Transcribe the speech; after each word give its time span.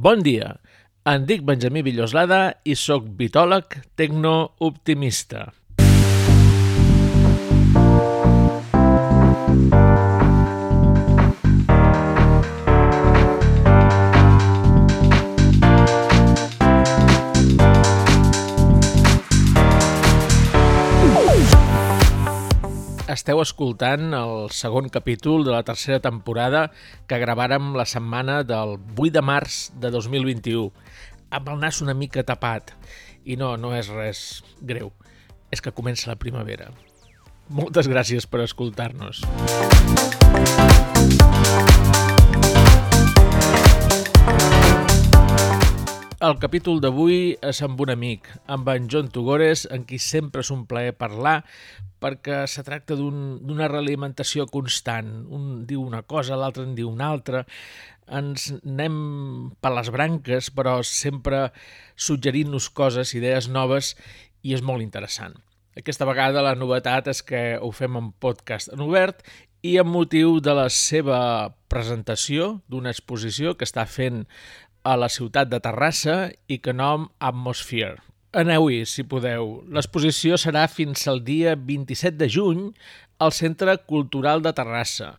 Bon 0.00 0.22
dia, 0.24 0.54
em 1.12 1.26
dic 1.28 1.42
Benjamí 1.44 1.82
Villoslada 1.84 2.38
i 2.64 2.72
sóc 2.82 3.04
vitòleg 3.18 3.74
tecnooptimista. 4.00 5.42
Esteu 23.20 23.42
escoltant 23.42 24.14
el 24.16 24.46
segon 24.56 24.86
capítol 24.88 25.42
de 25.44 25.50
la 25.52 25.60
tercera 25.60 25.98
temporada 26.00 26.62
que 27.04 27.18
gravàrem 27.20 27.74
la 27.76 27.84
setmana 27.84 28.38
del 28.48 28.78
8 28.96 29.10
de 29.18 29.22
març 29.30 29.58
de 29.82 29.90
2021 29.92 30.70
amb 31.36 31.50
el 31.52 31.60
nas 31.60 31.82
una 31.84 31.92
mica 31.92 32.24
tapat 32.24 32.72
i 33.28 33.36
no, 33.36 33.58
no 33.60 33.74
és 33.76 33.92
res 33.92 34.22
greu. 34.64 34.88
És 35.52 35.60
que 35.60 35.74
comença 35.76 36.08
la 36.08 36.16
primavera. 36.16 36.70
Moltes 37.52 37.92
gràcies 37.92 38.24
per 38.24 38.40
escoltar-nos 38.46 39.20
El 46.20 46.34
capítol 46.36 46.82
d'avui 46.84 47.30
és 47.48 47.62
amb 47.64 47.78
un 47.80 47.88
amic, 47.94 48.26
amb 48.52 48.66
en 48.68 48.90
John 48.92 49.06
Tugores, 49.08 49.62
en 49.72 49.86
qui 49.88 49.96
sempre 50.04 50.42
és 50.44 50.50
un 50.52 50.66
plaer 50.68 50.92
parlar, 50.92 51.38
perquè 51.96 52.42
se 52.44 52.60
tracta 52.66 52.92
d'una 52.98 53.40
un, 53.40 53.62
realimentació 53.72 54.44
constant. 54.52 55.08
Un 55.32 55.64
diu 55.70 55.80
una 55.80 56.02
cosa, 56.04 56.36
l'altre 56.36 56.66
en 56.68 56.76
diu 56.76 56.90
una 56.92 57.08
altra. 57.08 57.46
Ens 58.04 58.50
anem 58.58 59.00
per 59.64 59.72
les 59.78 59.88
branques, 59.96 60.52
però 60.52 60.82
sempre 60.84 61.46
suggerint-nos 61.96 62.68
coses, 62.68 63.16
idees 63.16 63.48
noves, 63.48 63.94
i 64.44 64.52
és 64.52 64.60
molt 64.60 64.84
interessant. 64.84 65.40
Aquesta 65.80 66.04
vegada 66.04 66.44
la 66.44 66.52
novetat 66.52 67.08
és 67.08 67.24
que 67.24 67.44
ho 67.56 67.72
fem 67.72 67.96
en 67.96 68.12
podcast 68.20 68.68
en 68.76 68.84
obert 68.84 69.24
i 69.64 69.78
amb 69.80 69.92
motiu 69.92 70.36
de 70.44 70.52
la 70.56 70.68
seva 70.68 71.20
presentació 71.72 72.58
d'una 72.68 72.92
exposició 72.92 73.54
que 73.56 73.64
està 73.64 73.86
fent 73.88 74.26
a 74.82 74.96
la 74.96 75.08
ciutat 75.12 75.50
de 75.50 75.60
Terrassa 75.60 76.30
i 76.48 76.58
que 76.62 76.72
nom 76.72 77.08
Atmosphere. 77.18 78.00
Aneu-hi, 78.30 78.84
si 78.86 79.02
podeu. 79.02 79.60
L'exposició 79.74 80.38
serà 80.38 80.66
fins 80.70 81.06
al 81.10 81.24
dia 81.26 81.56
27 81.58 82.16
de 82.20 82.28
juny 82.30 82.66
al 83.18 83.34
Centre 83.36 83.74
Cultural 83.90 84.44
de 84.44 84.52
Terrassa 84.56 85.16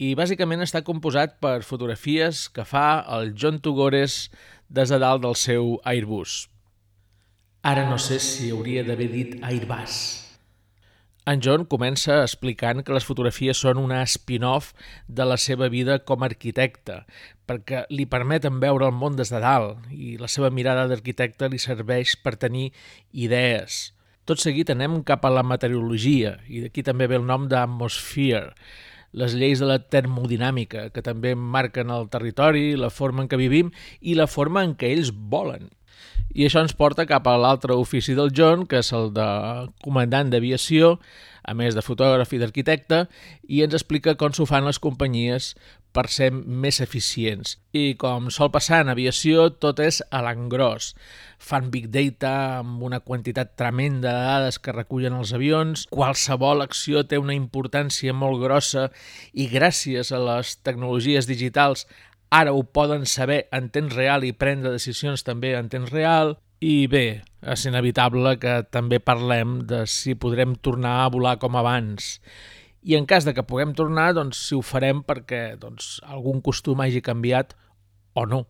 i 0.00 0.14
bàsicament 0.16 0.64
està 0.64 0.80
composat 0.84 1.36
per 1.44 1.60
fotografies 1.66 2.46
que 2.48 2.64
fa 2.64 3.02
el 3.18 3.34
John 3.36 3.60
Tugores 3.60 4.30
des 4.68 4.90
de 4.90 4.98
dalt 5.02 5.22
del 5.26 5.36
seu 5.36 5.76
Airbus. 5.84 6.46
Ara 7.62 7.84
no 7.90 8.00
sé 8.00 8.18
si 8.24 8.48
hauria 8.50 8.82
d'haver 8.86 9.10
dit 9.12 9.38
Airbus 9.44 10.00
en 11.30 11.40
John 11.44 11.64
comença 11.68 12.22
explicant 12.24 12.80
que 12.82 12.94
les 12.96 13.04
fotografies 13.06 13.60
són 13.62 13.78
una 13.78 14.00
spin-off 14.08 14.72
de 15.06 15.26
la 15.28 15.36
seva 15.38 15.68
vida 15.70 15.98
com 16.08 16.22
a 16.22 16.30
arquitecte, 16.30 17.02
perquè 17.50 17.82
li 17.90 18.06
permeten 18.06 18.60
veure 18.62 18.86
el 18.86 18.94
món 18.94 19.16
des 19.18 19.32
de 19.34 19.40
dalt 19.42 19.88
i 19.90 20.14
la 20.20 20.30
seva 20.30 20.52
mirada 20.54 20.86
d'arquitecte 20.86 21.48
li 21.50 21.58
serveix 21.58 22.14
per 22.22 22.36
tenir 22.38 22.68
idees. 23.10 23.90
Tot 24.28 24.38
seguit 24.38 24.70
anem 24.70 25.00
cap 25.02 25.24
a 25.26 25.32
la 25.34 25.42
meteorologia, 25.42 26.36
i 26.46 26.62
d'aquí 26.62 26.84
també 26.86 27.08
ve 27.10 27.18
el 27.18 27.26
nom 27.26 27.48
d'atmosphere, 27.50 28.54
les 29.18 29.34
lleis 29.34 29.58
de 29.58 29.66
la 29.66 29.80
termodinàmica, 29.82 30.86
que 30.94 31.02
també 31.02 31.34
marquen 31.34 31.90
el 31.90 32.06
territori, 32.12 32.76
la 32.78 32.92
forma 32.94 33.24
en 33.24 33.30
què 33.32 33.40
vivim 33.40 33.72
i 34.00 34.14
la 34.14 34.28
forma 34.30 34.62
en 34.62 34.76
què 34.78 34.92
ells 34.94 35.10
volen. 35.10 35.72
I 36.30 36.46
això 36.46 36.62
ens 36.62 36.76
porta 36.78 37.08
cap 37.10 37.26
a 37.26 37.34
l'altre 37.40 37.74
ofici 37.74 38.14
del 38.14 38.30
John, 38.30 38.62
que 38.70 38.78
és 38.84 38.92
el 38.94 39.10
de 39.16 39.26
comandant 39.82 40.30
d'aviació, 40.30 41.00
a 41.42 41.56
més 41.58 41.74
de 41.74 41.82
fotògraf 41.82 42.30
i 42.36 42.38
d'arquitecte, 42.38 43.00
i 43.50 43.64
ens 43.64 43.74
explica 43.74 44.14
com 44.14 44.30
s'ho 44.30 44.46
fan 44.46 44.68
les 44.68 44.78
companyies 44.78 45.56
per 45.92 46.06
ser 46.12 46.30
més 46.32 46.80
eficients. 46.80 47.56
I 47.72 47.94
com 48.00 48.28
sol 48.30 48.50
passar 48.54 48.82
en 48.84 48.92
aviació, 48.92 49.48
tot 49.62 49.80
és 49.82 50.00
a 50.10 50.22
l'engròs. 50.26 50.92
Fan 51.40 51.70
big 51.72 51.88
data 51.94 52.32
amb 52.60 52.82
una 52.86 53.00
quantitat 53.00 53.56
tremenda 53.58 54.12
de 54.12 54.26
dades 54.28 54.60
que 54.60 54.76
recullen 54.76 55.16
els 55.16 55.32
avions, 55.36 55.86
qualsevol 55.90 56.62
acció 56.66 57.02
té 57.06 57.18
una 57.18 57.36
importància 57.36 58.14
molt 58.14 58.42
grossa 58.42 58.90
i 59.32 59.48
gràcies 59.50 60.12
a 60.12 60.20
les 60.22 60.56
tecnologies 60.62 61.30
digitals 61.30 61.86
ara 62.30 62.52
ho 62.52 62.62
poden 62.62 63.06
saber 63.06 63.48
en 63.50 63.68
temps 63.74 63.94
real 63.94 64.24
i 64.24 64.32
prendre 64.32 64.70
decisions 64.70 65.26
també 65.26 65.56
en 65.58 65.68
temps 65.68 65.90
real. 65.90 66.38
I 66.60 66.86
bé, 66.92 67.22
és 67.40 67.64
inevitable 67.66 68.36
que 68.38 68.60
també 68.70 69.00
parlem 69.00 69.60
de 69.66 69.82
si 69.88 70.14
podrem 70.14 70.54
tornar 70.54 71.00
a 71.02 71.10
volar 71.12 71.38
com 71.42 71.56
abans. 71.56 72.18
I 72.82 72.96
en 72.96 73.04
cas 73.06 73.26
de 73.28 73.34
que 73.36 73.44
puguem 73.44 73.74
tornar, 73.76 74.14
doncs 74.16 74.38
si 74.48 74.56
ho 74.56 74.62
farem 74.64 75.02
perquè 75.04 75.58
doncs, 75.60 75.98
algun 76.08 76.40
costum 76.40 76.80
hagi 76.80 77.02
canviat 77.04 77.52
o 78.16 78.24
no. 78.26 78.46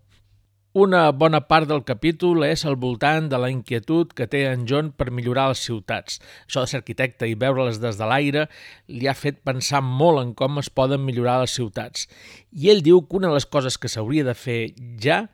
Una 0.72 1.08
bona 1.10 1.41
part 1.50 1.66
del 1.66 1.80
capítol 1.82 2.44
és 2.46 2.62
al 2.62 2.76
voltant 2.78 3.26
de 3.26 3.38
la 3.42 3.48
inquietud 3.50 4.12
que 4.14 4.28
té 4.30 4.44
en 4.46 4.68
John 4.70 4.92
per 4.94 5.08
millorar 5.10 5.48
les 5.50 5.62
ciutats. 5.66 6.20
Això 6.46 6.62
de 6.62 6.70
ser 6.70 6.78
arquitecte 6.78 7.26
i 7.26 7.34
veure-les 7.34 7.80
des 7.82 7.98
de 7.98 8.06
l'aire 8.06 8.44
li 8.86 9.08
ha 9.10 9.16
fet 9.18 9.41
pensar 9.42 9.80
molt 9.82 10.22
en 10.22 10.30
com 10.38 10.62
es 10.62 10.70
poden 10.70 11.02
millorar 11.02 11.41
les 11.42 11.56
ciutats. 11.58 12.06
I 12.54 12.70
ell 12.70 12.84
diu 12.86 13.02
que 13.02 13.18
una 13.18 13.32
de 13.32 13.41
les 13.41 13.48
coses 13.50 13.78
que 13.82 13.91
s'hauria 13.91 14.22
de 14.28 14.36
fer 14.38 14.60
ja 15.02 15.24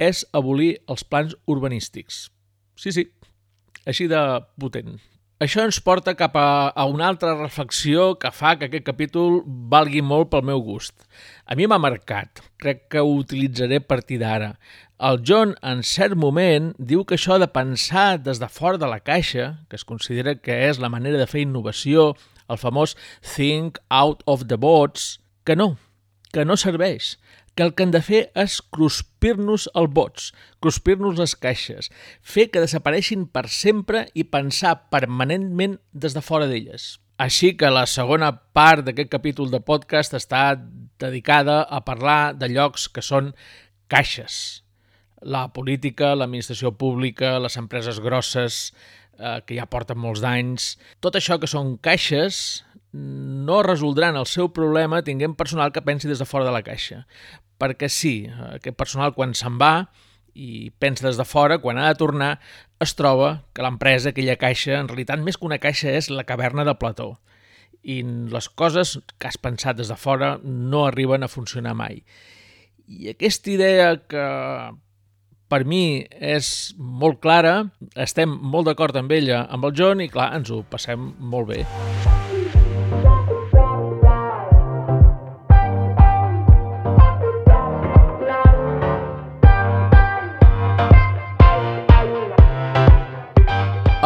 és 0.00 0.24
abolir 0.32 0.78
els 0.88 1.04
plans 1.04 1.36
urbanístics. 1.44 2.30
Sí, 2.80 2.88
sí, 2.96 3.04
així 3.84 4.08
de 4.08 4.22
potent. 4.56 4.96
Això 5.36 5.66
ens 5.66 5.76
porta 5.84 6.14
cap 6.16 6.32
a, 6.40 6.72
a 6.72 6.84
una 6.88 7.10
altra 7.10 7.34
reflexió 7.36 8.14
que 8.16 8.30
fa 8.32 8.54
que 8.56 8.70
aquest 8.70 8.86
capítol 8.86 9.42
valgui 9.44 10.00
molt 10.00 10.30
pel 10.32 10.46
meu 10.48 10.62
gust. 10.64 10.94
A 11.44 11.52
mi 11.58 11.66
m'ha 11.68 11.76
marcat, 11.76 12.40
crec 12.56 12.86
que 12.94 13.02
ho 13.04 13.10
utilitzaré 13.18 13.82
a 13.82 13.84
partir 13.84 14.16
d'ara. 14.22 14.54
El 14.96 15.20
John, 15.28 15.52
en 15.60 15.82
cert 15.84 16.16
moment, 16.16 16.70
diu 16.78 17.04
que 17.04 17.18
això 17.20 17.36
de 17.36 17.50
pensar 17.52 18.16
des 18.16 18.40
de 18.40 18.48
fora 18.48 18.80
de 18.80 18.88
la 18.88 19.02
caixa, 19.04 19.50
que 19.68 19.76
es 19.76 19.84
considera 19.84 20.38
que 20.40 20.56
és 20.70 20.80
la 20.80 20.88
manera 20.88 21.20
de 21.20 21.28
fer 21.28 21.44
innovació, 21.44 22.14
el 22.48 22.56
famós 22.56 22.96
think 23.20 23.76
out 23.92 24.24
of 24.24 24.48
the 24.48 24.56
box, 24.56 25.18
que 25.44 25.52
no, 25.52 25.74
que 26.32 26.44
no 26.44 26.56
serveix 26.60 27.16
que 27.56 27.62
el 27.64 27.72
que 27.74 27.86
hem 27.86 27.92
de 27.94 28.02
fer 28.04 28.20
és 28.36 28.58
cruspir-nos 28.60 29.64
el 29.80 29.88
bots, 29.88 30.28
cruspir-nos 30.60 31.16
les 31.16 31.32
caixes, 31.40 31.88
fer 32.20 32.50
que 32.52 32.60
desapareixin 32.60 33.24
per 33.32 33.46
sempre 33.48 34.04
i 34.12 34.26
pensar 34.28 34.74
permanentment 34.92 35.78
des 35.92 36.14
de 36.14 36.22
fora 36.22 36.46
d'elles. 36.50 36.98
Així 37.16 37.54
que 37.56 37.72
la 37.72 37.86
segona 37.88 38.28
part 38.52 38.84
d'aquest 38.84 39.08
capítol 39.08 39.48
de 39.48 39.62
podcast 39.64 40.12
està 40.18 40.50
dedicada 41.00 41.62
a 41.64 41.80
parlar 41.80 42.36
de 42.36 42.50
llocs 42.52 42.90
que 42.92 43.00
són 43.00 43.32
caixes. 43.88 44.60
La 45.24 45.46
política, 45.56 46.12
l'administració 46.12 46.74
pública, 46.76 47.38
les 47.40 47.56
empreses 47.56 48.02
grosses, 48.04 48.74
eh, 49.16 49.40
que 49.48 49.56
ja 49.56 49.64
porten 49.64 49.96
molts 49.96 50.20
d'anys... 50.20 50.74
Tot 51.00 51.16
això 51.16 51.40
que 51.40 51.48
són 51.48 51.78
caixes 51.80 52.65
no 53.46 53.62
resoldran 53.62 54.16
el 54.16 54.26
seu 54.26 54.50
problema 54.56 55.04
tinguent 55.06 55.36
personal 55.38 55.72
que 55.72 55.84
pensi 55.84 56.08
des 56.08 56.22
de 56.22 56.28
fora 56.28 56.46
de 56.48 56.54
la 56.54 56.64
caixa 56.66 57.04
perquè 57.60 57.88
sí, 57.92 58.16
aquest 58.52 58.76
personal 58.76 59.14
quan 59.16 59.34
se'n 59.36 59.58
va 59.60 59.88
i 60.36 60.70
pensa 60.78 61.06
des 61.06 61.16
de 61.16 61.24
fora, 61.24 61.58
quan 61.58 61.78
ha 61.80 61.88
de 61.88 61.98
tornar, 61.98 62.36
es 62.80 62.92
troba 62.94 63.46
que 63.56 63.64
l'empresa, 63.64 64.12
aquella 64.12 64.36
caixa, 64.36 64.76
en 64.76 64.90
realitat 64.90 65.22
més 65.24 65.38
que 65.40 65.48
una 65.48 65.60
caixa 65.62 65.94
és 65.96 66.10
la 66.12 66.26
caverna 66.28 66.66
de 66.68 66.76
Plató. 66.76 67.14
I 67.80 68.02
les 68.32 68.50
coses 68.50 68.98
que 69.16 69.30
has 69.30 69.40
pensat 69.40 69.78
des 69.78 69.88
de 69.88 69.96
fora 69.96 70.36
no 70.44 70.84
arriben 70.84 71.24
a 71.24 71.30
funcionar 71.32 71.72
mai. 71.78 72.02
I 72.86 73.14
aquesta 73.14 73.50
idea 73.50 73.94
que 73.96 74.26
per 75.48 75.62
mi 75.64 76.04
és 76.20 76.74
molt 76.76 77.22
clara, 77.24 77.70
estem 77.94 78.36
molt 78.36 78.68
d'acord 78.68 78.98
amb 78.98 79.16
ella, 79.16 79.46
amb 79.48 79.70
el 79.70 79.74
John, 79.78 80.04
i 80.04 80.10
clar, 80.12 80.32
ens 80.36 80.52
ho 80.52 80.60
passem 80.68 81.14
molt 81.16 81.54
bé. 81.54 82.15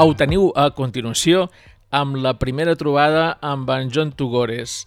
Ho 0.00 0.14
teniu 0.16 0.46
a 0.56 0.70
continuació 0.72 1.42
amb 1.92 2.14
la 2.24 2.30
primera 2.40 2.72
trobada 2.80 3.34
amb 3.44 3.68
en 3.74 3.90
John 3.92 4.14
Tugores. 4.16 4.86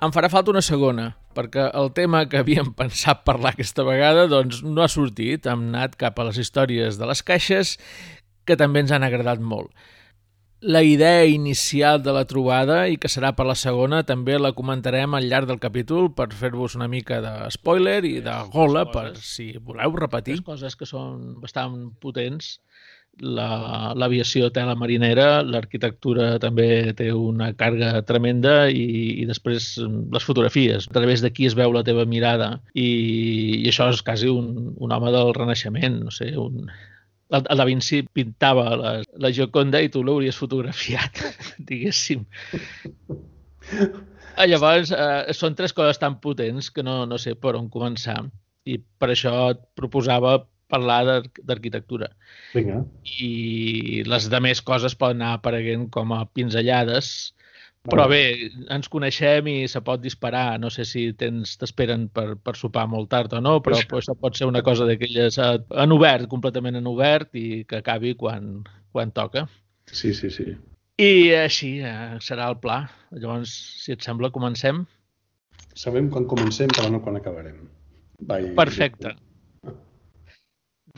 Em 0.00 0.14
farà 0.14 0.30
falta 0.32 0.48
una 0.54 0.62
segona, 0.64 1.10
perquè 1.36 1.66
el 1.76 1.90
tema 1.92 2.22
que 2.32 2.40
havíem 2.40 2.70
pensat 2.78 3.26
parlar 3.28 3.52
aquesta 3.52 3.84
vegada 3.84 4.24
doncs, 4.30 4.62
no 4.64 4.80
ha 4.80 4.88
sortit. 4.88 5.44
Hem 5.44 5.66
anat 5.68 5.98
cap 6.00 6.16
a 6.16 6.24
les 6.30 6.40
històries 6.40 6.96
de 6.96 7.10
les 7.10 7.20
caixes, 7.20 7.74
que 8.48 8.56
també 8.56 8.86
ens 8.86 8.94
han 8.96 9.04
agradat 9.04 9.44
molt. 9.52 9.68
la 10.60 10.82
idea 10.82 11.24
inicial 11.24 12.02
de 12.02 12.10
la 12.10 12.24
trobada 12.26 12.88
i 12.90 12.96
que 12.98 13.06
serà 13.06 13.28
per 13.36 13.44
la 13.46 13.54
segona 13.54 14.00
també 14.02 14.40
la 14.40 14.50
comentarem 14.56 15.12
al 15.14 15.28
llarg 15.30 15.46
del 15.46 15.60
capítol 15.62 16.08
per 16.10 16.32
fer-vos 16.34 16.74
una 16.74 16.88
mica 16.88 17.20
de 17.22 17.50
spoiler 17.54 18.00
i 18.04 18.16
de 18.24 18.34
gola 18.50 18.82
per 18.90 19.12
si 19.22 19.52
voleu 19.58 19.94
repetir. 19.94 20.40
Les 20.40 20.48
coses 20.48 20.74
que 20.74 20.88
són 20.88 21.36
bastant 21.38 21.92
potents 22.02 22.56
l'aviació 23.20 24.48
la, 24.48 24.52
té 24.54 24.64
la 24.66 24.76
marinera, 24.78 25.28
l'arquitectura 25.42 26.36
també 26.42 26.92
té 26.98 27.08
una 27.12 27.50
càrrega 27.58 28.02
tremenda 28.08 28.68
i, 28.70 28.84
i 29.22 29.26
després 29.28 29.70
les 29.82 30.26
fotografies, 30.26 30.88
a 30.88 30.94
través 30.94 31.24
d'aquí 31.24 31.48
es 31.48 31.56
veu 31.58 31.74
la 31.74 31.84
teva 31.86 32.06
mirada 32.06 32.54
i, 32.74 32.88
i 33.62 33.66
això 33.70 33.88
és 33.92 34.04
quasi 34.06 34.30
un, 34.30 34.72
un 34.76 34.94
home 34.94 35.12
del 35.14 35.34
Renaixement, 35.36 35.98
no 36.06 36.14
sé, 36.14 36.30
un, 36.38 36.68
el 37.28 37.58
Da 37.60 37.66
Vinci 37.68 38.02
pintava 38.14 38.68
la, 38.76 38.92
la 39.20 39.32
Gioconda 39.34 39.80
i 39.84 39.90
tu 39.92 40.02
l'hauries 40.04 40.38
fotografiat, 40.38 41.20
diguéssim. 41.68 42.24
Ah, 44.38 44.46
llavors, 44.46 44.92
eh, 44.94 45.34
són 45.34 45.56
tres 45.58 45.74
coses 45.76 45.98
tan 46.00 46.20
potents 46.22 46.70
que 46.70 46.84
no, 46.86 47.02
no 47.10 47.18
sé 47.18 47.34
per 47.34 47.56
on 47.58 47.68
començar. 47.72 48.20
I 48.68 48.78
per 48.78 49.10
això 49.12 49.34
et 49.52 49.60
proposava 49.76 50.38
parlar 50.68 51.00
d'arquitectura. 51.40 52.12
I 53.20 54.02
les 54.08 54.28
de 54.32 54.40
més 54.44 54.62
coses 54.64 54.96
poden 54.98 55.22
anar 55.22 55.38
apareguent 55.38 55.88
com 55.94 56.12
a 56.16 56.24
pinzellades, 56.36 57.32
però 57.88 58.04
bé, 58.10 58.22
ens 58.74 58.88
coneixem 58.92 59.46
i 59.48 59.56
se 59.70 59.80
pot 59.84 60.00
disparar. 60.02 60.58
No 60.60 60.70
sé 60.72 60.84
si 60.88 61.06
tens 61.16 61.54
t'esperen 61.60 62.08
per, 62.12 62.34
per 62.36 62.54
sopar 62.58 62.84
molt 62.90 63.08
tard 63.14 63.32
o 63.38 63.40
no, 63.44 63.58
però 63.64 63.78
pues, 63.88 64.04
això 64.04 64.16
pot 64.18 64.36
ser 64.36 64.48
una 64.50 64.62
cosa 64.66 64.86
d'aquelles 64.88 65.38
eh, 65.40 65.54
en 65.84 65.94
obert, 65.96 66.28
completament 66.28 66.76
en 66.80 66.90
obert 66.90 67.32
i 67.38 67.64
que 67.68 67.80
acabi 67.80 68.14
quan, 68.18 68.58
quan 68.92 69.14
toca. 69.16 69.46
Sí, 69.88 70.12
sí, 70.12 70.30
sí. 70.34 70.50
I 70.98 71.10
així 71.38 71.78
eh, 71.86 72.18
serà 72.24 72.50
el 72.52 72.58
pla. 72.60 72.82
Llavors, 73.14 73.54
si 73.84 73.94
et 73.94 74.04
sembla, 74.04 74.32
comencem. 74.34 74.82
Sabem 75.78 76.10
quan 76.12 76.26
comencem, 76.28 76.68
però 76.74 76.90
no 76.92 77.00
quan 77.04 77.16
acabarem. 77.16 77.62
Bye. 78.18 78.52
Perfecte. 78.58 79.14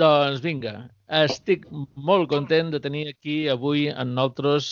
Doncs 0.01 0.41
vinga, 0.45 0.75
estic 1.21 1.67
molt 2.09 2.31
content 2.31 2.71
de 2.73 2.81
tenir 2.81 3.05
aquí 3.11 3.37
avui 3.53 3.89
en 3.91 4.15
nosaltres 4.17 4.71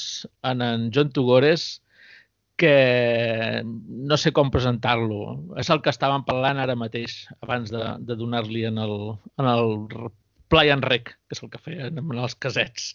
en 0.51 0.63
en 0.65 0.89
John 0.95 1.11
Tugores, 1.13 1.67
que 2.59 3.63
no 3.65 4.17
sé 4.19 4.33
com 4.35 4.51
presentar-lo. 4.55 5.21
És 5.63 5.71
el 5.71 5.83
que 5.85 5.93
estàvem 5.95 6.25
parlant 6.27 6.59
ara 6.59 6.79
mateix, 6.79 7.21
abans 7.47 7.71
de, 7.75 7.83
de 8.09 8.17
donar-li 8.19 8.65
en, 8.71 8.81
el, 8.83 8.97
en 9.39 9.51
el 9.53 9.75
Play 10.49 10.73
and 10.75 10.87
Rec, 10.89 11.13
que 11.29 11.37
és 11.37 11.43
el 11.45 11.53
que 11.53 11.61
feien 11.63 12.01
en 12.03 12.15
els 12.19 12.35
casets 12.47 12.95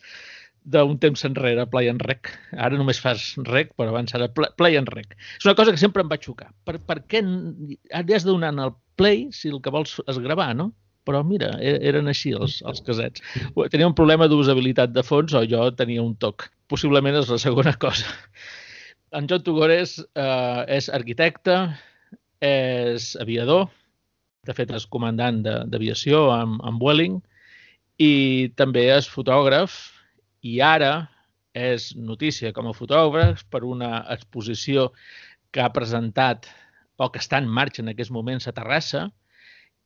d'un 0.64 0.96
temps 1.04 1.26
enrere, 1.28 1.66
Play 1.68 1.90
and 1.92 2.04
Rec. 2.08 2.32
Ara 2.56 2.80
només 2.80 3.02
fas 3.04 3.34
Rec, 3.50 3.74
però 3.80 3.92
abans 3.92 4.16
era 4.16 4.30
Play 4.32 4.80
and 4.80 4.92
Rec. 4.96 5.16
És 5.40 5.48
una 5.48 5.56
cosa 5.60 5.76
que 5.76 5.82
sempre 5.82 6.04
em 6.04 6.12
va 6.12 6.20
xocar. 6.24 6.50
Per, 6.68 6.78
per 6.80 7.02
què 7.12 7.24
has 7.24 8.24
de 8.24 8.30
donar 8.30 8.54
el 8.56 8.74
Play 9.00 9.28
si 9.36 9.52
el 9.52 9.60
que 9.64 9.74
vols 9.74 10.00
és 10.08 10.20
gravar, 10.24 10.54
no? 10.56 10.72
Però 11.08 11.22
mira, 11.28 11.54
e-, 11.60 11.80
eren 11.90 12.10
així 12.12 12.34
els, 12.38 12.62
els 12.68 12.82
casets. 12.86 13.24
Tenia 13.74 13.90
un 13.90 13.96
problema 13.98 14.30
d'usabilitat 14.32 14.94
de 14.96 15.04
fons 15.06 15.36
o 15.38 15.44
jo 15.50 15.70
tenia 15.78 16.04
un 16.04 16.16
toc. 16.20 16.50
Possiblement 16.72 17.18
és 17.20 17.32
la 17.32 17.40
segona 17.42 17.76
cosa. 17.86 18.10
En 19.14 19.28
John 19.30 19.44
Tugores 19.46 20.00
eh, 20.02 20.62
és 20.78 20.90
arquitecte, 20.90 21.58
és 22.44 23.14
aviador, 23.22 23.68
de 24.44 24.56
fet 24.58 24.74
és 24.76 24.88
comandant 24.92 25.40
d'aviació 25.44 26.26
amb, 26.34 26.60
amb 26.68 26.82
Welling, 26.84 27.20
i 28.02 28.50
també 28.60 28.88
és 28.92 29.08
fotògraf, 29.08 29.76
i 30.44 30.60
ara 30.66 31.08
és 31.54 31.92
notícia 31.96 32.52
com 32.52 32.68
a 32.68 32.74
fotògraf 32.76 33.46
per 33.54 33.62
una 33.64 34.02
exposició 34.12 34.90
que 35.54 35.62
ha 35.62 35.72
presentat 35.72 36.50
o 36.98 37.10
que 37.14 37.22
està 37.22 37.40
en 37.42 37.48
marxa 37.48 37.84
en 37.84 37.92
aquests 37.94 38.12
moments 38.14 38.50
a 38.50 38.54
Terrassa, 38.58 39.08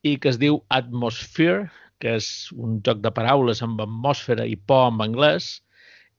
i 0.06 0.16
que 0.22 0.30
es 0.30 0.38
diu 0.38 0.60
Atmosphere, 0.68 1.68
que 1.98 2.16
és 2.18 2.50
un 2.54 2.78
joc 2.86 3.00
de 3.02 3.12
paraules 3.14 3.62
amb 3.66 3.80
atmosfera 3.82 4.46
i 4.46 4.56
por 4.56 4.92
en 4.92 5.00
anglès. 5.04 5.58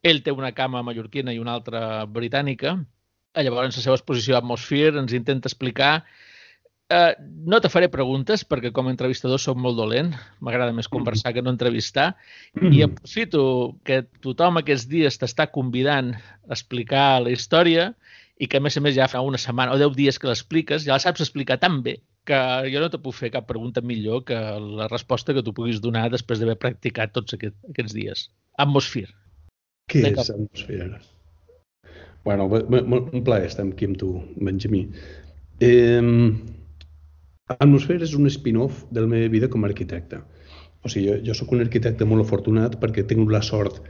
Ell 0.04 0.24
té 0.24 0.32
una 0.36 0.52
cama 0.56 0.84
mallorquina 0.84 1.34
i 1.36 1.40
una 1.40 1.56
altra 1.60 2.06
britànica. 2.06 2.78
Llavors, 3.40 3.78
la 3.78 3.84
seva 3.84 3.96
exposició 4.00 4.38
Atmosphere 4.40 5.00
ens 5.00 5.16
intenta 5.16 5.52
explicar 5.52 5.94
Uh, 6.90 7.14
no 7.46 7.60
te 7.62 7.70
faré 7.70 7.86
preguntes 7.94 8.42
perquè 8.50 8.72
com 8.74 8.88
a 8.88 8.90
entrevistador 8.90 9.38
soc 9.38 9.60
molt 9.62 9.78
dolent, 9.78 10.08
m'agrada 10.42 10.74
més 10.74 10.88
conversar 10.90 11.36
que 11.36 11.44
no 11.46 11.52
entrevistar 11.54 12.08
i 12.66 12.82
aprofito 12.82 13.44
que 13.86 14.00
tothom 14.26 14.58
aquests 14.58 14.88
dies 14.90 15.22
t'està 15.22 15.46
convidant 15.54 16.16
a 16.18 16.56
explicar 16.56 17.22
la 17.22 17.30
història 17.36 17.92
i 18.42 18.50
que 18.50 18.58
a 18.58 18.66
més 18.66 18.80
a 18.80 18.82
més 18.82 18.98
ja 18.98 19.06
fa 19.12 19.22
una 19.22 19.38
setmana 19.38 19.76
o 19.76 19.78
deu 19.78 19.94
dies 19.94 20.18
que 20.18 20.32
l'expliques, 20.32 20.88
ja 20.88 20.96
la 20.96 21.04
saps 21.04 21.22
explicar 21.28 21.60
tan 21.62 21.84
bé 21.86 22.00
que 22.30 22.40
jo 22.70 22.82
no 22.84 22.90
te 22.94 23.00
puc 23.02 23.16
fer 23.18 23.32
cap 23.34 23.48
pregunta 23.50 23.82
millor 23.82 24.22
que 24.28 24.38
la 24.82 24.88
resposta 24.92 25.34
que 25.34 25.44
tu 25.46 25.54
puguis 25.58 25.82
donar 25.82 26.10
després 26.14 26.42
d'haver 26.42 26.60
practicat 26.62 27.16
tots 27.16 27.34
aquest, 27.38 27.58
aquests 27.72 27.96
dies. 27.98 28.28
Atmosfera. 28.62 29.10
Què 29.90 30.04
és 30.12 30.18
cap... 30.20 30.30
atmosfera? 30.36 31.00
Bueno, 32.28 32.46
un 32.52 33.24
plaer 33.26 33.48
estar 33.50 33.66
aquí 33.66 33.88
amb 33.90 33.98
tu, 33.98 34.12
Benjamí. 34.38 34.84
Eh, 35.66 36.04
atmosfera 37.56 38.06
és 38.06 38.14
un 38.18 38.30
spin-off 38.30 38.84
de 38.94 39.02
la 39.06 39.10
meva 39.10 39.32
vida 39.34 39.50
com 39.50 39.66
a 39.66 39.72
arquitecte. 39.72 40.22
O 40.86 40.92
sigui, 40.92 41.08
jo, 41.10 41.18
jo 41.32 41.38
sóc 41.40 41.56
un 41.56 41.64
arquitecte 41.66 42.06
molt 42.08 42.28
afortunat 42.28 42.78
perquè 42.84 43.08
tingut 43.08 43.34
la 43.34 43.42
sort 43.42 43.82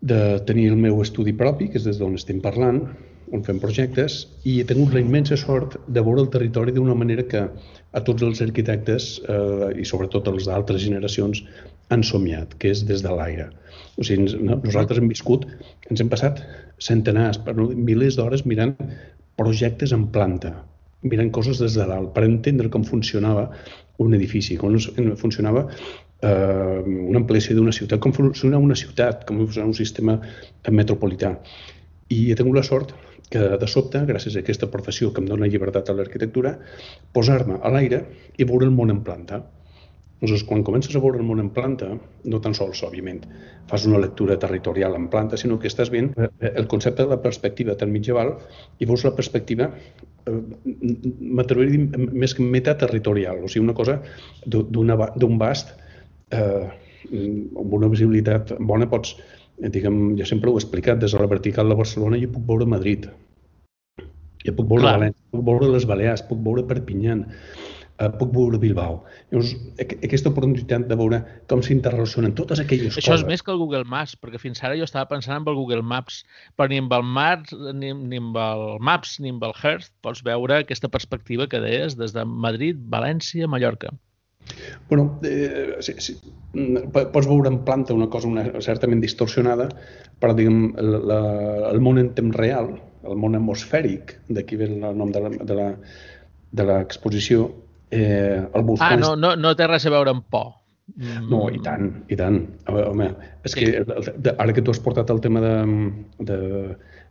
de 0.00 0.38
tenir 0.46 0.68
el 0.70 0.78
meu 0.78 1.02
estudi 1.02 1.34
propi, 1.34 1.66
que 1.72 1.80
és 1.80 1.88
des 1.88 1.98
d'on 1.98 2.14
estem 2.14 2.38
parlant, 2.44 2.84
on 3.32 3.42
fem 3.46 3.58
projectes 3.62 4.20
i 4.44 4.58
he 4.60 4.66
tingut 4.68 4.94
la 4.94 5.02
immensa 5.04 5.36
sort 5.40 5.76
de 5.86 6.04
veure 6.04 6.24
el 6.24 6.30
territori 6.32 6.74
d'una 6.76 6.96
manera 6.98 7.24
que 7.30 7.44
a 7.92 8.02
tots 8.04 8.24
els 8.26 8.40
arquitectes 8.44 9.08
eh, 9.24 9.72
i 9.80 9.84
sobretot 9.88 10.28
els 10.32 10.48
d'altres 10.48 10.82
generacions 10.84 11.42
han 11.92 12.04
somiat, 12.04 12.54
que 12.60 12.72
és 12.74 12.84
des 12.88 13.02
de 13.04 13.12
l'aire. 13.12 13.48
O 13.98 14.04
sigui, 14.04 14.28
nosaltres 14.38 15.00
hem 15.00 15.08
viscut, 15.10 15.46
ens 15.90 16.02
hem 16.02 16.10
passat 16.12 16.42
centenars, 16.84 17.40
per 17.42 17.54
milers 17.58 18.18
d'hores 18.18 18.44
mirant 18.46 18.76
projectes 19.40 19.94
en 19.96 20.06
planta, 20.14 20.52
mirant 21.02 21.30
coses 21.34 21.62
des 21.62 21.78
de 21.78 21.86
dalt, 21.88 22.12
per 22.14 22.26
entendre 22.26 22.70
com 22.74 22.84
funcionava 22.84 23.48
un 24.04 24.14
edifici, 24.14 24.56
com 24.60 24.76
funcionava 25.18 25.66
eh, 25.68 26.78
una 26.84 27.22
ampliació 27.22 27.56
d'una 27.56 27.74
ciutat, 27.74 28.00
com 28.04 28.14
funcionava 28.14 28.62
una 28.62 28.78
ciutat, 28.78 29.24
com 29.26 29.40
funcionava 29.42 29.72
un 29.72 29.78
sistema 29.78 30.18
metropolità. 30.70 31.36
I 32.14 32.30
he 32.30 32.36
tingut 32.38 32.56
la 32.56 32.66
sort 32.66 32.94
que 33.30 33.44
de 33.60 33.68
sobte, 33.68 34.00
gràcies 34.08 34.36
a 34.36 34.42
aquesta 34.42 34.70
professió 34.72 35.12
que 35.12 35.22
em 35.22 35.28
dona 35.28 35.48
llibertat 35.50 35.90
a 35.90 35.96
l'arquitectura, 35.96 36.56
posar-me 37.12 37.60
a 37.60 37.72
l'aire 37.74 38.02
i 38.36 38.46
veure 38.48 38.68
el 38.68 38.74
món 38.74 38.92
en 38.94 39.02
planta. 39.04 39.42
Llavors, 40.18 40.42
quan 40.48 40.64
comences 40.66 40.96
a 40.96 41.02
veure 41.02 41.20
el 41.20 41.26
món 41.28 41.38
en 41.38 41.52
planta, 41.54 41.92
no 42.24 42.40
tan 42.42 42.56
sols, 42.58 42.80
òbviament, 42.82 43.20
fas 43.70 43.84
una 43.86 44.00
lectura 44.02 44.38
territorial 44.40 44.96
en 44.98 45.06
planta, 45.12 45.38
sinó 45.38 45.60
que 45.62 45.70
estàs 45.70 45.92
veient 45.94 46.10
eh, 46.16 46.30
el 46.48 46.66
concepte 46.66 47.04
de 47.04 47.12
la 47.14 47.20
perspectiva 47.22 47.76
tan 47.78 47.92
mitjaval 47.94 48.34
i 48.80 48.88
veus 48.88 49.04
la 49.06 49.14
perspectiva, 49.14 49.70
eh, 50.26 50.40
dir, 50.66 51.80
més 51.94 52.34
que 52.34 52.42
metaterritorial, 52.56 53.44
o 53.44 53.52
sigui, 53.52 53.68
una 53.68 53.78
cosa 53.78 54.00
d'un 54.48 55.38
bast 55.38 55.76
eh, 56.34 56.66
amb 57.08 57.78
una 57.78 57.92
visibilitat 57.92 58.56
bona 58.58 58.90
pots, 58.90 59.14
Eh, 59.58 59.70
diguem, 59.74 60.16
jo 60.18 60.26
sempre 60.26 60.50
ho 60.50 60.56
he 60.56 60.62
explicat, 60.62 61.00
des 61.02 61.14
de 61.14 61.20
la 61.20 61.30
vertical 61.30 61.70
de 61.70 61.76
Barcelona 61.78 62.20
jo 62.22 62.30
puc 62.34 62.44
veure 62.46 62.66
Madrid, 62.74 63.08
jo 64.44 64.54
puc 64.58 64.70
veure 64.70 64.86
València, 64.86 65.24
puc 65.34 65.44
veure 65.46 65.72
les 65.74 65.86
Balears, 65.88 66.22
puc 66.28 66.40
veure 66.44 66.64
Perpinyan, 66.68 67.24
eh, 67.98 68.08
puc 68.20 68.32
veure 68.34 68.60
Bilbao. 68.62 69.00
Llavors, 69.32 69.52
aquesta 69.82 70.32
oportunitat 70.32 70.86
de 70.90 70.98
veure 70.98 71.20
com 71.50 71.62
s'interrelacionen 71.64 72.34
totes 72.38 72.62
aquelles 72.62 72.94
Això 72.94 73.00
coses... 73.00 73.08
Això 73.08 73.18
és 73.20 73.28
més 73.28 73.44
que 73.44 73.54
el 73.54 73.60
Google 73.62 73.84
Maps, 73.88 74.16
perquè 74.20 74.40
fins 74.42 74.62
ara 74.62 74.78
jo 74.78 74.86
estava 74.86 75.08
pensant 75.10 75.42
en 75.42 75.48
el 75.50 75.58
Google 75.58 75.82
Maps, 75.82 76.22
però 76.56 76.70
ni 76.70 76.80
amb 76.82 76.94
el 76.96 77.06
Maps, 77.18 77.54
ni, 77.74 77.92
ni 77.92 78.22
amb 78.22 78.38
el 78.44 78.66
Maps, 78.90 79.18
ni 79.24 79.34
amb 79.34 79.46
el 79.48 79.56
Earth 79.62 79.90
pots 80.04 80.24
veure 80.26 80.62
aquesta 80.62 80.90
perspectiva 80.92 81.48
que 81.50 81.62
deies 81.64 81.98
des 81.98 82.14
de 82.16 82.26
Madrid, 82.28 82.78
València, 82.92 83.50
Mallorca. 83.50 83.94
Bueno, 84.88 85.20
eh, 85.28 85.76
sí, 85.84 85.92
sí, 86.00 86.14
pots 86.94 87.26
veure 87.28 87.50
en 87.50 87.58
planta 87.66 87.92
una 87.92 88.08
cosa 88.08 88.30
una, 88.30 88.46
certament 88.64 89.02
distorsionada, 89.02 89.68
però 90.22 90.32
diguem, 90.36 90.70
el, 90.80 90.94
la, 91.10 91.18
el 91.68 91.82
món 91.84 92.00
en 92.00 92.14
temps 92.16 92.38
real, 92.38 92.70
el 93.04 93.18
món 93.20 93.38
atmosfèric, 93.38 94.16
d'aquí 94.34 94.58
ve 94.60 94.70
el 94.72 94.96
nom 94.98 95.12
de 95.12 96.64
l'exposició, 96.64 97.48
eh, 97.90 98.40
el 98.42 98.64
buscant... 98.64 98.98
Ah, 98.98 99.02
no, 99.02 99.14
no, 99.16 99.34
no 99.36 99.54
té 99.56 99.68
res 99.70 99.86
a 99.86 99.94
veure 99.94 100.14
amb 100.16 100.26
por. 100.30 100.54
No, 101.28 101.42
i 101.52 101.58
tant, 101.60 101.90
i 102.08 102.16
tant. 102.16 102.38
Home, 102.72 103.10
és 103.44 103.52
sí. 103.52 103.66
que 103.66 104.32
ara 104.32 104.54
que 104.56 104.64
tu 104.64 104.72
has 104.72 104.80
portat 104.80 105.10
el 105.12 105.20
tema 105.20 105.42
de, 105.44 105.56
de, 106.30 106.38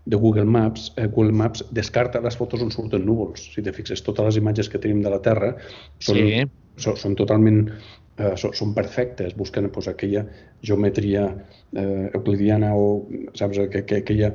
de 0.09 0.17
Google 0.17 0.49
Maps, 0.49 0.89
eh, 0.97 1.05
Google 1.05 1.35
Maps 1.37 1.61
descarta 1.77 2.23
les 2.25 2.39
fotos 2.39 2.63
on 2.65 2.73
surten 2.73 3.05
núvols. 3.05 3.51
Si 3.53 3.61
te 3.61 3.73
fixes, 3.75 4.01
totes 4.01 4.25
les 4.31 4.39
imatges 4.41 4.71
que 4.73 4.81
tenim 4.81 5.03
de 5.05 5.13
la 5.13 5.21
Terra 5.21 5.53
són, 6.01 6.17
sí 6.17 6.47
són, 6.81 6.97
són 6.97 7.17
totalment 7.17 7.65
eh, 7.67 8.33
són 8.37 8.73
perfectes, 8.77 9.35
busquen 9.37 9.69
pues, 9.73 9.89
aquella 9.91 10.25
geometria 10.61 11.27
eh, 11.73 12.09
euclidiana 12.13 12.73
o, 12.75 13.05
saps, 13.37 13.59
que, 13.73 13.83
que, 13.89 14.01
aquella, 14.03 14.33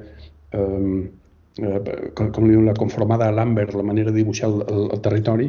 eh, 0.53 1.11
com, 1.57 2.31
com 2.33 2.47
li 2.47 2.55
diuen, 2.55 2.67
la 2.69 2.77
conformada 2.79 3.29
a 3.29 3.35
Lambert, 3.35 3.75
la 3.79 3.87
manera 3.87 4.11
de 4.11 4.21
dibuixar 4.21 4.51
el, 4.51 4.63
el, 4.67 4.85
el 4.97 5.03
territori, 5.05 5.49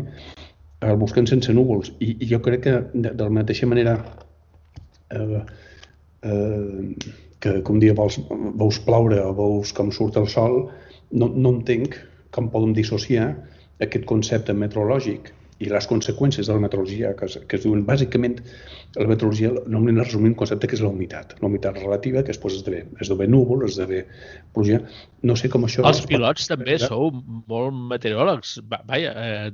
el 0.83 0.97
busquen 0.99 1.27
sense 1.29 1.53
núvols. 1.55 1.93
I, 2.03 2.15
i 2.19 2.29
jo 2.31 2.41
crec 2.43 2.65
que 2.65 2.77
de, 2.93 3.11
de 3.11 3.23
la 3.23 3.31
mateixa 3.33 3.69
manera 3.69 3.97
eh, 5.09 5.43
eh, 6.29 6.95
que, 7.39 7.59
que 7.61 7.71
un 7.71 7.79
dia 7.83 7.95
vols, 7.97 8.19
veus 8.59 8.81
ploure 8.83 9.21
o 9.23 9.35
veus 9.37 9.73
com 9.75 9.91
surt 9.95 10.19
el 10.19 10.27
sol, 10.31 10.65
no, 11.11 11.29
no 11.29 11.55
entenc 11.57 11.99
com 12.33 12.49
podem 12.51 12.73
dissociar 12.75 13.31
aquest 13.83 14.05
concepte 14.09 14.55
meteorològic 14.57 15.31
i 15.59 15.69
les 15.71 15.87
conseqüències 15.89 16.47
de 16.49 16.55
la 16.55 16.63
meteorologia 16.63 17.13
que 17.19 17.29
es, 17.29 17.37
que 17.47 17.59
es 17.59 17.65
diuen 17.65 17.85
bàsicament 17.87 18.39
la 18.93 19.07
meteorologia 19.09 19.49
normalment 19.65 20.03
es 20.03 20.11
resumir 20.11 20.29
un 20.33 20.37
concepte 20.37 20.67
que 20.69 20.77
és 20.77 20.83
la 20.83 20.91
humitat. 20.91 21.33
La 21.41 21.47
humitat 21.47 21.79
relativa 21.79 22.21
que 22.21 22.29
després 22.29 22.59
esdevé, 22.59 22.83
esdevé 23.01 23.25
núvol, 23.25 23.65
esdevé 23.65 24.03
pluja. 24.53 24.83
No 25.25 25.33
sé 25.39 25.49
com 25.49 25.65
això... 25.65 25.81
Els 25.87 26.03
pilots 26.05 26.45
pot... 26.45 26.51
també 26.51 26.75
sou 26.81 27.09
molt 27.49 27.73
meteoròlegs. 27.89 28.59
Vaja, 28.69 29.13
eh, 29.17 29.47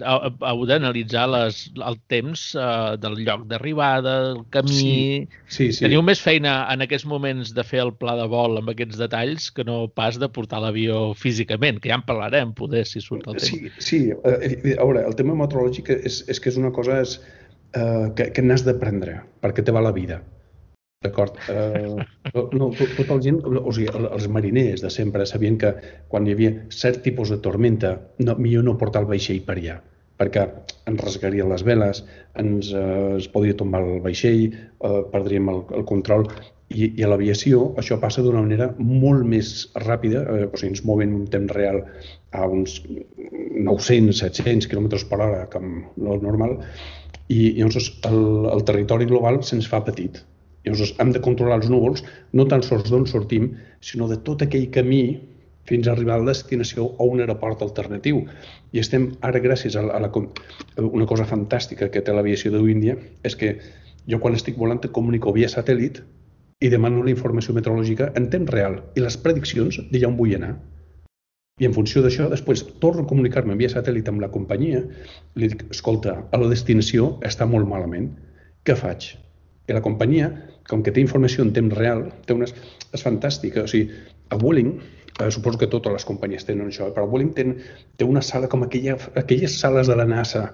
heu 0.50 0.66
d'analitzar 0.68 1.24
el 1.38 2.00
temps 2.12 2.44
eh, 2.58 2.98
del 3.00 3.16
lloc 3.24 3.46
d'arribada 3.48 4.16
el 4.34 4.42
camí. 4.52 4.76
Sí, 4.76 5.30
sí, 5.48 5.70
sí. 5.78 5.86
teniu 5.86 6.04
més 6.04 6.20
feina 6.20 6.58
en 6.74 6.84
aquests 6.84 7.08
moments 7.08 7.54
de 7.56 7.64
fer 7.64 7.84
el 7.86 7.94
pla 7.96 8.18
de 8.20 8.28
vol 8.28 8.60
amb 8.60 8.74
aquests 8.74 9.00
detalls 9.00 9.48
que 9.56 9.64
no 9.64 9.86
pas 9.88 10.20
de 10.20 10.28
portar 10.28 10.60
l'avió 10.66 11.14
físicament 11.16 11.80
que 11.80 11.94
ja 11.94 12.02
en 12.02 12.04
parlarem 12.08 12.52
poder 12.58 12.84
si 12.90 13.00
surt 13.00 13.30
el 13.32 13.40
tema 13.40 13.48
Sí, 13.48 13.72
sí. 13.80 14.02
Eh, 14.12 14.76
a 14.76 14.84
veure, 14.84 15.06
el 15.08 15.16
tema 15.16 15.38
meteorològic 15.40 15.89
és, 15.96 16.24
és 16.30 16.40
que 16.40 16.52
és 16.52 16.60
una 16.62 16.74
cosa 16.76 17.00
és, 17.04 17.16
eh, 17.74 18.10
que, 18.16 18.30
que 18.36 18.44
n'has 18.46 18.66
d'aprendre 18.68 19.22
perquè 19.44 19.66
te 19.66 19.76
va 19.76 19.84
la 19.86 19.96
vida. 19.96 20.22
D'acord? 21.06 21.38
Eh, 21.48 21.96
no, 22.36 22.72
tot, 22.76 22.90
tot 22.98 23.14
el 23.16 23.22
gent, 23.24 23.40
o 23.46 23.72
sigui, 23.72 23.88
els 23.88 24.28
mariners 24.28 24.84
de 24.84 24.92
sempre 24.92 25.28
sabien 25.30 25.56
que 25.62 25.72
quan 26.12 26.28
hi 26.28 26.36
havia 26.36 26.58
cert 26.76 27.00
tipus 27.06 27.32
de 27.32 27.40
tormenta, 27.46 27.94
no, 28.20 28.36
millor 28.36 28.68
no 28.68 28.76
portar 28.82 29.06
el 29.06 29.12
vaixell 29.14 29.40
per 29.48 29.56
allà 29.62 29.80
perquè 30.20 30.44
ens 30.92 31.00
rasgarien 31.00 31.48
les 31.48 31.62
veles, 31.64 32.02
ens, 32.42 32.74
eh, 32.76 33.16
es 33.16 33.30
podria 33.32 33.56
tombar 33.56 33.80
el 33.86 34.02
vaixell, 34.04 34.50
eh, 34.52 35.02
perdríem 35.14 35.48
el, 35.54 35.62
el 35.78 35.86
control 35.88 36.28
i, 36.70 36.92
i 37.00 37.04
a 37.04 37.10
l'aviació 37.10 37.72
això 37.82 37.98
passa 38.02 38.24
d'una 38.26 38.44
manera 38.46 38.70
molt 38.78 39.26
més 39.28 39.70
ràpida, 39.86 40.22
eh, 40.22 40.48
o 40.48 40.58
sigui, 40.58 40.76
ens 40.76 40.84
movem 40.86 41.16
un 41.18 41.26
temps 41.34 41.54
real 41.56 41.82
a 42.32 42.46
uns 42.46 42.80
900-700 42.86 44.70
km 44.70 44.90
per 45.10 45.20
hora, 45.20 45.46
com 45.54 45.80
el 45.98 46.22
normal, 46.26 46.60
i, 47.30 47.56
llavors 47.58 47.90
el, 48.10 48.22
el 48.54 48.64
territori 48.68 49.10
global 49.10 49.42
se'ns 49.46 49.70
fa 49.70 49.82
petit. 49.86 50.22
Llavors 50.68 50.94
hem 51.02 51.14
de 51.16 51.24
controlar 51.26 51.60
els 51.62 51.72
núvols, 51.74 52.06
no 52.38 52.46
tan 52.52 52.64
sols 52.66 52.90
d'on 52.92 53.08
sortim, 53.10 53.52
sinó 53.82 54.10
de 54.12 54.20
tot 54.30 54.46
aquell 54.46 54.70
camí 54.76 55.04
fins 55.70 55.88
a 55.88 55.94
arribar 55.94 56.18
a 56.18 56.22
la 56.24 56.32
destinació 56.32 56.88
o 56.98 57.10
un 57.14 57.22
aeroport 57.22 57.62
alternatiu. 57.66 58.24
I 58.74 58.82
estem 58.82 59.12
ara, 59.26 59.42
gràcies 59.42 59.78
a, 59.78 59.86
la, 59.86 59.98
a 59.98 60.06
la, 60.06 60.10
una 60.86 61.10
cosa 61.10 61.28
fantàstica 61.30 61.90
que 61.94 62.02
té 62.02 62.14
l'aviació 62.14 62.54
d'Índia, 62.54 62.98
és 63.26 63.38
que 63.38 63.56
jo 64.10 64.18
quan 64.22 64.38
estic 64.38 64.58
volant 64.58 64.82
comunico 64.94 65.34
via 65.36 65.50
satèl·lit 65.52 66.02
i 66.60 66.70
demano 66.72 67.04
la 67.04 67.14
informació 67.14 67.56
meteorològica 67.56 68.12
en 68.20 68.28
temps 68.34 68.52
real 68.52 68.82
i 68.96 69.04
les 69.04 69.18
prediccions 69.24 69.80
d'allà 69.92 70.10
on 70.12 70.18
vull 70.20 70.36
anar. 70.36 70.54
I 71.60 71.68
en 71.68 71.76
funció 71.76 72.02
d'això, 72.04 72.30
després 72.32 72.64
torno 72.84 73.04
a 73.04 73.08
comunicar-me 73.08 73.56
via 73.60 73.72
satèl·lit 73.72 74.08
amb 74.12 74.24
la 74.24 74.30
companyia, 74.32 74.80
li 75.36 75.50
dic, 75.52 75.66
escolta, 75.76 76.16
a 76.32 76.40
la 76.40 76.52
destinació 76.52 77.18
està 77.28 77.48
molt 77.48 77.68
malament, 77.68 78.14
què 78.64 78.76
faig? 78.80 79.10
I 79.68 79.76
la 79.76 79.84
companyia, 79.84 80.30
com 80.70 80.84
que 80.84 80.94
té 80.96 81.04
informació 81.04 81.44
en 81.46 81.52
temps 81.56 81.76
real, 81.78 82.06
té 82.26 82.36
unes... 82.36 82.56
és 82.96 83.04
fantàstica. 83.06 83.66
O 83.68 83.70
sigui, 83.70 83.92
a 84.34 84.38
Vueling, 84.40 84.72
eh, 85.20 85.30
suposo 85.36 85.60
que 85.62 85.70
totes 85.72 85.94
les 85.94 86.08
companyies 86.08 86.48
tenen 86.48 86.72
això, 86.72 86.90
però 86.96 87.08
Vueling 87.12 87.34
té, 87.38 87.46
té 87.98 88.08
una 88.08 88.24
sala 88.26 88.50
com 88.52 88.64
aquella, 88.66 88.96
aquelles 89.20 89.60
sales 89.60 89.92
de 89.92 90.00
la 90.00 90.08
NASA, 90.10 90.48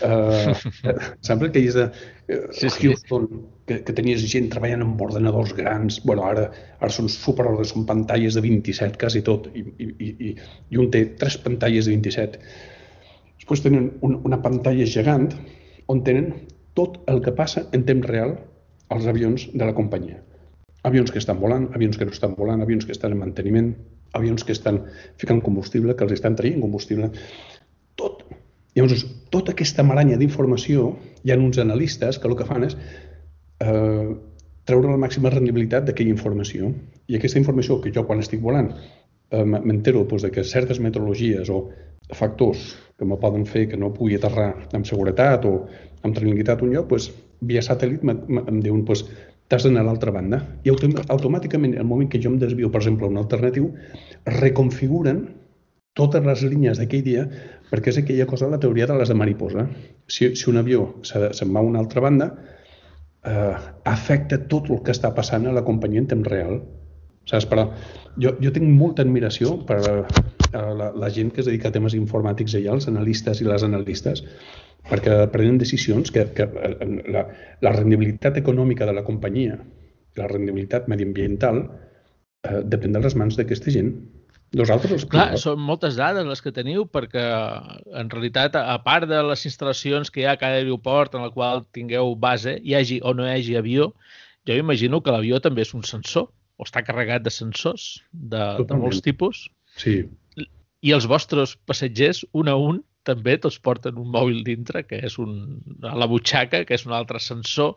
Uh, 0.00 0.54
sembla 1.26 1.50
que 1.52 1.60
és 1.60 1.74
de 1.76 1.86
uh, 1.90 2.46
sí, 2.56 2.70
sí. 2.72 2.88
Houston, 2.88 3.26
que, 3.68 3.80
que 3.84 3.94
tenies 3.96 4.22
gent 4.32 4.48
treballant 4.52 4.84
amb 4.86 5.02
ordenadors 5.04 5.52
grans, 5.58 5.98
bueno, 6.08 6.24
ara, 6.28 6.46
ara 6.80 6.92
són 6.94 7.10
super, 7.12 7.48
són 7.68 7.84
pantalles 7.88 8.38
de 8.38 8.44
27 8.46 9.00
quasi 9.00 9.20
tot, 9.26 9.50
i, 9.52 9.64
i, 9.82 9.90
i, 10.00 10.32
i 10.72 10.80
un 10.80 10.88
té 10.94 11.04
tres 11.20 11.36
pantalles 11.44 11.90
de 11.90 11.96
27. 11.98 12.40
Després 13.42 13.66
tenen 13.66 13.90
un, 14.06 14.16
una 14.28 14.40
pantalla 14.40 14.88
gegant 14.88 15.28
on 15.90 16.04
tenen 16.06 16.32
tot 16.78 17.00
el 17.10 17.20
que 17.24 17.34
passa 17.36 17.66
en 17.76 17.84
temps 17.88 18.06
real 18.08 18.36
als 18.94 19.06
avions 19.10 19.48
de 19.52 19.64
la 19.66 19.74
companyia. 19.76 20.20
Avions 20.86 21.12
que 21.12 21.20
estan 21.20 21.40
volant, 21.42 21.68
avions 21.76 21.98
que 21.98 22.06
no 22.08 22.14
estan 22.14 22.34
volant, 22.38 22.62
avions 22.64 22.86
que 22.86 22.94
estan 22.96 23.12
en 23.12 23.20
manteniment, 23.20 23.74
avions 24.16 24.44
que 24.44 24.54
estan 24.56 24.80
ficant 25.20 25.42
combustible, 25.44 25.94
que 25.96 26.06
els 26.06 26.14
estan 26.16 26.36
traient 26.38 26.62
combustible. 26.62 27.10
Llavors, 28.76 29.04
tota 29.34 29.54
aquesta 29.54 29.82
maranya 29.86 30.18
d'informació, 30.20 30.92
hi 31.24 31.32
ha 31.32 31.38
uns 31.38 31.58
analistes 31.58 32.18
que 32.18 32.28
el 32.30 32.36
que 32.38 32.46
fan 32.46 32.66
és 32.68 32.76
eh, 32.78 34.10
treure 34.68 34.92
la 34.92 35.00
màxima 35.00 35.32
rendibilitat 35.32 35.88
d'aquella 35.88 36.14
informació. 36.14 36.70
I 37.10 37.18
aquesta 37.18 37.40
informació 37.40 37.80
que 37.82 37.92
jo 37.94 38.04
quan 38.06 38.22
estic 38.22 38.42
volant 38.44 38.70
eh, 38.74 39.44
m'entero 39.44 40.04
doncs, 40.04 40.26
de 40.26 40.30
que 40.34 40.44
certes 40.44 40.80
meteorologies 40.82 41.50
o 41.50 41.64
factors 42.14 42.76
que 42.98 43.06
me 43.06 43.18
poden 43.18 43.46
fer 43.46 43.66
que 43.70 43.78
no 43.80 43.92
pugui 43.94 44.18
aterrar 44.18 44.52
amb 44.76 44.86
seguretat 44.86 45.46
o 45.48 45.54
amb 46.04 46.14
tranquil·litat 46.16 46.62
un 46.62 46.74
lloc, 46.74 46.88
doncs, 46.92 47.10
via 47.40 47.62
satèl·lit 47.64 48.04
em 48.04 48.62
diuen 48.62 48.84
doncs, 48.84 49.06
t'has 49.50 49.66
d'anar 49.66 49.82
a 49.82 49.88
l'altra 49.88 50.12
banda. 50.14 50.42
I 50.62 50.70
automàticament, 50.70 51.74
el 51.74 51.86
moment 51.88 52.10
que 52.10 52.20
jo 52.22 52.30
em 52.30 52.38
desvio, 52.38 52.70
per 52.70 52.84
exemple, 52.84 53.08
a 53.08 53.10
un 53.10 53.18
alternatiu, 53.18 53.72
reconfiguren 54.38 55.24
totes 55.98 56.22
les 56.22 56.44
línies 56.46 56.78
d'aquell 56.78 57.02
dia, 57.02 57.24
perquè 57.70 57.92
és 57.92 58.00
aquella 58.00 58.26
cosa 58.26 58.48
de 58.48 58.56
la 58.56 58.62
teoria 58.62 58.88
de 58.90 58.96
les 58.98 59.10
de 59.10 59.16
mariposa. 59.18 59.66
Si, 60.10 60.32
si 60.34 60.50
un 60.50 60.58
avió 60.58 60.86
se'n 61.06 61.54
va 61.54 61.62
a 61.62 61.68
una 61.68 61.80
altra 61.82 62.02
banda, 62.02 62.32
eh, 63.24 63.54
afecta 63.84 64.40
tot 64.50 64.70
el 64.70 64.82
que 64.84 64.94
està 64.94 65.12
passant 65.14 65.46
a 65.46 65.54
la 65.54 65.64
companyia 65.66 66.02
en 66.02 66.10
temps 66.10 66.30
real. 66.30 66.60
Saps? 67.30 67.46
Però 67.46 67.66
jo, 68.18 68.34
jo 68.42 68.52
tinc 68.54 68.66
molta 68.66 69.04
admiració 69.06 69.54
per 69.68 69.78
a, 69.86 69.98
a 70.56 70.62
la, 70.74 70.90
la 70.96 71.10
gent 71.14 71.30
que 71.34 71.44
es 71.44 71.50
dedica 71.50 71.70
a 71.70 71.74
temes 71.74 71.94
informàtics 71.98 72.56
allà, 72.58 72.74
els 72.74 72.88
analistes 72.90 73.42
i 73.42 73.46
les 73.46 73.66
analistes, 73.66 74.24
perquè 74.88 75.20
prenen 75.32 75.60
decisions 75.60 76.10
que, 76.14 76.24
que 76.34 76.48
eh, 76.48 76.88
la, 77.12 77.26
la 77.62 77.74
rendibilitat 77.76 78.40
econòmica 78.40 78.88
de 78.88 78.96
la 78.96 79.04
companyia, 79.06 79.60
la 80.18 80.30
rendibilitat 80.30 80.88
mediambiental, 80.90 81.62
eh, 82.48 82.62
depèn 82.64 82.96
de 82.96 83.04
les 83.04 83.16
mans 83.20 83.38
d'aquesta 83.38 83.74
gent. 83.76 83.92
Nosaltres... 84.58 85.04
Clar, 85.10 85.36
són 85.38 85.60
moltes 85.62 85.94
dades 85.98 86.26
les 86.26 86.42
que 86.42 86.50
teniu 86.54 86.82
perquè 86.90 87.22
en 88.00 88.10
realitat, 88.10 88.56
a 88.58 88.78
part 88.82 89.06
de 89.10 89.20
les 89.28 89.44
instal·lacions 89.46 90.10
que 90.10 90.24
hi 90.24 90.26
ha 90.26 90.34
a 90.34 90.40
cada 90.40 90.58
aeroport 90.58 91.14
en 91.14 91.26
el 91.26 91.30
qual 91.36 91.62
tingueu 91.76 92.16
base, 92.18 92.56
hi 92.58 92.74
hagi 92.74 92.98
o 93.06 93.14
no 93.14 93.28
hi 93.28 93.36
hagi 93.36 93.56
avió, 93.60 93.92
jo 94.48 94.58
imagino 94.58 95.02
que 95.04 95.14
l'avió 95.14 95.38
també 95.44 95.62
és 95.62 95.74
un 95.78 95.86
sensor 95.86 96.30
o 96.30 96.66
està 96.66 96.82
carregat 96.84 97.22
de 97.22 97.32
sensors 97.32 98.00
de, 98.10 98.42
de 98.66 98.78
molts 98.80 99.00
tipus. 99.06 99.46
Sí. 99.78 100.02
I 100.82 100.94
els 100.96 101.06
vostres 101.06 101.54
passatgers, 101.68 102.24
un 102.34 102.50
a 102.50 102.56
un, 102.58 102.82
també 103.06 103.36
tots 103.40 103.60
porten 103.62 103.98
un 104.00 104.10
mòbil 104.12 104.42
dintre, 104.44 104.82
que 104.88 104.98
és 105.06 105.16
un, 105.22 105.60
a 105.86 105.94
la 105.96 106.08
butxaca, 106.10 106.64
que 106.66 106.76
és 106.76 106.84
un 106.88 106.96
altre 106.96 107.22
sensor, 107.22 107.76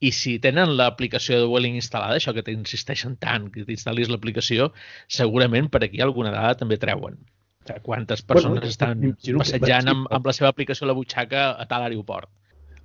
i 0.00 0.12
si 0.12 0.36
tenen 0.42 0.74
l'aplicació 0.76 1.38
de 1.40 1.48
Welling 1.50 1.78
instal·lada, 1.80 2.18
això 2.20 2.34
que 2.36 2.44
t'insisteixen 2.46 3.16
tant, 3.22 3.48
que 3.52 3.64
t'instal·lis 3.68 4.10
l'aplicació, 4.12 4.70
segurament 5.08 5.70
per 5.72 5.84
aquí 5.86 6.02
alguna 6.04 6.34
dada 6.34 6.56
també 6.60 6.78
treuen. 6.80 7.16
O 7.16 7.68
sigui, 7.68 7.82
quantes 7.82 8.22
persones 8.22 8.60
bueno, 8.60 8.72
estan 8.72 9.38
passejant 9.40 9.92
amb, 9.92 10.10
amb 10.14 10.28
la 10.28 10.34
seva 10.36 10.52
aplicació 10.52 10.86
a 10.86 10.92
la 10.92 10.98
butxaca 10.98 11.48
a 11.56 11.66
tal 11.70 11.86
aeroport. 11.86 12.30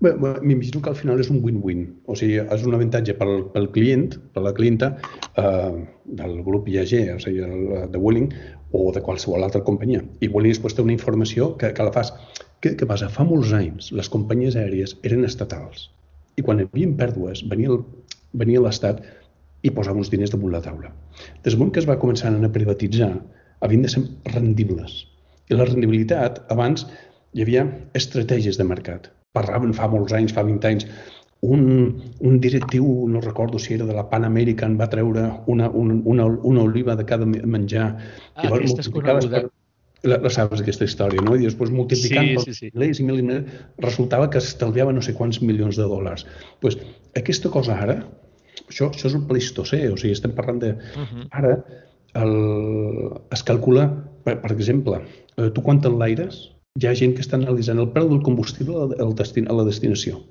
M'imagino 0.02 0.80
que 0.82 0.90
al 0.90 0.96
final 0.98 1.20
és 1.22 1.30
un 1.30 1.44
win-win. 1.44 1.84
O 2.10 2.16
sigui, 2.18 2.40
és 2.42 2.64
un 2.66 2.74
avantatge 2.74 3.14
pel, 3.20 3.36
pel 3.54 3.68
client, 3.76 4.08
per 4.34 4.42
la 4.48 4.56
clienta 4.58 4.96
eh, 5.38 5.84
del 6.22 6.40
grup 6.48 6.72
IAG, 6.72 6.96
o 7.14 7.20
sigui, 7.22 7.46
de 7.94 8.02
Welling, 8.02 8.32
o 8.74 8.88
de 8.96 9.04
qualsevol 9.06 9.46
altra 9.46 9.62
companyia. 9.68 10.02
I 10.26 10.32
Welling 10.32 10.56
després 10.56 10.74
té 10.74 10.82
una 10.82 10.96
informació 10.96 11.52
que, 11.62 11.70
que 11.78 11.86
la 11.86 11.94
fas. 11.94 12.16
Què, 12.64 12.74
què 12.80 12.90
passa? 12.90 13.12
Fa 13.14 13.28
molts 13.28 13.54
anys 13.54 13.92
les 13.94 14.10
companyies 14.10 14.58
aèries 14.58 14.98
eren 15.06 15.28
estatals 15.28 15.92
i 16.42 16.46
quan 16.46 16.64
havia 16.66 16.96
pèrdues 16.98 17.46
venia 17.54 17.78
venia 18.42 18.64
l'Estat 18.64 19.02
i 19.62 19.72
posava 19.76 20.02
uns 20.02 20.10
diners 20.10 20.34
damunt 20.34 20.56
la 20.56 20.64
taula. 20.66 20.92
Des 21.46 21.56
del 21.58 21.72
que 21.72 21.82
es 21.84 21.88
va 21.90 22.00
començar 22.02 22.34
a 22.34 22.52
privatitzar, 22.58 23.14
havien 23.62 23.86
de 23.86 23.94
ser 23.94 24.04
rendibles. 24.34 25.06
I 25.52 25.58
la 25.58 25.68
rendibilitat, 25.70 26.42
abans 26.54 26.88
hi 27.34 27.46
havia 27.46 27.66
estratègies 27.98 28.58
de 28.58 28.68
mercat. 28.68 29.12
Parlaven 29.38 29.76
fa 29.78 29.88
molts 29.92 30.16
anys, 30.18 30.34
fa 30.36 30.44
20 30.48 30.68
anys, 30.72 30.88
un, 31.42 31.64
un 32.20 32.40
directiu, 32.40 33.08
no 33.10 33.22
recordo 33.22 33.60
si 33.60 33.74
era 33.74 33.86
de 33.86 33.94
la 33.98 34.08
Pan 34.10 34.26
American, 34.26 34.78
va 34.80 34.90
treure 34.90 35.30
una, 35.48 35.70
una, 35.70 35.96
una, 36.14 36.26
una 36.26 36.62
oliva 36.62 36.96
de 36.96 37.06
cada 37.06 37.26
menjar. 37.26 37.88
Ah, 38.36 38.44
i 38.44 38.52
aquesta 38.52 38.86
és 38.86 38.92
coneguda. 38.94 39.46
Per... 39.46 39.61
la, 40.08 40.18
la 40.24 40.32
saps 40.34 40.64
aquesta 40.64 40.88
història, 40.88 41.22
no? 41.26 41.36
I 41.38 41.46
després 41.48 41.72
multiplicant 41.74 42.32
sí, 42.32 42.46
sí, 42.48 42.56
sí. 42.58 42.72
milers 42.74 43.02
i 43.02 43.06
mil 43.08 43.22
i 43.22 43.28
mil, 43.28 43.44
resultava 43.84 44.30
que 44.32 44.42
estalviava 44.42 44.94
no 44.96 45.04
sé 45.06 45.14
quants 45.18 45.42
milions 45.44 45.78
de 45.80 45.88
dòlars. 45.88 46.26
pues, 46.62 46.78
aquesta 47.18 47.52
cosa 47.54 47.78
ara, 47.86 48.02
això, 48.68 48.90
això 48.90 49.08
és 49.10 49.16
el 49.18 49.28
Pleistocè, 49.30 49.84
o 49.92 49.98
sigui, 49.98 50.16
estem 50.18 50.34
parlant 50.38 50.60
de... 50.64 50.74
Uh 50.96 51.06
-huh. 51.06 51.28
Ara 51.32 51.54
el, 52.22 52.36
es 53.32 53.44
calcula, 53.44 53.88
per, 54.24 54.42
per 54.42 54.52
exemple, 54.52 55.02
eh, 55.38 55.50
tu 55.54 55.62
quan 55.62 55.82
t'enlaires, 55.82 56.52
hi 56.80 56.88
ha 56.88 56.96
gent 56.96 57.16
que 57.16 57.22
està 57.22 57.36
analitzant 57.36 57.80
el 57.80 57.92
preu 57.92 58.10
del 58.10 58.22
combustible 58.22 58.96
al 59.00 59.16
destin, 59.16 59.48
a 59.48 59.54
la 59.54 59.64
destinació 59.64 60.22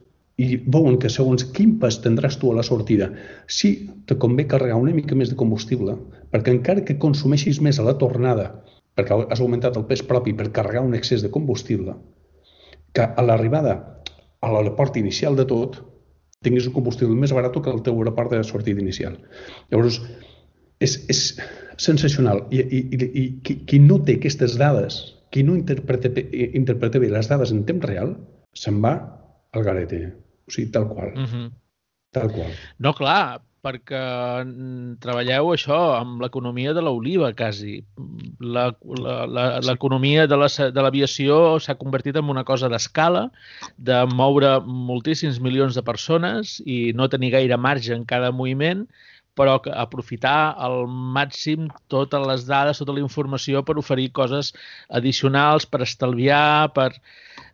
i 0.41 0.57
veuen 0.57 0.97
que 0.97 1.11
segons 1.13 1.45
quin 1.57 1.79
pas 1.83 1.99
tindràs 2.01 2.39
tu 2.41 2.51
a 2.51 2.55
la 2.57 2.63
sortida, 2.63 3.11
sí, 3.47 3.91
te 4.07 4.17
convé 4.17 4.47
carregar 4.47 4.79
una 4.81 4.95
mica 4.97 5.15
més 5.15 5.29
de 5.29 5.37
combustible, 5.37 5.97
perquè 6.33 6.55
encara 6.55 6.85
que 6.87 6.97
consumeixis 6.99 7.61
més 7.61 7.79
a 7.79 7.85
la 7.85 7.99
tornada 7.99 8.65
perquè 9.01 9.19
has 9.33 9.41
augmentat 9.41 9.77
el 9.81 9.87
pes 9.89 10.05
propi 10.07 10.37
per 10.37 10.53
carregar 10.55 10.85
un 10.87 10.95
excés 10.99 11.25
de 11.25 11.33
combustible, 11.35 11.97
que 12.93 13.07
a 13.07 13.25
l'arribada 13.25 13.77
a 14.41 14.51
l'aeroport 14.53 14.97
inicial 15.01 15.37
de 15.37 15.47
tot 15.49 15.81
tinguis 16.45 16.67
un 16.69 16.77
combustible 16.77 17.17
més 17.17 17.33
barat 17.37 17.57
que 17.57 17.73
el 17.73 17.83
teu 17.85 17.99
aeroport 18.01 18.33
de 18.33 18.45
sortida 18.49 18.81
inicial. 18.81 19.19
Llavors, 19.73 20.01
és, 20.81 20.97
és 21.13 21.21
sensacional. 21.81 22.47
I, 22.51 22.63
i, 22.63 22.81
i, 22.97 23.09
i 23.23 23.25
qui, 23.45 23.59
qui 23.69 23.81
no 23.85 24.01
té 24.05 24.17
aquestes 24.19 24.57
dades, 24.61 25.01
qui 25.31 25.45
no 25.47 25.57
interpreta, 25.59 26.11
interpreta 26.63 27.03
bé 27.03 27.11
les 27.13 27.29
dades 27.31 27.53
en 27.55 27.65
temps 27.69 27.85
real, 27.85 28.15
se'n 28.57 28.81
va 28.85 28.95
al 29.53 29.67
garete. 29.67 30.01
O 30.49 30.55
sigui, 30.55 30.71
tal 30.75 30.89
qual. 30.89 31.13
Uh 31.13 31.29
-huh. 31.29 31.47
Tal 32.11 32.33
qual. 32.33 32.51
No, 32.79 32.95
clar, 32.95 33.43
perquè 33.65 34.01
treballeu 35.05 35.51
això 35.53 35.79
amb 35.99 36.23
l'economia 36.25 36.73
de 36.77 36.83
l'oliva, 36.85 37.31
quasi. 37.37 37.81
L'economia 38.41 40.27
de 40.31 40.39
l'aviació 40.41 41.39
la, 41.55 41.61
s'ha 41.61 41.77
convertit 41.81 42.17
en 42.21 42.33
una 42.33 42.45
cosa 42.49 42.71
d'escala, 42.73 43.29
de 43.77 44.01
moure 44.15 44.57
moltíssims 44.65 45.41
milions 45.45 45.77
de 45.77 45.85
persones 45.87 46.59
i 46.65 46.81
no 46.97 47.11
tenir 47.13 47.35
gaire 47.37 47.61
marge 47.61 47.93
en 47.97 48.05
cada 48.09 48.33
moviment, 48.33 48.87
però 49.39 49.59
aprofitar 49.73 50.55
al 50.59 50.87
màxim 50.89 51.69
totes 51.93 52.27
les 52.27 52.47
dades, 52.49 52.81
tota 52.83 52.97
la 52.97 53.05
informació 53.05 53.63
per 53.65 53.79
oferir 53.81 54.11
coses 54.17 54.55
addicionals, 54.89 55.69
per 55.69 55.85
estalviar, 55.87 56.73
per... 56.77 56.93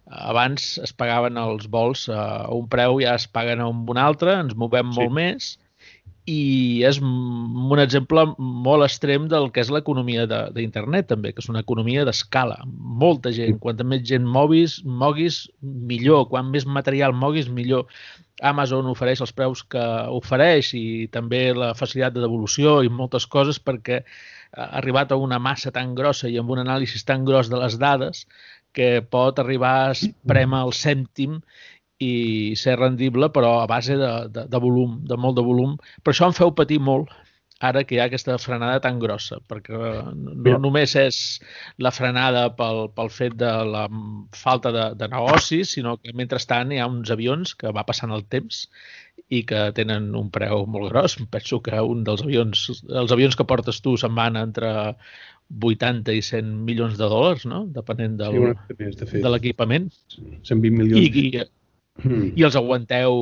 Abans 0.06 0.76
es 0.86 0.92
pagaven 0.94 1.34
els 1.34 1.64
vols 1.66 2.04
a 2.14 2.46
un 2.54 2.68
preu, 2.70 3.00
ja 3.02 3.16
es 3.18 3.25
paguen 3.26 3.58
a 3.58 3.66
un 3.66 3.98
altre, 3.98 4.36
ens 4.38 4.54
movem 4.54 4.92
sí. 4.92 5.00
molt 5.00 5.10
més, 5.16 5.48
i 6.26 6.83
és 6.87 6.99
un 7.00 7.78
exemple 7.78 8.25
molt 8.37 8.85
extrem 8.87 9.28
del 9.30 9.47
que 9.54 9.62
és 9.62 9.71
l'economia 9.71 10.26
d'internet 10.26 11.06
també, 11.12 11.30
que 11.33 11.42
és 11.45 11.50
una 11.52 11.62
economia 11.62 12.04
d'escala. 12.06 12.59
Molta 13.02 13.30
gent, 13.35 13.61
quanta 13.62 13.87
més 13.87 14.02
gent 14.09 14.26
moguis, 14.26 14.80
moguis, 14.85 15.45
millor. 15.62 16.26
Quan 16.33 16.50
més 16.50 16.66
material 16.66 17.14
moguis, 17.14 17.47
millor. 17.49 17.87
Amazon 18.42 18.90
ofereix 18.90 19.23
els 19.25 19.33
preus 19.33 19.62
que 19.64 19.85
ofereix 20.12 20.75
i 20.76 21.06
també 21.12 21.54
la 21.56 21.71
facilitat 21.78 22.18
de 22.18 22.25
devolució 22.26 22.80
i 22.85 22.90
moltes 22.92 23.25
coses 23.30 23.62
perquè 23.62 24.02
ha 24.56 24.66
arribat 24.80 25.12
a 25.12 25.21
una 25.21 25.38
massa 25.38 25.73
tan 25.73 25.95
grossa 25.95 26.28
i 26.28 26.37
amb 26.40 26.50
un 26.50 26.61
anàlisi 26.61 27.00
tan 27.06 27.25
gros 27.25 27.49
de 27.52 27.62
les 27.62 27.78
dades 27.80 28.26
que 28.76 29.00
pot 29.00 29.38
arribar 29.40 29.75
a 29.88 29.95
prema 30.28 30.61
el 30.66 30.75
cèntim 30.76 31.40
i 32.02 32.54
ser 32.60 32.76
rendible, 32.80 33.30
però 33.32 33.60
a 33.62 33.68
base 33.70 33.96
de, 33.96 34.10
de, 34.32 34.44
de 34.52 34.60
volum, 34.60 34.98
de 35.08 35.16
molt 35.16 35.38
de 35.38 35.44
volum. 35.46 35.76
Per 36.04 36.12
això 36.12 36.28
em 36.28 36.36
feu 36.36 36.52
patir 36.56 36.80
molt 36.82 37.12
ara 37.64 37.84
que 37.88 37.96
hi 37.96 38.00
ha 38.02 38.06
aquesta 38.10 38.36
frenada 38.36 38.82
tan 38.84 38.98
grossa, 39.00 39.38
perquè 39.48 39.78
no 40.12 40.34
Mira. 40.34 40.58
només 40.60 40.92
és 41.00 41.20
la 41.80 41.92
frenada 41.94 42.50
pel, 42.58 42.90
pel 42.92 43.08
fet 43.12 43.36
de 43.40 43.52
la 43.64 43.86
falta 44.36 44.72
de, 44.74 44.90
de 45.00 45.08
negocis, 45.08 45.72
sinó 45.78 45.96
que 45.96 46.12
mentrestant 46.12 46.72
hi 46.72 46.82
ha 46.82 46.90
uns 46.90 47.12
avions 47.14 47.54
que 47.56 47.72
va 47.72 47.86
passant 47.88 48.12
el 48.12 48.26
temps 48.28 48.66
i 49.32 49.42
que 49.48 49.70
tenen 49.74 50.12
un 50.14 50.28
preu 50.30 50.66
molt 50.68 50.92
gros. 50.92 51.16
Penso 51.32 51.62
que 51.64 51.80
un 51.80 52.04
dels 52.04 52.22
avions, 52.26 52.68
els 52.92 53.16
avions 53.16 53.36
que 53.38 53.48
portes 53.48 53.80
tu 53.82 53.96
se'n 53.96 54.14
van 54.14 54.36
entre 54.36 54.70
80 55.48 56.12
i 56.12 56.22
100 56.22 56.52
milions 56.66 56.96
de 56.98 57.08
dòlars, 57.08 57.46
no? 57.48 57.64
depenent 57.72 58.18
del, 58.20 58.52
sí, 58.68 59.22
de 59.22 59.30
l'equipament. 59.32 59.88
120 60.44 60.76
milions. 60.76 61.00
I, 61.00 61.24
i, 61.24 61.46
mm. 62.02 62.36
i 62.36 62.46
els 62.46 62.56
aguanteu, 62.58 63.18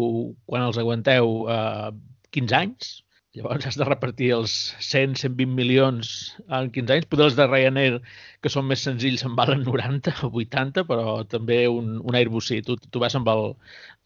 quan 0.49 0.67
els 0.67 0.79
aguanteu 0.81 1.45
eh, 1.51 1.91
15 2.35 2.59
anys, 2.59 2.93
llavors 3.35 3.67
has 3.67 3.79
de 3.79 3.87
repartir 3.87 4.31
els 4.37 4.53
100, 4.79 5.17
120 5.19 5.55
milions 5.59 6.11
en 6.47 6.71
15 6.75 6.97
anys. 6.97 7.09
Potser 7.11 7.27
els 7.27 7.39
de 7.39 7.47
Ryanair, 7.49 7.97
que 8.43 8.53
són 8.53 8.69
més 8.71 8.85
senzills, 8.87 9.25
en 9.27 9.35
valen 9.39 9.65
90 9.67 10.15
o 10.29 10.31
80, 10.31 10.87
però 10.91 11.17
també 11.31 11.65
un, 11.71 11.97
un 11.99 12.19
Airbus 12.19 12.53
sí. 12.53 12.61
Tu, 12.67 12.79
tu 12.91 13.03
vas 13.03 13.17
amb 13.19 13.31
el 13.35 13.51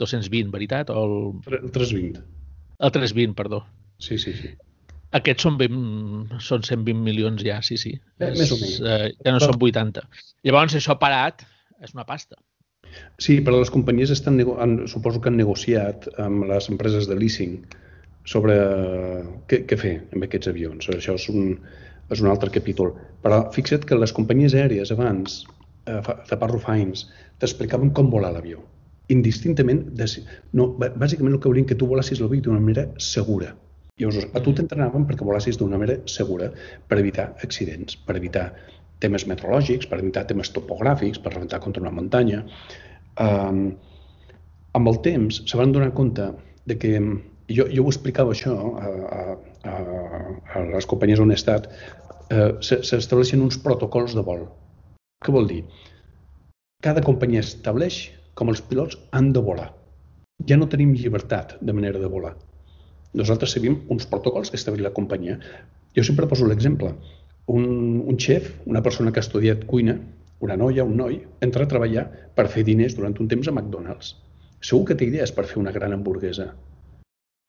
220, 0.01 0.49
veritat? 0.55 0.95
O 0.95 1.05
el... 1.05 1.19
el 1.61 1.75
320. 1.75 2.25
El 2.79 2.95
320, 2.95 3.37
perdó. 3.37 3.67
Sí, 3.99 4.17
sí, 4.23 4.33
sí. 4.39 4.55
Aquests 5.19 5.47
són, 5.47 5.57
ben, 5.61 5.77
són 6.45 6.65
120 6.65 7.01
milions 7.01 7.41
ja, 7.45 7.63
sí, 7.65 7.79
sí. 7.81 7.95
Eh, 8.21 8.29
és, 8.29 8.37
més 8.37 8.53
o 8.53 8.59
menys. 8.61 8.81
Eh, 8.81 9.13
ja 9.25 9.33
no 9.33 9.41
són 9.41 9.57
80. 9.57 10.05
Llavors, 10.49 10.77
això 10.77 10.99
parat 11.01 11.45
és 11.85 11.95
una 11.97 12.05
pasta. 12.09 12.37
Sí, 13.19 13.41
però 13.45 13.59
les 13.59 13.73
companyies 13.75 14.13
estan, 14.15 14.39
han, 14.63 14.79
suposo 14.91 15.21
que 15.21 15.31
han 15.31 15.39
negociat 15.41 16.07
amb 16.23 16.47
les 16.51 16.69
empreses 16.73 17.09
de 17.11 17.17
leasing 17.19 17.59
sobre 18.29 18.57
què, 19.51 19.65
què 19.69 19.79
fer 19.81 19.95
amb 20.15 20.27
aquests 20.27 20.51
avions. 20.53 20.91
Això 20.95 21.17
és 21.19 21.29
un, 21.33 21.55
és 22.13 22.23
un 22.25 22.31
altre 22.33 22.53
capítol. 22.55 22.95
Però 23.25 23.41
fixa't 23.55 23.87
que 23.89 23.99
les 23.99 24.15
companyies 24.17 24.57
aèries 24.57 24.93
abans, 24.95 25.41
eh, 25.87 26.01
Zaparro 26.29 26.61
Fines, 26.63 27.07
t'explicaven 27.43 27.95
com 27.97 28.11
volar 28.13 28.33
l'avió. 28.35 28.63
Indistintament, 29.15 29.87
de, 29.97 30.07
no, 30.53 30.69
bàsicament 30.79 31.35
el 31.35 31.41
que 31.41 31.49
volien 31.49 31.69
que 31.69 31.79
tu 31.81 31.89
volassis 31.89 32.21
l'avió 32.21 32.45
d'una 32.45 32.61
manera 32.61 32.89
segura. 32.99 33.55
Llavors, 33.99 34.29
a 34.31 34.41
tu 34.45 34.53
t'entrenaven 34.55 35.07
perquè 35.09 35.27
volassis 35.27 35.57
d'una 35.59 35.79
manera 35.81 36.05
segura 36.07 36.53
per 36.87 37.01
evitar 37.01 37.33
accidents, 37.43 37.97
per 38.07 38.15
evitar 38.21 38.53
temes 39.03 39.27
meteorològics, 39.31 39.89
per 39.91 40.01
evitar 40.03 40.27
temes 40.29 40.51
topogràfics, 40.55 41.21
per 41.23 41.35
rebentar 41.35 41.61
contra 41.65 41.83
una 41.85 41.95
muntanya. 41.95 42.43
Um, 43.19 43.63
amb 44.79 44.91
el 44.91 45.01
temps 45.05 45.43
se 45.47 45.59
van 45.59 45.73
donar 45.75 45.95
compte 45.97 46.31
de 46.69 46.77
que 46.79 46.95
jo, 47.49 47.67
jo 47.73 47.85
ho 47.85 47.93
explicava 47.93 48.35
això 48.35 48.55
a, 48.79 48.91
a, 49.19 49.37
a, 49.71 49.77
a 50.55 50.65
les 50.75 50.89
companyies 50.91 51.23
on 51.23 51.33
he 51.33 51.39
estat, 51.39 51.71
eh, 52.31 52.51
s'estableixen 52.61 53.43
uns 53.45 53.59
protocols 53.65 54.17
de 54.19 54.25
vol. 54.25 54.45
Què 55.25 55.35
vol 55.35 55.49
dir? 55.51 55.63
Cada 56.85 57.03
companyia 57.03 57.43
estableix 57.43 58.03
com 58.39 58.53
els 58.53 58.63
pilots 58.63 58.99
han 59.17 59.33
de 59.35 59.43
volar. 59.43 59.73
Ja 60.47 60.59
no 60.59 60.69
tenim 60.71 60.93
llibertat 60.95 61.57
de 61.61 61.75
manera 61.75 61.99
de 61.99 62.11
volar. 62.13 62.37
Nosaltres 63.19 63.57
seguim 63.57 63.81
uns 63.91 64.07
protocols 64.07 64.53
que 64.53 64.61
estableix 64.61 64.85
la 64.85 64.95
companyia. 64.95 65.39
Jo 65.97 66.05
sempre 66.07 66.29
poso 66.31 66.47
l'exemple 66.47 66.93
un, 67.49 67.67
un 68.07 68.17
xef, 68.21 68.53
una 68.67 68.83
persona 68.85 69.13
que 69.13 69.21
ha 69.21 69.27
estudiat 69.27 69.65
cuina, 69.67 69.97
una 70.45 70.57
noia, 70.57 70.85
un 70.85 70.97
noi, 71.01 71.19
entra 71.45 71.65
a 71.65 71.71
treballar 71.71 72.05
per 72.37 72.47
fer 72.53 72.65
diners 72.69 72.95
durant 72.99 73.17
un 73.19 73.29
temps 73.31 73.49
a 73.49 73.55
McDonald's. 73.55 74.15
Segur 74.61 74.85
que 74.89 74.97
té 74.99 75.09
idees 75.09 75.33
per 75.35 75.47
fer 75.51 75.59
una 75.61 75.73
gran 75.75 75.95
hamburguesa. 75.97 76.51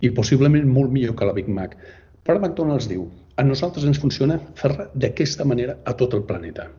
I 0.01 0.11
possiblement 0.15 0.67
molt 0.69 0.93
millor 0.95 1.17
que 1.19 1.27
la 1.27 1.35
Big 1.35 1.49
Mac. 1.51 1.75
Però 2.23 2.39
McDonald's 2.39 2.87
diu, 2.89 3.07
a 3.35 3.43
nosaltres 3.43 3.85
ens 3.89 3.99
funciona 3.99 4.39
fer-la 4.59 4.87
d'aquesta 4.95 5.45
manera 5.45 5.77
a 5.85 5.95
tot 5.99 6.15
el 6.17 6.23
planeta. 6.29 6.69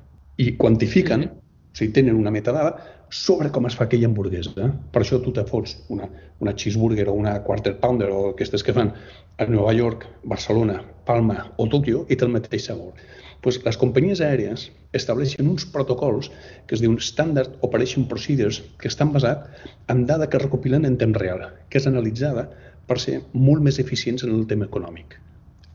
I 0.40 0.54
quantifiquen, 0.56 1.26
o 1.70 1.76
sigui, 1.76 1.92
tenen 1.94 2.18
una 2.18 2.32
metadada 2.34 2.76
sobre 3.10 3.50
com 3.50 3.66
es 3.66 3.76
fa 3.78 3.84
aquella 3.86 4.06
hamburguesa. 4.06 4.70
Per 4.94 5.02
això 5.02 5.18
tu 5.22 5.32
te 5.34 5.44
fots 5.46 5.76
una, 5.90 6.06
una 6.42 6.54
cheeseburger 6.54 7.08
o 7.10 7.16
una 7.18 7.40
quarter 7.46 7.76
pounder 7.82 8.10
o 8.14 8.30
aquestes 8.30 8.62
que 8.66 8.74
fan 8.74 8.92
a 9.38 9.46
Nova 9.50 9.72
York, 9.74 10.06
Barcelona, 10.24 10.80
Palma 11.06 11.50
o 11.58 11.66
Tòquio 11.70 12.04
i 12.08 12.16
té 12.16 12.26
el 12.26 12.34
mateix 12.34 12.68
sabor. 12.70 12.94
Pues 13.40 13.58
les 13.64 13.78
companyies 13.80 14.20
aèries 14.20 14.66
estableixen 14.92 15.48
uns 15.48 15.64
protocols 15.74 16.28
que 16.68 16.76
es 16.76 16.82
diuen 16.84 16.98
Standard 17.00 17.54
Operation 17.66 18.06
Procedures 18.08 18.60
que 18.78 18.90
estan 18.90 19.14
basats 19.14 19.70
en 19.88 20.04
dada 20.06 20.28
que 20.28 20.42
recopilen 20.42 20.84
en 20.84 20.98
temps 21.00 21.18
real, 21.18 21.46
que 21.70 21.80
és 21.80 21.88
analitzada 21.88 22.50
per 22.86 22.98
ser 23.00 23.20
molt 23.32 23.64
més 23.64 23.78
eficients 23.82 24.26
en 24.26 24.34
el 24.34 24.46
tema 24.50 24.68
econòmic. 24.68 25.16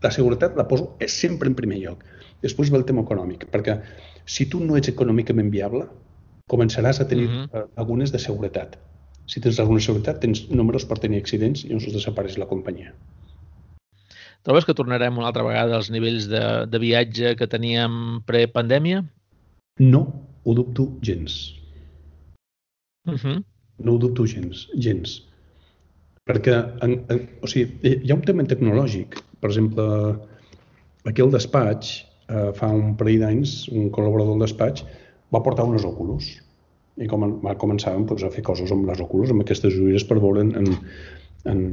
La 0.04 0.12
seguretat 0.14 0.56
la 0.56 0.68
poso 0.68 0.94
sempre 1.10 1.50
en 1.50 1.56
primer 1.58 1.80
lloc. 1.82 2.04
Després 2.44 2.70
ve 2.70 2.78
el 2.78 2.84
tema 2.86 3.02
econòmic, 3.02 3.48
perquè 3.50 3.80
si 4.26 4.46
tu 4.50 4.60
no 4.60 4.76
ets 4.76 4.90
econòmicament 4.90 5.50
viable, 5.54 5.86
començaràs 6.50 7.00
a 7.00 7.08
tenir 7.08 7.26
uh 7.26 7.32
mhm. 7.32 7.48
-huh. 7.52 7.68
algunes 7.76 8.12
de 8.12 8.18
seguretat. 8.18 8.78
Si 9.26 9.40
tens 9.40 9.58
alguna 9.58 9.80
seguretat, 9.80 10.20
tens 10.20 10.48
números 10.50 10.84
per 10.84 10.98
tenir 10.98 11.18
accidents 11.18 11.64
i 11.64 11.68
llavors 11.68 11.92
desapareix 11.92 12.38
la 12.38 12.46
companyia. 12.46 12.92
Trobes 14.42 14.64
que 14.64 14.74
tornarem 14.74 15.18
una 15.18 15.26
altra 15.26 15.42
vegada 15.42 15.74
als 15.74 15.90
nivells 15.90 16.28
de, 16.30 16.66
de 16.70 16.78
viatge 16.78 17.34
que 17.36 17.46
teníem 17.46 18.22
pre-pandèmia? 18.26 19.04
No, 19.78 20.02
ho 20.44 20.54
dubto 20.54 20.98
gens. 21.02 21.54
Uh 23.06 23.12
mhm. 23.12 23.18
-huh. 23.18 23.44
No 23.78 23.92
ho 23.92 23.98
dubto 23.98 24.26
gens, 24.26 24.68
gens. 24.78 25.22
Perquè 26.26 26.54
en, 26.82 27.04
en, 27.08 27.28
o 27.42 27.46
sigui, 27.46 27.78
hi 27.82 28.10
ha 28.10 28.14
un 28.14 28.22
tema 28.22 28.44
tecnològic. 28.44 29.20
Per 29.40 29.50
exemple, 29.50 29.84
aquí 31.04 31.22
al 31.22 31.30
despatx 31.30 32.04
eh, 32.28 32.50
fa 32.56 32.70
un 32.72 32.96
parell 32.98 33.22
d'anys, 33.24 33.56
un 33.72 33.90
col·laborador 33.94 34.36
del 34.36 34.46
despatx 34.46 34.84
va 35.34 35.42
portar 35.42 35.66
unes 35.68 35.86
Oculus 35.86 36.32
i 36.96 37.08
com 37.10 37.26
va 37.44 37.56
començar 37.60 37.92
doncs, 37.96 38.24
a 38.24 38.32
fer 38.32 38.44
coses 38.44 38.72
amb 38.72 38.88
les 38.88 39.00
Oculus, 39.04 39.32
amb 39.32 39.44
aquestes 39.44 39.74
ulleres 39.76 40.06
per 40.08 40.18
veure 40.22 40.46
en, 40.46 40.52
en, 40.62 40.76
en 41.52 41.64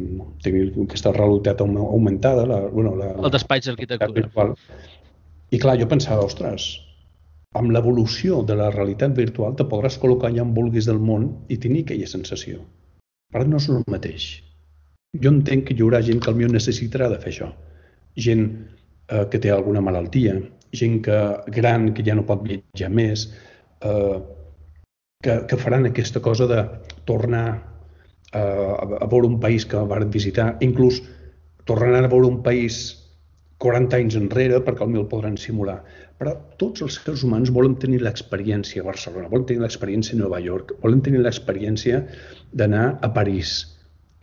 tenir 0.43 0.65
aquesta 0.83 1.13
realitat 1.15 1.63
augmentada. 1.63 2.43
La, 2.49 2.59
bueno, 2.73 2.95
la, 2.99 3.13
el 3.15 3.31
despatx 3.31 3.71
d'arquitectura. 3.71 4.49
I 5.53 5.59
clar, 5.61 5.77
jo 5.79 5.87
pensava, 5.87 6.25
ostres, 6.27 6.67
amb 7.55 7.71
l'evolució 7.71 8.41
de 8.43 8.57
la 8.59 8.71
realitat 8.73 9.15
virtual 9.15 9.55
te 9.55 9.67
podràs 9.69 9.99
col·locar 10.01 10.31
allà 10.31 10.43
on 10.43 10.55
vulguis 10.57 10.89
del 10.89 10.99
món 10.99 11.29
i 11.53 11.59
tenir 11.61 11.85
aquella 11.85 12.09
sensació. 12.09 12.63
Però 13.33 13.47
no 13.47 13.61
és 13.61 13.69
el 13.71 13.83
mateix. 13.89 14.27
Jo 15.23 15.31
entenc 15.31 15.67
que 15.67 15.77
hi 15.77 15.83
haurà 15.85 16.01
gent 16.03 16.19
que 16.19 16.33
potser 16.33 16.51
necessitarà 16.51 17.09
de 17.11 17.19
fer 17.21 17.31
això. 17.31 17.51
Gent 18.27 18.47
eh, 19.13 19.25
que 19.29 19.39
té 19.39 19.51
alguna 19.53 19.83
malaltia, 19.85 20.35
gent 20.73 21.01
que 21.05 21.19
gran 21.59 21.91
que 21.93 22.05
ja 22.05 22.15
no 22.17 22.25
pot 22.27 22.41
viatjar 22.47 22.89
més, 22.89 23.27
eh, 23.85 24.17
que, 25.23 25.37
que 25.49 25.59
faran 25.61 25.87
aquesta 25.87 26.21
cosa 26.25 26.49
de 26.49 26.63
tornar 27.09 27.45
eh, 28.33 28.39
a, 28.39 28.85
a 29.05 29.07
veure 29.07 29.29
un 29.29 29.39
país 29.43 29.67
que 29.69 29.85
van 29.93 30.09
visitar, 30.11 30.55
inclús 30.65 31.03
tornaran 31.69 32.07
a 32.07 32.11
veure 32.11 32.27
un 32.27 32.41
país 32.43 32.81
40 33.63 33.95
anys 33.95 34.15
enrere 34.19 34.59
perquè 34.59 34.83
potser 34.83 34.99
el 34.99 35.11
podran 35.11 35.37
simular. 35.39 35.77
Però 36.19 36.33
tots 36.59 36.83
els 36.83 36.97
seres 36.99 37.23
humans 37.23 37.51
volen 37.55 37.77
tenir 37.79 38.01
l'experiència 38.03 38.83
a 38.83 38.87
Barcelona, 38.89 39.29
volen 39.31 39.47
tenir 39.47 39.63
l'experiència 39.63 40.17
a 40.17 40.19
Nova 40.19 40.41
York, 40.43 40.75
volen 40.83 41.01
tenir 41.05 41.21
l'experiència 41.23 42.01
d'anar 42.51 42.99
a 43.01 43.09
París 43.15 43.53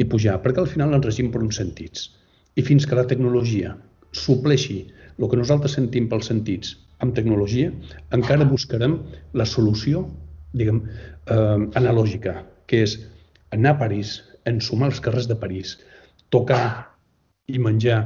i 0.00 0.04
pujar, 0.04 0.36
perquè 0.44 0.60
al 0.62 0.68
final 0.68 0.92
ens 0.96 1.08
regim 1.08 1.30
per 1.32 1.40
uns 1.44 1.60
sentits. 1.60 2.10
I 2.56 2.64
fins 2.66 2.86
que 2.86 2.98
la 2.98 3.06
tecnologia 3.08 3.72
supleixi 4.16 4.80
el 5.18 5.28
que 5.28 5.38
nosaltres 5.38 5.76
sentim 5.76 6.08
pels 6.10 6.30
sentits 6.30 6.76
amb 7.04 7.14
tecnologia, 7.16 7.70
encara 8.16 8.48
buscarem 8.48 8.98
la 9.36 9.46
solució, 9.48 10.04
diguem, 10.52 10.82
eh, 10.84 11.58
analògica, 11.80 12.44
que 12.66 12.82
és 12.84 12.98
anar 13.56 13.74
a 13.74 13.80
París, 13.84 14.20
ensumar 14.46 14.90
els 14.90 15.00
carrers 15.00 15.28
de 15.28 15.36
París, 15.36 15.78
tocar 16.30 16.62
i 17.48 17.58
menjar 17.58 18.00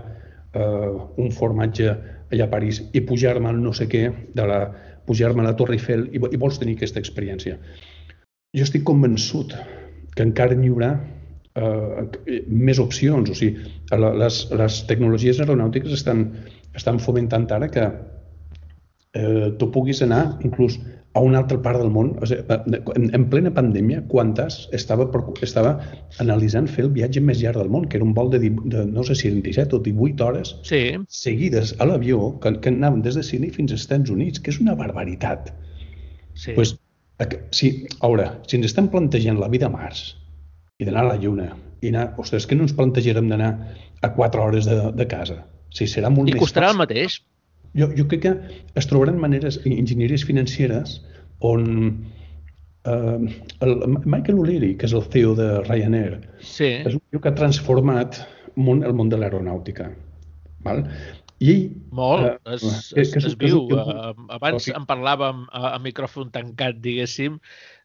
eh, 0.54 0.92
un 1.20 1.30
formatge 1.30 1.90
allà 2.32 2.46
a 2.46 2.52
París 2.52 2.82
i 2.92 3.02
pujar-me 3.04 3.50
al 3.50 3.60
no 3.62 3.72
sé 3.76 3.86
què, 3.90 4.06
de 4.34 4.46
la, 4.48 4.60
pujar-me 5.06 5.42
a 5.42 5.50
la 5.50 5.56
Torre 5.58 5.76
Eiffel 5.78 6.08
i, 6.12 6.20
i 6.20 6.40
vols 6.40 6.58
tenir 6.60 6.78
aquesta 6.78 7.02
experiència. 7.02 7.58
Jo 8.54 8.64
estic 8.64 8.84
convençut 8.86 9.54
que 10.14 10.22
encara 10.22 10.56
n'hi 10.56 10.70
haurà 10.70 10.94
eh, 11.54 12.42
més 12.48 12.80
opcions. 12.82 13.30
O 13.30 13.38
sigui, 13.38 13.70
les, 13.92 14.40
les 14.50 14.80
tecnologies 14.90 15.40
aeronàutiques 15.42 15.94
estan, 15.94 16.26
estan 16.74 17.00
fomentant 17.02 17.48
ara 17.54 17.70
que 17.70 17.86
eh, 19.14 19.48
tu 19.58 19.70
puguis 19.70 20.02
anar 20.02 20.24
inclús 20.44 20.78
a 21.14 21.20
una 21.22 21.38
altra 21.38 21.60
part 21.62 21.78
del 21.78 21.92
món. 21.94 22.12
O 22.20 22.26
sigui, 22.26 22.42
en, 22.98 23.08
en 23.14 23.26
plena 23.30 23.52
pandèmia, 23.54 24.02
Qantas 24.10 24.64
estava, 24.74 25.06
estava 25.46 25.76
analitzant 26.22 26.66
fer 26.70 26.88
el 26.88 26.94
viatge 26.96 27.22
més 27.22 27.42
llarg 27.42 27.60
del 27.62 27.70
món, 27.70 27.86
que 27.88 28.00
era 28.00 28.06
un 28.06 28.14
vol 28.16 28.32
de, 28.34 28.40
de 28.74 28.86
no 28.90 29.06
sé 29.06 29.14
si 29.18 29.30
eren 29.30 29.44
17 29.46 29.78
o 29.78 29.82
18 29.84 30.26
hores 30.26 30.56
sí. 30.66 30.82
seguides 31.06 31.76
a 31.78 31.86
l'avió 31.86 32.32
que, 32.42 32.56
que 32.58 32.74
anaven 32.74 33.06
des 33.06 33.14
de 33.14 33.22
Sydney 33.22 33.54
fins 33.54 33.72
als 33.72 33.86
Estats 33.86 34.10
Units, 34.10 34.42
que 34.42 34.50
és 34.50 34.58
una 34.64 34.74
barbaritat. 34.78 35.54
Sí. 36.34 36.58
Pues, 36.58 36.74
si, 37.54 37.70
a 38.00 38.10
veure, 38.10 38.26
si 38.50 38.58
ens 38.58 38.72
estem 38.72 38.90
plantejant 38.90 39.38
la 39.38 39.46
vida 39.52 39.70
a 39.70 39.72
Mars, 39.72 40.08
i 40.78 40.86
d'anar 40.86 41.04
a 41.04 41.12
la 41.12 41.20
Lluna. 41.20 41.52
I 41.84 41.92
anar, 41.92 42.08
ostres, 42.20 42.46
que 42.48 42.56
no 42.56 42.66
ens 42.66 42.74
plantejarem 42.76 43.28
d'anar 43.30 43.52
a 44.02 44.10
4 44.16 44.42
hores 44.42 44.68
de, 44.68 44.78
de 44.96 45.06
casa. 45.10 45.42
O 45.70 45.76
sigui, 45.76 45.90
serà 45.92 46.10
molt 46.10 46.30
I 46.30 46.36
més 46.36 46.42
costarà 46.42 46.70
fàcil. 46.70 46.76
el 46.76 46.82
mateix. 46.82 47.18
Jo, 47.74 47.88
jo 47.98 48.06
crec 48.10 48.22
que 48.24 48.34
es 48.78 48.86
trobaran 48.90 49.18
maneres, 49.22 49.58
enginyeries 49.66 50.24
financeres, 50.26 51.00
on 51.44 51.66
eh, 52.86 53.18
el 53.66 53.74
Michael 54.04 54.38
O'Leary, 54.38 54.74
que 54.78 54.86
és 54.88 54.94
el 54.94 55.04
CEO 55.10 55.34
de 55.38 55.48
Ryanair, 55.66 56.20
sí. 56.38 56.70
és 56.86 56.94
un 56.94 57.02
tio 57.10 57.20
que 57.20 57.32
ha 57.32 57.36
transformat 57.38 58.22
món, 58.54 58.84
el 58.86 58.94
món 58.96 59.10
de 59.10 59.18
l'aeronàutica. 59.20 59.90
Val? 60.64 60.84
I 61.42 61.50
ell... 61.50 61.64
Molt, 61.98 62.28
eh, 62.28 62.54
es, 62.54 62.64
es, 62.94 63.14
es, 63.18 63.30
es 63.32 63.38
viu. 63.40 63.64
Que, 63.68 63.80
uh, 63.80 64.14
abans 64.38 64.70
en 64.70 64.86
parlàvem 64.88 65.44
a, 65.50 65.74
a 65.74 65.78
micròfon 65.82 66.30
tancat, 66.34 66.78
diguéssim, 66.84 67.40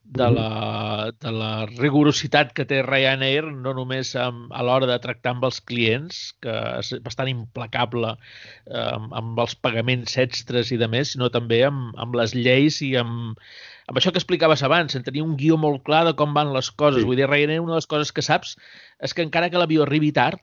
de 0.10 0.28
la, 0.32 1.12
de 1.22 1.32
la 1.32 1.66
rigorositat 1.70 2.54
que 2.58 2.66
té 2.66 2.80
Ryanair, 2.82 3.46
no 3.46 3.76
només 3.78 4.16
amb, 4.18 4.48
a 4.50 4.64
l'hora 4.66 4.88
de 4.90 4.98
tractar 5.04 5.36
amb 5.36 5.46
els 5.46 5.60
clients, 5.62 6.22
que 6.42 6.56
és 6.80 6.96
bastant 7.06 7.30
implacable 7.30 8.16
eh, 8.16 8.88
amb, 8.88 9.14
amb 9.14 9.42
els 9.46 9.54
pagaments 9.56 10.18
extres 10.18 10.74
i 10.74 10.80
de 10.82 10.90
més, 10.90 11.14
sinó 11.14 11.30
també 11.34 11.62
amb, 11.68 11.94
amb 12.02 12.18
les 12.18 12.34
lleis 12.34 12.82
i 12.86 12.96
amb, 12.98 13.38
amb 13.86 14.02
això 14.02 14.14
que 14.14 14.22
explicaves 14.22 14.66
abans, 14.66 14.98
en 14.98 15.06
tenir 15.06 15.22
un 15.26 15.38
guió 15.38 15.60
molt 15.62 15.86
clar 15.86 16.06
de 16.10 16.16
com 16.18 16.34
van 16.34 16.56
les 16.58 16.72
coses. 16.72 17.04
Sí. 17.04 17.10
Vull 17.10 17.22
dir, 17.22 17.30
Ryanair, 17.30 17.62
una 17.62 17.78
de 17.78 17.84
les 17.84 17.92
coses 17.94 18.12
que 18.16 18.26
saps 18.26 18.58
és 19.06 19.14
que 19.14 19.26
encara 19.28 19.54
que 19.54 19.62
l'avió 19.62 19.86
arribi 19.86 20.10
tard, 20.16 20.42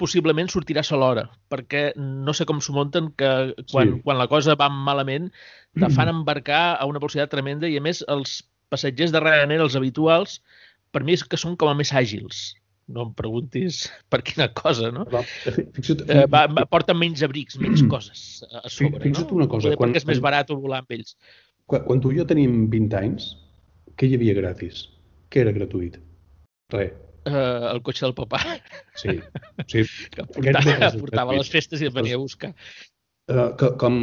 possiblement 0.00 0.48
sortirà 0.52 0.82
a 0.84 0.96
l'hora, 1.00 1.28
perquè 1.52 1.90
no 1.96 2.32
sé 2.36 2.44
com 2.48 2.60
s'ho 2.60 2.74
munten 2.76 3.12
que 3.16 3.30
quan, 3.70 3.94
sí. 3.94 4.02
quan 4.04 4.18
la 4.20 4.28
cosa 4.28 4.56
va 4.56 4.68
malament 4.72 5.30
te 5.76 5.88
fan 5.92 6.08
embarcar 6.08 6.76
a 6.76 6.84
una 6.88 7.00
velocitat 7.00 7.32
tremenda 7.32 7.68
i 7.68 7.76
a 7.76 7.84
més 7.84 8.02
els 8.08 8.42
passatgers 8.72 9.14
de 9.14 9.22
Ryanair, 9.22 9.62
els 9.64 9.76
habituals, 9.78 10.40
per 10.94 11.02
mi 11.06 11.16
és 11.16 11.24
que 11.24 11.38
són 11.40 11.56
com 11.60 11.70
a 11.70 11.76
més 11.78 11.92
àgils. 11.96 12.48
No 12.92 13.08
em 13.08 13.14
preguntis 13.18 13.84
per 14.12 14.22
quina 14.26 14.48
cosa, 14.54 14.92
no? 14.94 15.06
Va, 15.12 15.24
fixa't, 15.46 16.04
eh, 16.06 16.26
va, 16.30 16.44
va, 16.52 16.66
porten 16.70 16.98
menys 17.00 17.24
abrics, 17.26 17.58
menys 17.62 17.82
coses 17.92 18.44
a 18.50 18.68
sobre, 18.68 19.02
fixa't 19.02 19.32
no? 19.32 19.42
una 19.42 19.48
cosa. 19.50 19.70
Poder 19.70 19.80
quan, 19.80 19.90
perquè 19.90 20.04
és 20.04 20.10
més 20.12 20.22
barat 20.22 20.52
volar 20.54 20.84
amb 20.84 20.94
ells. 20.98 21.16
Quan, 21.66 21.82
quan 21.88 22.02
tu 22.02 22.14
i 22.14 22.20
jo 22.20 22.28
tenim 22.28 22.66
20 22.72 23.00
anys, 23.00 23.32
què 23.98 24.08
hi 24.08 24.18
havia 24.18 24.36
gratis? 24.38 24.86
Què 25.32 25.42
era 25.42 25.54
gratuït? 25.56 25.98
Res. 26.74 26.94
Uh, 27.26 27.72
el 27.72 27.80
cotxe 27.82 28.04
del 28.04 28.14
papà. 28.14 28.38
Sí, 28.94 29.16
sí. 29.72 29.82
que 30.14 30.22
portava, 30.30 30.90
portava 31.00 31.34
les 31.34 31.48
festes 31.50 31.80
i 31.82 31.88
et 31.88 31.94
venia 31.94 32.14
a 32.14 32.22
buscar. 32.22 32.52
Uh, 33.26 33.48
que, 33.58 33.72
com 33.80 33.96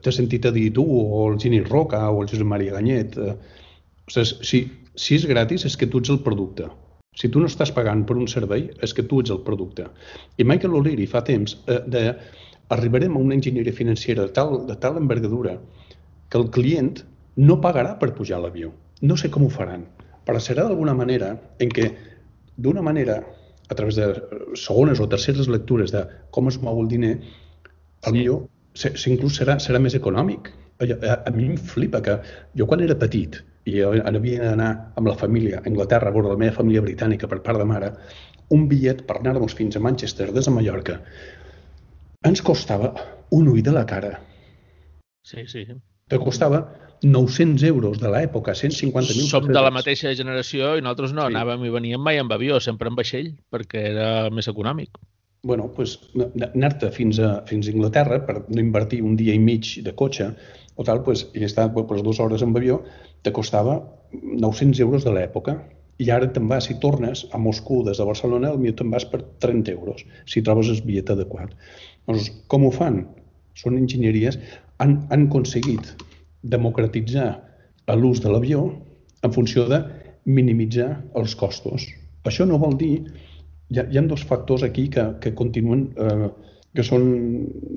t'has 0.00 0.16
sentit 0.16 0.48
a 0.48 0.52
dir 0.54 0.70
tu, 0.78 0.86
o 0.86 1.26
el 1.28 1.36
Gini 1.42 1.60
Roca, 1.66 2.00
o 2.08 2.22
el 2.22 2.30
Josep 2.30 2.48
Maria 2.48 2.78
Ganyet, 2.78 3.18
uh, 3.20 3.59
Ostres, 4.10 4.32
si, 4.42 4.64
si 4.98 5.14
és 5.14 5.24
gratis 5.30 5.62
és 5.68 5.76
que 5.78 5.86
tu 5.86 6.00
ets 6.02 6.10
el 6.10 6.18
producte. 6.26 6.66
Si 7.20 7.28
tu 7.30 7.38
no 7.42 7.46
estàs 7.46 7.70
pagant 7.74 8.02
per 8.06 8.16
un 8.18 8.26
servei, 8.30 8.64
és 8.82 8.94
que 8.94 9.04
tu 9.06 9.20
ets 9.22 9.30
el 9.30 9.42
producte. 9.46 9.84
I 10.34 10.46
Michael 10.50 10.74
O'Leary 10.78 11.06
fa 11.10 11.22
temps 11.26 11.54
eh, 11.70 11.78
de 11.86 12.02
arribarem 12.74 13.14
a 13.14 13.20
una 13.22 13.36
enginyeria 13.38 13.74
financera 13.76 14.24
de 14.26 14.34
tal, 14.34 14.64
de 14.66 14.74
tal 14.82 14.98
envergadura 14.98 15.56
que 16.30 16.38
el 16.38 16.48
client 16.56 17.04
no 17.38 17.60
pagarà 17.62 17.92
per 18.00 18.10
pujar 18.16 18.40
a 18.40 18.44
l'avió. 18.44 18.72
No 19.06 19.18
sé 19.20 19.30
com 19.30 19.44
ho 19.46 19.50
faran, 19.50 19.84
però 20.26 20.42
serà 20.42 20.64
d'alguna 20.66 20.94
manera 20.98 21.30
en 21.62 21.70
què, 21.76 21.86
d'una 22.58 22.82
manera, 22.82 23.20
a 23.70 23.76
través 23.78 23.98
de 24.00 24.08
segones 24.58 24.98
o 24.98 25.06
terceres 25.10 25.46
lectures 25.46 25.94
de 25.94 26.02
com 26.34 26.50
es 26.50 26.58
mou 26.62 26.82
el 26.82 26.90
diner, 26.90 27.12
sí. 27.22 28.14
millor 28.16 28.48
inclús 29.14 29.38
serà, 29.38 29.58
serà 29.62 29.78
més 29.78 29.94
econòmic. 29.98 30.50
A, 30.80 30.90
a, 30.90 31.16
a 31.28 31.34
mi 31.36 31.46
em 31.52 31.56
flipa 31.70 32.02
que 32.02 32.18
jo 32.58 32.66
quan 32.66 32.82
era 32.82 32.98
petit 32.98 33.38
i 33.68 33.82
havia 33.84 34.44
d'anar 34.44 34.70
amb 34.96 35.10
la 35.10 35.16
família 35.20 35.60
a 35.60 35.66
Anglaterra 35.68 36.08
a 36.08 36.14
veure 36.14 36.32
la 36.32 36.40
meva 36.40 36.56
família 36.56 36.84
britànica 36.84 37.28
per 37.28 37.42
part 37.44 37.60
de 37.60 37.66
mare, 37.68 37.92
un 38.56 38.66
bitllet 38.70 39.04
per 39.06 39.18
anar-nos 39.20 39.54
fins 39.54 39.76
a 39.76 39.84
Manchester 39.84 40.30
des 40.32 40.48
de 40.48 40.54
Mallorca 40.54 41.00
ens 42.26 42.42
costava 42.44 42.92
un 43.32 43.48
ull 43.48 43.62
de 43.64 43.72
la 43.72 43.86
cara. 43.88 44.18
Sí, 45.24 45.46
sí. 45.48 45.64
Te 46.10 46.18
costava 46.18 46.64
900 47.02 47.62
euros 47.64 48.00
de 48.00 48.10
l'època, 48.12 48.52
150.000 48.52 49.28
Som 49.30 49.46
de 49.48 49.62
la 49.62 49.70
mateixa 49.72 50.12
generació 50.16 50.74
i 50.76 50.84
nosaltres 50.84 51.14
no 51.16 51.24
sí. 51.24 51.32
anàvem 51.32 51.64
i 51.64 51.72
veníem 51.72 52.02
mai 52.04 52.20
amb 52.20 52.34
avió, 52.36 52.58
sempre 52.60 52.90
en 52.92 52.98
vaixell, 52.98 53.32
perquè 53.52 53.86
era 53.94 54.10
més 54.34 54.50
econòmic. 54.52 55.00
bueno, 55.42 55.70
pues, 55.72 55.94
anar-te 56.52 56.90
fins 56.92 57.18
a, 57.18 57.30
fins 57.48 57.66
a 57.66 57.70
Inglaterra 57.72 58.18
per 58.26 58.42
no 58.52 58.60
invertir 58.60 58.98
un 59.00 59.14
dia 59.16 59.32
i 59.32 59.38
mig 59.40 59.78
de 59.80 59.94
cotxe 59.96 60.34
o 60.80 60.84
tal, 60.88 61.02
pues, 61.04 61.26
i 61.36 61.44
estar 61.44 61.68
pues, 61.74 62.00
dues 62.00 62.20
hores 62.24 62.42
amb 62.46 62.56
avió, 62.56 62.80
te 63.20 63.34
costava 63.36 63.76
900 64.16 64.80
euros 64.80 65.04
de 65.04 65.12
l'època 65.12 65.58
i 66.00 66.08
ara 66.08 66.30
te'n 66.32 66.46
vas, 66.48 66.64
si 66.64 66.78
tornes 66.80 67.26
a 67.36 67.38
Moscou 67.38 67.82
des 67.84 67.98
de 68.00 68.06
Barcelona, 68.08 68.54
millor 68.56 68.78
te'n 68.78 68.92
vas 68.94 69.04
per 69.04 69.20
30 69.44 69.74
euros, 69.74 70.06
si 70.24 70.40
trobes 70.40 70.70
el 70.72 70.80
bitllet 70.86 71.12
adequat. 71.12 71.52
Doncs, 72.08 72.30
com 72.48 72.64
ho 72.64 72.70
fan? 72.72 73.02
Són 73.60 73.76
enginyeries, 73.76 74.38
han, 74.80 75.02
han 75.12 75.26
aconseguit 75.28 75.90
democratitzar 76.54 77.28
l'ús 78.00 78.22
de 78.24 78.32
l'avió 78.32 78.62
en 79.26 79.34
funció 79.34 79.66
de 79.68 79.82
minimitzar 80.24 80.94
els 81.20 81.34
costos. 81.36 81.84
Això 82.24 82.46
no 82.48 82.60
vol 82.62 82.78
dir... 82.80 82.94
Hi 83.70 83.78
ha, 83.78 83.84
hi 83.86 83.98
ha 84.00 84.02
dos 84.08 84.24
factors 84.26 84.64
aquí 84.66 84.88
que, 84.90 85.02
que 85.22 85.30
continuen, 85.38 85.84
eh, 85.94 86.30
que 86.74 86.82
són, 86.82 87.04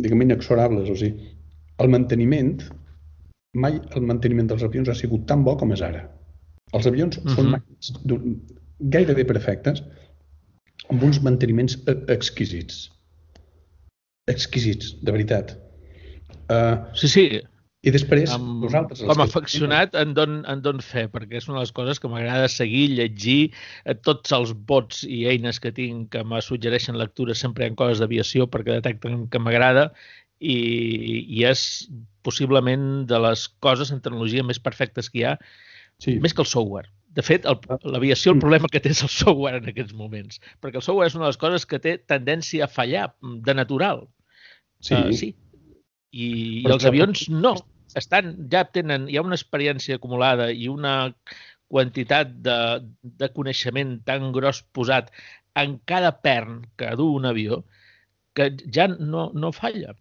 diguem, 0.01 0.23
inexorables. 0.25 0.87
O 0.89 0.95
sigui, 0.97 1.27
el 1.83 1.91
manteniment 1.93 2.55
mai 3.53 3.77
el 3.95 4.05
manteniment 4.09 4.49
dels 4.49 4.65
avions 4.65 4.89
ha 4.89 4.97
sigut 4.97 5.27
tan 5.29 5.43
bo 5.45 5.55
com 5.57 5.71
és 5.75 5.81
ara. 5.85 6.07
Els 6.73 6.87
avions 6.89 7.17
uh 7.17 7.23
-huh. 7.23 7.35
són 7.35 7.51
màquines 7.53 7.93
gairebé 8.93 9.25
perfectes 9.25 9.83
amb 10.89 11.03
uns 11.03 11.21
manteniments 11.23 11.77
e-, 11.87 11.97
exquisits. 12.13 12.89
Exquisits, 14.31 14.95
de 15.03 15.11
veritat. 15.11 15.57
Uh, 16.49 16.79
sí, 16.95 17.07
sí. 17.07 17.25
I 17.83 17.91
després, 17.91 18.31
amb, 18.31 18.61
nosaltres... 18.63 19.01
Com 19.03 19.19
a 19.19 19.25
afeccionat 19.27 19.95
en 19.99 20.13
don, 20.15 20.37
en 20.47 20.61
don 20.63 20.79
fe, 20.79 21.03
perquè 21.11 21.41
és 21.41 21.49
una 21.49 21.57
de 21.57 21.65
les 21.65 21.73
coses 21.75 21.99
que 21.99 22.07
m'agrada 22.07 22.47
seguir, 22.47 22.85
llegir, 22.95 23.51
eh, 23.83 23.95
tots 24.07 24.31
els 24.31 24.53
bots 24.69 25.01
i 25.03 25.25
eines 25.27 25.59
que 25.59 25.73
tinc 25.75 26.13
que 26.15 26.21
me 26.23 26.39
suggereixen 26.45 26.95
lectura 26.95 27.35
sempre 27.35 27.67
en 27.67 27.75
coses 27.75 27.99
d'aviació 27.99 28.47
perquè 28.47 28.77
detecten 28.77 29.25
que 29.27 29.41
m'agrada 29.43 29.89
i, 30.39 30.57
i 31.37 31.45
és 31.49 31.87
possiblement 32.23 33.05
de 33.09 33.19
les 33.27 33.45
coses 33.63 33.91
en 33.91 34.01
tecnologia 34.03 34.45
més 34.47 34.59
perfectes 34.63 35.09
que 35.11 35.21
hi 35.21 35.25
ha, 35.29 35.37
sí. 35.99 36.17
més 36.23 36.33
que 36.33 36.43
el 36.45 36.49
software. 36.49 36.89
De 37.13 37.21
fet, 37.21 37.45
l'aviació 37.85 38.31
el, 38.31 38.39
el 38.39 38.41
problema 38.41 38.69
que 38.71 38.81
té 38.81 38.89
és 38.93 39.03
el 39.05 39.11
software 39.13 39.59
en 39.59 39.69
aquests 39.69 39.93
moments, 39.97 40.41
perquè 40.63 40.81
el 40.81 40.85
software 40.85 41.11
és 41.11 41.17
una 41.17 41.27
de 41.27 41.33
les 41.33 41.41
coses 41.41 41.67
que 41.69 41.81
té 41.83 41.97
tendència 42.09 42.65
a 42.65 42.71
fallar 42.71 43.11
de 43.21 43.53
natural. 43.53 44.07
Sí. 44.81 44.97
Uh, 44.97 45.13
sí. 45.13 45.33
I, 46.13 46.25
i 46.63 46.69
els 46.69 46.85
avions 46.85 47.27
no 47.33 47.55
estan, 47.97 48.33
ja 48.51 48.63
tenen, 48.73 49.07
hi 49.09 49.17
ha 49.17 49.25
una 49.25 49.37
experiència 49.37 49.97
acumulada 49.99 50.49
i 50.51 50.67
una 50.69 51.13
quantitat 51.73 52.33
de, 52.45 52.57
de 53.01 53.29
coneixement 53.33 53.97
tan 54.07 54.31
gros 54.35 54.61
posat 54.77 55.09
en 55.57 55.77
cada 55.89 56.11
pern 56.25 56.63
que 56.77 56.91
du 56.97 57.09
un 57.17 57.25
avió 57.29 57.63
que 58.37 58.49
ja 58.73 58.87
no, 58.89 59.29
no 59.33 59.51
falla. 59.53 59.93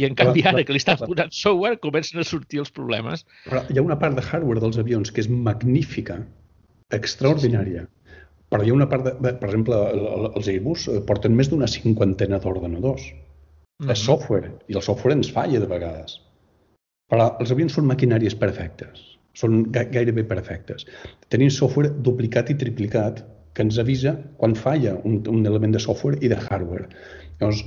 I 0.00 0.06
en 0.08 0.16
canvi 0.18 0.44
ara 0.48 0.62
que 0.64 0.74
li 0.74 0.80
estan 0.80 1.00
posant 1.02 1.32
software 1.34 1.78
comencen 1.82 2.22
a 2.22 2.24
sortir 2.26 2.62
els 2.62 2.72
problemes. 2.74 3.26
Però 3.48 3.62
hi 3.68 3.78
ha 3.78 3.84
una 3.84 3.98
part 4.00 4.16
de 4.18 4.24
hardware 4.24 4.62
dels 4.62 4.78
avions 4.80 5.12
que 5.12 5.22
és 5.24 5.28
magnífica, 5.28 6.18
extraordinària. 6.98 7.84
Però 8.52 8.64
hi 8.64 8.70
ha 8.72 8.76
una 8.76 8.88
part, 8.90 9.06
de, 9.06 9.32
per 9.40 9.48
exemple, 9.50 9.78
els 10.38 10.48
Airbus 10.50 10.88
porten 11.08 11.36
més 11.36 11.50
d'una 11.52 11.68
cinquantena 11.70 12.40
d'ordenadors. 12.42 13.06
Mm. 13.82 13.90
És 13.94 14.04
software, 14.06 14.52
i 14.70 14.78
el 14.78 14.84
software 14.86 15.16
ens 15.18 15.32
falla 15.34 15.60
de 15.60 15.70
vegades. 15.70 16.20
Però 17.10 17.28
els 17.42 17.52
avions 17.52 17.74
són 17.76 17.88
maquinàries 17.90 18.36
perfectes, 18.40 19.02
són 19.36 19.64
gairebé 19.74 20.24
perfectes. 20.30 20.86
Tenim 21.34 21.50
software 21.52 21.90
duplicat 22.06 22.52
i 22.54 22.58
triplicat 22.60 23.24
que 23.54 23.62
ens 23.66 23.78
avisa 23.78 24.14
quan 24.38 24.54
falla 24.58 24.96
un, 25.06 25.20
un 25.30 25.44
element 25.46 25.74
de 25.74 25.82
software 25.82 26.18
i 26.22 26.30
de 26.30 26.38
hardware. 26.38 26.88
Llavors, 27.40 27.62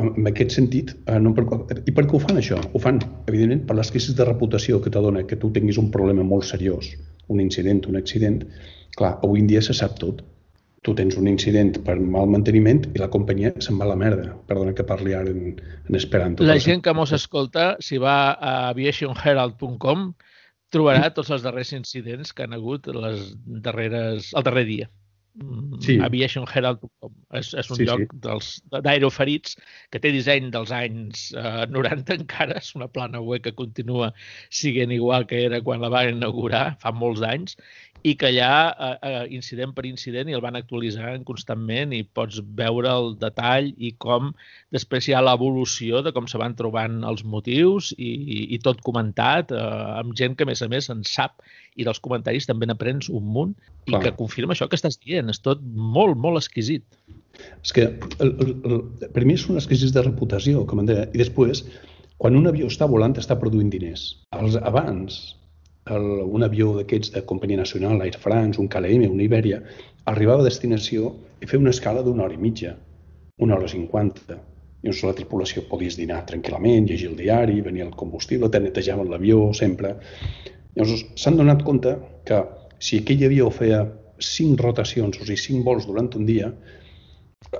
en 0.00 0.30
aquest 0.30 0.56
sentit, 0.56 0.94
eh, 1.06 1.18
no 1.22 1.34
per, 1.36 1.46
i 1.86 1.94
per 1.94 2.06
què 2.06 2.16
ho 2.16 2.22
fan 2.22 2.40
això? 2.40 2.58
Ho 2.72 2.82
fan, 2.82 3.00
evidentment, 3.26 3.64
per 3.68 3.78
les 3.78 3.92
crisis 3.94 4.16
de 4.18 4.26
reputació 4.28 4.80
que 4.82 4.92
t'adona 4.92 5.26
que 5.28 5.38
tu 5.40 5.52
tinguis 5.54 5.78
un 5.82 5.92
problema 5.94 6.26
molt 6.26 6.48
seriós, 6.48 6.92
un 7.28 7.40
incident, 7.40 7.84
un 7.90 8.00
accident. 8.00 8.42
Clar, 8.96 9.16
avui 9.22 9.44
en 9.44 9.50
dia 9.50 9.62
se 9.62 9.76
sap 9.76 9.98
tot 10.00 10.24
tu 10.82 10.94
tens 10.96 11.16
un 11.20 11.28
incident 11.28 11.74
per 11.84 11.98
mal 12.00 12.28
manteniment 12.32 12.86
i 12.94 13.00
la 13.00 13.10
companyia 13.12 13.52
se'n 13.60 13.76
va 13.80 13.84
a 13.84 13.90
la 13.90 13.98
merda. 14.00 14.32
Perdona 14.48 14.72
que 14.76 14.86
parli 14.88 15.12
ara 15.16 15.32
en, 15.32 15.58
en 15.60 15.98
esperanto. 15.98 16.46
La 16.48 16.56
gent 16.62 16.80
que 16.84 16.94
mos 16.96 17.12
escolta, 17.12 17.74
si 17.84 18.00
va 18.00 18.32
a 18.32 18.54
aviationherald.com, 18.70 20.06
trobarà 20.72 21.10
tots 21.12 21.32
els 21.34 21.44
darrers 21.44 21.74
incidents 21.76 22.32
que 22.32 22.46
han 22.46 22.56
hagut 22.56 22.88
les 22.94 23.28
darreres, 23.66 24.32
el 24.32 24.46
darrer 24.46 24.64
dia. 24.68 24.88
Sí. 25.80 25.94
aviationherald.com 26.02 27.12
és, 27.38 27.52
és 27.54 27.68
un 27.70 27.78
sí, 27.78 27.84
lloc 27.86 28.02
sí. 28.42 28.80
d'aeroferits 28.82 29.54
que 29.94 30.00
té 30.02 30.10
disseny 30.12 30.48
dels 30.50 30.72
anys 30.74 31.28
eh, 31.38 31.68
90 31.70 32.16
encara, 32.18 32.58
és 32.58 32.72
una 32.74 32.88
plana 32.90 33.22
web 33.22 33.44
que 33.44 33.54
continua 33.54 34.10
siguent 34.50 34.90
igual 34.96 35.28
que 35.30 35.44
era 35.46 35.62
quan 35.62 35.84
la 35.84 35.92
van 35.94 36.16
inaugurar 36.16 36.64
fa 36.82 36.90
molts 36.92 37.22
anys 37.22 37.54
i 38.02 38.14
que 38.16 38.30
allà, 38.30 38.52
eh, 38.72 38.96
eh, 39.08 39.24
incident 39.36 39.74
per 39.76 39.84
incident, 39.88 40.30
i 40.30 40.36
el 40.36 40.42
van 40.44 40.56
actualitzant 40.56 41.24
constantment 41.28 41.92
i 41.92 42.02
pots 42.04 42.40
veure 42.56 42.88
el 42.92 43.14
detall 43.20 43.70
i 43.76 43.92
com 44.00 44.30
després 44.72 45.08
hi 45.08 45.16
ha 45.16 45.22
l'evolució 45.24 46.00
de 46.06 46.12
com 46.16 46.28
se 46.30 46.40
van 46.40 46.56
trobant 46.56 47.02
els 47.04 47.24
motius 47.24 47.90
i, 47.98 48.08
i, 48.08 48.38
i 48.56 48.60
tot 48.64 48.80
comentat 48.86 49.52
eh, 49.52 49.64
amb 50.00 50.14
gent 50.16 50.36
que, 50.36 50.48
a 50.48 50.50
més 50.50 50.62
a 50.64 50.70
més, 50.72 50.88
en 50.92 51.04
sap 51.04 51.44
i 51.76 51.86
dels 51.86 52.00
comentaris 52.02 52.48
també 52.48 52.68
n'aprens 52.68 53.10
un 53.12 53.28
munt 53.34 53.54
i 53.86 53.92
Clar. 53.92 54.02
que 54.06 54.16
confirma 54.16 54.56
això 54.56 54.68
que 54.68 54.78
estàs 54.80 54.98
dient. 55.04 55.28
És 55.32 55.42
tot 55.44 55.60
molt, 55.60 56.16
molt 56.16 56.40
exquisit. 56.40 56.86
És 57.60 57.72
que 57.76 57.86
el, 58.20 58.32
el, 58.32 58.54
el, 58.64 58.80
per 59.12 59.24
mi 59.28 59.36
són 59.40 59.56
les 59.56 59.68
crisis 59.68 59.92
de 59.96 60.04
reputació, 60.04 60.64
com 60.68 60.82
en 60.82 60.88
deia, 60.88 61.06
i 61.12 61.20
després, 61.20 61.62
quan 62.20 62.36
un 62.36 62.48
avió 62.50 62.68
està 62.68 62.88
volant, 62.90 63.16
està 63.16 63.36
produint 63.40 63.70
diners. 63.72 64.10
Els, 64.36 64.58
abans, 64.60 65.20
el, 65.86 66.06
un 66.24 66.44
avió 66.44 66.74
d'aquests 66.76 67.14
de 67.14 67.24
companyia 67.26 67.60
nacional, 67.60 68.02
Air 68.04 68.18
France, 68.20 68.60
un 68.60 68.68
KLM, 68.68 69.08
una 69.10 69.24
Iberia, 69.24 69.60
arribava 70.10 70.44
a 70.44 70.48
destinació 70.48 71.14
i 71.40 71.48
feia 71.48 71.62
una 71.62 71.74
escala 71.74 72.04
d'una 72.04 72.24
hora 72.26 72.36
i 72.36 72.40
mitja, 72.40 72.76
una 73.40 73.56
hora 73.56 73.68
cinquanta. 73.68 74.38
Llavors 74.80 75.02
la 75.04 75.16
tripulació 75.16 75.66
podies 75.68 75.96
dinar 76.00 76.22
tranquil·lament, 76.28 76.86
llegir 76.88 77.10
el 77.10 77.16
diari, 77.18 77.60
venia 77.64 77.84
el 77.86 77.96
combustible, 77.96 78.48
te 78.48 78.60
netejaven 78.60 79.10
l'avió 79.12 79.50
sempre. 79.56 79.96
Llavors 80.76 81.04
s'han 81.20 81.36
donat 81.40 81.64
compte 81.66 81.96
que 82.28 82.44
si 82.80 83.00
aquell 83.00 83.26
avió 83.28 83.50
feia 83.52 83.82
cinc 84.20 84.60
rotacions, 84.60 85.18
o 85.20 85.26
sigui, 85.26 85.40
cinc 85.40 85.66
vols 85.66 85.88
durant 85.88 86.08
un 86.16 86.24
dia, 86.28 86.48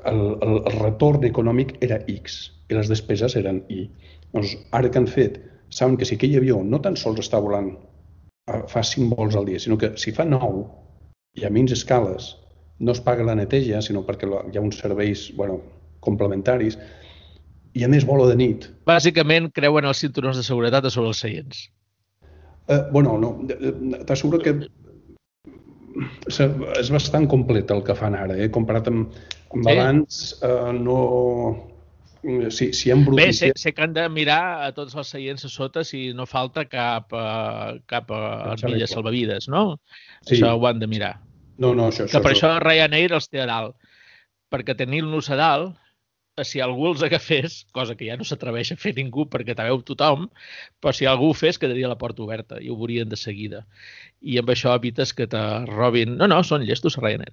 el, 0.05 0.23
el, 0.45 0.57
el 0.61 0.79
retorn 0.79 1.25
econòmic 1.29 1.77
era 1.85 2.01
X 2.09 2.41
i 2.71 2.77
les 2.77 2.89
despeses 2.89 3.37
eren 3.37 3.65
Y. 3.69 3.87
Llavors, 4.33 4.57
ara 4.77 4.89
que 4.89 5.01
han 5.01 5.09
fet, 5.11 5.41
saben 5.71 5.97
que 5.97 6.09
si 6.09 6.17
aquell 6.17 6.37
avió 6.41 6.61
no 6.65 6.81
tan 6.85 6.97
sols 7.01 7.21
està 7.25 7.41
volant 7.43 7.73
fa 8.47 8.83
5 8.83 9.17
vols 9.17 9.37
al 9.37 9.47
dia, 9.49 9.61
sinó 9.63 9.79
que 9.79 9.93
si 10.01 10.13
fa 10.17 10.25
9 10.25 10.65
i 11.39 11.47
a 11.47 11.51
menys 11.51 11.75
escales 11.77 12.35
no 12.81 12.93
es 12.93 13.01
paga 13.05 13.27
la 13.27 13.37
neteja, 13.37 13.83
sinó 13.85 14.03
perquè 14.07 14.27
hi 14.27 14.57
ha 14.57 14.65
uns 14.65 14.81
serveis 14.81 15.29
bueno, 15.37 15.61
complementaris, 16.01 16.79
i 17.77 17.85
a 17.85 17.91
més 17.93 18.07
vola 18.09 18.27
de 18.31 18.39
nit. 18.41 18.67
Bàsicament 18.89 19.51
creuen 19.55 19.87
els 19.87 20.01
cinturons 20.03 20.41
de 20.41 20.45
seguretat 20.47 20.89
a 20.89 20.93
sobre 20.93 21.13
els 21.13 21.21
seients. 21.23 21.67
Uh, 22.71 22.87
bueno, 22.95 23.17
no, 23.21 23.35
t'asseguro 24.09 24.41
que 24.43 24.57
és 26.31 26.91
bastant 26.95 27.27
complet 27.31 27.71
el 27.75 27.83
que 27.87 27.97
fan 27.99 28.17
ara, 28.17 28.37
eh? 28.39 28.49
comparat 28.55 28.89
amb, 28.91 29.17
amb 29.51 29.67
sí. 29.67 29.73
abans, 29.75 30.21
uh, 30.47 30.71
no, 30.75 30.99
si, 32.51 32.71
si 32.77 32.91
hem 32.93 33.05
Bé, 33.17 33.31
sé, 33.37 33.53
sé 33.57 33.73
que 33.75 33.85
han 33.85 33.95
de 33.97 34.07
mirar 34.13 34.67
a 34.67 34.71
tots 34.77 34.97
els 34.99 35.11
seients 35.15 35.45
a 35.47 35.51
sota 35.53 35.85
si 35.87 36.11
no 36.17 36.27
falta 36.29 36.67
cap, 36.69 37.13
uh, 37.17 37.79
cap 37.91 38.11
uh, 38.13 38.53
armilla 38.53 38.89
salvavides, 38.91 39.49
no? 39.53 39.81
Sí. 40.23 40.37
Això 40.37 40.55
ho 40.57 40.67
han 40.69 40.83
de 40.83 40.89
mirar. 40.91 41.15
No, 41.61 41.75
no, 41.75 41.89
això... 41.89 42.07
Que 42.07 42.17
això, 42.17 42.25
per 42.25 42.33
això, 42.33 42.51
això 42.55 42.65
Ryanair 42.65 43.13
els 43.17 43.29
té 43.29 43.43
a 43.43 43.49
dalt. 43.51 43.77
Perquè 44.51 44.75
tenir-los 44.77 45.31
a 45.31 45.39
dalt 45.39 45.90
si 46.45 46.61
algú 46.65 46.89
els 46.91 47.03
agafés, 47.07 47.65
cosa 47.77 47.97
que 47.97 48.09
ja 48.09 48.17
no 48.19 48.27
s'atreveix 48.27 48.73
a 48.75 48.79
fer 48.81 48.95
ningú 48.97 49.27
perquè 49.31 49.57
t'aveu 49.57 49.83
tothom, 49.87 50.29
però 50.81 50.95
si 50.97 51.09
algú 51.09 51.31
ho 51.31 51.37
fes 51.37 51.59
quedaria 51.61 51.91
la 51.91 51.99
porta 52.01 52.25
oberta 52.25 52.61
i 52.61 52.71
ho 52.71 52.79
veurien 52.79 53.11
de 53.11 53.19
seguida. 53.21 53.65
I 54.21 54.39
amb 54.41 54.53
això 54.53 54.75
evites 54.77 55.15
que 55.17 55.27
te 55.31 55.43
robin... 55.71 56.17
No, 56.21 56.29
no, 56.31 56.43
són 56.45 56.67
llestos 56.69 56.99
Ryanair. 57.01 57.33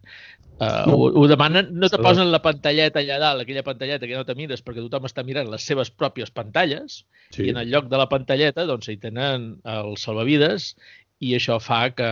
Uh, 0.58 0.68
no. 0.90 0.94
Ho, 0.96 1.10
ho 1.22 1.26
demanen, 1.30 1.68
no 1.78 1.90
te 1.92 2.00
posen 2.02 2.32
la 2.34 2.42
pantalleta 2.42 3.04
allà 3.04 3.20
dalt, 3.22 3.44
aquella 3.44 3.62
pantalleta 3.66 4.08
que 4.10 4.16
no 4.18 4.26
te 4.26 4.34
mires 4.40 4.64
perquè 4.66 4.82
tothom 4.82 5.06
està 5.06 5.22
mirant 5.28 5.52
les 5.52 5.68
seves 5.70 5.92
pròpies 5.94 6.32
pantalles 6.34 7.04
sí. 7.30 7.44
i 7.46 7.52
en 7.52 7.60
el 7.62 7.70
lloc 7.70 7.92
de 7.92 8.00
la 8.02 8.08
pantalleta 8.10 8.66
doncs 8.66 8.90
hi 8.90 8.98
tenen 9.04 9.52
els 9.62 10.08
salvavides 10.08 10.72
i 11.18 11.32
això 11.34 11.56
fa 11.58 11.80
que 11.98 12.08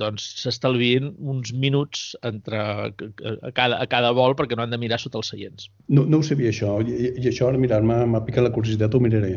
doncs 0.00 0.24
s'estalviïn 0.40 1.10
uns 1.32 1.50
minuts 1.52 2.14
entre 2.24 2.56
a 2.56 3.50
cada, 3.52 3.76
a 3.76 3.86
cada 3.90 4.12
vol 4.16 4.32
perquè 4.38 4.56
no 4.56 4.64
han 4.64 4.72
de 4.72 4.78
mirar 4.80 4.96
sota 5.02 5.20
els 5.20 5.28
seients. 5.32 5.66
No, 5.92 6.06
no 6.08 6.22
ho 6.22 6.24
sabia 6.24 6.48
això, 6.54 6.78
i, 6.80 7.10
i 7.20 7.28
això 7.28 7.50
ara 7.50 7.60
mirar 7.60 7.82
m'ha 7.84 8.22
picat 8.24 8.46
la 8.46 8.52
curiositat, 8.54 8.96
ho 8.96 9.02
miraré. 9.04 9.34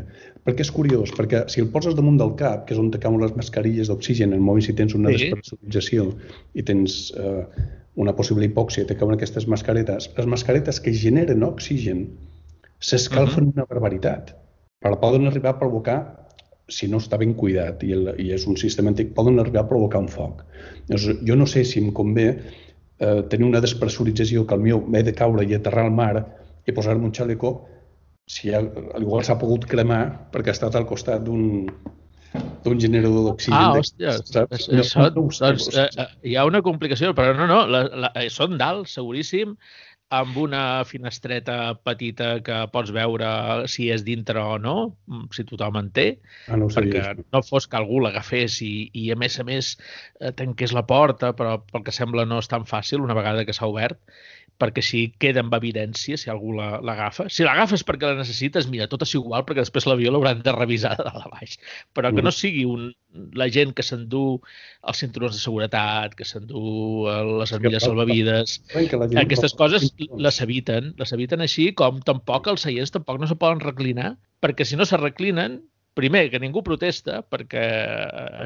Perquè 0.47 0.63
és 0.63 0.71
curiós, 0.71 1.11
perquè 1.17 1.43
si 1.51 1.59
el 1.59 1.67
poses 1.73 1.97
damunt 1.97 2.21
del 2.21 2.31
cap, 2.39 2.63
que 2.67 2.77
és 2.77 2.79
on 2.79 2.93
te 2.93 3.01
cauen 3.03 3.19
les 3.25 3.35
mascarilles 3.35 3.91
d'oxigen, 3.91 4.31
en 4.35 4.45
moment 4.45 4.63
si 4.63 4.77
tens 4.77 4.95
una 4.95 5.11
sí. 5.11 5.27
despressurització 5.27 6.07
i 6.55 6.63
tens 6.71 7.01
eh, 7.19 7.43
una 7.99 8.15
possible 8.15 8.47
hipòxia, 8.47 8.87
te 8.87 8.95
cauen 8.95 9.17
aquestes 9.17 9.49
mascaretes, 9.51 10.07
les 10.15 10.31
mascaretes 10.31 10.79
que 10.79 10.95
generen 10.95 11.43
oxigen 11.43 12.07
s'escalfen 12.79 13.49
uh 13.49 13.49
-huh. 13.49 13.53
una 13.57 13.67
barbaritat, 13.67 14.31
però 14.79 14.95
poden 14.99 15.27
arribar 15.27 15.57
a 15.57 15.59
provocar 15.59 15.99
si 16.73 16.87
no 16.91 17.01
està 17.01 17.19
ben 17.21 17.33
cuidat 17.37 17.83
i, 17.85 17.93
el, 17.97 18.13
i 18.21 18.31
és 18.35 18.45
un 18.49 18.57
sistema 18.59 18.91
antic, 18.93 19.13
poden 19.17 19.39
arribar 19.41 19.65
a 19.65 19.69
provocar 19.69 20.01
un 20.03 20.09
foc. 20.11 20.43
Llavors, 20.89 21.23
jo 21.27 21.37
no 21.39 21.47
sé 21.49 21.65
si 21.67 21.81
em 21.83 21.91
convé 21.95 22.27
eh, 22.29 23.21
tenir 23.31 23.47
una 23.47 23.63
despressurització 23.63 24.45
que 24.45 24.57
el 24.57 24.65
meu 24.65 24.83
m'he 24.85 25.03
de 25.05 25.15
caure 25.17 25.45
i 25.47 25.55
aterrar 25.57 25.87
al 25.87 25.95
mar 25.95 26.13
i 26.67 26.75
posar-me 26.75 27.07
un 27.09 27.15
xaleco 27.15 27.53
si 28.29 28.51
igual 28.53 29.23
s'ha 29.25 29.39
pogut 29.41 29.65
cremar 29.69 30.03
perquè 30.33 30.53
ha 30.53 30.57
estat 30.57 30.75
al 30.77 30.85
costat 30.89 31.23
d'un 31.25 31.65
d'un 32.63 32.77
generador 32.77 33.23
d'oxigen. 33.25 33.57
Ah, 33.57 33.79
hòstia, 33.79 34.11
saps? 34.21 34.67
Això, 34.69 35.07
no, 35.07 35.23
no, 35.23 35.29
doncs, 35.31 35.69
eh, 35.73 35.87
eh, 35.89 36.07
hi 36.29 36.35
ha 36.37 36.45
una 36.45 36.61
complicació, 36.65 37.13
però 37.17 37.33
no, 37.33 37.47
no, 37.49 37.63
la, 37.71 37.81
la, 38.03 38.11
són 38.29 38.57
dalt, 38.59 38.89
seguríssim, 38.91 39.55
amb 40.09 40.37
una 40.41 40.83
finestreta 40.89 41.55
petita 41.85 42.29
que 42.45 42.55
pots 42.73 42.89
veure 42.93 43.29
si 43.69 43.89
és 43.93 44.01
dintre 44.07 44.41
o 44.41 44.57
no, 44.61 44.75
mm, 45.05 45.27
si 45.35 45.45
tothom 45.45 45.77
en 45.77 45.91
té, 45.93 46.07
ah, 46.47 46.57
no 46.57 46.69
perquè 46.73 47.03
no 47.21 47.43
fos 47.45 47.67
que 47.69 47.77
algú 47.77 48.01
l'agafés 48.01 48.57
i, 48.65 48.89
i 48.97 49.11
a 49.13 49.17
més 49.19 49.37
a 49.39 49.45
més 49.45 49.75
eh, 49.77 50.31
tanqués 50.33 50.73
la 50.73 50.85
porta, 50.89 51.31
però 51.37 51.59
pel 51.61 51.85
que 51.85 51.93
sembla 51.93 52.25
no 52.25 52.41
és 52.41 52.49
tan 52.49 52.65
fàcil 52.69 53.05
una 53.05 53.17
vegada 53.17 53.45
que 53.45 53.53
s'ha 53.53 53.69
obert, 53.69 54.01
perquè 54.59 54.83
així 54.83 55.01
queda 55.23 55.41
amb 55.43 55.53
evidència 55.55 56.17
si 56.19 56.29
algú 56.31 56.51
l'agafa. 56.57 57.29
Si 57.31 57.45
l'agafes 57.47 57.85
perquè 57.87 58.09
la 58.09 58.19
necessites, 58.19 58.67
mira, 58.71 58.89
tot 58.91 59.05
és 59.05 59.15
igual 59.15 59.45
perquè 59.47 59.63
després 59.63 59.87
l'avió 59.87 60.11
l'hauran 60.11 60.43
de 60.45 60.53
revisar 60.55 60.95
de 60.99 61.05
dalt 61.07 61.29
a 61.29 61.31
baix. 61.31 61.55
Però 61.95 62.11
que 62.11 62.21
no 62.21 62.31
mm. 62.31 62.37
sigui 62.37 62.65
un, 62.67 62.89
la 63.39 63.47
gent 63.55 63.71
que 63.77 63.85
s'endú 63.85 64.23
els 64.39 65.01
cinturons 65.03 65.37
de 65.37 65.41
seguretat, 65.41 66.15
que 66.19 66.27
s'endú 66.27 67.07
eh, 67.07 67.17
les 67.41 67.55
armilles 67.55 67.87
salvavides, 67.87 68.59
aquestes 69.23 69.55
coses 69.59 69.89
les 69.97 70.41
eviten, 70.45 70.93
les 70.99 71.15
eviten 71.15 71.45
així 71.45 71.71
com 71.79 72.03
tampoc 72.05 72.51
els 72.51 72.67
seients 72.67 72.91
tampoc 72.95 73.21
no 73.21 73.31
se 73.31 73.39
poden 73.39 73.63
reclinar, 73.63 74.17
perquè 74.43 74.67
si 74.67 74.79
no 74.79 74.87
se 74.87 74.99
reclinen 74.99 75.61
primer, 75.99 76.25
que 76.31 76.41
ningú 76.41 76.63
protesta, 76.65 77.19
perquè 77.27 77.65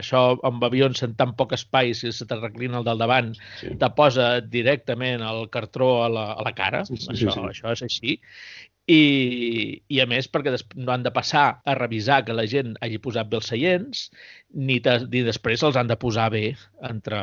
això 0.01 0.25
amb 0.49 0.65
avions 0.65 1.05
en 1.05 1.15
tan 1.19 1.35
poc 1.39 1.55
espai, 1.57 1.93
si 1.97 2.11
se 2.11 2.27
te 2.29 2.39
reclina 2.41 2.81
el 2.81 2.89
del 2.89 3.01
davant, 3.01 3.33
sí. 3.61 3.73
te 3.79 3.89
posa 3.97 4.35
directament 4.41 5.23
el 5.23 5.47
cartró 5.53 5.95
a 6.03 6.11
la, 6.11 6.27
a 6.33 6.45
la 6.45 6.53
cara. 6.57 6.83
Sí, 6.89 6.97
sí, 6.97 7.11
això, 7.13 7.31
sí, 7.31 7.39
sí. 7.39 7.49
això 7.53 7.73
és 7.77 7.85
així. 7.87 8.19
I, 8.91 9.79
i 9.87 9.99
a 10.03 10.05
més 10.11 10.25
perquè 10.27 10.51
no 10.75 10.91
han 10.91 11.05
de 11.05 11.11
passar 11.15 11.43
a 11.63 11.75
revisar 11.77 12.25
que 12.27 12.35
la 12.35 12.43
gent 12.51 12.73
hagi 12.83 12.97
posat 12.99 13.29
bé 13.31 13.37
els 13.39 13.47
seients 13.47 14.01
ni, 14.51 14.81
te, 14.83 14.97
ni 15.07 15.21
després 15.23 15.63
els 15.63 15.77
han 15.79 15.87
de 15.87 15.95
posar 16.01 16.25
bé 16.33 16.49
entre, 16.89 17.21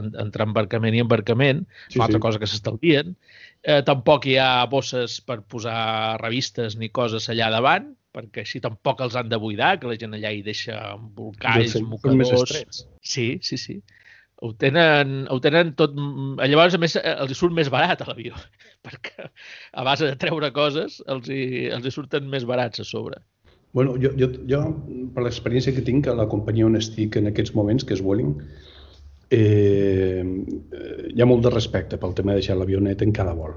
entre 0.00 0.46
embarcament 0.48 0.96
i 0.96 1.02
embarcament, 1.04 1.60
sí, 1.90 1.98
una 1.98 2.06
altra 2.06 2.22
sí. 2.22 2.24
cosa 2.24 2.40
que 2.40 2.48
s'estalvien. 2.48 3.12
Eh, 3.60 3.82
tampoc 3.84 4.24
hi 4.30 4.38
ha 4.40 4.64
bosses 4.72 5.18
per 5.28 5.42
posar 5.44 6.16
revistes 6.22 6.78
ni 6.80 6.88
coses 6.88 7.28
allà 7.28 7.50
davant, 7.52 7.92
perquè 8.14 8.44
així 8.44 8.62
tampoc 8.62 9.02
els 9.04 9.16
han 9.18 9.28
de 9.32 9.40
buidar, 9.42 9.74
que 9.80 9.90
la 9.90 9.98
gent 9.98 10.14
allà 10.16 10.30
hi 10.32 10.42
deixa 10.46 10.78
embolcalls, 10.94 11.76
mocadors... 11.90 12.84
Sí, 13.02 13.28
sí, 13.42 13.58
sí. 13.58 13.80
Ho 14.44 14.52
tenen, 14.60 15.24
ho 15.30 15.38
tenen 15.42 15.72
tot... 15.78 15.94
Llavors, 15.96 16.76
a 16.76 16.80
més, 16.82 16.96
els 17.00 17.32
hi 17.32 17.38
surt 17.38 17.54
més 17.56 17.70
barat 17.72 18.02
a 18.02 18.08
l'avió, 18.10 18.38
perquè 18.86 19.28
a 19.28 19.86
base 19.86 20.10
de 20.10 20.18
treure 20.20 20.50
coses 20.54 21.00
els 21.10 21.30
hi, 21.30 21.44
els 21.74 21.86
hi 21.86 21.94
surten 21.94 22.28
més 22.30 22.46
barats 22.48 22.82
a 22.82 22.86
sobre. 22.88 23.22
Bueno, 23.74 23.96
jo, 23.98 24.12
jo, 24.18 24.30
jo 24.46 24.60
per 25.14 25.24
l'experiència 25.26 25.74
que 25.74 25.82
tinc 25.86 26.06
a 26.06 26.14
la 26.14 26.28
companyia 26.30 26.68
on 26.68 26.78
estic 26.78 27.18
en 27.18 27.30
aquests 27.30 27.56
moments, 27.58 27.82
que 27.86 27.96
és 27.96 28.02
Vueling, 28.04 28.36
eh, 29.34 30.22
hi 30.22 31.22
ha 31.22 31.26
molt 31.26 31.42
de 31.46 31.50
respecte 31.50 31.98
pel 31.98 32.14
tema 32.14 32.34
de 32.34 32.42
deixar 32.42 32.58
l'avió 32.60 32.82
net 32.82 33.02
en 33.02 33.14
cada 33.16 33.34
vol. 33.34 33.56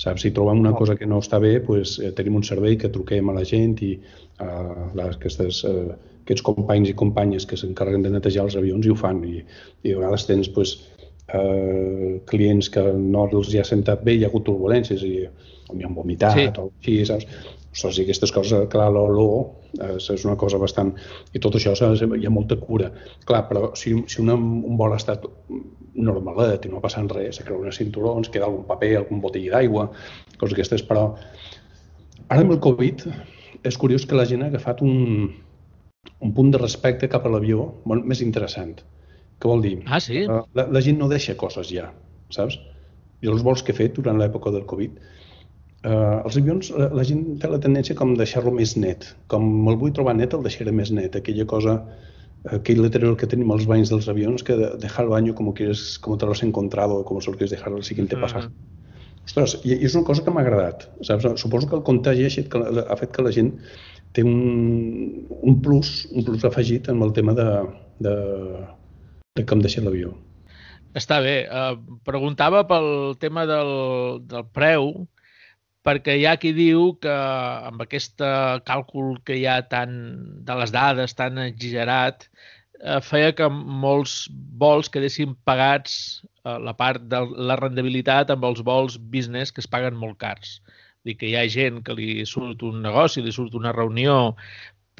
Saps? 0.00 0.24
Si 0.24 0.30
trobem 0.36 0.62
una 0.62 0.72
cosa 0.76 0.96
que 0.96 1.08
no 1.08 1.18
està 1.20 1.40
bé, 1.42 1.58
pues, 1.64 1.98
eh, 2.00 2.12
tenim 2.16 2.38
un 2.38 2.46
servei 2.46 2.78
que 2.80 2.88
truquem 2.92 3.28
a 3.28 3.34
la 3.36 3.44
gent 3.44 3.76
i 3.84 3.90
eh, 3.98 4.86
les, 4.96 5.18
aquestes, 5.18 5.60
eh, 5.68 5.98
aquests 6.22 6.44
companys 6.46 6.88
i 6.88 6.96
companyes 7.02 7.46
que 7.48 7.58
s'encarreguen 7.60 8.06
de 8.06 8.14
netejar 8.14 8.46
els 8.48 8.56
avions 8.56 8.86
i 8.86 8.94
ho 8.94 8.96
fan. 8.96 9.20
I, 9.28 9.42
i 9.84 9.92
a 9.92 10.00
vegades 10.00 10.24
tens 10.30 10.48
pues, 10.56 10.76
eh, 11.28 12.20
clients 12.32 12.72
que 12.72 12.86
no 12.96 13.26
els 13.28 13.52
hi 13.52 13.60
ha 13.60 13.66
sentat 13.68 14.04
bé, 14.06 14.16
hi 14.16 14.24
ha 14.24 14.32
hagut 14.32 14.48
turbulències 14.48 15.04
i 15.04 15.14
m'hi 15.74 15.86
han 15.86 15.96
vomitat 15.96 16.38
sí. 16.38 16.48
o 16.56 16.70
així, 16.70 16.96
saps? 17.12 17.28
Ostres, 17.70 18.00
i 18.00 18.02
aquestes 18.02 18.32
coses, 18.34 18.64
clar, 18.72 18.88
l'olor 18.90 19.44
eh, 19.78 19.96
és 19.98 20.24
una 20.26 20.36
cosa 20.38 20.58
bastant... 20.58 20.90
I 21.34 21.42
tot 21.42 21.54
això 21.54 21.74
hi 21.76 22.26
ha 22.26 22.32
molta 22.34 22.58
cura. 22.58 22.90
Clar, 23.28 23.44
però 23.50 23.70
si, 23.78 23.94
si 24.10 24.22
una, 24.22 24.34
un 24.34 24.78
vol 24.80 24.96
ha 24.96 24.98
estat 24.98 25.26
normalet 25.94 26.66
i 26.66 26.72
no 26.72 26.80
ha 26.80 26.84
passat 26.84 27.12
res, 27.14 27.38
se 27.38 27.46
creuen 27.46 27.70
cinturons, 27.74 28.30
queda 28.32 28.48
algun 28.48 28.66
paper, 28.66 28.96
algun 28.98 29.22
botell 29.22 29.46
d'aigua, 29.52 29.86
coses 30.40 30.56
aquestes, 30.56 30.82
però 30.86 31.12
ara 32.30 32.42
amb 32.42 32.56
el 32.56 32.60
Covid 32.64 33.06
és 33.66 33.78
curiós 33.78 34.06
que 34.08 34.18
la 34.18 34.26
gent 34.26 34.42
ha 34.42 34.50
agafat 34.50 34.82
un, 34.82 35.30
un 36.18 36.34
punt 36.34 36.50
de 36.50 36.58
respecte 36.58 37.10
cap 37.12 37.26
a 37.26 37.32
l'avió 37.32 37.68
molt 37.90 38.06
més 38.08 38.22
interessant. 38.24 38.80
Què 39.40 39.48
vol 39.48 39.62
dir? 39.64 39.76
Ah, 39.86 40.00
sí? 40.02 40.24
La, 40.28 40.42
la, 40.58 40.66
la 40.74 40.82
gent 40.84 40.98
no 41.00 41.08
deixa 41.12 41.36
coses 41.38 41.70
ja, 41.70 41.90
saps? 42.34 42.58
Jo 43.22 43.34
els 43.34 43.44
vols 43.44 43.62
que 43.62 43.74
he 43.74 43.78
fet 43.78 43.94
durant 43.96 44.18
l'època 44.18 44.52
del 44.52 44.66
Covid, 44.68 44.98
eh, 45.84 46.20
els 46.24 46.38
avions, 46.40 46.70
la, 46.76 46.88
la 46.98 47.04
gent 47.06 47.24
té 47.40 47.50
la 47.50 47.60
tendència 47.62 47.96
com 47.98 48.14
deixar-lo 48.18 48.52
més 48.56 48.76
net. 48.76 49.10
Com 49.32 49.68
el 49.70 49.78
vull 49.80 49.94
trobar 49.96 50.16
net, 50.18 50.36
el 50.36 50.46
deixaré 50.46 50.74
més 50.76 50.92
net. 50.96 51.16
Aquella 51.16 51.46
cosa, 51.50 51.78
aquell 52.56 52.82
letrero 52.84 53.16
que 53.20 53.28
tenim 53.30 53.52
als 53.52 53.66
banys 53.70 53.92
dels 53.92 54.08
avions, 54.12 54.44
que 54.46 54.56
de, 54.56 54.72
dejar 54.82 55.06
el 55.06 55.14
baño 55.14 55.34
como, 55.34 55.54
quieres, 55.54 55.98
como 55.98 56.18
te 56.18 56.26
lo 56.26 56.32
has 56.32 56.42
encontrado, 56.42 57.04
como 57.04 57.20
solo 57.20 57.36
quieres 57.36 57.56
dejar 57.56 57.72
el 57.72 57.84
siguiente 57.84 58.16
uh 58.16 58.18
-huh. 58.18 58.22
pasaje. 58.22 58.48
Ostres, 59.24 59.60
i, 59.64 59.74
i 59.76 59.84
és 59.84 59.94
una 59.94 60.04
cosa 60.04 60.24
que 60.24 60.32
m'ha 60.32 60.42
agradat. 60.42 60.88
Saps? 61.06 61.40
Suposo 61.40 61.68
que 61.68 61.76
el 61.76 61.82
contagi 61.82 62.26
ha, 62.26 62.48
que, 62.50 62.58
ha 62.88 62.96
fet 62.96 63.12
que 63.12 63.22
la 63.22 63.32
gent 63.32 63.52
té 64.12 64.24
un, 64.26 65.26
un 65.28 65.60
plus, 65.62 66.08
un 66.10 66.24
plus 66.24 66.44
afegit 66.44 66.88
amb 66.88 67.04
el 67.06 67.12
tema 67.12 67.34
de, 67.34 67.46
de, 68.00 68.14
de 69.38 69.46
com 69.46 69.62
deixar 69.62 69.84
l'avió. 69.84 70.14
Està 70.98 71.20
bé. 71.22 71.46
Uh, 71.46 71.98
preguntava 72.02 72.64
pel 72.66 73.14
tema 73.22 73.44
del, 73.46 73.70
del 74.26 74.48
preu, 74.50 75.06
perquè 75.86 76.16
hi 76.18 76.26
ha 76.28 76.36
qui 76.40 76.52
diu 76.56 76.94
que 77.02 77.12
amb 77.70 77.82
aquest 77.84 78.20
càlcul 78.68 79.18
que 79.24 79.38
hi 79.38 79.46
ha 79.48 79.60
tan, 79.68 79.92
de 80.44 80.56
les 80.60 80.72
dades 80.74 81.16
tan 81.16 81.40
exagerat 81.46 82.26
eh, 82.80 83.00
feia 83.04 83.32
que 83.36 83.48
molts 83.52 84.26
vols 84.60 84.90
quedessin 84.92 85.36
pagats 85.48 85.94
eh, 86.44 86.58
la 86.58 86.74
part 86.76 87.06
de 87.12 87.22
la 87.36 87.56
rendibilitat 87.60 88.32
amb 88.32 88.44
els 88.50 88.62
vols 88.66 88.98
business 89.14 89.52
que 89.52 89.64
es 89.64 89.70
paguen 89.70 89.96
molt 89.96 90.18
cars. 90.20 90.58
Dir 91.04 91.16
que 91.16 91.30
hi 91.30 91.36
ha 91.38 91.48
gent 91.48 91.80
que 91.84 91.96
li 91.96 92.26
surt 92.28 92.62
un 92.66 92.82
negoci, 92.84 93.24
li 93.24 93.32
surt 93.32 93.56
una 93.56 93.72
reunió 93.72 94.34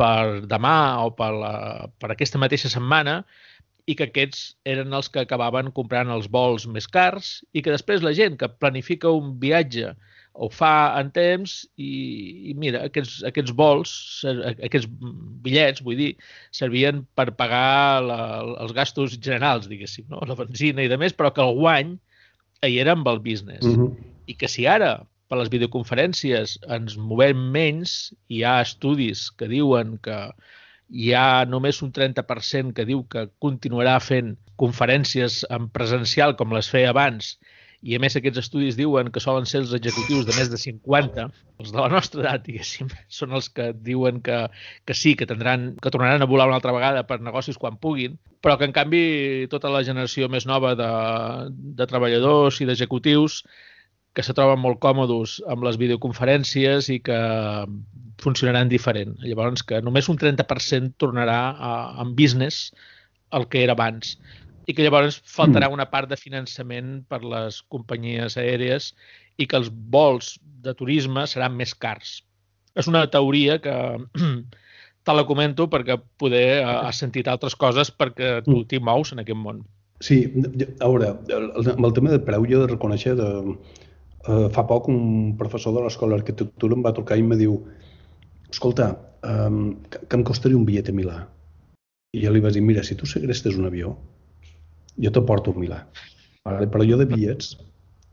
per 0.00 0.46
demà 0.48 1.04
o 1.04 1.10
per, 1.16 1.32
la, 1.36 1.54
per 2.00 2.12
aquesta 2.14 2.40
mateixa 2.40 2.70
setmana 2.72 3.20
i 3.90 3.96
que 3.98 4.06
aquests 4.08 4.54
eren 4.68 4.94
els 4.96 5.10
que 5.12 5.24
acabaven 5.24 5.68
comprant 5.76 6.12
els 6.14 6.28
vols 6.32 6.66
més 6.70 6.86
cars 6.88 7.40
i 7.52 7.60
que 7.64 7.74
després 7.74 8.04
la 8.04 8.14
gent 8.16 8.38
que 8.40 8.48
planifica 8.62 9.12
un 9.12 9.34
viatge 9.42 9.92
ho 10.32 10.48
fa 10.52 10.72
en 11.00 11.10
temps 11.14 11.56
i, 11.76 11.90
i 12.50 12.54
mira, 12.58 12.84
aquests, 12.88 13.20
aquests 13.28 13.54
vols, 13.56 13.92
aquests 14.52 14.88
bitllets, 15.44 15.82
vull 15.84 15.98
dir, 15.98 16.10
servien 16.54 17.02
per 17.18 17.30
pagar 17.38 18.00
la, 18.06 18.20
els 18.62 18.74
gastos 18.76 19.18
generals, 19.18 19.68
diguéssim, 19.70 20.06
no? 20.12 20.22
la 20.26 20.38
benzina 20.38 20.84
i 20.84 20.90
de 20.92 20.98
més, 21.00 21.16
però 21.16 21.32
que 21.34 21.44
el 21.44 21.58
guany 21.58 21.96
hi 22.66 22.78
era 22.80 22.94
amb 22.96 23.08
el 23.10 23.20
business. 23.24 23.66
Uh 23.66 23.76
-huh. 23.76 23.90
I 24.26 24.36
que 24.38 24.48
si 24.48 24.66
ara, 24.66 25.02
per 25.28 25.38
les 25.38 25.50
videoconferències, 25.50 26.58
ens 26.68 26.96
movem 26.96 27.38
menys, 27.52 28.14
hi 28.28 28.44
ha 28.44 28.60
estudis 28.62 29.30
que 29.30 29.48
diuen 29.48 29.98
que 30.02 30.30
hi 30.90 31.12
ha 31.14 31.44
només 31.46 31.82
un 31.82 31.92
30% 31.92 32.74
que 32.74 32.84
diu 32.84 33.04
que 33.06 33.28
continuarà 33.38 34.00
fent 34.00 34.36
conferències 34.56 35.44
en 35.50 35.68
presencial 35.70 36.36
com 36.36 36.52
les 36.52 36.68
feia 36.68 36.90
abans 36.90 37.38
i 37.80 37.96
a 37.96 38.00
més 38.02 38.16
aquests 38.18 38.42
estudis 38.42 38.76
diuen 38.76 39.08
que 39.12 39.22
solen 39.24 39.46
ser 39.48 39.62
els 39.62 39.72
executius 39.76 40.26
de 40.28 40.34
més 40.36 40.50
de 40.52 40.58
50, 40.60 41.24
els 41.62 41.72
de 41.72 41.78
la 41.78 41.88
nostra 41.92 42.20
edat, 42.24 42.44
diguéssim, 42.44 42.90
són 43.18 43.32
els 43.36 43.48
que 43.56 43.70
diuen 43.72 44.20
que, 44.26 44.42
que 44.84 44.96
sí, 44.96 45.14
que 45.16 45.28
tindran, 45.30 45.70
que 45.80 45.92
tornaran 45.92 46.20
a 46.20 46.28
volar 46.28 46.50
una 46.50 46.58
altra 46.60 46.74
vegada 46.76 47.06
per 47.08 47.20
negocis 47.24 47.58
quan 47.60 47.80
puguin, 47.80 48.18
però 48.44 48.58
que 48.60 48.68
en 48.68 48.76
canvi 48.76 49.02
tota 49.52 49.72
la 49.72 49.82
generació 49.86 50.28
més 50.28 50.46
nova 50.48 50.74
de, 50.76 50.92
de 51.80 51.88
treballadors 51.88 52.60
i 52.60 52.68
d'executius 52.68 53.42
que 54.12 54.24
se 54.26 54.34
troben 54.34 54.60
molt 54.60 54.80
còmodes 54.82 55.38
amb 55.48 55.64
les 55.64 55.78
videoconferències 55.80 56.90
i 56.92 56.98
que 57.06 57.18
funcionaran 58.20 58.68
diferent. 58.68 59.14
Llavors, 59.24 59.62
que 59.64 59.80
només 59.80 60.10
un 60.12 60.18
30% 60.20 60.98
tornarà 61.00 61.40
a, 61.56 61.74
en 62.02 62.12
business 62.18 62.74
el 63.32 63.46
que 63.48 63.62
era 63.62 63.76
abans 63.78 64.18
i 64.68 64.74
que 64.74 64.84
llavors 64.84 65.20
faltarà 65.24 65.68
mm. 65.68 65.76
una 65.78 65.88
part 65.90 66.10
de 66.10 66.18
finançament 66.20 67.00
per 67.08 67.22
les 67.24 67.60
companyies 67.72 68.36
aèries 68.40 68.92
i 69.40 69.46
que 69.48 69.58
els 69.60 69.70
vols 69.92 70.34
de 70.64 70.74
turisme 70.76 71.24
seran 71.26 71.56
més 71.56 71.74
cars. 71.74 72.20
És 72.78 72.88
una 72.90 73.06
teoria 73.10 73.58
que 73.62 73.74
te 75.06 75.16
la 75.16 75.26
comento 75.26 75.66
perquè 75.72 75.98
poder 76.20 76.46
eh, 76.60 76.64
has 76.64 77.00
sentit 77.02 77.28
altres 77.28 77.56
coses 77.56 77.90
perquè 77.90 78.40
tu 78.46 78.60
mm. 78.60 78.66
t'hi 78.70 78.82
mous 78.90 79.14
en 79.14 79.24
aquest 79.24 79.40
món. 79.40 79.64
Sí, 80.00 80.22
a 80.80 80.88
veure, 80.88 81.12
amb 81.36 81.84
el 81.84 81.94
tema 81.96 82.12
de 82.14 82.22
preu 82.24 82.46
jo 82.48 82.60
he 82.60 82.64
de 82.64 82.70
reconèixer 82.70 83.12
de, 83.18 83.26
uh, 84.24 84.46
fa 84.54 84.64
poc 84.68 84.88
un 84.88 85.34
professor 85.40 85.74
de 85.76 85.82
l'escola 85.84 86.16
d'arquitectura 86.16 86.76
em 86.76 86.86
va 86.86 86.94
trucar 86.96 87.18
i 87.20 87.24
em 87.24 87.34
diu 87.36 87.58
escolta, 88.48 88.94
um, 89.28 89.74
que, 89.90 90.00
que 90.06 90.16
em 90.16 90.24
costaria 90.26 90.56
un 90.56 90.64
bitllet 90.68 90.88
a 90.88 90.96
Milà? 90.96 91.18
I 92.16 92.24
jo 92.24 92.32
li 92.32 92.40
vaig 92.42 92.56
dir, 92.56 92.64
mira, 92.64 92.82
si 92.86 92.96
tu 92.98 93.06
segrestes 93.06 93.60
un 93.60 93.68
avió, 93.68 93.92
jo 94.98 95.12
te 95.14 95.22
porto 95.26 95.54
a 95.54 95.60
Milà. 95.60 95.82
Vale? 96.46 96.68
Però 96.72 96.86
jo 96.86 96.98
de 97.00 97.06
bitllets 97.08 97.56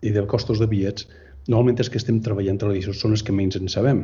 i 0.05 0.11
de 0.13 0.25
costos 0.29 0.59
de 0.61 0.67
bitllets, 0.69 1.07
normalment 1.47 1.79
és 1.81 1.89
que 1.89 1.99
estem 2.01 2.19
treballant 2.23 2.59
televisions 2.61 2.99
són 3.01 3.15
els 3.15 3.23
que 3.23 3.35
menys 3.35 3.57
en 3.59 3.71
sabem, 3.71 4.03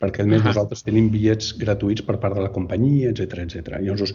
perquè 0.00 0.24
a 0.24 0.26
més 0.26 0.40
uh 0.40 0.44
-huh. 0.44 0.54
nosaltres 0.54 0.82
tenim 0.82 1.10
bitllets 1.10 1.52
gratuïts 1.58 2.02
per 2.02 2.18
part 2.18 2.34
de 2.34 2.42
la 2.42 2.52
companyia, 2.52 3.10
etc 3.10 3.38
etc. 3.44 3.80
Llavors, 3.80 4.14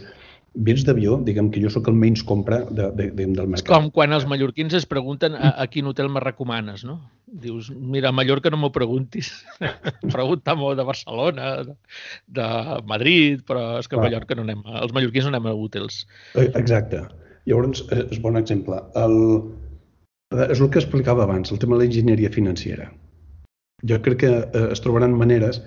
bitllets 0.54 0.84
d'avió, 0.86 1.20
diguem 1.24 1.52
que 1.54 1.62
jo 1.62 1.70
sóc 1.70 1.88
el 1.88 1.94
menys 1.94 2.24
compra 2.24 2.64
de, 2.66 2.90
de, 2.98 3.12
de, 3.12 3.26
del 3.26 3.48
mercat. 3.48 3.62
És 3.62 3.70
com 3.70 3.90
quan 3.92 4.14
els 4.14 4.26
mallorquins 4.26 4.74
es 4.74 4.86
pregunten 4.86 5.36
a, 5.36 5.54
a 5.62 5.68
quin 5.68 5.86
hotel 5.86 6.10
me 6.10 6.20
recomanes, 6.20 6.84
no? 6.84 7.00
Dius, 7.30 7.70
mira, 7.70 8.10
a 8.10 8.12
Mallorca 8.12 8.50
no 8.50 8.58
m'ho 8.58 8.72
preguntis. 8.74 9.46
Pregunta-m'ho 10.16 10.74
de 10.76 10.84
Barcelona, 10.84 11.64
de, 11.64 11.76
de 12.28 12.48
Madrid, 12.90 13.44
però 13.46 13.78
és 13.80 13.88
que 13.88 13.96
a 13.96 14.02
Mallorca 14.02 14.36
no 14.36 14.42
anem, 14.48 14.64
els 14.82 14.94
mallorquins 14.96 15.28
no 15.28 15.36
anem 15.36 15.52
a 15.52 15.54
hotels. 15.54 16.08
Eh, 16.34 16.50
exacte. 16.56 17.06
Llavors, 17.48 17.84
és 17.96 18.20
bon 18.24 18.40
exemple. 18.40 18.82
El, 19.00 19.16
és 20.50 20.60
el 20.60 20.70
que 20.70 20.82
explicava 20.82 21.24
abans, 21.26 21.52
el 21.52 21.62
tema 21.62 21.78
de 21.78 21.86
l'enginyeria 21.86 22.32
financera. 22.34 22.90
Jo 23.90 24.00
crec 24.04 24.20
que 24.26 24.34
eh, 24.44 24.66
es 24.74 24.84
trobaran 24.84 25.16
maneres. 25.18 25.62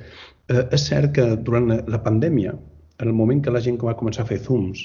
Eh, 0.50 0.66
és 0.76 0.84
cert 0.88 1.14
que 1.16 1.26
durant 1.48 1.70
la 1.72 2.02
pandèmia, 2.04 2.54
en 3.00 3.08
el 3.08 3.16
moment 3.16 3.40
que 3.42 3.54
la 3.54 3.62
gent 3.64 3.78
va 3.82 3.96
començar 3.98 4.26
a 4.26 4.30
fer 4.30 4.40
Zooms, 4.44 4.84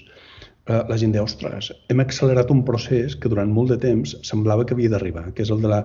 eh, 0.68 0.84
la 0.90 0.98
gent 1.02 1.14
deia, 1.16 1.26
ostres, 1.28 1.72
hem 1.92 2.04
accelerat 2.04 2.54
un 2.54 2.64
procés 2.68 3.16
que 3.16 3.32
durant 3.34 3.52
molt 3.54 3.74
de 3.74 3.80
temps 3.84 4.16
semblava 4.30 4.66
que 4.66 4.78
havia 4.78 4.94
d'arribar, 4.94 5.32
que 5.34 5.44
és 5.44 5.52
el 5.54 5.62
de 5.66 5.74
la 5.74 5.82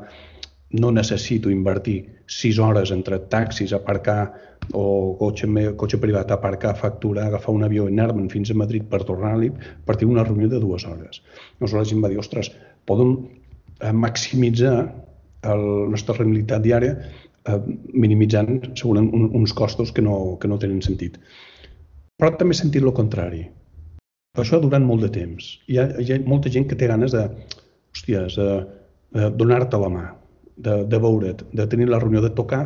no 0.73 0.91
necessito 0.91 1.51
invertir 1.51 1.99
sis 2.27 2.59
hores 2.59 2.91
entre 2.95 3.19
taxis, 3.33 3.73
aparcar 3.77 4.33
o 4.73 5.17
cotxe, 5.19 5.49
cotxe 5.77 5.99
privat, 6.01 6.31
aparcar, 6.33 6.75
facturar, 6.79 7.27
agafar 7.27 7.55
un 7.55 7.65
avió 7.67 7.89
i 7.89 7.93
anar-me'n 7.93 8.31
fins 8.33 8.51
a 8.51 8.57
Madrid 8.57 8.87
per 8.89 9.03
tornar-li 9.09 9.51
per 9.87 9.97
tenir 9.97 10.13
una 10.15 10.25
reunió 10.25 10.49
de 10.49 10.61
dues 10.63 10.87
hores. 10.89 11.23
La 11.61 11.85
gent 11.85 12.03
va 12.05 12.11
dir, 12.13 12.21
ostres, 12.23 12.53
poden 12.87 13.17
eh, 13.81 13.93
maximitzar 13.93 14.77
la 15.43 15.57
nostra 15.91 16.15
rendibilitat 16.17 16.63
diària 16.63 16.93
eh, 16.95 17.59
minimitzant 17.93 18.61
segurament 18.79 19.11
un, 19.13 19.29
uns 19.43 19.53
costos 19.53 19.93
que 19.93 20.05
no, 20.05 20.39
que 20.39 20.49
no 20.49 20.61
tenen 20.63 20.81
sentit. 20.85 21.19
Però 22.17 22.31
també 22.39 22.55
he 22.55 22.63
sentit 22.63 22.85
el 22.85 22.95
contrari. 22.95 23.49
Això 24.39 24.61
durant 24.63 24.87
molt 24.87 25.03
de 25.05 25.11
temps. 25.13 25.59
Hi 25.69 25.77
ha, 25.81 25.89
hi 26.01 26.15
ha 26.15 26.21
molta 26.25 26.53
gent 26.53 26.69
que 26.71 26.79
té 26.79 26.89
ganes 26.89 27.13
de, 27.13 27.27
hòsties, 27.93 28.39
de, 28.39 28.51
de 29.13 29.31
donar-te 29.37 29.81
la 29.81 29.91
mà, 29.93 30.07
de, 30.57 30.83
de 30.85 30.99
veure't, 30.99 31.45
de 31.53 31.67
tenir 31.67 31.89
la 31.89 32.01
reunió, 32.03 32.21
de 32.21 32.31
tocar, 32.31 32.65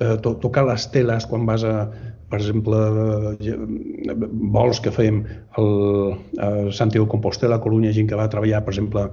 eh, 0.00 0.16
to, 0.22 0.36
tocar 0.42 0.66
les 0.66 0.86
teles 0.92 1.26
quan 1.26 1.46
vas 1.46 1.64
a, 1.64 1.88
per 2.30 2.40
exemple, 2.40 2.80
eh, 3.40 4.16
vols 4.56 4.80
que 4.82 4.92
fèiem 4.94 5.22
el, 5.60 5.70
a 6.42 6.50
Santiago 6.74 7.08
Compostela, 7.10 7.58
a 7.58 7.64
Corunya, 7.64 7.94
gent 7.96 8.10
que 8.10 8.18
va 8.18 8.28
treballar, 8.32 8.64
per 8.66 8.74
exemple, 8.74 9.06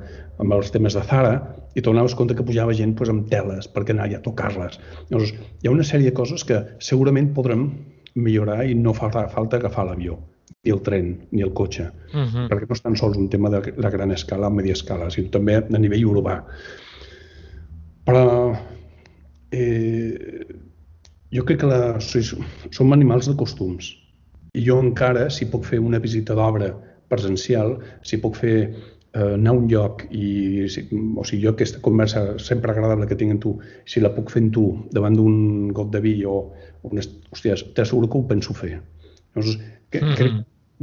amb 0.44 0.58
els 0.58 0.74
temes 0.74 0.98
de 0.98 1.06
Zara, 1.10 1.34
i 1.74 1.82
t'adonaves 1.82 2.18
compte 2.18 2.36
que 2.38 2.46
pujava 2.46 2.76
gent 2.78 2.96
pues, 2.98 3.12
amb 3.14 3.30
teles 3.32 3.70
perquè 3.72 3.96
anar 3.96 4.10
a 4.12 4.22
tocar-les. 4.26 4.80
Llavors, 5.10 5.34
hi 5.34 5.70
ha 5.70 5.74
una 5.74 5.88
sèrie 5.88 6.12
de 6.12 6.18
coses 6.18 6.46
que 6.48 6.62
segurament 6.80 7.34
podrem 7.38 7.72
millorar 8.14 8.62
i 8.70 8.78
no 8.78 8.94
fa 8.94 9.10
falta 9.10 9.58
agafar 9.58 9.88
l'avió 9.88 10.20
ni 10.64 10.72
el 10.72 10.80
tren, 10.84 11.18
ni 11.32 11.42
el 11.44 11.52
cotxe, 11.54 11.90
uh 12.14 12.24
-huh. 12.24 12.48
perquè 12.48 12.68
no 12.68 12.74
és 12.74 12.82
tan 12.82 12.96
sols 12.96 13.18
un 13.18 13.28
tema 13.30 13.50
de 13.50 13.74
la 13.78 13.90
gran 13.90 14.12
escala 14.12 14.48
o 14.48 14.52
media 14.52 14.74
escala, 14.74 15.10
sinó 15.10 15.30
també 15.30 15.56
a 15.56 15.80
nivell 15.80 16.06
urbà. 16.06 16.44
Però 18.08 18.24
eh, 19.52 20.46
jo 21.34 21.44
crec 21.48 21.62
que 21.64 21.70
la, 21.70 22.00
som 22.00 22.96
animals 22.96 23.30
de 23.30 23.36
costums. 23.40 23.94
I 24.54 24.66
jo 24.68 24.80
encara, 24.84 25.30
si 25.34 25.48
puc 25.50 25.66
fer 25.66 25.80
una 25.82 26.02
visita 26.02 26.36
d'obra 26.38 26.70
presencial, 27.10 27.78
si 28.06 28.20
puc 28.22 28.38
fer 28.38 28.58
eh, 29.14 29.34
anar 29.34 29.54
a 29.54 29.58
un 29.58 29.68
lloc 29.72 30.06
i, 30.12 30.66
o 30.66 30.70
sigui, 31.26 31.42
jo 31.46 31.54
aquesta 31.54 31.82
conversa 31.86 32.26
sempre 32.42 32.74
agradable 32.74 33.08
que 33.10 33.18
tinc 33.18 33.36
amb 33.36 33.44
tu, 33.44 33.56
si 33.90 34.04
la 34.04 34.14
puc 34.14 34.34
fer 34.34 34.44
amb 34.46 34.54
tu 34.54 34.66
davant 34.94 35.18
d'un 35.18 35.70
got 35.74 35.94
de 35.94 36.02
vi 36.06 36.16
o, 36.26 36.40
o 36.82 36.94
una, 36.94 37.06
hòstia, 37.34 37.58
t'asseguro 37.78 38.10
que 38.10 38.20
ho 38.20 38.28
penso 38.30 38.58
fer. 38.58 38.76
Llavors, 39.34 39.58
que, 39.90 40.02
mm 40.02 40.08
-hmm. 40.08 40.18
crec, 40.18 40.34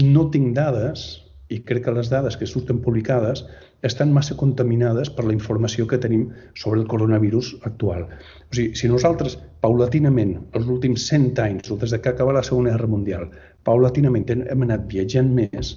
no 0.03 0.31
tinc 0.31 0.55
dades 0.57 1.23
i 1.51 1.61
crec 1.67 1.85
que 1.85 1.95
les 1.95 2.11
dades 2.11 2.37
que 2.37 2.47
surten 2.47 2.81
publicades 2.83 3.45
estan 3.83 4.13
massa 4.13 4.37
contaminades 4.37 5.11
per 5.11 5.25
la 5.27 5.35
informació 5.35 5.87
que 5.89 5.99
tenim 5.99 6.29
sobre 6.55 6.81
el 6.81 6.89
coronavirus 6.89 7.55
actual. 7.69 8.07
O 8.51 8.55
sigui, 8.57 8.75
si 8.77 8.91
nosaltres, 8.93 9.39
paulatinament, 9.65 10.37
els 10.59 10.69
últims 10.69 11.07
100 11.09 11.41
anys, 11.45 11.71
o 11.71 11.79
des 11.81 11.95
de 11.95 12.01
que 12.01 12.13
acaba 12.13 12.37
la 12.37 12.45
Segona 12.47 12.75
Guerra 12.75 12.91
Mundial, 12.91 13.31
paulatinament 13.65 14.29
hem 14.35 14.67
anat 14.69 14.87
viatjant 14.91 15.33
més, 15.37 15.73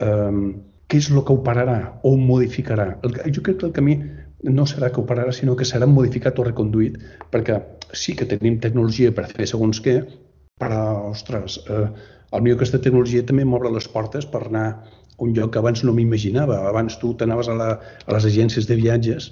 eh, 0.00 0.42
què 0.88 1.00
és 1.00 1.10
el 1.10 1.22
que 1.24 1.36
operarà 1.36 1.78
o 2.04 2.16
modificarà? 2.16 2.98
El, 3.02 3.20
jo 3.32 3.44
crec 3.44 3.60
que 3.60 3.68
el 3.70 3.76
camí 3.76 3.98
no 4.42 4.66
serà 4.66 4.90
que 4.90 5.00
operarà, 5.00 5.32
sinó 5.32 5.54
que 5.56 5.68
serà 5.68 5.86
modificat 5.86 6.38
o 6.38 6.48
reconduït, 6.48 6.98
perquè 7.30 7.60
sí 7.92 8.16
que 8.18 8.26
tenim 8.26 8.58
tecnologia 8.60 9.12
per 9.14 9.28
fer 9.30 9.46
segons 9.46 9.80
què, 9.84 10.00
però, 10.60 10.82
ostres, 11.10 11.60
eh, 11.68 11.86
potser 12.32 12.56
aquesta 12.56 12.80
tecnologia 12.80 13.24
també 13.28 13.44
m'obre 13.44 13.70
les 13.72 13.86
portes 13.92 14.24
per 14.26 14.46
anar 14.46 14.66
un 15.22 15.32
lloc 15.36 15.52
que 15.54 15.62
abans 15.62 15.84
no 15.86 15.94
m'imaginava. 15.96 16.58
Abans 16.68 16.98
tu 17.00 17.14
t'anaves 17.18 17.48
a, 17.48 17.56
la, 17.58 17.70
a 18.06 18.16
les 18.16 18.26
agències 18.28 18.68
de 18.68 18.76
viatges, 18.80 19.30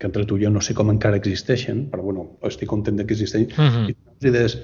que 0.00 0.08
entre 0.08 0.26
tu 0.26 0.38
i 0.40 0.44
jo 0.44 0.50
no 0.50 0.62
sé 0.64 0.74
com 0.74 0.90
encara 0.92 1.20
existeixen, 1.20 1.86
però 1.92 2.04
bueno, 2.08 2.26
estic 2.48 2.70
content 2.72 2.98
de 2.98 3.06
que 3.06 3.14
existeixen, 3.14 3.48
uh 3.56 3.70
-huh. 3.70 3.88
i 3.90 4.30
dius, 4.30 4.58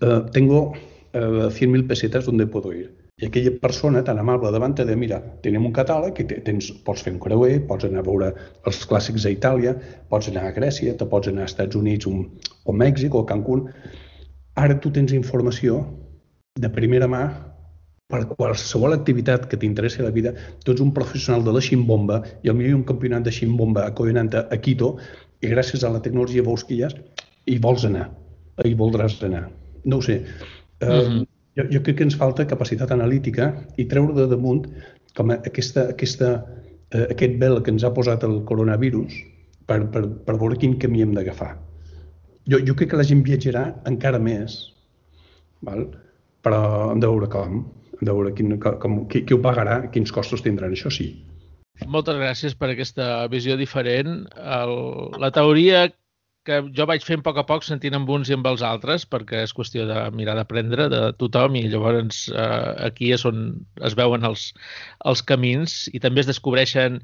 eh, 0.00 0.20
tengo 0.32 0.74
eh, 1.12 1.48
100.000 1.48 1.86
pesetas 1.86 2.26
donde 2.26 2.46
puedo 2.46 2.72
ir. 2.72 2.92
I 3.16 3.26
aquella 3.26 3.52
persona 3.60 4.02
tan 4.02 4.18
amable 4.18 4.50
davant 4.50 4.74
de, 4.74 4.96
mira, 4.96 5.20
tenim 5.42 5.66
un 5.66 5.72
catàleg 5.72 6.20
i 6.20 6.24
tens, 6.42 6.72
pots 6.84 7.02
fer 7.02 7.12
un 7.12 7.20
creuer, 7.20 7.60
pots 7.68 7.84
anar 7.84 8.00
a 8.00 8.08
veure 8.08 8.34
els 8.66 8.86
clàssics 8.88 9.26
a 9.26 9.30
Itàlia, 9.30 9.76
pots 10.08 10.28
anar 10.28 10.46
a 10.48 10.52
Grècia, 10.52 10.96
te 10.96 11.06
pots 11.06 11.28
anar 11.28 11.42
als 11.42 11.52
Estats 11.52 11.76
Units 11.76 12.06
o, 12.06 12.24
o 12.64 12.72
Mèxic 12.72 13.14
o 13.14 13.24
Cancún. 13.24 13.68
Ara 14.54 14.78
tu 14.80 14.90
tens 14.90 15.12
informació 15.12 15.86
de 16.58 16.68
primera 16.68 17.06
mà 17.08 17.51
per 18.12 18.26
qualsevol 18.36 18.92
activitat 18.92 19.46
que 19.48 19.58
t'interessi 19.60 20.02
a 20.02 20.06
la 20.06 20.14
vida, 20.14 20.34
tu 20.64 20.74
ets 20.74 20.84
un 20.84 20.92
professional 20.92 21.44
de 21.46 21.54
la 21.56 21.62
ximbomba 21.64 22.20
i 22.44 22.52
al 22.52 22.58
millor 22.58 22.82
un 22.82 22.88
campionat 22.88 23.24
de 23.24 23.32
ximbomba 23.32 23.86
a 23.86 23.94
Coyonanta, 23.96 24.46
a 24.52 24.58
Quito, 24.60 24.94
i 25.40 25.50
gràcies 25.50 25.84
a 25.84 25.92
la 25.94 26.02
tecnologia 26.04 26.44
veus 26.44 26.64
que 26.68 26.76
hi 26.76 26.82
has, 26.86 26.96
i 27.48 27.58
vols 27.62 27.86
anar, 27.88 28.10
hi 28.64 28.74
voldràs 28.78 29.16
anar. 29.26 29.46
No 29.88 29.98
ho 29.98 30.04
sé. 30.04 30.20
Uh, 30.82 30.86
mm 30.86 31.08
-hmm. 31.08 31.26
jo, 31.56 31.64
jo 31.72 31.82
crec 31.82 31.96
que 31.96 32.04
ens 32.04 32.16
falta 32.16 32.46
capacitat 32.46 32.90
analítica 32.90 33.52
i 33.76 33.84
treure 33.84 34.14
de 34.14 34.26
damunt 34.26 34.68
com 35.16 35.30
aquesta, 35.30 35.88
aquesta, 35.88 36.44
uh, 36.94 37.06
aquest 37.10 37.38
vel 37.40 37.62
que 37.62 37.70
ens 37.70 37.84
ha 37.84 37.94
posat 37.94 38.24
el 38.24 38.44
coronavirus 38.44 39.12
per, 39.66 39.90
per, 39.90 40.08
per 40.26 40.36
veure 40.38 40.56
quin 40.56 40.78
camí 40.78 41.02
hem 41.02 41.14
d'agafar. 41.14 41.56
Jo, 42.50 42.58
jo 42.58 42.74
crec 42.74 42.90
que 42.90 42.96
la 42.96 43.06
gent 43.06 43.22
viatjarà 43.22 43.74
encara 43.86 44.18
més, 44.18 44.72
val? 45.62 45.86
però 46.42 46.90
hem 46.92 47.00
de 47.00 47.06
veure 47.06 47.28
com, 47.28 47.64
de 48.02 48.10
veure 48.10 48.34
quin, 48.36 48.58
com, 48.58 49.02
qui, 49.10 49.24
qui 49.26 49.36
ho 49.36 49.40
pagarà, 49.42 49.80
quins 49.94 50.12
costos 50.14 50.44
tindran, 50.44 50.74
això 50.74 50.92
sí. 50.92 51.12
Moltes 51.88 52.18
gràcies 52.20 52.54
per 52.58 52.70
aquesta 52.72 53.26
visió 53.32 53.56
diferent. 53.58 54.22
El, 54.36 54.76
la 55.22 55.32
teoria 55.34 55.86
que 56.46 56.58
jo 56.74 56.86
vaig 56.90 57.04
fent 57.06 57.20
a 57.22 57.24
poc 57.26 57.36
a 57.38 57.44
poc 57.46 57.64
sentint 57.66 57.94
amb 57.94 58.08
uns 58.10 58.30
i 58.30 58.34
amb 58.34 58.46
els 58.50 58.64
altres 58.66 59.04
perquè 59.10 59.44
és 59.46 59.52
qüestió 59.54 59.84
de 59.86 59.98
mirar 60.18 60.34
d'aprendre 60.38 60.88
de 60.90 61.02
tothom 61.20 61.54
i 61.58 61.62
llavors 61.70 62.24
eh, 62.32 62.70
aquí 62.88 63.12
és 63.14 63.22
on 63.28 63.44
es 63.88 63.94
veuen 63.98 64.26
els, 64.26 64.48
els 65.12 65.22
camins 65.28 65.76
i 65.94 66.02
també 66.02 66.24
es 66.24 66.30
descobreixen 66.30 66.98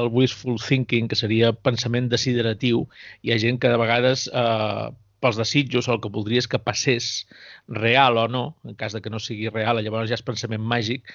el 0.00 0.08
wishful 0.14 0.56
thinking 0.64 1.10
que 1.10 1.20
seria 1.20 1.52
pensament 1.52 2.08
desideratiu 2.14 2.86
hi 3.20 3.34
ha 3.34 3.40
gent 3.44 3.60
que 3.60 3.72
de 3.74 3.82
vegades 3.84 4.24
eh, 4.32 4.88
pels 5.20 5.38
desitjos, 5.40 5.88
el 5.88 6.00
que 6.00 6.12
voldries 6.12 6.48
que 6.48 6.60
passés 6.62 7.26
real 7.66 8.18
o 8.18 8.28
no, 8.28 8.44
en 8.64 8.78
cas 8.78 8.94
de 8.94 9.02
que 9.02 9.10
no 9.10 9.20
sigui 9.22 9.50
real, 9.50 9.82
llavors 9.82 10.10
ja 10.10 10.18
és 10.18 10.24
pensament 10.24 10.62
màgic, 10.62 11.06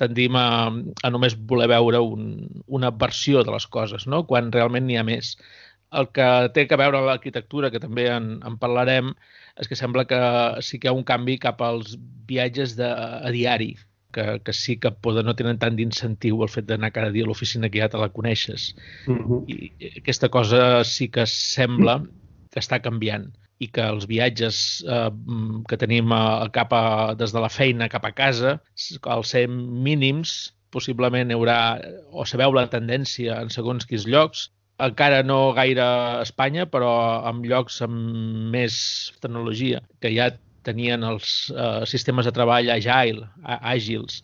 tendim 0.00 0.36
a, 0.38 0.70
a 1.04 1.10
només 1.12 1.36
voler 1.36 1.68
veure 1.72 2.00
un, 2.00 2.30
una 2.66 2.90
versió 2.90 3.44
de 3.44 3.52
les 3.52 3.66
coses, 3.66 4.06
no? 4.06 4.24
quan 4.28 4.52
realment 4.52 4.86
n'hi 4.86 4.96
ha 5.00 5.04
més. 5.06 5.34
El 5.90 6.06
que 6.14 6.26
té 6.54 6.66
que 6.70 6.78
veure 6.78 7.02
l'arquitectura, 7.02 7.72
que 7.74 7.82
també 7.82 8.06
en, 8.12 8.32
en 8.46 8.56
parlarem, 8.62 9.12
és 9.60 9.68
que 9.68 9.76
sembla 9.76 10.06
que 10.08 10.20
sí 10.64 10.78
que 10.78 10.88
hi 10.88 10.92
ha 10.92 10.96
un 10.96 11.06
canvi 11.06 11.36
cap 11.42 11.60
als 11.66 11.96
viatges 12.30 12.76
de, 12.78 12.86
a 12.86 13.32
diari, 13.34 13.74
que, 14.14 14.38
que 14.46 14.54
sí 14.54 14.76
que 14.82 14.92
poden, 15.04 15.26
no 15.26 15.34
tenen 15.38 15.58
tant 15.62 15.76
d'incentiu 15.78 16.40
el 16.44 16.50
fet 16.50 16.66
d'anar 16.68 16.92
cada 16.94 17.12
dia 17.14 17.26
a 17.26 17.30
l'oficina 17.30 17.70
que 17.70 17.82
ja 17.82 17.90
te 17.90 18.00
la 18.00 18.10
coneixes. 18.14 18.74
Uh 19.06 19.12
mhm. 19.12 19.26
-huh. 19.26 19.40
I 19.48 19.98
aquesta 19.98 20.28
cosa 20.28 20.84
sí 20.84 21.08
que 21.08 21.26
sembla 21.26 22.00
que 22.50 22.62
està 22.62 22.80
canviant 22.82 23.28
i 23.60 23.68
que 23.68 23.84
els 23.84 24.06
viatges 24.08 24.60
eh, 24.88 25.10
que 25.68 25.78
tenim 25.80 26.12
a, 26.16 26.48
cap 26.54 26.72
a, 26.72 26.84
des 27.18 27.34
de 27.34 27.42
la 27.42 27.50
feina 27.52 27.90
cap 27.92 28.06
a 28.08 28.14
casa, 28.16 28.56
al 29.16 29.26
ser 29.28 29.44
mínims, 29.50 30.54
possiblement 30.72 31.30
hi 31.30 31.36
haurà, 31.36 31.58
o 32.10 32.24
sabeu 32.24 32.54
la 32.56 32.68
tendència 32.72 33.40
en 33.44 33.52
segons 33.52 33.86
quins 33.90 34.06
llocs, 34.08 34.48
encara 34.80 35.20
no 35.26 35.52
gaire 35.56 35.84
a 35.84 36.22
Espanya, 36.24 36.64
però 36.72 36.92
en 37.28 37.42
llocs 37.44 37.82
amb 37.84 38.48
més 38.54 38.76
tecnologia, 39.20 39.82
que 40.00 40.12
ja 40.14 40.30
tenien 40.64 41.04
els 41.04 41.50
eh, 41.52 41.82
sistemes 41.88 42.28
de 42.28 42.32
treball 42.36 42.70
agile, 42.72 43.28
àgils, 43.44 44.22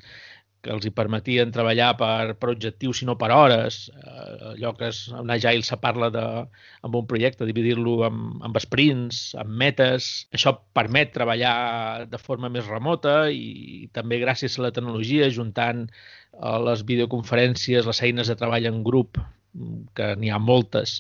que 0.67 0.75
els 0.75 0.87
hi 0.87 0.93
permetien 0.95 1.53
treballar 1.55 1.93
per, 2.01 2.35
per 2.41 2.51
objectius, 2.53 3.01
sinó 3.01 3.15
per 3.21 3.31
hores. 3.35 3.79
Eh, 3.95 4.53
allò 4.53 4.73
que 4.79 4.91
és, 4.91 5.05
en 5.15 5.31
Agile 5.31 5.67
se 5.67 5.79
parla 5.83 6.11
de, 6.15 6.25
amb 6.87 6.99
un 6.99 7.07
projecte, 7.11 7.47
dividir-lo 7.49 8.01
amb, 8.09 8.43
amb 8.47 8.59
sprints, 8.63 9.23
amb 9.39 9.55
metes. 9.63 10.11
Això 10.37 10.57
permet 10.77 11.15
treballar 11.15 12.09
de 12.11 12.21
forma 12.21 12.51
més 12.53 12.67
remota 12.71 13.17
i 13.31 13.87
també 13.97 14.21
gràcies 14.23 14.59
a 14.59 14.67
la 14.67 14.75
tecnologia, 14.75 15.31
juntant 15.31 15.87
eh, 15.87 16.59
les 16.67 16.85
videoconferències, 16.91 17.87
les 17.87 18.03
eines 18.03 18.33
de 18.33 18.39
treball 18.39 18.69
en 18.73 18.83
grup, 18.87 19.23
que 19.97 20.13
n'hi 20.21 20.29
ha 20.29 20.43
moltes, 20.43 20.99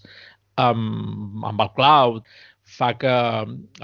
amb, 0.56 1.42
amb 1.44 1.60
el 1.60 1.72
cloud, 1.76 2.36
fa 2.66 2.88
que 2.98 3.10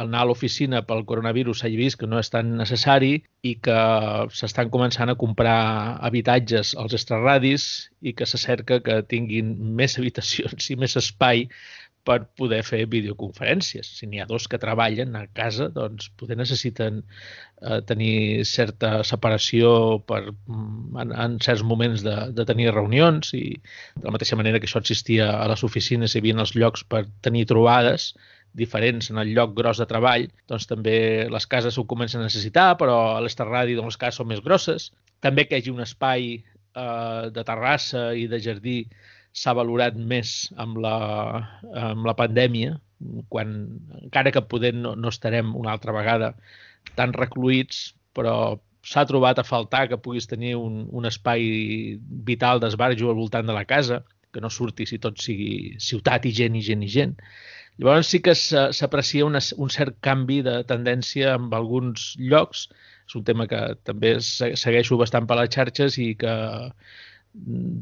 anar 0.02 0.22
a 0.22 0.26
l'oficina 0.26 0.82
pel 0.86 1.04
coronavirus 1.06 1.62
s'hagi 1.62 1.78
vist 1.78 1.98
que 2.00 2.08
no 2.10 2.18
és 2.18 2.32
tan 2.34 2.56
necessari 2.58 3.12
i 3.46 3.54
que 3.66 3.76
s'estan 4.34 4.72
començant 4.74 5.12
a 5.12 5.18
comprar 5.20 5.98
habitatges 6.08 6.74
als 6.82 6.96
extraradis 6.98 7.68
i 8.02 8.12
que 8.18 8.26
se 8.26 8.40
cerca 8.42 8.80
que 8.82 8.98
tinguin 9.14 9.54
més 9.78 9.96
habitacions 10.00 10.70
i 10.74 10.76
més 10.76 10.98
espai 10.98 11.46
per 12.02 12.18
poder 12.34 12.64
fer 12.66 12.80
videoconferències. 12.90 13.86
Si 13.98 14.08
n'hi 14.10 14.18
ha 14.18 14.26
dos 14.26 14.48
que 14.50 14.58
treballen 14.58 15.14
a 15.14 15.28
casa, 15.38 15.68
doncs 15.70 16.08
poder 16.18 16.34
necessiten 16.40 16.98
eh, 17.02 17.78
tenir 17.86 18.42
certa 18.48 19.04
separació 19.06 20.00
per, 20.08 20.24
mm, 20.32 20.98
en, 21.04 21.14
en 21.26 21.38
certs 21.46 21.62
moments 21.62 22.02
de, 22.02 22.16
de 22.34 22.46
tenir 22.48 22.72
reunions 22.74 23.30
i 23.38 23.44
de 23.54 24.06
la 24.08 24.14
mateixa 24.16 24.38
manera 24.40 24.58
que 24.58 24.66
això 24.66 24.82
existia 24.82 25.30
a 25.38 25.46
les 25.52 25.62
oficines, 25.62 26.16
hi 26.16 26.22
havia 26.24 26.40
els 26.42 26.56
llocs 26.58 26.82
per 26.82 27.04
tenir 27.22 27.46
trobades 27.54 28.10
diferents 28.52 29.10
en 29.10 29.18
el 29.22 29.32
lloc 29.36 29.54
gros 29.56 29.80
de 29.80 29.86
treball, 29.88 30.26
doncs 30.50 30.68
també 30.70 30.96
les 31.32 31.46
cases 31.48 31.78
ho 31.78 31.86
comencen 31.88 32.20
a 32.20 32.28
necessitar, 32.28 32.72
però 32.80 33.16
a 33.16 33.22
l'esterradi 33.24 33.76
doncs, 33.78 33.94
les 33.94 34.00
cases 34.04 34.20
són 34.20 34.30
més 34.32 34.42
grosses. 34.44 34.90
També 35.24 35.46
que 35.46 35.56
hi 35.56 35.62
hagi 35.62 35.72
un 35.72 35.84
espai 35.84 36.28
eh, 36.36 37.24
de 37.32 37.44
terrassa 37.48 38.10
i 38.18 38.26
de 38.28 38.40
jardí 38.42 38.78
s'ha 39.32 39.54
valorat 39.56 39.96
més 39.96 40.52
amb 40.60 40.82
la, 40.84 40.96
amb 41.88 42.04
la 42.08 42.16
pandèmia, 42.18 42.76
quan 43.32 43.54
encara 44.02 44.30
que 44.34 44.44
poder 44.46 44.74
no, 44.76 44.94
no 44.94 45.10
estarem 45.10 45.56
una 45.58 45.72
altra 45.72 45.94
vegada 45.96 46.34
tan 46.98 47.14
recluïts, 47.16 47.94
però 48.12 48.58
s'ha 48.82 49.06
trobat 49.06 49.38
a 49.38 49.46
faltar 49.46 49.86
que 49.88 50.00
puguis 50.04 50.26
tenir 50.28 50.56
un, 50.58 50.84
un 50.90 51.06
espai 51.08 51.96
vital 52.28 52.60
d'esbarjo 52.60 53.10
al 53.10 53.18
voltant 53.18 53.46
de 53.48 53.56
la 53.56 53.64
casa, 53.64 54.02
que 54.32 54.40
no 54.40 54.50
surti 54.50 54.86
si 54.88 54.98
tot 54.98 55.20
sigui 55.20 55.76
ciutat 55.80 56.26
i 56.26 56.32
gent 56.34 56.56
i 56.56 56.64
gent 56.64 56.82
i 56.82 56.90
gent. 56.90 57.16
Llavors 57.80 58.10
sí 58.12 58.20
que 58.20 58.34
s'aprecia 58.36 59.26
un 59.26 59.70
cert 59.72 59.96
canvi 60.04 60.40
de 60.46 60.58
tendència 60.68 61.36
en 61.38 61.48
alguns 61.56 62.12
llocs. 62.20 62.66
És 63.08 63.16
un 63.18 63.24
tema 63.28 63.48
que 63.50 63.60
també 63.88 64.14
segueixo 64.22 64.98
bastant 65.00 65.26
per 65.28 65.38
les 65.40 65.50
xarxes 65.54 65.98
i 65.98 66.12
que 66.20 66.34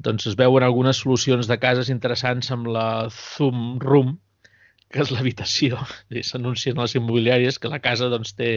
doncs 0.07 0.28
es 0.30 0.36
veuen 0.38 0.64
algunes 0.64 1.03
solucions 1.03 1.51
de 1.51 1.59
cases 1.59 1.91
interessants 1.91 2.51
amb 2.55 2.70
la 2.70 2.86
Zoom 3.11 3.78
Room, 3.82 4.14
que 4.91 5.03
és 5.05 5.11
l'habitació. 5.14 5.80
S'anuncien 6.30 6.78
les 6.78 6.97
immobiliàries 6.99 7.59
que 7.59 7.72
la 7.72 7.82
casa 7.82 8.11
doncs, 8.12 8.34
té... 8.38 8.53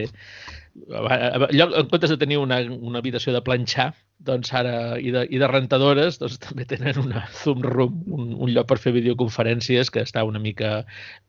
En 0.74 1.88
comptes 1.92 2.10
de 2.10 2.18
tenir 2.18 2.40
una, 2.42 2.58
una 2.74 3.02
habitació 3.04 3.34
de 3.36 3.44
planxar, 3.46 3.92
doncs 4.26 4.50
ara, 4.58 4.98
i 4.98 5.12
de, 5.14 5.22
i 5.30 5.42
de 5.42 5.50
rentadores, 5.52 6.18
doncs 6.22 6.40
també 6.42 6.66
tenen 6.70 6.98
una 7.04 7.26
Zoom 7.44 7.62
Room, 7.66 8.00
un, 8.10 8.32
un 8.34 8.54
lloc 8.56 8.72
per 8.72 8.80
fer 8.82 8.96
videoconferències 8.96 9.94
que 9.94 10.02
està 10.02 10.24
una 10.26 10.42
mica 10.42 10.82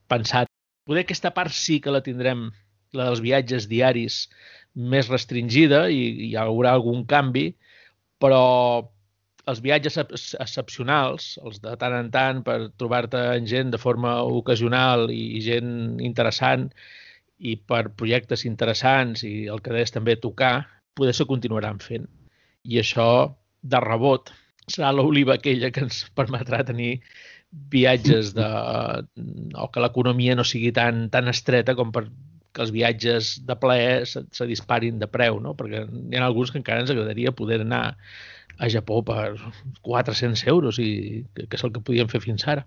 pensat. 0.09 0.49
Poder 0.89 1.05
aquesta 1.05 1.33
part 1.35 1.53
sí 1.53 1.77
que 1.81 1.93
la 1.93 2.01
tindrem, 2.05 2.49
la 2.97 3.11
dels 3.11 3.21
viatges 3.21 3.69
diaris, 3.69 4.25
més 4.75 5.09
restringida 5.13 5.85
i, 5.93 6.01
i 6.01 6.31
hi 6.31 6.35
haurà 6.41 6.73
algun 6.73 7.05
canvi, 7.09 7.51
però 8.19 8.43
els 9.45 9.61
viatges 9.61 9.99
excepcionals, 10.01 11.35
els 11.45 11.61
de 11.61 11.75
tant 11.77 11.93
en 11.93 12.09
tant 12.13 12.41
per 12.45 12.57
trobar-te 12.81 13.21
en 13.37 13.45
gent 13.49 13.73
de 13.75 13.79
forma 13.81 14.17
ocasional 14.25 15.11
i 15.13 15.41
gent 15.45 15.99
interessant 16.01 16.71
i 17.37 17.55
per 17.57 17.89
projectes 17.99 18.45
interessants 18.47 19.23
i 19.27 19.47
el 19.51 19.61
que 19.61 19.73
deies 19.75 19.91
també 19.91 20.15
tocar, 20.15 20.65
poder 20.95 21.13
se 21.13 21.27
continuaran 21.27 21.81
fent. 21.83 22.07
I 22.63 22.79
això, 22.81 23.07
de 23.61 23.81
rebot, 23.83 24.31
serà 24.71 24.91
l'oliva 24.95 25.35
aquella 25.35 25.71
que 25.71 25.83
ens 25.85 26.05
permetrà 26.17 26.63
tenir 26.65 26.99
viatges 27.71 28.33
de, 28.35 28.47
o 29.55 29.67
que 29.71 29.83
l'economia 29.83 30.35
no 30.35 30.43
sigui 30.47 30.71
tan, 30.75 31.09
tan 31.11 31.29
estreta 31.31 31.75
com 31.75 31.91
per 31.95 32.07
que 32.55 32.63
els 32.63 32.71
viatges 32.71 33.35
de 33.45 33.55
plaer 33.59 34.05
se, 34.07 34.23
se 34.31 34.47
disparin 34.47 34.99
de 34.99 35.09
preu, 35.11 35.41
no? 35.43 35.53
perquè 35.59 35.83
hi 35.83 36.17
ha 36.17 36.23
alguns 36.25 36.53
que 36.53 36.61
encara 36.61 36.83
ens 36.83 36.93
agradaria 36.93 37.35
poder 37.35 37.59
anar 37.65 37.97
a 38.57 38.69
Japó 38.71 39.01
per 39.03 39.35
400 39.83 40.45
euros, 40.47 40.79
i, 40.79 41.25
que, 41.35 41.49
que 41.51 41.59
és 41.59 41.65
el 41.67 41.73
que 41.75 41.83
podíem 41.83 42.07
fer 42.11 42.23
fins 42.23 42.47
ara, 42.47 42.63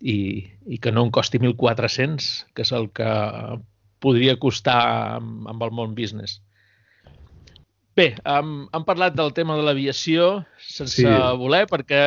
i, 0.00 0.46
i 0.70 0.78
que 0.78 0.94
no 0.94 1.02
en 1.04 1.10
costi 1.10 1.42
1.400, 1.42 2.30
que 2.54 2.62
és 2.62 2.72
el 2.76 2.86
que 2.94 3.10
podria 4.00 4.36
costar 4.40 4.80
amb, 5.18 5.46
amb 5.50 5.66
el 5.66 5.74
món 5.76 5.94
business. 5.98 6.40
Bé, 7.98 8.12
hem, 8.24 8.52
hem 8.72 8.84
parlat 8.86 9.16
del 9.18 9.32
tema 9.36 9.56
de 9.58 9.64
l'aviació 9.66 10.44
sense 10.62 11.02
sí. 11.02 11.08
voler, 11.40 11.66
perquè 11.68 11.98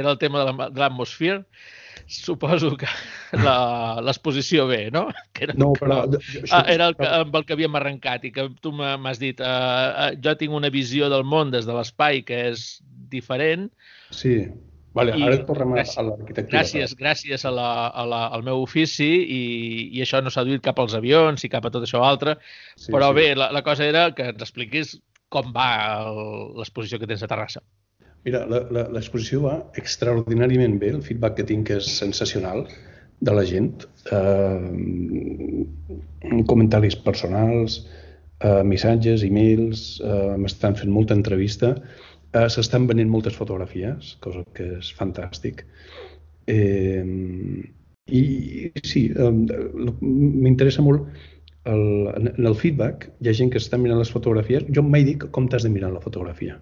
era 0.00 0.12
el 0.12 0.20
tema 0.20 0.44
de 0.44 0.52
l'atmosfera. 0.78 1.40
La, 1.42 1.80
suposo 2.12 2.76
que 2.76 2.88
l'exposició 4.04 4.66
B, 4.66 4.90
no? 4.92 5.06
Que 5.32 5.48
era, 5.48 5.54
no, 5.58 5.72
però... 5.78 6.02
Que, 6.10 6.42
ah, 6.50 6.64
era 6.68 6.90
el 6.90 6.96
que, 6.98 7.08
amb 7.08 7.36
el 7.38 7.46
que 7.46 7.56
havíem 7.56 7.78
arrencat 7.78 8.26
i 8.28 8.32
que 8.34 8.48
tu 8.64 8.72
m'has 8.76 9.20
dit 9.22 9.40
uh, 9.40 9.46
uh, 9.46 10.10
jo 10.22 10.34
tinc 10.38 10.56
una 10.56 10.70
visió 10.72 11.08
del 11.12 11.24
món 11.28 11.52
des 11.54 11.68
de 11.68 11.76
l'espai 11.76 12.22
que 12.26 12.38
és 12.52 12.66
diferent. 13.12 13.70
Sí, 14.12 14.36
vale, 14.94 15.14
I, 15.16 15.22
ara 15.26 15.38
et 15.38 15.46
tornem 15.48 15.74
gràcies, 15.76 15.98
a 15.98 16.04
l'arquitectura. 16.06 16.52
Gràcies, 16.54 16.94
gràcies 16.98 17.46
a 17.48 17.52
la, 17.54 17.70
a 17.88 18.04
la, 18.08 18.22
al 18.36 18.44
meu 18.46 18.62
ofici 18.64 19.08
i, 19.08 19.42
i 19.96 20.02
això 20.04 20.20
no 20.22 20.32
s'ha 20.32 20.44
duit 20.48 20.62
cap 20.64 20.78
als 20.82 20.96
avions 20.98 21.44
i 21.44 21.50
cap 21.52 21.66
a 21.66 21.72
tot 21.74 21.86
això 21.86 22.02
altre, 22.06 22.36
sí, 22.76 22.90
però 22.92 23.10
sí. 23.12 23.20
bé, 23.20 23.28
la, 23.38 23.50
la 23.54 23.64
cosa 23.66 23.86
era 23.88 24.08
que 24.16 24.30
ens 24.34 24.44
expliquis 24.44 24.96
com 25.32 25.52
va 25.54 25.70
l'exposició 26.58 27.00
que 27.00 27.08
tens 27.08 27.24
a 27.24 27.30
Terrassa. 27.30 27.62
Mira, 28.26 28.44
l'exposició 28.46 29.40
va 29.48 29.56
extraordinàriament 29.80 30.76
bé, 30.78 30.92
el 30.94 31.02
feedback 31.02 31.40
que 31.40 31.46
tinc 31.48 31.72
és 31.74 31.88
sensacional 31.98 32.66
de 33.22 33.32
la 33.34 33.42
gent. 33.48 33.86
Eh, 34.14 34.60
comentaris 36.50 36.96
personals, 37.02 37.80
eh, 38.38 38.62
missatges, 38.66 39.24
e-mails, 39.26 40.00
eh, 40.04 40.36
m'estan 40.38 40.78
fent 40.78 40.92
molta 40.94 41.14
entrevista, 41.18 41.74
eh, 41.74 42.11
s'estan 42.32 42.88
venent 42.88 43.10
moltes 43.12 43.36
fotografies, 43.36 44.16
cosa 44.24 44.44
que 44.56 44.68
és 44.78 44.90
fantàstic. 44.96 45.66
Eh, 46.48 47.04
I 48.12 48.22
sí, 48.82 49.06
eh, 49.14 49.30
m'interessa 50.00 50.82
molt 50.82 51.06
el, 51.70 51.84
en 52.16 52.46
el 52.46 52.56
feedback, 52.58 53.10
hi 53.20 53.30
ha 53.30 53.36
gent 53.38 53.52
que 53.52 53.60
està 53.62 53.78
mirant 53.78 54.00
les 54.00 54.10
fotografies, 54.10 54.64
jo 54.74 54.82
mai 54.82 55.04
dic 55.06 55.28
com 55.30 55.46
t'has 55.48 55.68
de 55.68 55.70
mirar 55.70 55.92
la 55.92 56.02
fotografia 56.02 56.58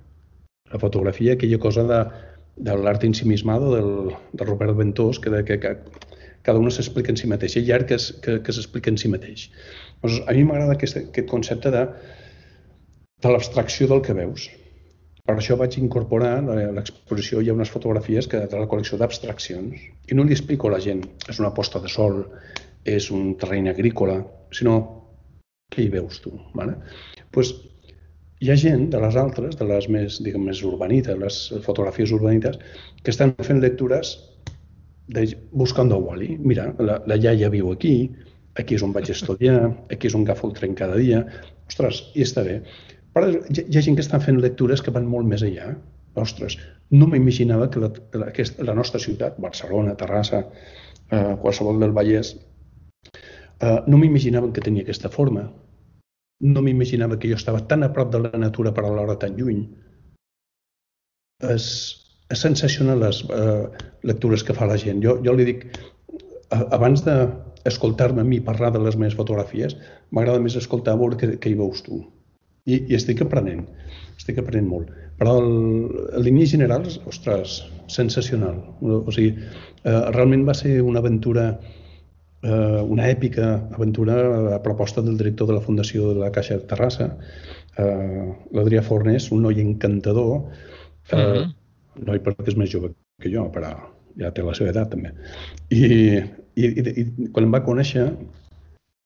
la 0.72 0.78
fotografia, 0.78 1.34
aquella 1.34 1.58
cosa 1.58 1.84
de, 1.84 2.00
de 2.56 2.76
l'art 2.76 3.04
ensimismado 3.04 3.74
del, 3.74 4.14
del 4.32 4.46
Robert 4.46 4.76
Ventós, 4.76 5.18
que, 5.18 5.30
de, 5.30 5.44
que, 5.44 5.58
que 5.58 5.76
cada 6.42 6.58
un 6.58 6.70
s'explica 6.70 7.12
en 7.12 7.18
si 7.18 7.28
mateix, 7.30 7.56
i 7.58 7.72
art 7.74 7.88
que, 7.90 7.98
que, 8.24 8.38
que 8.44 8.54
s'explica 8.54 8.92
en 8.92 8.98
si 9.00 9.10
mateix. 9.12 9.48
Doncs 10.02 10.22
a 10.26 10.36
mi 10.36 10.46
m'agrada 10.46 10.78
aquest, 10.78 11.02
aquest 11.02 11.28
concepte 11.28 11.72
de, 11.74 11.84
de 13.20 13.34
l'abstracció 13.34 13.90
del 13.90 14.02
que 14.06 14.16
veus. 14.16 14.48
Per 15.30 15.36
això 15.38 15.54
vaig 15.54 15.76
incorporar 15.78 16.30
a 16.42 16.54
l'exposició, 16.74 17.38
hi 17.38 17.50
ha 17.52 17.54
unes 17.54 17.70
fotografies 17.70 18.26
que, 18.26 18.40
de 18.50 18.58
la 18.58 18.66
col·lecció 18.70 18.96
d'abstraccions, 18.98 19.84
i 20.10 20.16
no 20.18 20.24
li 20.26 20.34
explico 20.34 20.66
a 20.66 20.72
la 20.72 20.80
gent, 20.82 21.04
és 21.30 21.38
una 21.38 21.52
posta 21.54 21.78
de 21.78 21.90
sol, 21.92 22.24
és 22.82 23.06
un 23.14 23.36
terreny 23.38 23.68
agrícola, 23.70 24.16
sinó 24.50 24.74
què 25.70 25.84
hi 25.84 25.92
veus 25.92 26.18
tu? 26.24 26.34
Vale? 26.58 26.74
Pues, 27.30 27.52
hi 28.42 28.50
ha 28.50 28.58
gent 28.58 28.88
de 28.90 29.04
les 29.04 29.20
altres, 29.22 29.54
de 29.60 29.70
les 29.70 29.86
més, 29.94 30.18
diguem, 30.26 30.50
més 30.50 30.64
urbanites, 30.66 31.22
les 31.22 31.38
fotografies 31.62 32.10
urbanites, 32.18 32.58
que 32.98 33.14
estan 33.14 33.36
fent 33.38 33.62
lectures 33.62 34.16
de 35.14 35.28
buscant 35.62 35.94
Wally. 35.94 36.40
Mira, 36.42 36.72
la, 36.82 36.98
la 37.06 37.22
iaia 37.22 37.54
viu 37.54 37.70
aquí, 37.70 37.94
aquí 38.58 38.74
és 38.74 38.82
on 38.82 38.98
vaig 38.98 39.14
estudiar, 39.14 39.60
aquí 39.94 40.10
és 40.10 40.18
on 40.18 40.26
agafo 40.26 40.50
el 40.50 40.58
tren 40.58 40.74
cada 40.74 40.98
dia. 40.98 41.22
Ostres, 41.70 42.08
i 42.18 42.26
està 42.26 42.42
bé. 42.42 42.64
Però 43.14 43.30
hi, 43.30 43.64
hi 43.66 43.78
ha 43.78 43.84
gent 43.86 43.98
que 43.98 44.04
estan 44.06 44.22
fent 44.24 44.40
lectures 44.42 44.82
que 44.84 44.94
van 44.94 45.08
molt 45.08 45.28
més 45.30 45.46
enllà. 45.46 45.72
Ostres, 46.20 46.56
no 46.90 47.06
m'imaginava 47.06 47.68
que 47.70 47.80
la, 47.82 47.90
la, 48.18 48.28
aquesta, 48.32 48.64
la 48.66 48.74
nostra 48.74 48.98
ciutat, 49.02 49.36
Barcelona, 49.38 49.94
Terrassa, 49.98 50.42
eh, 51.10 51.34
qualsevol 51.42 51.78
del 51.82 51.94
Vallès, 51.94 52.32
eh, 53.06 53.78
no 53.86 54.00
m'imaginaven 54.00 54.50
que 54.56 54.64
tenia 54.64 54.82
aquesta 54.82 55.12
forma 55.14 55.46
no 56.40 56.62
m'imaginava 56.64 57.18
que 57.20 57.28
jo 57.28 57.36
estava 57.36 57.60
tan 57.68 57.84
a 57.84 57.92
prop 57.92 58.12
de 58.12 58.22
la 58.24 58.38
natura 58.38 58.72
per 58.72 58.84
alhora 58.84 59.18
tan 59.20 59.36
lluny. 59.36 59.64
És, 61.54 61.66
és 62.32 62.44
sensacional 62.46 63.00
les 63.04 63.22
eh, 63.28 63.66
lectures 64.08 64.44
que 64.44 64.56
fa 64.56 64.68
la 64.68 64.78
gent. 64.80 65.02
Jo, 65.04 65.18
jo 65.24 65.34
li 65.36 65.46
dic, 65.50 65.66
abans 66.60 67.04
d'escoltar-me 67.04 68.24
a 68.24 68.28
mi 68.28 68.40
parlar 68.44 68.72
de 68.72 68.82
les 68.86 68.96
meves 68.96 69.18
fotografies, 69.18 69.76
m'agrada 70.10 70.40
més 70.40 70.56
escoltar 70.56 70.96
a 70.96 71.02
veure 71.02 71.20
què, 71.20 71.34
què 71.36 71.52
hi 71.52 71.60
veus 71.60 71.84
tu. 71.84 72.02
I, 72.66 72.80
I 72.90 72.96
estic 72.98 73.22
aprenent, 73.24 73.66
estic 74.16 74.38
aprenent 74.42 74.68
molt. 74.68 74.90
Però 75.20 75.36
el, 75.40 75.52
en 76.16 76.24
línies 76.24 76.52
generals, 76.54 76.98
ostres, 77.08 77.60
sensacional. 77.92 78.60
O 78.80 79.12
sigui, 79.12 79.34
eh, 79.84 80.00
realment 80.14 80.46
va 80.48 80.56
ser 80.56 80.80
una 80.82 81.00
aventura 81.04 81.52
eh, 82.42 82.82
una 82.82 83.08
èpica 83.08 83.52
aventura 83.76 84.16
a 84.56 84.62
proposta 84.62 85.02
del 85.02 85.18
director 85.18 85.48
de 85.48 85.58
la 85.58 85.64
Fundació 85.64 86.14
de 86.14 86.20
la 86.20 86.32
Caixa 86.32 86.56
de 86.56 86.66
Terrassa, 86.70 87.10
eh, 87.76 88.26
l'Adrià 88.56 88.82
Fornés, 88.82 89.30
un 89.32 89.44
noi 89.46 89.60
encantador, 89.60 90.50
eh, 91.10 91.16
uh 91.16 91.20
-huh. 91.20 91.46
noi 92.06 92.18
perquè 92.18 92.48
és 92.48 92.56
més 92.56 92.70
jove 92.70 92.94
que 93.20 93.30
jo, 93.30 93.50
però 93.52 93.74
ja 94.18 94.30
té 94.32 94.42
la 94.42 94.54
seva 94.54 94.70
edat 94.70 94.90
també. 94.90 95.12
I, 95.68 95.84
i, 96.54 96.64
i, 96.64 96.82
i 97.00 97.28
quan 97.32 97.44
em 97.44 97.52
va 97.52 97.64
conèixer 97.64 98.10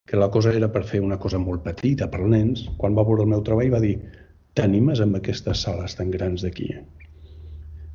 que 0.07 0.17
la 0.21 0.31
cosa 0.31 0.53
era 0.53 0.69
per 0.73 0.85
fer 0.85 1.01
una 1.01 1.19
cosa 1.19 1.41
molt 1.41 1.65
petita 1.65 2.11
per 2.13 2.21
nens, 2.29 2.67
quan 2.81 2.97
va 2.97 3.05
veure 3.09 3.25
el 3.25 3.31
meu 3.33 3.43
treball 3.47 3.73
va 3.73 3.81
dir 3.85 3.95
t'animes 4.59 5.01
amb 5.01 5.17
aquestes 5.19 5.65
sales 5.67 5.97
tan 5.99 6.11
grans 6.13 6.45
d'aquí? 6.45 6.69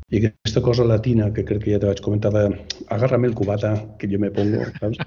I 0.09 0.17
aquesta 0.17 0.63
cosa 0.65 0.87
latina, 0.89 1.27
que 1.33 1.43
crec 1.45 1.61
que 1.63 1.73
ja 1.75 1.79
te 1.81 1.85
vaig 1.85 1.99
comentar, 2.01 2.31
de 2.33 2.47
agárrame 2.89 3.29
el 3.29 3.35
cubata, 3.37 3.75
que 3.99 4.09
jo 4.09 4.17
me 4.17 4.31
pongo, 4.33 4.65
saps? 4.79 4.97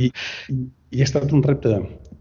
I, 0.00 0.08
i 0.48 1.02
ha 1.02 1.08
estat 1.08 1.34
un 1.36 1.44
repte 1.44 1.74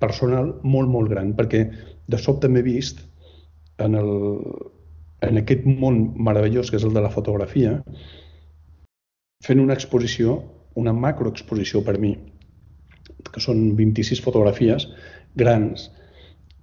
personal 0.03 0.51
molt, 0.63 0.91
molt 0.91 1.07
gran, 1.13 1.31
perquè 1.37 1.63
de 2.11 2.19
sobte 2.19 2.49
m'he 2.51 2.65
vist 2.65 2.99
en, 3.79 3.95
el, 3.95 4.11
en 5.23 5.39
aquest 5.39 5.63
món 5.63 6.01
meravellós 6.19 6.71
que 6.71 6.79
és 6.81 6.87
el 6.87 6.97
de 6.97 7.05
la 7.05 7.13
fotografia, 7.13 7.77
fent 9.47 9.63
una 9.63 9.79
exposició, 9.79 10.41
una 10.75 10.91
macroexposició 10.91 11.85
per 11.87 11.95
mi, 12.03 12.17
que 13.27 13.43
són 13.43 13.75
26 13.77 14.21
fotografies 14.23 14.87
grans, 15.39 15.89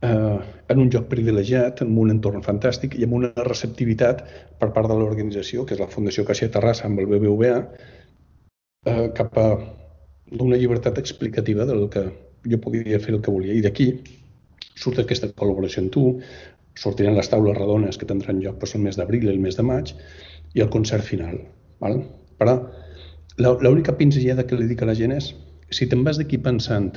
eh, 0.02 0.38
en 0.68 0.82
un 0.82 0.90
lloc 0.90 1.08
privilegiat, 1.12 1.82
en 1.84 1.96
un 1.98 2.12
entorn 2.14 2.44
fantàstic 2.46 2.96
i 2.98 3.06
amb 3.06 3.18
una 3.20 3.32
receptivitat 3.48 4.24
per 4.60 4.72
part 4.72 4.90
de 4.90 4.98
l'organització, 4.98 5.64
que 5.64 5.76
és 5.76 5.82
la 5.82 5.90
Fundació 5.92 6.24
Caixa 6.28 6.50
Terrassa 6.52 6.86
amb 6.88 7.00
el 7.02 7.08
BBVA, 7.12 7.56
eh, 8.86 9.08
cap 9.14 9.38
a 9.38 9.48
una 10.40 10.56
llibertat 10.56 10.98
explicativa 10.98 11.66
del 11.66 11.88
que 11.88 12.08
jo 12.50 12.58
podia 12.62 13.00
fer 13.00 13.14
el 13.14 13.22
que 13.22 13.34
volia. 13.34 13.54
I 13.54 13.62
d'aquí 13.64 13.90
surt 14.76 15.00
aquesta 15.00 15.30
col·laboració 15.32 15.84
amb 15.84 15.92
tu, 15.94 16.04
sortiran 16.76 17.16
les 17.16 17.30
taules 17.32 17.56
redones 17.56 17.96
que 17.96 18.08
tindran 18.08 18.42
lloc 18.42 18.58
doncs, 18.60 18.74
el 18.76 18.84
mes 18.84 18.98
d'abril 18.98 19.24
i 19.24 19.32
el 19.32 19.40
mes 19.40 19.56
de 19.56 19.64
maig 19.64 19.94
i 20.54 20.60
el 20.64 20.70
concert 20.72 21.04
final. 21.04 21.38
Val? 21.80 22.02
Però 22.40 22.58
l'única 23.38 23.96
pinzellada 23.96 24.44
que 24.48 24.56
li 24.56 24.68
dic 24.68 24.82
a 24.82 24.90
la 24.90 24.96
gent 24.96 25.14
és 25.16 25.32
si 25.70 25.88
te'n 25.90 26.04
vas 26.06 26.18
d'aquí 26.20 26.38
pensant 26.42 26.96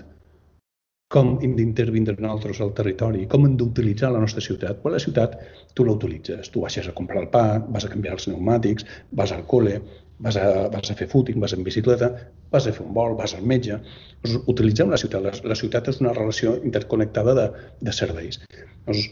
com 1.09 1.31
hem 1.41 1.55
d'intervindre 1.57 2.13
nosaltres 2.21 2.59
al 2.61 2.75
territori, 2.77 3.23
com 3.29 3.47
hem 3.47 3.55
d'utilitzar 3.57 4.11
la 4.13 4.19
nostra 4.21 4.43
ciutat. 4.45 4.77
Quan 4.83 4.93
la 4.93 5.01
ciutat 5.01 5.39
tu 5.73 5.85
la 5.85 5.95
utilitzes, 5.97 6.51
tu 6.53 6.61
baixes 6.61 6.85
a 6.87 6.93
comprar 6.93 7.23
el 7.23 7.31
pa, 7.33 7.57
vas 7.65 7.87
a 7.87 7.89
canviar 7.89 8.13
els 8.13 8.27
pneumàtics, 8.29 8.85
vas 9.17 9.33
al 9.33 9.41
col·le, 9.49 9.79
vas 10.21 10.37
a, 10.37 10.67
vas 10.69 10.91
a 10.91 10.95
fer 10.99 11.07
footing, 11.09 11.39
vas 11.41 11.55
en 11.57 11.65
bicicleta, 11.65 12.11
vas 12.53 12.67
a 12.67 12.73
fer 12.75 12.85
un 12.85 12.93
vol, 12.93 13.15
vas 13.17 13.33
al 13.33 13.47
metge. 13.49 13.79
Doncs 14.21 14.51
utilitzem 14.53 14.93
la 14.93 14.99
ciutat. 15.01 15.25
La, 15.25 15.33
la 15.53 15.57
ciutat 15.57 15.89
és 15.89 15.97
una 16.03 16.13
relació 16.13 16.53
interconnectada 16.61 17.33
de, 17.39 17.47
de 17.81 17.95
serveis. 18.01 18.37
Doncs, 18.85 19.07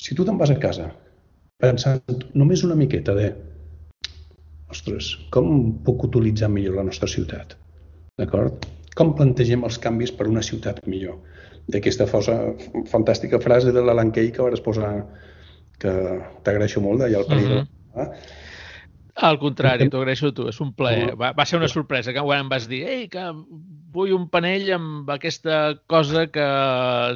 si 0.00 0.16
tu 0.16 0.24
te'n 0.24 0.40
vas 0.40 0.54
a 0.54 0.56
casa 0.62 0.88
pensant 1.60 2.24
només 2.36 2.64
una 2.64 2.78
miqueta 2.80 3.12
de 3.16 3.28
ostres, 4.72 5.12
com 5.36 5.52
puc 5.84 6.08
utilitzar 6.08 6.48
millor 6.52 6.80
la 6.80 6.88
nostra 6.88 7.08
ciutat? 7.12 7.58
D'acord? 8.16 8.64
Com 8.96 9.12
plantegem 9.16 9.64
els 9.68 9.78
canvis 9.82 10.12
per 10.16 10.28
una 10.30 10.42
ciutat 10.48 10.80
millor. 10.88 11.20
D'aquesta 11.72 12.06
fosa, 12.08 12.36
fantàstica 12.90 13.40
frase 13.42 13.72
de 13.74 13.82
l'Alan 13.84 14.12
Kay 14.14 14.32
que 14.34 14.46
vas 14.46 14.62
posar, 14.64 14.90
que 15.82 15.92
t'agraeixo 16.46 16.82
molt, 16.84 17.02
d'allà 17.02 17.22
al 17.22 17.28
període. 17.30 17.62
Uh 17.62 18.02
-huh. 18.02 18.08
Al 19.16 19.38
contrari, 19.40 19.88
t'ho 19.88 20.02
agraeixo 20.02 20.28
tu, 20.36 20.44
és 20.50 20.58
un 20.60 20.74
plaer. 20.76 21.14
Va, 21.16 21.30
va 21.36 21.44
ser 21.48 21.56
una 21.56 21.70
sorpresa, 21.72 22.12
que 22.12 22.20
quan 22.20 22.42
em 22.44 22.50
vas 22.52 22.66
dir 22.68 22.82
ei, 22.84 23.06
que 23.08 23.22
vull 23.96 24.12
un 24.12 24.26
panell 24.28 24.66
amb 24.76 25.08
aquesta 25.14 25.78
cosa 25.88 26.26
que 26.28 26.44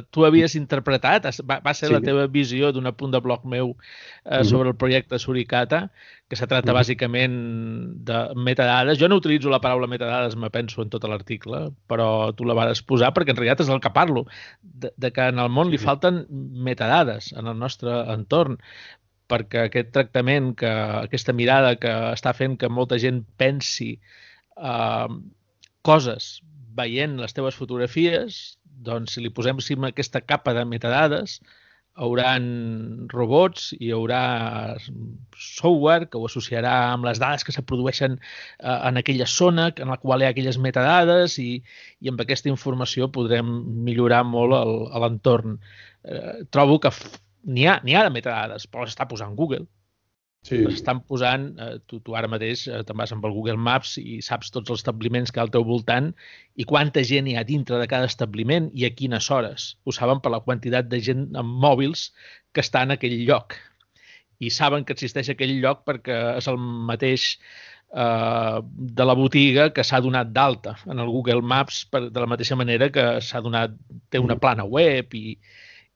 tu 0.09 0.25
havies 0.25 0.57
interpretat. 0.57 1.27
Va, 1.45 1.59
va 1.61 1.75
ser 1.77 1.91
sí. 1.91 1.93
la 1.93 2.01
teva 2.01 2.25
visió 2.25 2.71
d'un 2.73 2.89
apunt 2.89 3.13
de 3.13 3.21
bloc 3.21 3.45
meu 3.45 3.75
eh, 3.75 4.41
sobre 4.49 4.73
el 4.73 4.79
projecte 4.81 5.19
Suricata, 5.21 5.83
que 6.31 6.39
se 6.39 6.47
-huh. 6.47 6.73
bàsicament 6.73 7.37
de 8.09 8.19
metadades. 8.35 8.97
Jo 8.97 9.07
no 9.07 9.17
utilitzo 9.17 9.49
la 9.49 9.61
paraula 9.61 9.85
metadades, 9.85 10.35
me 10.35 10.49
penso 10.49 10.81
en 10.81 10.89
tot 10.89 11.03
l'article, 11.03 11.69
però 11.87 12.33
tu 12.33 12.45
la 12.45 12.53
vas 12.53 12.81
posar 12.81 13.13
perquè 13.13 13.31
en 13.31 13.37
realitat 13.37 13.61
és 13.61 13.69
el 13.69 13.81
que 13.81 13.89
parlo, 13.91 14.25
de, 14.61 14.89
de 14.97 15.11
que 15.11 15.27
en 15.27 15.37
el 15.37 15.49
món 15.49 15.69
li 15.69 15.77
falten 15.77 16.25
metadades 16.29 17.33
en 17.33 17.47
el 17.47 17.59
nostre 17.59 17.91
entorn 18.13 18.57
perquè 19.31 19.65
aquest 19.67 19.91
tractament, 19.95 20.51
que, 20.59 20.71
aquesta 21.07 21.35
mirada 21.37 21.75
que 21.79 21.91
està 22.11 22.35
fent 22.37 22.57
que 22.59 22.69
molta 22.69 22.99
gent 23.01 23.23
pensi 23.41 23.93
uh, 24.57 25.07
coses 25.87 26.33
veient 26.77 27.17
les 27.19 27.35
teves 27.35 27.57
fotografies, 27.57 28.41
doncs 28.63 29.15
si 29.15 29.23
li 29.23 29.31
posem 29.33 29.59
aquesta 29.87 30.21
capa 30.21 30.53
de 30.57 30.65
metadades, 30.67 31.39
hauran 32.01 32.45
robots, 33.11 33.71
hi 33.79 33.91
haurà 33.91 34.21
software 35.35 36.07
que 36.09 36.19
ho 36.19 36.27
associarà 36.29 36.71
amb 36.93 37.05
les 37.05 37.19
dades 37.19 37.43
que 37.43 37.51
se 37.51 37.63
produeixen 37.67 38.15
eh, 38.17 38.77
en 38.89 38.97
aquella 39.01 39.27
zona 39.27 39.67
en 39.75 39.91
la 39.91 39.99
qual 39.99 40.23
hi 40.23 40.29
ha 40.29 40.31
aquelles 40.31 40.57
metadades 40.57 41.37
i, 41.43 41.59
i 41.99 42.11
amb 42.11 42.23
aquesta 42.23 42.49
informació 42.49 43.11
podrem 43.11 43.51
millorar 43.87 44.23
molt 44.23 44.55
l'entorn. 45.03 45.59
Eh, 46.07 46.47
trobo 46.49 46.79
que 46.79 46.93
n'hi 47.43 47.67
ha, 47.67 47.77
ha 47.81 48.07
de 48.07 48.13
metadades, 48.13 48.67
però 48.67 48.87
està 48.87 49.07
posant 49.09 49.35
Google. 49.37 49.65
Sí. 50.41 50.57
Les 50.65 50.79
estan 50.79 51.03
posant, 51.05 51.43
eh, 51.61 51.75
tu, 51.85 51.99
tu 52.01 52.15
ara 52.17 52.29
mateix 52.29 52.63
eh, 52.65 52.79
te'n 52.87 52.97
vas 52.97 53.11
amb 53.13 53.25
el 53.29 53.33
Google 53.35 53.61
Maps 53.61 53.93
i 54.01 54.17
saps 54.25 54.49
tots 54.53 54.73
els 54.73 54.81
establiments 54.81 55.29
que 55.29 55.37
hi 55.37 55.41
ha 55.41 55.45
al 55.45 55.51
teu 55.53 55.65
voltant 55.67 56.07
i 56.57 56.65
quanta 56.71 57.03
gent 57.05 57.29
hi 57.29 57.35
ha 57.37 57.45
dintre 57.45 57.77
de 57.77 57.85
cada 57.91 58.09
establiment 58.09 58.71
i 58.73 58.87
a 58.87 58.91
quines 58.97 59.29
hores. 59.29 59.67
Ho 59.85 59.93
saben 59.93 60.23
per 60.23 60.33
la 60.33 60.41
quantitat 60.47 60.89
de 60.89 61.01
gent 61.09 61.27
amb 61.37 61.61
mòbils 61.65 62.07
que 62.53 62.65
està 62.65 62.81
en 62.87 62.95
aquell 62.97 63.19
lloc. 63.27 63.53
I 64.41 64.49
saben 64.49 64.81
que 64.81 64.97
existeix 64.97 65.29
aquell 65.29 65.59
lloc 65.61 65.85
perquè 65.85 66.17
és 66.39 66.49
el 66.49 66.57
mateix 66.89 67.27
eh, 67.37 68.57
de 68.65 69.09
la 69.11 69.17
botiga 69.21 69.69
que 69.75 69.85
s'ha 69.85 70.01
donat 70.01 70.33
d'alta 70.33 70.79
en 70.87 71.05
el 71.05 71.13
Google 71.13 71.45
Maps 71.45 71.83
per, 71.85 72.07
de 72.09 72.25
la 72.25 72.33
mateixa 72.33 72.57
manera 72.57 72.89
que 72.89 73.11
s'ha 73.21 73.45
donat, 73.45 73.77
té 74.09 74.17
una 74.17 74.41
plana 74.41 74.65
web 74.65 75.13
i, 75.13 75.37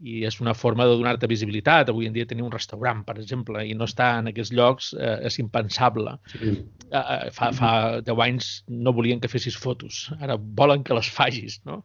i 0.03 0.25
és 0.27 0.39
una 0.43 0.53
forma 0.53 0.85
de 0.85 0.95
donar-te 0.99 1.27
visibilitat. 1.31 1.89
Avui 1.89 2.09
en 2.09 2.15
dia 2.15 2.27
tenir 2.27 2.43
un 2.43 2.51
restaurant, 2.51 3.03
per 3.07 3.15
exemple, 3.21 3.61
i 3.63 3.73
no 3.77 3.87
estar 3.87 4.11
en 4.19 4.31
aquests 4.31 4.53
llocs 4.55 4.91
eh, 4.97 5.17
és 5.29 5.39
impensable. 5.39 6.17
Sí. 6.33 6.55
Eh, 6.91 6.99
eh 6.99 7.31
fa, 7.35 7.51
fa 7.55 7.71
10 8.05 8.23
anys 8.27 8.49
no 8.67 8.93
volien 8.95 9.21
que 9.23 9.31
fessis 9.31 9.55
fotos, 9.55 10.09
ara 10.19 10.37
volen 10.37 10.83
que 10.83 10.97
les 10.97 11.09
facis, 11.09 11.61
no? 11.65 11.83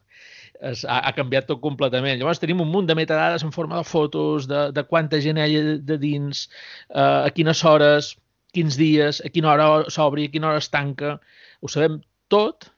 Es, 0.60 0.82
ha, 0.84 0.98
ha 1.06 1.12
canviat 1.16 1.46
tot 1.48 1.62
completament. 1.62 2.18
Llavors 2.20 2.42
tenim 2.42 2.60
un 2.60 2.68
munt 2.68 2.90
de 2.90 2.98
metadades 2.98 3.46
en 3.46 3.54
forma 3.54 3.78
de 3.78 3.86
fotos, 3.88 4.48
de, 4.50 4.66
de 4.76 4.84
quanta 4.84 5.22
gent 5.22 5.38
hi 5.38 5.46
ha 5.46 5.62
de 5.78 5.96
dins, 6.02 6.48
eh, 6.90 7.30
a 7.30 7.30
quines 7.36 7.62
hores, 7.64 8.16
quins 8.52 8.76
dies, 8.76 9.22
a 9.24 9.30
quina 9.30 9.54
hora 9.54 9.70
s'obri, 9.88 10.26
a 10.26 10.34
quina 10.34 10.50
hora 10.50 10.60
es 10.60 10.68
tanca. 10.68 11.16
Ho 11.62 11.70
sabem 11.70 12.00
tot, 12.28 12.68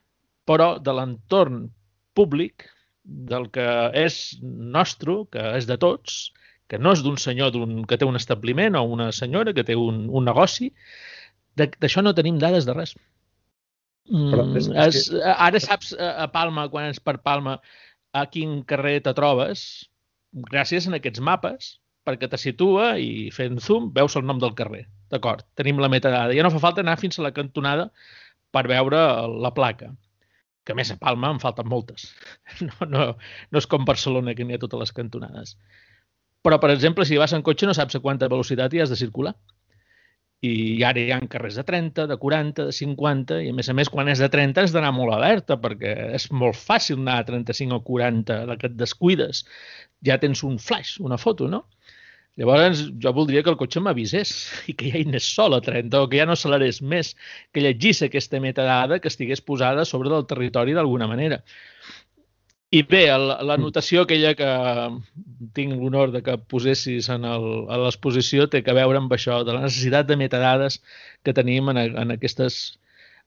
però 0.47 0.77
de 0.83 0.95
l'entorn 0.95 1.65
públic 2.15 2.69
del 3.05 3.49
que 3.51 3.67
és 3.99 4.39
nostre, 4.43 5.23
que 5.33 5.45
és 5.59 5.67
de 5.67 5.77
tots, 5.81 6.33
que 6.71 6.79
no 6.79 6.95
és 6.97 7.03
d'un 7.05 7.19
senyor 7.21 7.57
un, 7.59 7.83
que 7.89 7.99
té 7.99 8.07
un 8.09 8.17
establiment 8.17 8.79
o 8.79 8.85
una 8.95 9.11
senyora 9.13 9.53
que 9.53 9.65
té 9.67 9.77
un, 9.77 10.07
un 10.09 10.25
negoci, 10.29 10.71
d'això 11.59 12.05
no 12.05 12.15
tenim 12.17 12.39
dades 12.41 12.69
de 12.69 12.77
res. 12.77 12.95
Mm, 14.09 14.57
és, 14.57 14.69
és, 14.69 14.97
és 14.97 15.11
que... 15.11 15.35
Ara 15.35 15.61
saps 15.63 15.93
a 15.99 16.29
Palma, 16.33 16.69
quan 16.73 16.91
és 16.91 17.03
per 17.03 17.19
Palma, 17.27 17.59
a 18.13 18.25
quin 18.31 18.63
carrer 18.69 19.01
te 19.05 19.13
trobes, 19.17 19.67
gràcies 20.53 20.89
a 20.89 20.95
aquests 20.97 21.21
mapes, 21.21 21.77
perquè 22.07 22.29
te 22.31 22.41
situa 22.41 22.97
i 22.99 23.31
fent 23.35 23.61
zoom 23.63 23.93
veus 23.95 24.17
el 24.19 24.27
nom 24.27 24.41
del 24.43 24.57
carrer. 24.59 24.87
D'acord, 25.13 25.45
tenim 25.59 25.79
la 25.79 25.91
metadada. 25.93 26.35
Ja 26.35 26.47
no 26.47 26.51
fa 26.55 26.63
falta 26.63 26.83
anar 26.83 26.97
fins 26.99 27.19
a 27.19 27.27
la 27.27 27.35
cantonada 27.37 27.91
per 28.53 28.65
veure 28.69 29.03
la 29.45 29.53
placa 29.55 29.93
que 30.67 30.77
més 30.79 30.93
a 30.93 30.99
Palma 31.01 31.31
en 31.35 31.41
falten 31.43 31.69
moltes. 31.69 32.11
No, 32.69 32.87
no, 32.89 33.07
no 33.51 33.63
és 33.63 33.69
com 33.71 33.87
Barcelona, 33.89 34.37
que 34.39 34.47
n'hi 34.47 34.59
ha 34.59 34.63
totes 34.63 34.85
les 34.85 34.95
cantonades. 34.97 35.57
Però, 36.43 36.59
per 36.63 36.73
exemple, 36.75 37.07
si 37.07 37.19
vas 37.21 37.35
en 37.37 37.43
cotxe 37.47 37.69
no 37.69 37.75
saps 37.79 37.99
a 37.99 38.03
quanta 38.05 38.31
velocitat 38.31 38.75
hi 38.75 38.83
has 38.83 38.93
de 38.93 38.99
circular. 38.99 39.35
I 40.43 40.83
ara 40.83 40.99
hi 40.99 41.13
ha 41.15 41.21
carrers 41.31 41.55
de 41.61 41.63
30, 41.67 42.09
de 42.11 42.17
40, 42.19 42.65
de 42.67 42.75
50, 42.75 43.37
i 43.47 43.53
a 43.53 43.55
més 43.55 43.69
a 43.71 43.77
més, 43.79 43.91
quan 43.95 44.11
és 44.11 44.23
de 44.23 44.29
30 44.31 44.65
has 44.65 44.75
d'anar 44.75 44.91
molt 44.97 45.15
alerta, 45.15 45.55
perquè 45.63 45.93
és 46.19 46.27
molt 46.35 46.59
fàcil 46.59 46.99
anar 46.99 47.21
a 47.21 47.27
35 47.29 47.79
o 47.79 47.85
40, 47.87 48.41
la 48.51 48.57
que 48.59 48.67
et 48.71 48.75
descuides. 48.81 49.45
Ja 50.09 50.19
tens 50.19 50.43
un 50.49 50.59
flash, 50.59 50.97
una 51.07 51.19
foto, 51.25 51.47
no? 51.53 51.63
Llavors, 52.41 52.87
jo 52.97 53.11
voldria 53.13 53.43
que 53.45 53.51
el 53.53 53.59
cotxe 53.61 53.81
m'avisés 53.85 54.31
i 54.71 54.75
que 54.77 54.93
ja 54.93 55.01
hi 55.01 55.09
anés 55.09 55.27
sol 55.37 55.57
a 55.57 55.61
30 55.65 56.01
o 56.01 56.09
que 56.09 56.21
ja 56.21 56.29
no 56.29 56.37
accelerés 56.37 56.81
més, 56.81 57.13
que 57.53 57.65
llegís 57.65 58.01
aquesta 58.07 58.41
metadada 58.41 59.01
que 59.01 59.13
estigués 59.13 59.45
posada 59.45 59.85
sobre 59.89 60.13
del 60.13 60.25
territori 60.31 60.77
d'alguna 60.77 61.11
manera. 61.11 61.43
I 62.73 62.81
bé, 62.89 63.03
la 63.13 63.59
notació 63.61 64.07
aquella 64.07 64.31
que 64.33 64.49
tinc 65.53 65.75
l'honor 65.77 66.09
de 66.15 66.23
que 66.25 66.39
posessis 66.49 67.11
en 67.13 67.27
l'exposició 67.29 68.47
té 68.49 68.63
que 68.65 68.73
veure 68.79 68.97
amb 68.97 69.13
això, 69.13 69.43
de 69.45 69.53
la 69.53 69.67
necessitat 69.67 70.09
de 70.09 70.17
metadades 70.17 70.79
que 71.23 71.35
tenim 71.37 71.69
en, 71.75 71.83
en 71.83 72.17
aquestes... 72.17 72.63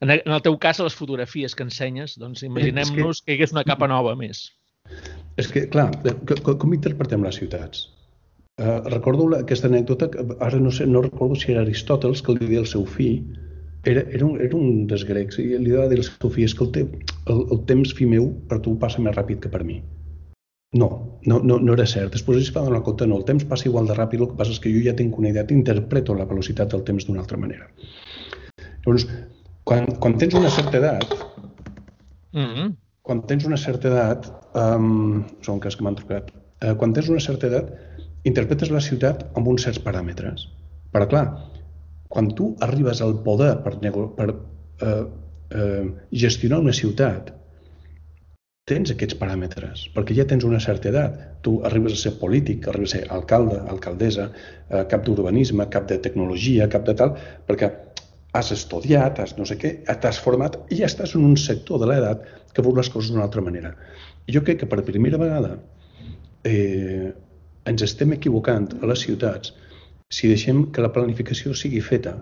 En 0.02 0.10
el 0.12 0.42
teu 0.44 0.58
cas, 0.60 0.82
a 0.82 0.88
les 0.88 0.98
fotografies 0.98 1.54
que 1.56 1.64
ensenyes, 1.64 2.18
doncs 2.20 2.42
imaginem-nos 2.44 3.22
que... 3.22 3.28
que 3.28 3.36
hi 3.36 3.38
hagués 3.38 3.54
una 3.54 3.64
capa 3.70 3.88
nova 3.88 4.16
més. 4.18 4.48
És 5.38 5.48
que, 5.54 5.68
clar, 5.70 5.92
com, 6.26 6.58
com 6.66 6.74
interpretem 6.74 7.24
les 7.24 7.38
ciutats? 7.38 7.86
Uh, 8.56 8.80
recordo 8.88 9.28
aquesta 9.36 9.68
anècdota, 9.68 10.08
que 10.12 10.24
ara 10.40 10.60
no 10.64 10.72
sé, 10.72 10.86
no 10.88 11.02
recordo 11.04 11.36
si 11.36 11.52
era 11.52 11.66
Aristòteles 11.66 12.22
que 12.24 12.38
li 12.38 12.46
deia 12.48 12.62
al 12.64 12.70
seu 12.72 12.86
fill, 12.88 13.18
era, 13.84 14.06
era, 14.16 14.24
un, 14.26 14.40
era 14.42 14.56
un 14.56 14.86
dels 14.88 15.04
grecs, 15.06 15.38
i 15.44 15.58
li 15.60 15.74
va 15.76 15.90
dir 15.92 16.00
al 16.00 16.08
seu 16.08 16.32
fill, 16.32 16.48
escolta, 16.48 16.86
el, 17.34 17.42
el 17.52 17.60
temps 17.70 17.92
fi 17.98 18.08
meu 18.08 18.30
per 18.50 18.62
tu 18.64 18.78
passa 18.80 19.04
més 19.04 19.16
ràpid 19.18 19.44
que 19.44 19.52
per 19.52 19.62
mi. 19.68 19.82
No, 20.76 20.88
no, 21.28 21.40
no, 21.40 21.58
no 21.60 21.76
era 21.76 21.86
cert. 21.88 22.16
Després 22.16 22.42
es 22.42 22.54
va 22.56 22.64
donar 22.66 22.82
compte, 22.84 23.06
no, 23.08 23.20
el 23.22 23.28
temps 23.28 23.46
passa 23.48 23.68
igual 23.70 23.88
de 23.88 23.98
ràpid, 23.98 24.24
el 24.24 24.32
que 24.32 24.40
passa 24.40 24.56
és 24.56 24.62
que 24.64 24.72
jo 24.72 24.82
ja 24.88 24.96
tinc 24.96 25.20
una 25.20 25.30
idea, 25.34 25.46
interpreto 25.56 26.16
la 26.16 26.28
velocitat 26.30 26.72
del 26.72 26.84
temps 26.88 27.08
d'una 27.08 27.22
altra 27.24 27.40
manera. 27.40 27.70
Llavors, 28.86 29.06
quan, 29.68 29.88
quan 30.00 30.18
tens 30.22 30.36
una 30.40 30.52
certa 30.52 30.80
edat, 30.80 31.12
mm 32.34 32.48
-hmm. 32.48 32.74
quan 33.02 33.22
tens 33.28 33.46
una 33.46 33.58
certa 33.58 33.92
edat, 33.92 34.32
um, 34.64 35.24
són 35.42 35.60
cas 35.60 35.76
que 35.76 35.84
m'han 35.84 36.00
trucat, 36.00 36.32
uh, 36.64 36.74
quan 36.80 36.94
tens 36.94 37.10
una 37.10 37.20
certa 37.20 37.48
edat, 37.48 37.72
interpretes 38.30 38.72
la 38.74 38.84
ciutat 38.84 39.26
amb 39.38 39.48
uns 39.52 39.68
certs 39.68 39.82
paràmetres. 39.86 40.48
Però 40.94 41.08
clar, 41.12 41.26
quan 42.10 42.32
tu 42.38 42.54
arribes 42.66 43.02
al 43.04 43.18
poder 43.26 43.54
per, 43.66 43.78
per 44.18 44.30
uh, 44.32 44.92
uh, 44.92 45.88
gestionar 46.26 46.62
una 46.64 46.74
ciutat, 46.74 47.34
tens 48.70 48.90
aquests 48.90 49.18
paràmetres, 49.20 49.84
perquè 49.94 50.16
ja 50.18 50.26
tens 50.30 50.46
una 50.48 50.60
certa 50.64 50.90
edat. 50.90 51.18
Tu 51.46 51.52
arribes 51.70 51.94
a 51.94 52.00
ser 52.02 52.16
polític, 52.22 52.66
arribes 52.72 52.96
a 52.96 52.98
ser 52.98 53.02
alcalde, 53.14 53.60
alcaldessa, 53.70 54.32
eh, 54.70 54.82
cap 54.90 55.04
d'urbanisme, 55.06 55.68
cap 55.70 55.86
de 55.92 56.00
tecnologia, 56.02 56.66
cap 56.76 56.88
de 56.88 56.96
tal, 56.98 57.14
perquè 57.46 57.70
has 58.34 58.50
estudiat, 58.56 59.22
has 59.22 59.36
no 59.38 59.46
sé 59.46 59.60
què, 59.62 59.72
t'has 60.02 60.18
format 60.24 60.58
i 60.74 60.80
ja 60.82 60.90
estàs 60.90 61.14
en 61.16 61.28
un 61.30 61.38
sector 61.38 61.80
de 61.84 61.92
l'edat 61.92 62.26
que 62.56 62.66
veus 62.66 62.76
les 62.82 62.90
coses 62.90 63.14
d'una 63.14 63.24
altra 63.28 63.44
manera. 63.46 63.76
Jo 64.34 64.42
crec 64.42 64.64
que 64.64 64.72
per 64.72 64.82
primera 64.88 65.22
vegada 65.22 65.54
eh, 66.44 67.14
ens 67.70 67.82
estem 67.82 68.14
equivocant 68.14 68.68
a 68.82 68.90
les 68.90 69.02
ciutats 69.06 69.54
si 70.14 70.30
deixem 70.30 70.68
que 70.72 70.84
la 70.86 70.92
planificació 70.94 71.54
sigui 71.58 71.82
feta 71.82 72.14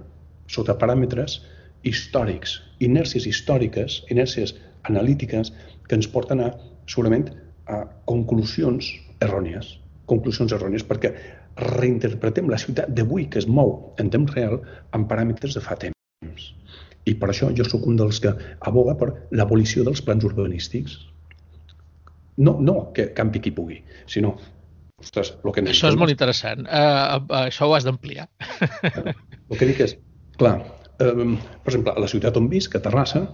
sota 0.54 0.76
paràmetres 0.80 1.42
històrics, 1.84 2.56
inèrcies 2.80 3.28
històriques, 3.28 4.02
inèrcies 4.14 4.56
analítiques 4.88 5.52
que 5.88 5.98
ens 6.00 6.08
porten 6.08 6.40
a, 6.44 6.50
segurament, 6.88 7.28
a 7.68 7.84
conclusions 8.08 8.88
errònies. 9.24 9.78
Conclusions 10.08 10.56
errònies 10.56 10.86
perquè 10.88 11.12
reinterpretem 11.60 12.50
la 12.50 12.60
ciutat 12.60 12.96
d'avui 12.96 13.28
que 13.30 13.44
es 13.44 13.48
mou 13.48 13.94
en 14.00 14.10
temps 14.16 14.32
real 14.36 14.62
amb 14.96 15.10
paràmetres 15.12 15.60
de 15.60 15.64
fa 15.64 15.76
temps. 15.80 16.50
I 17.04 17.18
per 17.20 17.30
això 17.30 17.52
jo 17.52 17.68
sóc 17.68 17.86
un 17.88 18.00
dels 18.00 18.22
que 18.24 18.32
aboga 18.72 18.96
per 19.00 19.12
l'abolició 19.36 19.84
dels 19.84 20.02
plans 20.02 20.24
urbanístics. 20.24 20.98
No, 22.40 22.56
no 22.60 22.94
que 22.96 23.12
campi 23.14 23.44
qui 23.44 23.52
pugui, 23.52 23.84
sinó 24.08 24.38
Ostres, 25.04 25.34
el 25.44 25.54
que 25.56 25.64
això 25.68 25.92
és 25.92 26.00
molt 26.00 26.14
interessant. 26.14 26.64
Uh, 26.66 27.20
uh, 27.20 27.44
això 27.46 27.68
ho 27.68 27.76
has 27.78 27.88
d'ampliar. 27.88 28.30
El 29.52 29.60
que 29.60 29.68
dic 29.70 29.82
és, 29.86 29.98
clar, 30.40 30.56
um, 31.04 31.36
per 31.66 31.74
exemple, 31.74 31.94
a 31.94 32.04
la 32.04 32.10
ciutat 32.10 32.40
on 32.40 32.48
visc, 32.52 32.78
a 32.78 32.82
Terrassa, 32.82 33.26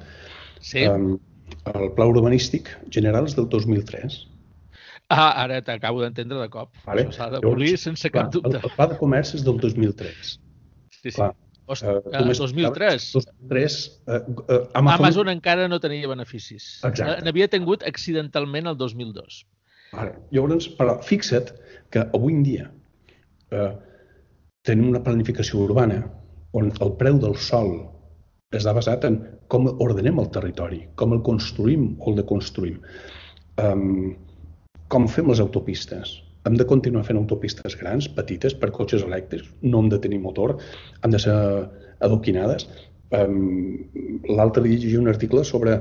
sí. 0.60 0.84
um, 0.90 1.14
el 1.70 1.92
pla 1.96 2.08
urbanístic 2.10 2.72
general 2.94 3.30
és 3.30 3.38
del 3.38 3.48
2003. 3.52 4.18
Ah, 5.10 5.32
ara 5.44 5.62
t'acabo 5.66 6.04
d'entendre 6.04 6.38
de 6.38 6.50
cop. 6.54 6.74
Vale. 6.86 7.08
Això 7.08 7.18
s'ha 7.18 7.30
d'abolir 7.34 7.76
sense 7.82 8.12
cap 8.14 8.34
dubte. 8.34 8.58
El, 8.60 8.66
el 8.68 8.76
pla 8.76 8.90
de 8.92 8.98
comerç 9.00 9.34
és 9.40 9.46
del 9.46 9.62
2003. 9.62 10.34
Sí, 11.00 11.08
sí. 11.08 11.16
Clar, 11.16 11.32
Ostres, 11.70 12.02
uh, 12.10 12.26
2003. 12.26 13.08
2003 13.14 13.78
uh, 14.10 14.14
uh, 14.18 14.60
Amazon... 14.74 15.06
Amazon 15.06 15.32
encara 15.34 15.68
no 15.70 15.78
tenia 15.82 16.10
beneficis. 16.10 16.68
Exacte. 16.82 17.22
N'havia 17.26 17.50
tingut 17.50 17.86
accidentalment 17.90 18.70
el 18.72 18.78
2002. 18.78 19.44
Vale. 19.94 20.16
Llavors, 20.36 20.70
però 20.78 20.98
fixa't 21.06 21.54
que 21.94 22.06
avui 22.14 22.36
en 22.36 22.44
dia 22.46 22.68
uh, 22.70 23.72
tenim 24.68 24.92
una 24.92 25.04
planificació 25.06 25.64
urbana 25.66 26.04
on 26.58 26.72
el 26.82 26.94
preu 27.00 27.18
del 27.22 27.38
sol 27.38 27.74
està 28.58 28.74
basat 28.74 29.06
en 29.06 29.20
com 29.54 29.68
ordenem 29.86 30.18
el 30.22 30.30
territori, 30.34 30.80
com 30.98 31.14
el 31.14 31.22
construïm 31.26 31.92
o 32.00 32.12
el 32.12 32.18
deconstruïm, 32.22 32.80
um, 33.62 34.16
com 34.90 35.06
fem 35.08 35.30
les 35.30 35.42
autopistes. 35.44 36.16
Hem 36.48 36.56
de 36.58 36.66
continuar 36.66 37.04
fent 37.06 37.20
autopistes 37.20 37.76
grans, 37.78 38.08
petites, 38.18 38.56
per 38.58 38.72
cotxes 38.74 39.06
elèctrics, 39.06 39.52
no 39.62 39.84
hem 39.84 39.90
de 39.94 40.00
tenir 40.02 40.22
motor, 40.24 40.56
han 41.04 41.14
de 41.14 41.22
ser 41.22 41.36
adoquinades. 42.06 42.66
Um, 43.14 43.86
L'altre 44.30 44.64
dia 44.66 44.78
llegia 44.78 45.02
un 45.02 45.10
article 45.14 45.44
sobre 45.46 45.80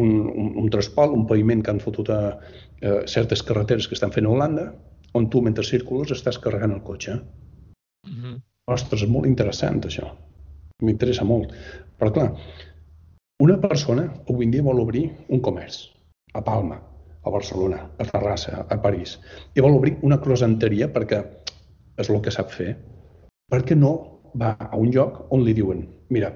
un, 0.00 0.12
un, 0.28 0.52
un 0.62 0.70
traspol, 0.72 1.14
un 1.16 1.26
paviment 1.26 1.62
que 1.64 1.74
han 1.74 1.82
fotut 1.82 2.10
a, 2.14 2.20
a 2.38 2.94
certes 3.10 3.42
carreteres 3.42 3.88
que 3.88 3.96
estan 3.98 4.14
fent 4.14 4.28
a 4.28 4.32
Holanda, 4.34 4.70
on 5.18 5.28
tu, 5.32 5.42
mentre 5.42 5.64
circules, 5.66 6.12
estàs 6.14 6.38
carregant 6.42 6.74
el 6.76 6.84
cotxe. 6.86 7.18
Mm 8.06 8.16
-hmm. 8.16 8.40
Ostres, 8.68 9.02
és 9.02 9.08
molt 9.08 9.26
interessant, 9.26 9.80
això 9.84 10.10
m'interessa 10.82 11.24
molt. 11.24 11.54
Però 11.98 12.12
clar, 12.12 12.28
una 13.42 13.56
persona 13.62 14.04
avui 14.28 14.44
en 14.46 14.50
dia 14.50 14.62
vol 14.62 14.80
obrir 14.80 15.10
un 15.28 15.40
comerç 15.40 15.90
a 16.34 16.42
Palma, 16.44 16.80
a 17.24 17.30
Barcelona, 17.30 17.90
a 17.98 18.04
Terrassa, 18.04 18.66
a 18.68 18.76
París, 18.82 19.18
i 19.54 19.60
vol 19.60 19.76
obrir 19.78 19.96
una 20.02 20.20
croissanteria 20.20 20.92
perquè 20.92 21.24
és 21.96 22.10
el 22.10 22.20
que 22.20 22.30
sap 22.30 22.50
fer. 22.50 22.76
Per 23.50 23.62
què 23.64 23.74
no 23.74 24.20
va 24.34 24.56
a 24.58 24.76
un 24.76 24.90
lloc 24.90 25.26
on 25.30 25.44
li 25.44 25.54
diuen 25.54 25.86
mira, 26.10 26.32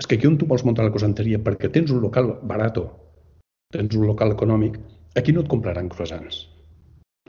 és 0.00 0.08
que 0.08 0.16
aquí 0.16 0.28
on 0.30 0.38
tu 0.40 0.48
vols 0.48 0.64
muntar 0.64 0.86
la 0.86 0.94
croissanteria 0.94 1.42
perquè 1.44 1.68
tens 1.72 1.92
un 1.92 2.00
local 2.00 2.32
barato, 2.48 2.86
tens 3.74 3.92
un 3.98 4.08
local 4.08 4.32
econòmic, 4.36 4.80
aquí 5.20 5.36
no 5.36 5.44
et 5.44 5.52
compraran 5.52 5.92
croissants 5.92 6.46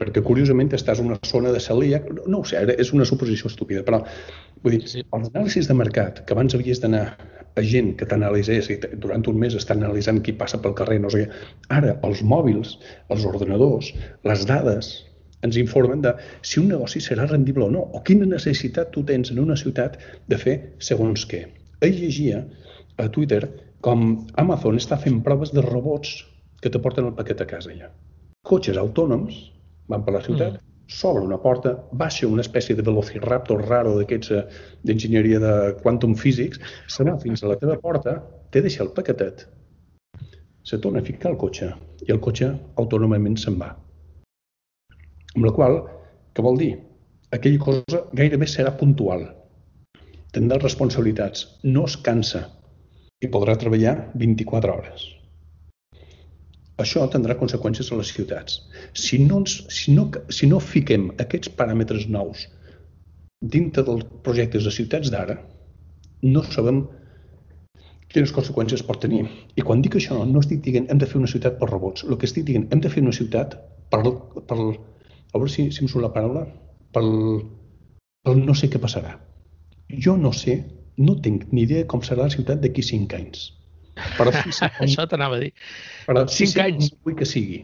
perquè 0.02 0.22
curiosament 0.24 0.72
estàs 0.74 1.02
en 1.02 1.10
una 1.10 1.18
zona 1.28 1.52
de 1.54 1.60
celíac, 1.62 2.08
no 2.26 2.40
ho 2.40 2.48
sé, 2.48 2.62
és 2.80 2.90
una 2.96 3.06
suposició 3.08 3.50
estúpida, 3.52 3.84
però 3.86 4.00
vull 4.64 4.78
dir, 4.78 4.88
sí. 4.88 5.04
els 5.04 5.28
anàlisis 5.30 5.68
de 5.70 5.76
mercat, 5.78 6.22
que 6.26 6.34
abans 6.34 6.56
havies 6.56 6.80
d'anar 6.82 7.04
a 7.60 7.64
gent 7.68 7.92
que 8.00 8.08
t'analitzés 8.08 8.70
i 8.72 8.78
durant 9.04 9.24
un 9.28 9.38
mes 9.38 9.54
estan 9.58 9.82
analitzant 9.84 10.22
qui 10.24 10.34
passa 10.42 10.60
pel 10.64 10.76
carrer, 10.78 10.98
no 11.04 11.12
sé 11.12 11.26
què, 11.26 11.40
ara 11.78 11.96
els 12.08 12.24
mòbils, 12.34 12.76
els 13.12 13.26
ordenadors, 13.28 13.92
les 14.28 14.46
dades, 14.48 14.92
ens 15.46 15.58
informen 15.60 16.02
de 16.04 16.14
si 16.40 16.60
un 16.62 16.70
negoci 16.72 17.02
serà 17.04 17.26
rendible 17.28 17.66
o 17.68 17.72
no, 17.74 17.82
o 17.92 18.02
quina 18.06 18.28
necessitat 18.30 18.94
tu 18.94 19.04
tens 19.04 19.34
en 19.34 19.42
una 19.42 19.58
ciutat 19.58 19.98
de 20.30 20.38
fer 20.40 20.56
segons 20.90 21.26
què. 21.28 21.44
Ahir 21.82 21.98
llegia 21.98 22.44
a 23.02 23.08
Twitter 23.10 23.42
com 23.82 24.26
Amazon 24.38 24.78
està 24.78 24.98
fent 25.02 25.22
proves 25.26 25.50
de 25.54 25.64
robots 25.64 26.20
que 26.62 26.70
te 26.70 26.80
porten 26.82 27.08
el 27.08 27.16
paquet 27.18 27.40
a 27.42 27.48
casa 27.50 27.74
ja. 27.74 27.88
Cotxes 28.46 28.78
autònoms 28.78 29.38
van 29.90 30.04
per 30.06 30.14
la 30.14 30.22
ciutat, 30.22 30.60
mm. 30.60 30.92
s'obre 30.98 31.24
una 31.26 31.40
porta, 31.42 31.74
baixa 32.04 32.28
una 32.30 32.44
espècie 32.46 32.76
de 32.78 32.84
velociraptor 32.86 33.64
raro 33.66 33.96
d'aquests 33.98 34.30
uh, 34.36 34.44
d'enginyeria 34.86 35.42
de 35.42 35.54
quantum 35.82 36.14
physics, 36.22 36.62
se 36.86 37.06
va 37.08 37.16
fins 37.24 37.42
a 37.42 37.50
la 37.50 37.58
teva 37.58 37.78
porta, 37.82 38.20
te 38.54 38.62
deixa 38.62 38.84
el 38.86 38.94
paquetet, 38.94 39.46
se 40.62 40.78
torna 40.78 41.02
a 41.02 41.08
ficar 41.10 41.32
el 41.32 41.40
cotxe 41.42 41.72
i 42.06 42.14
el 42.14 42.22
cotxe 42.22 42.52
autònomament 42.78 43.38
se'n 43.42 43.58
va. 43.58 43.72
Amb 45.34 45.46
la 45.48 45.54
qual, 45.56 45.78
què 46.34 46.46
vol 46.46 46.58
dir? 46.62 46.72
Aquella 47.34 47.58
cosa 47.58 48.04
gairebé 48.14 48.46
serà 48.46 48.74
puntual. 48.78 49.26
Tindrà 50.32 50.58
responsabilitats, 50.62 51.44
no 51.64 51.84
es 51.88 51.98
cansa 52.06 52.46
i 53.22 53.28
podrà 53.32 53.56
treballar 53.60 53.96
24 54.22 54.76
hores. 54.76 55.04
Això 56.82 57.04
tindrà 57.12 57.36
conseqüències 57.38 57.90
a 57.92 57.98
les 57.98 58.10
ciutats. 58.16 58.56
Si 58.96 59.18
no, 59.22 59.42
ens, 59.42 59.58
si 59.76 59.92
no, 59.92 60.06
si 60.32 60.48
no 60.48 60.60
fiquem 60.72 61.10
aquests 61.24 61.52
paràmetres 61.58 62.08
nous 62.14 62.46
dintre 63.54 63.84
dels 63.86 64.06
projectes 64.26 64.64
de 64.64 64.72
ciutats 64.74 65.10
d'ara, 65.12 65.36
no 66.22 66.42
sabem 66.54 66.80
quines 68.12 68.32
conseqüències 68.36 68.84
pot 68.88 69.00
tenir. 69.04 69.26
I 69.56 69.64
quan 69.66 69.82
dic 69.84 69.98
això, 69.98 70.22
no 70.28 70.40
estic 70.40 70.62
dient 70.64 70.88
hem 70.88 71.00
de 71.02 71.08
fer 71.10 71.20
una 71.20 71.30
ciutat 71.30 71.58
per 71.60 71.68
robots. 71.70 72.06
El 72.08 72.16
que 72.16 72.28
estic 72.30 72.46
dient, 72.48 72.68
hem 72.70 72.80
de 72.80 72.92
fer 72.92 73.04
una 73.04 73.14
ciutat 73.16 73.58
per, 73.92 74.02
per 74.48 74.58
a 74.58 75.36
veure 75.36 75.52
si, 75.52 75.68
si 75.74 75.84
em 75.84 75.92
surt 75.92 76.06
la 76.06 76.12
paraula, 76.16 76.46
pel, 76.96 77.12
pel 78.24 78.42
no 78.46 78.56
sé 78.58 78.72
què 78.72 78.80
passarà. 78.80 79.14
Jo 79.92 80.16
no 80.16 80.32
sé, 80.36 80.62
no 80.96 81.16
tinc 81.24 81.48
ni 81.52 81.66
idea 81.66 81.86
com 81.88 82.02
serà 82.04 82.26
la 82.28 82.34
ciutat 82.34 82.62
d'aquí 82.62 82.84
cinc 82.86 83.14
anys. 83.18 83.50
Però 84.16 84.32
sí, 84.32 84.54
sí, 84.56 84.68
Això 84.86 85.06
t'anava 85.08 85.36
a 85.38 85.42
dir. 85.44 85.52
Però 86.08 86.24
sí, 86.26 86.46
5 86.46 86.52
sí, 86.54 86.60
anys. 86.64 86.90
Vull 87.04 87.16
que 87.18 87.28
sigui. 87.28 87.62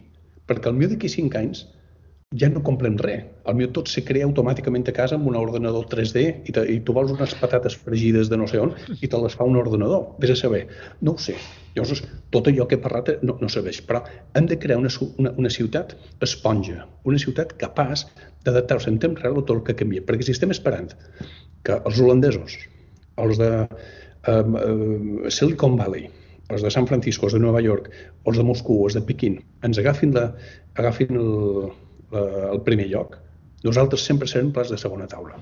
Perquè 0.49 0.71
el 0.71 0.79
meu 0.81 0.91
d'aquí 0.93 1.11
5 1.13 1.41
anys 1.41 1.65
ja 2.37 2.49
no 2.53 2.61
comprem 2.61 2.99
res. 3.01 3.23
El 3.49 3.57
meu 3.57 3.71
tot 3.73 3.89
se 3.89 4.03
crea 4.05 4.27
automàticament 4.29 4.85
a 4.91 4.93
casa 4.93 5.17
amb 5.17 5.31
un 5.31 5.37
ordenador 5.39 5.87
3D 5.89 6.25
i, 6.45 6.53
te, 6.53 6.65
i 6.69 6.77
tu 6.85 6.93
vols 6.93 7.15
unes 7.15 7.33
patates 7.41 7.79
fregides 7.81 8.29
de 8.29 8.37
no 8.37 8.49
sé 8.51 8.61
on 8.61 8.75
i 9.01 9.09
te 9.09 9.21
les 9.23 9.37
fa 9.39 9.47
un 9.49 9.57
ordenador. 9.57 10.11
Vés 10.21 10.35
a 10.35 10.37
saber. 10.37 10.67
No 11.01 11.15
ho 11.17 11.23
sé. 11.25 11.39
Llavors, 11.75 12.03
tot 12.35 12.51
allò 12.51 12.67
que 12.69 12.77
he 12.77 12.83
parlat 12.85 13.15
no, 13.25 13.39
no 13.41 13.49
serveix. 13.49 13.81
Però 13.89 14.03
hem 14.37 14.51
de 14.51 14.59
crear 14.61 14.77
una, 14.83 14.93
una, 15.17 15.33
una 15.41 15.53
ciutat 15.55 15.97
esponja, 16.27 16.85
una 17.09 17.23
ciutat 17.23 17.57
capaç 17.63 18.05
d'adaptar-se 18.45 18.93
en 18.93 19.01
temps 19.01 19.25
real 19.25 19.41
a 19.41 19.47
tot 19.47 19.57
el 19.57 19.65
que 19.65 19.79
canvia. 19.81 20.05
Perquè 20.05 20.29
si 20.29 20.37
estem 20.37 20.53
esperant 20.53 20.93
que 21.65 21.81
els 21.81 22.05
holandesos, 22.05 22.61
els 23.25 23.41
de 23.41 23.51
eh, 23.65 25.33
Silicon 25.33 25.81
Valley, 25.81 26.11
els 26.53 26.61
de 26.65 26.77
San 26.77 26.87
Francisco, 26.89 27.25
els 27.25 27.41
de 27.41 27.41
Nova 27.41 27.65
York, 27.65 27.89
els 28.29 28.37
de 28.37 28.45
Moscou, 28.45 28.85
els 28.85 29.01
de 29.01 29.05
Pequín, 29.09 29.41
ens 29.65 29.81
agafin, 29.81 30.13
la, 30.17 30.31
agafin 30.77 31.17
el, 31.17 31.71
la, 32.13 32.51
el 32.53 32.63
primer 32.67 32.89
lloc, 32.93 33.17
nosaltres 33.65 34.05
sempre 34.07 34.29
serem 34.31 34.53
plats 34.55 34.71
de 34.73 34.79
segona 34.81 35.09
taula. 35.11 35.39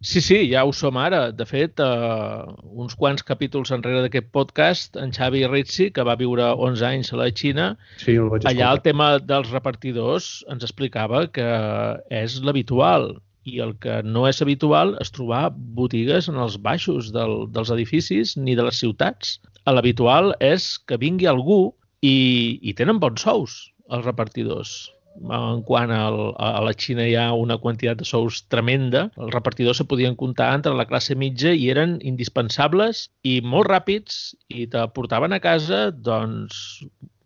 Sí, 0.00 0.22
sí, 0.24 0.36
ja 0.48 0.62
ho 0.64 0.72
som 0.72 0.96
ara. 0.96 1.26
De 1.36 1.44
fet, 1.44 1.80
uh, 1.84 2.48
uns 2.72 2.94
quants 2.96 3.24
capítols 3.26 3.72
enrere 3.74 4.00
d'aquest 4.06 4.30
podcast, 4.32 4.94
en 4.96 5.10
Xavi 5.12 5.42
Rizzi, 5.44 5.90
que 5.92 6.06
va 6.08 6.16
viure 6.16 6.46
11 6.56 6.86
anys 6.88 7.10
a 7.12 7.18
la 7.20 7.26
Xina, 7.28 7.66
sí, 8.00 8.14
el 8.16 8.30
vaig 8.32 8.46
allà 8.48 8.70
el 8.72 8.80
tema 8.86 9.10
dels 9.20 9.50
repartidors 9.52 10.30
ens 10.48 10.64
explicava 10.64 11.26
que 11.28 11.48
és 12.16 12.38
l'habitual 12.40 13.12
i 13.44 13.60
el 13.60 13.74
que 13.82 13.98
no 14.06 14.24
és 14.28 14.40
habitual 14.40 14.94
és 15.04 15.12
trobar 15.12 15.50
botigues 15.76 16.30
en 16.32 16.40
els 16.40 16.56
baixos 16.64 17.10
del, 17.12 17.44
dels 17.52 17.72
edificis 17.76 18.38
ni 18.40 18.56
de 18.56 18.64
les 18.64 18.80
ciutats. 18.80 19.36
L'habitual 19.68 20.32
és 20.40 20.78
que 20.88 20.96
vingui 21.00 21.28
algú 21.28 21.60
i, 22.00 22.56
i 22.64 22.72
tenen 22.72 23.02
bons 23.04 23.28
sous, 23.28 23.58
els 23.92 24.08
repartidors 24.08 24.88
en 25.20 25.62
quant 25.68 25.90
al, 25.92 26.18
a 26.40 26.62
la 26.64 26.72
Xina 26.72 27.04
hi 27.06 27.14
ha 27.18 27.26
una 27.36 27.58
quantitat 27.60 28.00
de 28.00 28.06
sous 28.08 28.40
tremenda, 28.52 29.08
els 29.20 29.34
repartidors 29.34 29.80
se 29.82 29.86
podien 29.88 30.16
comptar 30.16 30.48
entre 30.56 30.72
la 30.76 30.86
classe 30.88 31.16
mitja 31.18 31.52
i 31.52 31.68
eren 31.72 31.98
indispensables 32.06 33.08
i 33.28 33.40
molt 33.44 33.68
ràpids 33.68 34.34
i 34.48 34.66
te 34.72 34.86
portaven 34.96 35.36
a 35.36 35.42
casa 35.44 35.88
doncs 35.90 36.80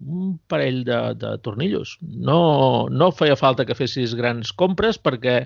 un 0.05 0.34
parell 0.51 0.82
de, 0.84 1.01
de 1.16 1.36
tornillos. 1.47 1.97
No, 2.03 2.88
no 2.90 3.12
feia 3.14 3.38
falta 3.40 3.64
que 3.64 3.78
fessis 3.78 4.16
grans 4.18 4.53
compres 4.53 4.99
perquè 5.01 5.45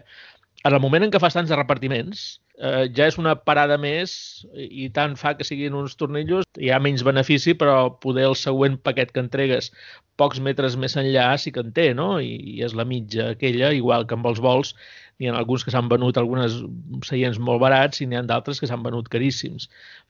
en 0.64 0.74
el 0.74 0.82
moment 0.82 1.06
en 1.06 1.12
què 1.14 1.20
fas 1.22 1.36
tants 1.36 1.52
de 1.52 1.58
repartiments, 1.58 2.40
eh, 2.58 2.84
ja 2.94 3.08
és 3.08 3.18
una 3.20 3.34
parada 3.38 3.78
més 3.80 4.12
i 4.54 4.88
tant 4.94 5.16
fa 5.20 5.34
que 5.38 5.46
siguin 5.46 5.76
uns 5.78 5.96
tornillos, 6.00 6.46
hi 6.58 6.72
ha 6.72 6.82
menys 6.82 7.04
benefici, 7.06 7.54
però 7.58 7.78
poder 8.02 8.28
el 8.28 8.36
següent 8.38 8.78
paquet 8.82 9.14
que 9.14 9.24
entregues 9.24 9.72
pocs 10.18 10.40
metres 10.42 10.74
més 10.76 10.96
enllà 10.98 11.30
sí 11.38 11.52
que 11.54 11.62
en 11.62 11.70
té, 11.74 11.92
no? 11.94 12.16
I, 12.18 12.34
i 12.56 12.64
és 12.66 12.74
la 12.78 12.86
mitja 12.88 13.32
aquella, 13.36 13.70
igual 13.76 14.06
que 14.08 14.18
amb 14.18 14.26
els 14.30 14.42
vols, 14.42 14.74
n'hi 15.18 15.30
ha 15.30 15.36
alguns 15.38 15.64
que 15.66 15.72
s'han 15.74 15.88
venut 15.90 16.18
algunes 16.18 16.60
seients 17.06 17.38
molt 17.42 17.62
barats 17.62 18.02
i 18.02 18.06
n'hi 18.06 18.18
ha 18.18 18.24
d'altres 18.26 18.60
que 18.62 18.68
s'han 18.70 18.84
venut 18.86 19.08
caríssims. 19.10 19.68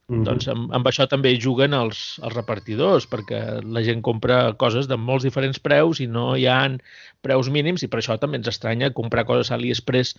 Mm 0.08 0.16
-hmm. 0.16 0.24
Doncs 0.24 0.48
amb, 0.48 0.72
amb 0.72 0.86
això 0.88 1.06
també 1.08 1.34
juguen 1.40 1.74
els, 1.74 2.18
els 2.24 2.34
repartidors, 2.34 3.08
perquè 3.08 3.40
la 3.64 3.82
gent 3.82 4.02
compra 4.02 4.54
coses 4.56 4.88
de 4.88 4.96
molts 4.96 5.24
diferents 5.24 5.58
preus 5.58 6.00
i 6.00 6.06
no 6.06 6.36
hi 6.36 6.46
ha 6.46 6.60
preus 7.20 7.48
mínims 7.50 7.82
i 7.82 7.88
per 7.88 8.00
això 8.00 8.18
també 8.18 8.36
ens 8.36 8.48
estranya 8.48 8.90
comprar 8.90 9.24
coses 9.24 9.50
a 9.50 9.54
AliExpress 9.54 10.16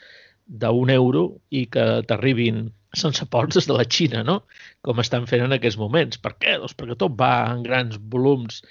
d'un 0.50 0.89
euro 0.89 1.24
i 1.54 1.66
que 1.70 1.86
t'arribin 2.10 2.70
sense 2.97 3.26
ports 3.30 3.56
des 3.56 3.68
de 3.70 3.76
la 3.78 3.86
Xina, 3.86 4.24
no? 4.26 4.41
Com 4.82 5.00
estan 5.04 5.28
fent 5.30 5.45
en 5.45 5.54
aquests 5.54 5.78
moments. 5.78 6.18
Per 6.18 6.34
què? 6.41 6.58
Doncs 6.58 6.76
perquè 6.78 6.97
tot 6.97 7.18
va 7.18 7.34
en 7.54 7.62
grans 7.64 8.00
volums 8.14 8.64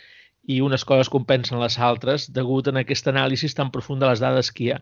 i 0.49 0.59
unes 0.65 0.85
coses 0.89 1.11
compensen 1.13 1.61
les 1.61 1.77
altres 1.79 2.27
degut 2.35 2.69
a 2.69 2.75
aquesta 2.81 3.13
anàlisi 3.13 3.51
tan 3.55 3.71
profunda 3.71 4.07
de 4.07 4.15
les 4.15 4.23
dades 4.25 4.51
que 4.51 4.65
hi 4.65 4.71
ha. 4.73 4.79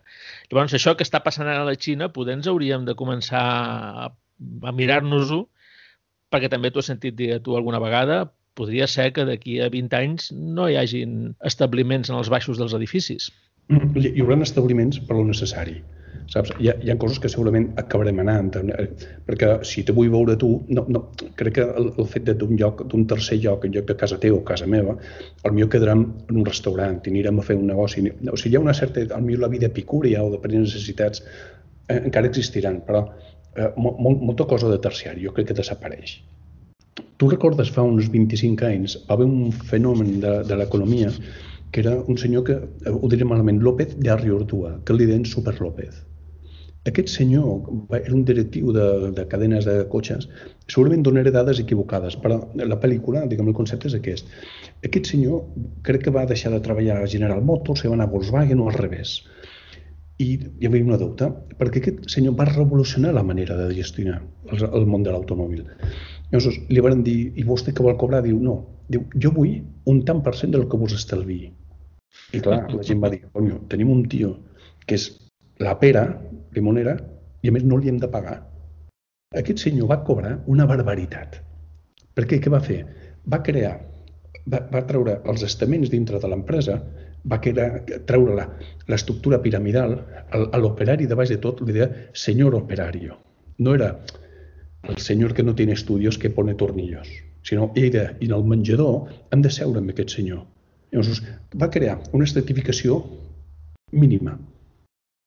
Llavors, 0.49 0.73
això 0.73 0.95
que 0.95 1.05
està 1.05 1.21
passant 1.23 1.45
ara 1.47 1.61
a 1.61 1.67
la 1.67 1.75
Xina, 1.75 2.09
poder 2.15 2.37
ens 2.39 2.47
hauríem 2.47 2.87
de 2.87 2.95
començar 2.95 3.43
a, 3.43 4.07
a 4.09 4.73
mirar-nos-ho, 4.73 5.43
perquè 6.31 6.49
també 6.49 6.71
t'ho 6.71 6.81
has 6.81 6.89
sentit 6.89 7.15
dir 7.19 7.37
tu 7.43 7.59
alguna 7.59 7.83
vegada, 7.83 8.23
podria 8.57 8.87
ser 8.89 9.11
que 9.13 9.27
d'aquí 9.27 9.59
a 9.61 9.69
20 9.69 9.99
anys 9.99 10.31
no 10.33 10.65
hi 10.65 10.79
hagin 10.79 11.35
establiments 11.45 12.09
en 12.09 12.17
els 12.17 12.31
baixos 12.33 12.57
dels 12.57 12.73
edificis. 12.73 13.29
Hi 13.69 14.23
haurà 14.23 14.39
establiments 14.41 15.03
per 15.03 15.19
lo 15.19 15.27
necessari 15.27 15.77
saps? 16.31 16.53
Hi 16.59 16.69
ha, 16.69 16.75
hi 16.83 16.91
ha 16.91 16.97
coses 17.01 17.19
que 17.23 17.29
segurament 17.31 17.69
acabarem 17.81 18.19
anant, 18.23 18.51
eh, 18.59 18.87
perquè 19.27 19.51
si 19.67 19.83
te 19.87 19.95
vull 19.95 20.09
veure 20.13 20.37
tu, 20.39 20.49
no, 20.73 20.85
no, 20.91 21.03
crec 21.39 21.57
que 21.59 21.67
el, 21.81 21.91
el 21.97 22.09
fet 22.11 22.31
d'un 22.41 22.55
lloc, 22.59 22.83
d'un 22.91 23.05
tercer 23.09 23.39
lloc, 23.43 23.67
en 23.67 23.75
lloc 23.75 23.87
de 23.91 23.97
casa 23.99 24.19
teva 24.23 24.39
o 24.39 24.45
casa 24.47 24.67
meva, 24.69 24.97
al 25.43 25.55
millor 25.55 25.71
quedarem 25.75 26.03
en 26.29 26.41
un 26.41 26.47
restaurant 26.47 26.99
i 27.05 27.13
anirem 27.13 27.39
a 27.39 27.45
fer 27.49 27.57
un 27.59 27.67
negoci. 27.71 28.05
O 28.31 28.39
sigui, 28.39 28.55
hi 28.55 28.59
ha 28.59 28.63
una 28.63 28.75
certa, 28.77 29.05
al 29.15 29.23
millor 29.25 29.47
la 29.47 29.53
vida 29.53 29.71
epicúria 29.71 30.23
o 30.23 30.31
de 30.33 30.41
per 30.43 30.51
necessitats 30.53 31.23
eh, 31.23 31.99
encara 31.99 32.29
existiran, 32.29 32.81
però 32.87 33.05
eh, 33.55 33.71
molt, 33.77 34.21
molta 34.21 34.47
cosa 34.49 34.71
de 34.71 34.81
terciari 34.83 35.23
jo 35.25 35.35
crec 35.35 35.51
que 35.51 35.61
desapareix. 35.61 36.19
Tu 37.17 37.29
recordes 37.29 37.69
fa 37.73 37.85
uns 37.85 38.09
25 38.13 38.65
anys 38.65 38.97
va 39.07 39.15
haver 39.15 39.25
un 39.25 39.51
fenomen 39.71 40.19
de, 40.21 40.41
de 40.45 40.57
l'economia 40.57 41.11
que 41.71 41.81
era 41.81 41.97
un 41.99 42.17
senyor 42.17 42.43
que, 42.47 42.53
eh, 42.85 42.91
ho 42.91 43.07
diré 43.11 43.25
malament, 43.25 43.61
López 43.61 43.97
de 43.97 44.11
Arriortua, 44.13 44.77
que 44.85 44.95
li 44.95 45.07
deien 45.09 45.25
Super 45.25 45.57
López. 45.61 46.06
Aquest 46.87 47.09
senyor 47.11 47.67
era 47.97 48.13
un 48.15 48.23
directiu 48.27 48.71
de, 48.75 48.85
de 49.17 49.25
cadenes 49.31 49.65
de 49.67 49.75
cotxes, 49.91 50.27
segurament 50.71 51.03
donaré 51.03 51.33
dades 51.35 51.59
equivocades, 51.63 52.15
però 52.23 52.39
la 52.55 52.79
pel·lícula, 52.79 53.25
diguem, 53.27 53.49
el 53.51 53.57
concepte 53.57 53.89
és 53.89 53.97
aquest. 53.97 54.29
Aquest 54.87 55.09
senyor 55.11 55.43
crec 55.87 56.05
que 56.05 56.13
va 56.15 56.27
deixar 56.29 56.53
de 56.53 56.61
treballar 56.63 57.01
a 57.01 57.09
General 57.11 57.43
Motors 57.43 57.83
i 57.83 57.91
va 57.91 57.97
anar 57.97 58.07
a 58.07 58.13
Volkswagen 58.13 58.63
o 58.63 58.69
al 58.69 58.79
revés. 58.79 59.17
I 60.23 60.29
hi 60.37 60.69
havia 60.69 60.85
una 60.85 60.97
dubte, 61.01 61.27
perquè 61.59 61.83
aquest 61.83 62.07
senyor 62.13 62.37
va 62.39 62.47
revolucionar 62.49 63.13
la 63.13 63.25
manera 63.25 63.57
de 63.59 63.67
gestionar 63.75 64.21
el, 64.51 64.63
el 64.65 64.87
món 64.89 65.03
de 65.05 65.13
l'automòbil. 65.13 65.67
Llavors 66.31 66.57
li 66.71 66.83
van 66.83 67.03
dir, 67.05 67.19
i 67.35 67.45
vostè 67.47 67.73
que 67.75 67.85
vol 67.85 67.99
cobrar? 67.99 68.23
Diu, 68.25 68.39
no, 68.41 68.57
diu, 68.91 69.05
jo 69.23 69.31
vull 69.35 69.59
un 69.91 70.01
tant 70.07 70.23
per 70.25 70.33
cent 70.39 70.55
del 70.55 70.65
que 70.71 70.79
vos 70.79 70.95
estalvi. 70.95 71.43
I 72.33 72.41
clar, 72.43 72.63
la 72.73 72.83
gent 72.83 73.03
va 73.03 73.11
dir, 73.13 73.21
conyo, 73.35 73.61
tenim 73.71 73.91
un 73.93 74.03
tio 74.11 74.33
que 74.87 74.97
és 74.97 75.11
la 75.63 75.77
pera, 75.79 76.03
limonera, 76.55 76.97
i 77.43 77.49
a 77.49 77.55
més 77.55 77.65
no 77.65 77.77
li 77.77 77.91
hem 77.91 77.99
de 78.01 78.09
pagar. 78.11 78.37
Aquest 79.35 79.65
senyor 79.65 79.89
va 79.91 80.01
cobrar 80.07 80.37
una 80.47 80.65
barbaritat. 80.69 81.41
Per 82.15 82.25
què? 82.29 82.39
Va 82.49 82.61
fer? 82.63 82.79
Va 83.27 83.41
crear, 83.43 83.75
va, 84.47 84.61
va 84.71 84.85
treure 84.89 85.19
els 85.31 85.43
estaments 85.43 85.91
dintre 85.91 86.21
de 86.23 86.31
l'empresa, 86.31 86.77
va 87.27 87.39
crear, 87.43 87.83
treure 88.09 88.47
l'estructura 88.87 89.41
piramidal, 89.43 89.97
a 90.31 90.61
l'operari 90.61 91.07
de 91.07 91.17
baix 91.19 91.33
de 91.33 91.39
tot 91.43 91.61
li 91.65 91.75
deia 91.75 91.89
senyor 92.13 92.55
operario. 92.55 93.17
No 93.59 93.75
era 93.75 93.91
el 94.87 94.99
senyor 95.03 95.33
que 95.35 95.43
no 95.43 95.55
té 95.55 95.67
estudios 95.71 96.17
que 96.17 96.29
pone 96.29 96.55
tornillos, 96.55 97.09
sinó 97.43 97.71
era, 97.75 98.11
i 98.19 98.29
en 98.29 98.35
el 98.37 98.45
menjador 98.47 99.09
hem 99.31 99.41
de 99.43 99.51
seure 99.51 99.81
amb 99.81 99.91
aquest 99.91 100.15
senyor. 100.15 100.45
Llavors, 100.91 101.23
va 101.59 101.69
crear 101.69 101.97
una 102.13 102.23
estratificació 102.23 103.01
mínima, 103.91 104.37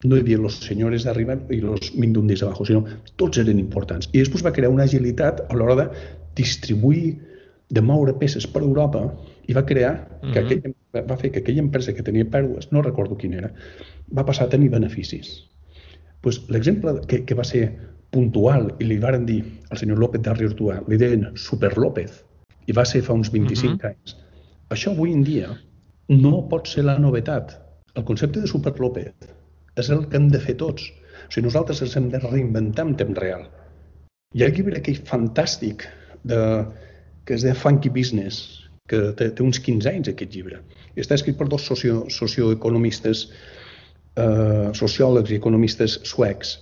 no 0.05 0.17
hi 0.17 0.23
havia 0.25 0.39
els 0.41 0.57
senyors 0.65 1.05
d'arriba 1.05 1.37
i 1.53 1.61
els 1.61 1.91
mindundis 2.01 2.43
abajo, 2.43 2.65
sinó 2.65 2.85
tots 3.21 3.41
eren 3.43 3.59
importants. 3.61 4.09
I 4.13 4.23
després 4.23 4.45
va 4.47 4.55
crear 4.57 4.71
una 4.73 4.87
agilitat 4.89 5.43
a 5.49 5.59
l'hora 5.59 5.77
de 5.83 5.87
distribuir, 6.39 7.19
de 7.71 7.83
moure 7.85 8.17
peces 8.19 8.47
per 8.51 8.63
Europa 8.65 9.05
i 9.47 9.55
va 9.55 9.67
crear, 9.67 9.93
que 10.21 10.27
mm 10.27 10.33
-hmm. 10.33 10.45
aquella, 10.45 11.05
va 11.11 11.17
fer 11.17 11.31
que 11.31 11.41
aquella 11.41 11.63
empresa 11.63 11.93
que 11.93 12.03
tenia 12.03 12.25
pèrdues, 12.25 12.73
no 12.73 12.83
recordo 12.83 13.17
quina 13.17 13.37
era, 13.37 13.53
va 14.17 14.25
passar 14.25 14.47
a 14.47 14.49
tenir 14.49 14.71
beneficis. 14.71 15.51
Pues, 16.21 16.49
L'exemple 16.49 17.01
que, 17.07 17.25
que 17.25 17.35
va 17.35 17.45
ser 17.45 17.79
puntual 18.11 18.75
i 18.79 18.85
li 18.85 18.99
varen 18.99 19.27
dir 19.27 19.45
al 19.71 19.79
senyor 19.79 19.99
López 19.99 20.23
de 20.23 20.35
Riortua, 20.35 20.83
li 20.89 20.97
deien 20.97 21.31
Super 21.35 21.77
López, 21.79 22.25
i 22.67 22.73
va 22.73 22.85
ser 22.85 23.03
fa 23.03 23.13
uns 23.13 23.31
25 23.31 23.75
mm 23.75 23.79
-hmm. 23.79 23.87
anys. 23.87 24.17
Això 24.71 24.91
avui 24.91 25.13
en 25.13 25.23
dia 25.23 25.49
no 26.09 26.49
pot 26.49 26.67
ser 26.67 26.85
la 26.85 26.99
novetat. 26.99 27.61
El 27.95 28.05
concepte 28.05 28.41
de 28.41 28.47
Super 28.47 28.81
López 28.81 29.15
és 29.79 29.91
el 29.95 30.07
que 30.09 30.19
hem 30.19 30.29
de 30.33 30.41
fer 30.43 30.57
tots. 30.61 30.89
O 30.91 31.31
sigui, 31.31 31.47
nosaltres 31.47 31.83
ens 31.87 31.97
hem 31.99 32.09
de 32.13 32.23
reinventar 32.23 32.87
en 32.89 32.97
temps 32.99 33.19
real. 33.19 33.47
Hi 34.35 34.43
ha 34.43 34.51
el 34.51 34.57
llibre 34.57 34.79
aquell 34.79 35.03
fantàstic 35.07 35.87
de, 36.27 36.41
que 37.27 37.37
és 37.37 37.47
de 37.47 37.55
Funky 37.55 37.91
Business, 37.95 38.43
que 38.91 39.13
té, 39.19 39.31
té 39.31 39.45
uns 39.47 39.61
15 39.63 39.91
anys, 39.91 40.11
aquest 40.11 40.35
llibre. 40.35 40.63
I 40.97 41.05
està 41.05 41.19
escrit 41.19 41.39
per 41.39 41.49
dos 41.51 41.67
socio, 41.67 42.03
socioeconomistes, 42.11 43.29
eh, 44.19 44.71
sociòlegs 44.81 45.31
i 45.31 45.39
economistes 45.39 46.01
suecs, 46.11 46.59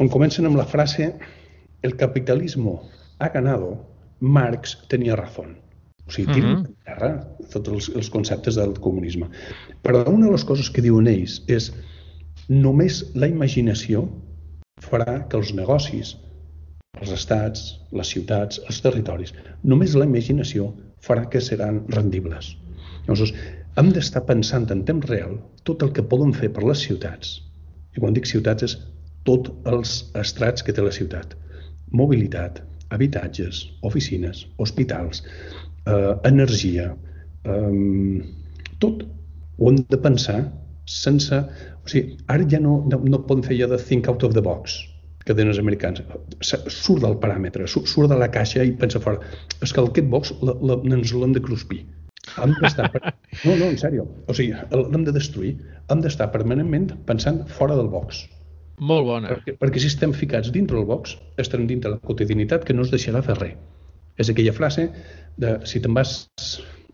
on 0.00 0.08
comencen 0.08 0.48
amb 0.48 0.56
la 0.56 0.64
frase 0.64 1.10
el 1.82 1.96
capitalismo 2.00 2.88
ha 3.18 3.28
ganado, 3.28 3.86
Marx 4.20 4.78
tenia 4.88 5.16
razón. 5.16 5.58
O 6.10 6.12
sigui, 6.12 6.32
tiren 6.34 6.56
uh 6.56 6.62
-huh. 6.62 6.72
terra 6.88 7.10
tots 7.52 7.68
els, 7.70 7.88
els 8.00 8.10
conceptes 8.10 8.56
del 8.58 8.72
comunisme. 8.86 9.28
Però 9.84 10.02
una 10.08 10.26
de 10.26 10.32
les 10.32 10.44
coses 10.44 10.70
que 10.70 10.82
diuen 10.82 11.06
ells 11.06 11.42
és 11.46 11.70
només 12.48 13.04
la 13.14 13.28
imaginació 13.30 14.08
farà 14.82 15.28
que 15.28 15.38
els 15.38 15.52
negocis, 15.54 16.16
els 17.00 17.12
estats, 17.14 17.78
les 17.92 18.08
ciutats, 18.08 18.60
els 18.66 18.80
territoris, 18.80 19.34
només 19.62 19.94
la 19.94 20.08
imaginació 20.08 20.72
farà 21.06 21.28
que 21.30 21.40
seran 21.40 21.84
rendibles. 21.88 22.56
Llavors, 23.06 23.34
hem 23.78 23.92
d'estar 23.92 24.24
pensant 24.26 24.66
en 24.74 24.82
temps 24.84 25.06
real 25.08 25.38
tot 25.62 25.82
el 25.82 25.92
que 25.92 26.02
poden 26.02 26.32
fer 26.32 26.50
per 26.56 26.64
les 26.66 26.82
ciutats. 26.88 27.38
I 27.96 28.00
quan 28.00 28.14
dic 28.14 28.26
ciutats 28.26 28.62
és 28.62 28.76
tots 29.22 29.52
els 29.64 30.10
estrats 30.14 30.62
que 30.62 30.72
té 30.72 30.82
la 30.82 30.96
ciutat. 30.98 31.36
Mobilitat, 31.92 32.62
habitatges, 32.90 33.62
oficines, 33.82 34.46
hospitals, 34.58 35.22
eh, 35.86 36.14
energia, 36.30 36.90
eh, 37.44 37.74
tot 38.82 39.04
ho 39.58 39.70
hem 39.70 39.82
de 39.88 40.00
pensar 40.00 40.40
sense... 40.90 41.42
O 41.80 41.88
sigui, 41.88 42.16
ara 42.28 42.46
ja 42.48 42.60
no, 42.60 42.80
no, 42.90 43.00
no 43.08 43.22
podem 43.28 43.44
fer 43.46 43.58
ja 43.60 43.68
de 43.70 43.78
think 43.80 44.08
out 44.08 44.24
of 44.26 44.34
the 44.36 44.42
box, 44.44 44.76
que 45.24 45.32
tenen 45.32 45.54
els 45.54 45.60
americans. 45.62 46.02
Surt 46.42 47.04
del 47.04 47.16
paràmetre, 47.22 47.68
surt, 47.70 47.88
surt 47.88 48.12
de 48.12 48.18
la 48.20 48.28
caixa 48.32 48.64
i 48.66 48.74
pensa 48.76 49.00
fora. 49.00 49.22
És 49.64 49.72
que 49.72 49.84
aquest 49.84 50.10
box 50.12 50.34
la, 50.44 50.56
la, 50.60 50.76
ens 50.96 51.14
l'hem 51.16 51.32
de 51.36 51.42
cruspir. 51.44 51.84
Hem 52.36 52.52
d'estar... 52.60 52.90
Per... 52.92 53.00
No, 53.46 53.54
no, 53.56 53.70
en 53.70 53.78
sèrio. 53.80 54.04
O 54.28 54.36
sigui, 54.36 54.52
l'hem 54.76 55.06
de 55.06 55.14
destruir. 55.16 55.54
Hem 55.92 56.04
d'estar 56.04 56.28
permanentment 56.34 56.90
pensant 57.08 57.44
fora 57.48 57.78
del 57.78 57.88
box. 57.92 58.24
Molt 58.80 59.06
bona. 59.06 59.28
Perquè, 59.32 59.56
perquè 59.60 59.80
si 59.82 59.90
estem 59.92 60.12
ficats 60.16 60.52
dintre 60.52 60.78
el 60.80 60.86
box, 60.88 61.14
estem 61.40 61.66
dintre 61.68 61.94
la 61.94 62.00
quotidianitat 62.04 62.64
que 62.66 62.76
no 62.76 62.86
es 62.86 62.92
deixarà 62.92 63.22
fer 63.24 63.36
res. 63.40 63.58
És 64.20 64.28
aquella 64.28 64.52
frase 64.52 64.88
de 65.36 65.58
si 65.68 65.80
te'n 65.80 65.94
vas 65.94 66.14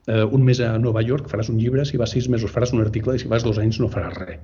eh, 0.07 0.25
un 0.25 0.45
mes 0.45 0.61
a 0.61 0.77
Nova 0.79 1.03
York 1.03 1.31
faràs 1.31 1.51
un 1.53 1.61
llibre, 1.61 1.85
si 1.85 2.01
vas 2.01 2.13
sis 2.15 2.29
mesos 2.33 2.53
faràs 2.53 2.75
un 2.77 2.85
article 2.85 3.17
i 3.17 3.23
si 3.23 3.31
vas 3.33 3.47
dos 3.47 3.59
anys 3.63 3.81
no 3.83 3.91
faràs 3.93 4.19
res. 4.19 4.43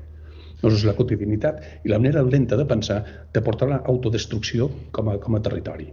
Doncs 0.62 0.78
és 0.78 0.86
la 0.86 0.94
quotidianitat 0.94 1.84
i 1.84 1.90
la 1.90 1.98
manera 1.98 2.22
lenta 2.22 2.56
de 2.56 2.66
pensar 2.70 3.02
te 3.34 3.42
porta 3.42 3.66
a 3.66 3.72
l'autodestrucció 3.72 4.70
com, 4.94 5.10
a, 5.10 5.18
com 5.18 5.34
a 5.34 5.42
territori. 5.42 5.90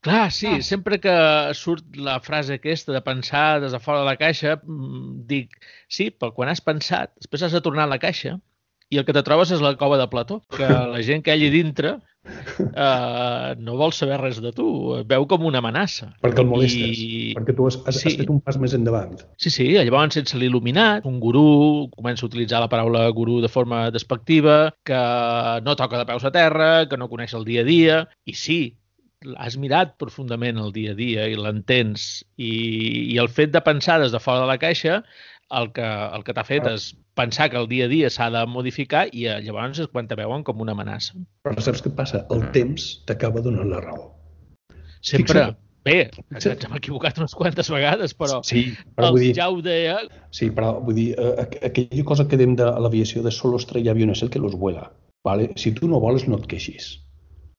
Clar, 0.00 0.30
sí, 0.30 0.46
ah. 0.46 0.62
sempre 0.62 1.00
que 1.02 1.14
surt 1.58 1.96
la 1.98 2.20
frase 2.22 2.54
aquesta 2.54 2.94
de 2.94 3.02
pensar 3.02 3.60
des 3.60 3.74
de 3.74 3.80
fora 3.82 4.04
de 4.04 4.06
la 4.06 4.16
caixa, 4.16 4.54
mm, 4.62 5.24
dic, 5.26 5.58
sí, 5.90 6.08
però 6.14 6.30
quan 6.36 6.52
has 6.52 6.62
pensat, 6.62 7.12
després 7.18 7.44
has 7.44 7.56
de 7.56 7.62
tornar 7.64 7.88
a 7.88 7.92
la 7.92 7.98
caixa 7.98 8.36
i 8.88 9.00
el 9.00 9.04
que 9.04 9.12
te 9.12 9.24
trobes 9.26 9.50
és 9.52 9.60
la 9.60 9.74
cova 9.76 9.98
de 10.00 10.06
Plató, 10.08 10.38
que 10.54 10.68
la 10.68 11.02
gent 11.04 11.24
que 11.24 11.34
hi 11.34 11.42
allà 11.42 11.50
dintre 11.52 11.96
eh, 12.64 13.54
no 13.58 13.76
vol 13.80 13.94
saber 13.96 14.18
res 14.22 14.40
de 14.44 14.52
tu, 14.56 14.68
veu 15.08 15.26
com 15.30 15.46
una 15.48 15.62
amenaça. 15.62 16.10
Perquè 16.24 16.44
el 16.44 16.50
molestes, 16.50 17.02
I... 17.04 17.34
perquè 17.38 17.54
tu 17.56 17.68
has, 17.68 17.78
has, 17.84 18.00
sí. 18.00 18.12
has 18.12 18.18
fet 18.22 18.32
un 18.32 18.40
pas 18.44 18.58
més 18.60 18.74
endavant. 18.78 19.14
Sí, 19.40 19.52
sí, 19.54 19.68
llavors 19.76 20.18
sense 20.18 20.38
l'il·luminat, 20.40 21.06
un 21.08 21.20
gurú 21.22 21.46
comença 21.94 22.26
a 22.26 22.30
utilitzar 22.30 22.62
la 22.64 22.70
paraula 22.72 23.06
gurú 23.14 23.40
de 23.44 23.52
forma 23.52 23.86
despectiva, 23.94 24.58
que 24.86 25.00
no 25.64 25.76
toca 25.78 26.00
de 26.00 26.08
peus 26.08 26.26
a 26.28 26.34
terra, 26.34 26.72
que 26.88 27.00
no 27.00 27.10
coneix 27.10 27.34
el 27.38 27.48
dia 27.48 27.64
a 27.64 27.68
dia, 27.68 28.02
i 28.28 28.36
sí, 28.36 28.60
has 29.36 29.56
mirat 29.58 29.96
profundament 29.98 30.60
el 30.62 30.70
dia 30.74 30.92
a 30.94 30.98
dia 30.98 31.26
i 31.26 31.34
l'entens 31.38 32.22
i, 32.36 32.52
i 33.14 33.18
el 33.18 33.30
fet 33.32 33.50
de 33.54 33.62
pensar 33.66 33.98
des 34.02 34.14
de 34.14 34.20
fora 34.22 34.44
de 34.44 34.50
la 34.50 34.58
caixa 34.62 35.00
el 35.60 35.70
que, 35.72 35.86
el 35.86 36.24
que 36.26 36.34
t'ha 36.36 36.44
fet 36.44 36.66
ah. 36.68 36.74
és 36.76 36.90
pensar 37.18 37.48
que 37.52 37.60
el 37.60 37.68
dia 37.70 37.86
a 37.88 37.92
dia 37.92 38.10
s'ha 38.12 38.28
de 38.34 38.42
modificar 38.50 39.06
i 39.12 39.24
eh, 39.26 39.38
llavors 39.46 39.80
és 39.84 39.88
quan 39.92 40.10
te 40.10 40.18
veuen 40.18 40.44
com 40.44 40.60
una 40.64 40.76
amenaça. 40.76 41.16
Però 41.46 41.64
saps 41.64 41.82
què 41.84 41.94
passa? 41.94 42.26
El 42.28 42.42
mm. 42.42 42.52
temps 42.56 42.90
t'acaba 43.08 43.44
donant 43.44 43.72
la 43.72 43.80
raó. 43.84 44.10
Sempre. 45.00 45.24
Fixa't. 45.24 45.64
Bé, 45.88 46.10
ens 46.34 46.44
hem 46.44 46.74
equivocat 46.76 47.16
unes 47.22 47.32
quantes 47.38 47.70
vegades, 47.72 48.12
però, 48.12 48.42
sí, 48.44 48.74
però 48.98 49.12
vull 49.14 49.22
dir, 49.22 49.30
ja 49.38 49.46
ho 49.48 49.60
deia... 49.64 49.94
Sí, 50.36 50.50
però 50.52 50.74
vull 50.84 50.98
dir, 50.98 51.06
eh, 51.16 51.46
aquella 51.70 52.04
cosa 52.04 52.26
que 52.28 52.36
dèiem 52.36 52.58
de 52.58 52.66
l'aviació 52.82 53.22
de 53.24 53.32
solo 53.32 53.60
estrella 53.62 53.94
aviones 53.94 54.20
el 54.26 54.32
que 54.34 54.42
los 54.42 54.58
vuela. 54.58 54.90
¿vale? 55.24 55.52
Si 55.56 55.72
tu 55.72 55.88
no 55.88 56.00
voles, 56.00 56.28
no 56.28 56.38
et 56.40 56.46
queixis. 56.50 56.98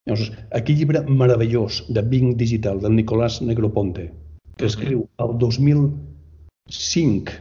Llavors, 0.08 0.32
aquell 0.56 0.80
llibre 0.80 1.04
meravellós 1.06 1.84
de 1.92 2.02
Bing 2.02 2.36
Digital, 2.40 2.80
del 2.82 2.96
Nicolás 2.96 3.40
Negroponte, 3.42 4.10
que 4.56 4.66
escriu 4.66 5.08
el 5.22 5.36
2005 5.38 7.32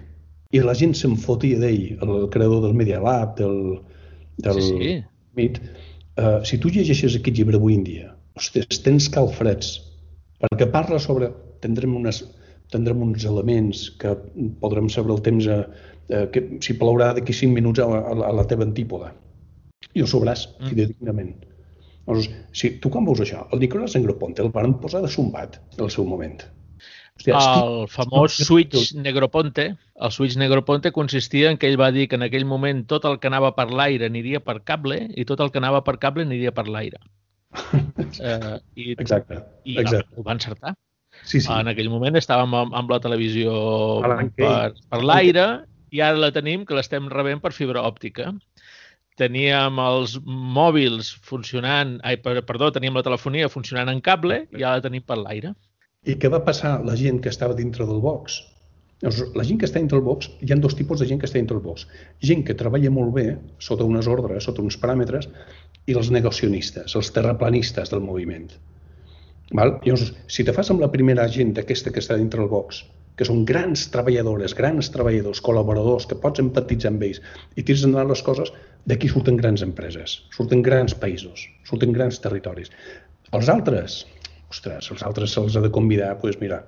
i 0.49 0.61
la 0.65 0.73
gent 0.77 0.95
se'n 0.97 1.13
fotia 1.21 1.59
d'ell, 1.61 1.99
el 2.01 2.25
creador 2.33 2.63
del 2.63 2.73
Media 2.77 2.99
Lab, 3.03 3.35
del, 3.37 3.59
del 4.41 4.61
sí, 4.65 4.71
sí. 4.79 4.95
MIT. 5.37 5.59
Uh, 6.19 6.39
si 6.47 6.57
tu 6.59 6.71
llegeixes 6.73 7.15
aquest 7.19 7.37
llibre 7.37 7.59
avui 7.59 7.77
en 7.77 7.85
dia, 7.85 8.09
ostres, 8.39 8.81
tens 8.85 9.09
calfreds, 9.13 9.77
perquè 10.41 10.69
parla 10.73 11.01
sobre... 11.01 11.31
Tindrem, 11.59 11.91
unes, 11.91 12.21
tindrem 12.71 13.01
uns 13.03 13.25
elements 13.27 13.81
que 13.99 14.13
podrem 14.61 14.85
saber 14.87 15.11
el 15.11 15.17
temps 15.25 15.49
a, 15.51 15.57
a, 15.59 16.21
que 16.31 16.45
si 16.63 16.77
plourà 16.79 17.09
d'aquí 17.17 17.35
5 17.35 17.51
minuts 17.51 17.81
a, 17.83 17.87
a, 17.97 18.13
a 18.29 18.29
la 18.37 18.45
teva 18.47 18.63
antípoda. 18.63 19.09
I 19.91 20.05
ho 20.05 20.07
sobràs, 20.07 20.45
mm. 20.53 20.69
fidedignament. 20.71 21.33
Llavors, 22.07 22.29
si 22.55 22.71
tu 22.79 22.93
quan 22.93 23.03
veus 23.09 23.19
això, 23.25 23.43
el 23.51 23.59
Nicolás 23.59 23.97
Engroponte 23.99 24.45
el 24.45 24.53
van 24.55 24.77
posar 24.79 25.03
de 25.03 25.11
sombat 25.11 25.59
en 25.75 25.83
el 25.83 25.91
seu 25.91 26.07
moment. 26.07 26.39
Hòstia, 27.19 27.39
el 27.59 27.87
famós 27.91 28.37
switch 28.47 28.93
Negroponte, 28.95 29.65
el 29.75 30.11
switch 30.15 30.37
Negroponte 30.39 30.93
consistia 30.95 31.49
en 31.51 31.57
que 31.59 31.67
ell 31.67 31.79
va 31.79 31.91
dir 31.91 32.07
que 32.07 32.15
en 32.15 32.23
aquell 32.23 32.45
moment 32.47 32.85
tot 32.87 33.05
el 33.09 33.19
que 33.19 33.27
anava 33.27 33.51
per 33.57 33.67
l'aire 33.71 34.07
aniria 34.07 34.39
per 34.39 34.61
cable 34.63 35.01
i 35.11 35.25
tot 35.27 35.43
el 35.43 35.51
que 35.51 35.59
anava 35.59 35.83
per 35.83 35.97
cable 35.99 36.23
aniria 36.23 36.53
per 36.55 36.69
l'aire. 36.69 37.01
eh, 38.23 38.55
i, 38.75 38.93
exacte, 38.95 39.41
i 39.65 39.75
exacte. 39.81 40.15
ho 40.15 40.23
va 40.23 40.37
encertar. 40.37 40.75
Sí, 41.23 41.41
sí. 41.41 41.51
En 41.51 41.67
aquell 41.67 41.89
moment 41.91 42.15
estàvem 42.15 42.53
amb, 42.55 42.75
amb 42.77 42.91
la 42.93 43.01
televisió 43.03 43.51
per, 44.05 44.71
per 44.71 45.01
l'aire 45.03 45.47
i 45.91 45.99
ara 46.05 46.21
la 46.21 46.31
tenim 46.31 46.63
que 46.65 46.77
l'estem 46.77 47.09
rebent 47.11 47.41
per 47.43 47.51
fibra 47.51 47.83
òptica. 47.83 48.31
Teníem 49.19 49.81
els 49.83 50.15
mòbils 50.23 51.09
funcionant, 51.27 51.97
ai, 52.07 52.21
perdó, 52.23 52.69
teníem 52.71 52.95
la 52.95 53.03
telefonia 53.03 53.49
funcionant 53.51 53.91
en 53.91 53.99
cable 53.99 54.45
i 54.55 54.63
ara 54.63 54.77
la 54.79 54.85
tenim 54.85 55.03
per 55.03 55.19
l'aire. 55.19 55.51
I 56.07 56.15
què 56.15 56.29
va 56.31 56.39
passar 56.47 56.77
la 56.87 56.95
gent 56.99 57.19
que 57.23 57.31
estava 57.33 57.55
dintre 57.55 57.85
del 57.87 57.99
box? 58.03 58.39
La 59.03 59.43
gent 59.47 59.59
que 59.59 59.67
està 59.67 59.79
dintre 59.79 59.97
del 59.99 60.05
box, 60.05 60.29
hi 60.43 60.51
ha 60.51 60.57
dos 60.59 60.75
tipus 60.75 60.99
de 60.99 61.07
gent 61.09 61.19
que 61.19 61.27
està 61.27 61.39
dintre 61.39 61.57
del 61.57 61.65
box. 61.65 61.85
Gent 62.29 62.45
que 62.47 62.55
treballa 62.61 62.91
molt 62.91 63.13
bé, 63.15 63.25
sota 63.67 63.87
unes 63.87 64.07
ordres, 64.11 64.47
sota 64.47 64.63
uns 64.63 64.77
paràmetres, 64.79 65.27
i 65.87 65.95
els 65.99 66.11
negacionistes, 66.15 66.95
els 66.99 67.11
terraplanistes 67.15 67.91
del 67.91 68.03
moviment. 68.05 68.47
Val? 69.59 69.75
Llavors, 69.85 70.13
si 70.31 70.45
te 70.47 70.55
fas 70.55 70.71
amb 70.71 70.83
la 70.83 70.91
primera 70.93 71.27
gent 71.35 71.51
d'aquesta 71.57 71.93
que 71.95 72.03
està 72.03 72.17
dintre 72.19 72.43
del 72.43 72.51
box, 72.51 72.83
que 73.19 73.27
són 73.27 73.43
grans 73.47 73.87
treballadores, 73.91 74.55
grans 74.55 74.91
treballadors, 74.93 75.41
col·laboradors, 75.43 76.05
que 76.07 76.19
pots 76.23 76.43
empatitzar 76.43 76.93
amb 76.93 77.03
ells 77.07 77.19
i 77.55 77.65
tires 77.65 77.83
endavant 77.87 78.13
les 78.13 78.23
coses, 78.23 78.53
d'aquí 78.87 79.09
surten 79.11 79.39
grans 79.41 79.65
empreses, 79.65 80.21
surten 80.35 80.63
grans 80.63 80.95
països, 80.95 81.47
surten 81.67 81.91
grans 81.95 82.21
territoris. 82.23 82.71
Els 83.35 83.51
altres, 83.51 84.05
ostres, 84.49 84.89
els 84.93 85.05
altres 85.05 85.33
se'ls 85.35 85.57
ha 85.57 85.63
de 85.63 85.71
convidar, 85.73 86.13
doncs 86.13 86.21
pues 86.23 86.39
mira, 86.41 86.63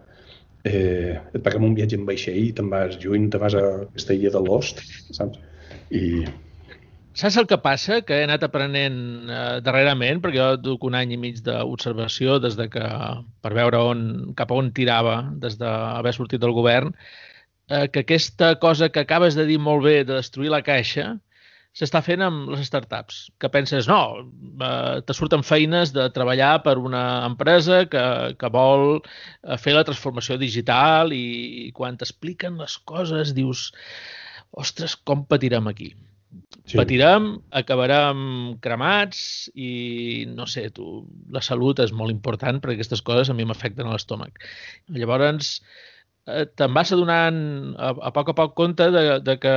eh, 0.63 1.17
et 1.34 1.41
paguem 1.43 1.65
un 1.71 1.75
viatge 1.77 1.97
en 1.97 2.05
vaixell 2.07 2.39
i 2.43 2.53
te'n 2.57 2.69
vas 2.71 2.97
juny, 3.01 3.29
te 3.32 3.41
vas 3.41 3.57
a 3.57 3.65
aquesta 3.88 4.15
illa 4.17 4.34
de 4.34 4.43
Lost, 4.45 4.84
saps? 5.15 5.41
I... 5.89 6.25
Saps 7.17 7.36
el 7.41 7.47
que 7.49 7.57
passa? 7.59 7.99
Que 8.07 8.21
he 8.21 8.27
anat 8.27 8.45
aprenent 8.47 9.01
eh, 9.27 9.57
darrerament, 9.65 10.21
perquè 10.23 10.39
jo 10.39 10.51
duc 10.61 10.86
un 10.88 10.95
any 10.95 11.15
i 11.15 11.19
mig 11.19 11.41
d'observació 11.43 12.38
des 12.43 12.55
de 12.59 12.69
que, 12.71 12.86
per 13.43 13.51
veure 13.57 13.82
on, 13.91 14.05
cap 14.38 14.53
a 14.53 14.61
on 14.61 14.71
tirava 14.77 15.17
des 15.41 15.57
d'haver 15.59 16.13
sortit 16.15 16.43
del 16.43 16.55
govern, 16.55 16.93
eh, 17.67 17.88
que 17.91 18.05
aquesta 18.05 18.53
cosa 18.63 18.89
que 18.89 19.03
acabes 19.03 19.36
de 19.36 19.47
dir 19.49 19.59
molt 19.59 19.84
bé 19.84 19.97
de 20.05 20.13
destruir 20.13 20.53
la 20.53 20.63
caixa, 20.63 21.17
s'està 21.78 22.01
fent 22.03 22.24
amb 22.26 22.49
les 22.51 22.65
startups, 22.67 23.22
que 23.39 23.49
penses, 23.51 23.88
no, 23.88 24.01
eh, 24.67 24.99
te 25.07 25.15
surten 25.15 25.43
feines 25.47 25.93
de 25.95 26.09
treballar 26.15 26.57
per 26.65 26.76
una 26.82 27.03
empresa 27.28 27.86
que, 27.91 28.05
que 28.39 28.51
vol 28.51 28.99
eh, 28.99 29.57
fer 29.57 29.78
la 29.78 29.86
transformació 29.88 30.38
digital 30.41 31.15
i, 31.15 31.26
i 31.67 31.69
quan 31.76 31.99
t'expliquen 31.99 32.59
les 32.59 32.76
coses 32.91 33.32
dius, 33.38 33.69
ostres, 34.51 34.97
com 35.07 35.24
patirem 35.28 35.72
aquí? 35.72 35.93
Sí. 36.67 36.78
Patirem, 36.78 37.32
acabarem 37.55 38.19
cremats 38.63 39.49
i 39.55 40.26
no 40.32 40.45
sé, 40.47 40.67
tu, 40.76 41.01
la 41.32 41.41
salut 41.43 41.80
és 41.84 41.91
molt 41.95 42.13
important 42.13 42.59
perquè 42.59 42.78
aquestes 42.80 43.03
coses 43.03 43.32
a 43.32 43.36
mi 43.36 43.47
m'afecten 43.47 43.88
a 43.88 43.95
l'estómac. 43.95 44.43
Llavors, 44.95 45.57
eh, 45.59 45.91
te'n 46.26 46.74
vas 46.76 46.91
adonant 46.93 47.39
a, 47.78 47.93
a 48.07 48.11
poc 48.13 48.30
a 48.30 48.36
poc 48.38 48.53
compte 48.57 48.88
de, 48.93 49.05
de 49.26 49.38
que 49.41 49.53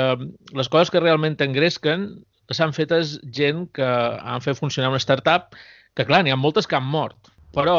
les 0.56 0.70
coses 0.72 0.90
que 0.90 1.02
realment 1.02 1.36
t'engresquen 1.36 2.08
s'han 2.52 2.74
fetes 2.76 3.18
gent 3.32 3.66
que 3.76 3.84
han 3.86 4.44
fet 4.44 4.58
funcionar 4.58 4.90
una 4.92 5.02
startup 5.02 5.54
que, 5.94 6.04
clar, 6.04 6.22
n'hi 6.24 6.32
ha 6.34 6.40
moltes 6.40 6.66
que 6.68 6.76
han 6.76 6.88
mort, 6.88 7.30
però 7.56 7.78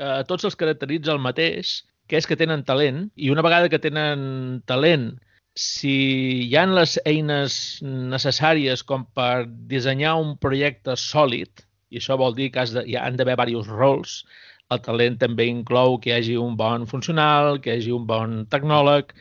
eh, 0.00 0.22
tots 0.28 0.46
els 0.48 0.56
caracteritza 0.58 1.12
el 1.14 1.22
mateix, 1.22 1.80
que 2.10 2.18
és 2.18 2.26
que 2.26 2.38
tenen 2.38 2.64
talent, 2.66 3.04
i 3.14 3.30
una 3.30 3.44
vegada 3.46 3.68
que 3.70 3.82
tenen 3.82 4.62
talent, 4.66 5.12
si 5.54 5.94
hi 6.46 6.56
han 6.58 6.74
les 6.74 6.96
eines 7.06 7.54
necessàries 7.84 8.82
com 8.86 9.04
per 9.14 9.46
dissenyar 9.70 10.16
un 10.18 10.36
projecte 10.42 10.96
sòlid, 10.98 11.66
i 11.90 11.98
això 12.00 12.16
vol 12.18 12.34
dir 12.38 12.50
que 12.54 12.62
has 12.62 12.74
de, 12.74 12.86
hi 12.86 12.96
han 12.98 13.18
d'haver 13.18 13.36
diversos 13.36 13.70
rols, 13.70 14.20
el 14.74 14.80
talent 14.86 15.18
també 15.20 15.46
inclou 15.50 15.98
que 16.00 16.10
hi 16.10 16.16
hagi 16.16 16.38
un 16.38 16.56
bon 16.58 16.86
funcional, 16.90 17.58
que 17.60 17.72
hi 17.72 17.80
hagi 17.80 17.92
un 17.96 18.06
bon 18.06 18.40
tecnòleg. 18.52 19.12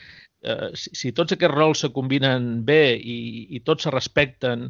Eh, 0.46 0.70
si, 0.82 0.94
si 1.02 1.12
tots 1.16 1.36
aquests 1.36 1.56
rols 1.56 1.84
se 1.84 1.92
combinen 1.96 2.64
bé 2.66 2.96
i, 2.96 3.20
i 3.58 3.62
tots 3.66 3.88
se 3.88 3.94
respecten 3.96 4.70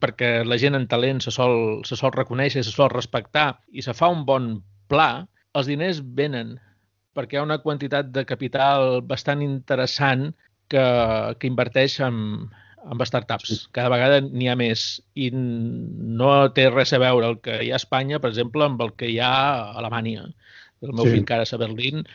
perquè 0.00 0.30
la 0.46 0.56
gent 0.60 0.78
en 0.78 0.86
talent 0.88 1.20
se 1.20 1.32
sol, 1.34 1.82
se 1.84 1.98
sol 1.98 2.14
reconèixer, 2.14 2.64
se 2.64 2.72
sol 2.72 2.88
respectar 2.94 3.50
i 3.72 3.84
se 3.84 3.92
fa 3.96 4.08
un 4.08 4.24
bon 4.28 4.54
pla, 4.88 5.26
els 5.58 5.68
diners 5.68 6.00
venen 6.00 6.56
perquè 7.16 7.36
hi 7.36 7.40
ha 7.40 7.44
una 7.44 7.60
quantitat 7.60 8.08
de 8.14 8.24
capital 8.24 9.02
bastant 9.04 9.42
interessant 9.44 10.30
que, 10.70 10.84
que 11.38 11.50
inverteix 11.50 11.98
en, 12.06 12.20
amb 12.88 13.04
startups. 13.04 13.66
Cada 13.76 13.90
vegada 13.92 14.20
n'hi 14.24 14.48
ha 14.48 14.56
més 14.58 14.84
i 15.18 15.30
no 15.34 16.32
té 16.56 16.68
res 16.70 16.94
a 16.96 17.00
veure 17.02 17.32
el 17.32 17.40
que 17.44 17.58
hi 17.64 17.72
ha 17.72 17.78
a 17.78 17.82
Espanya, 17.82 18.20
per 18.22 18.30
exemple, 18.32 18.64
amb 18.66 18.80
el 18.84 18.94
que 18.96 19.10
hi 19.10 19.18
ha 19.20 19.30
a 19.30 19.74
Alemanya. 19.80 20.28
El 20.80 20.94
meu 20.94 21.04
sí. 21.04 21.12
fill 21.12 21.22
encara 21.22 21.44
és 21.44 21.52
a 21.52 21.60
Berlín, 21.60 22.06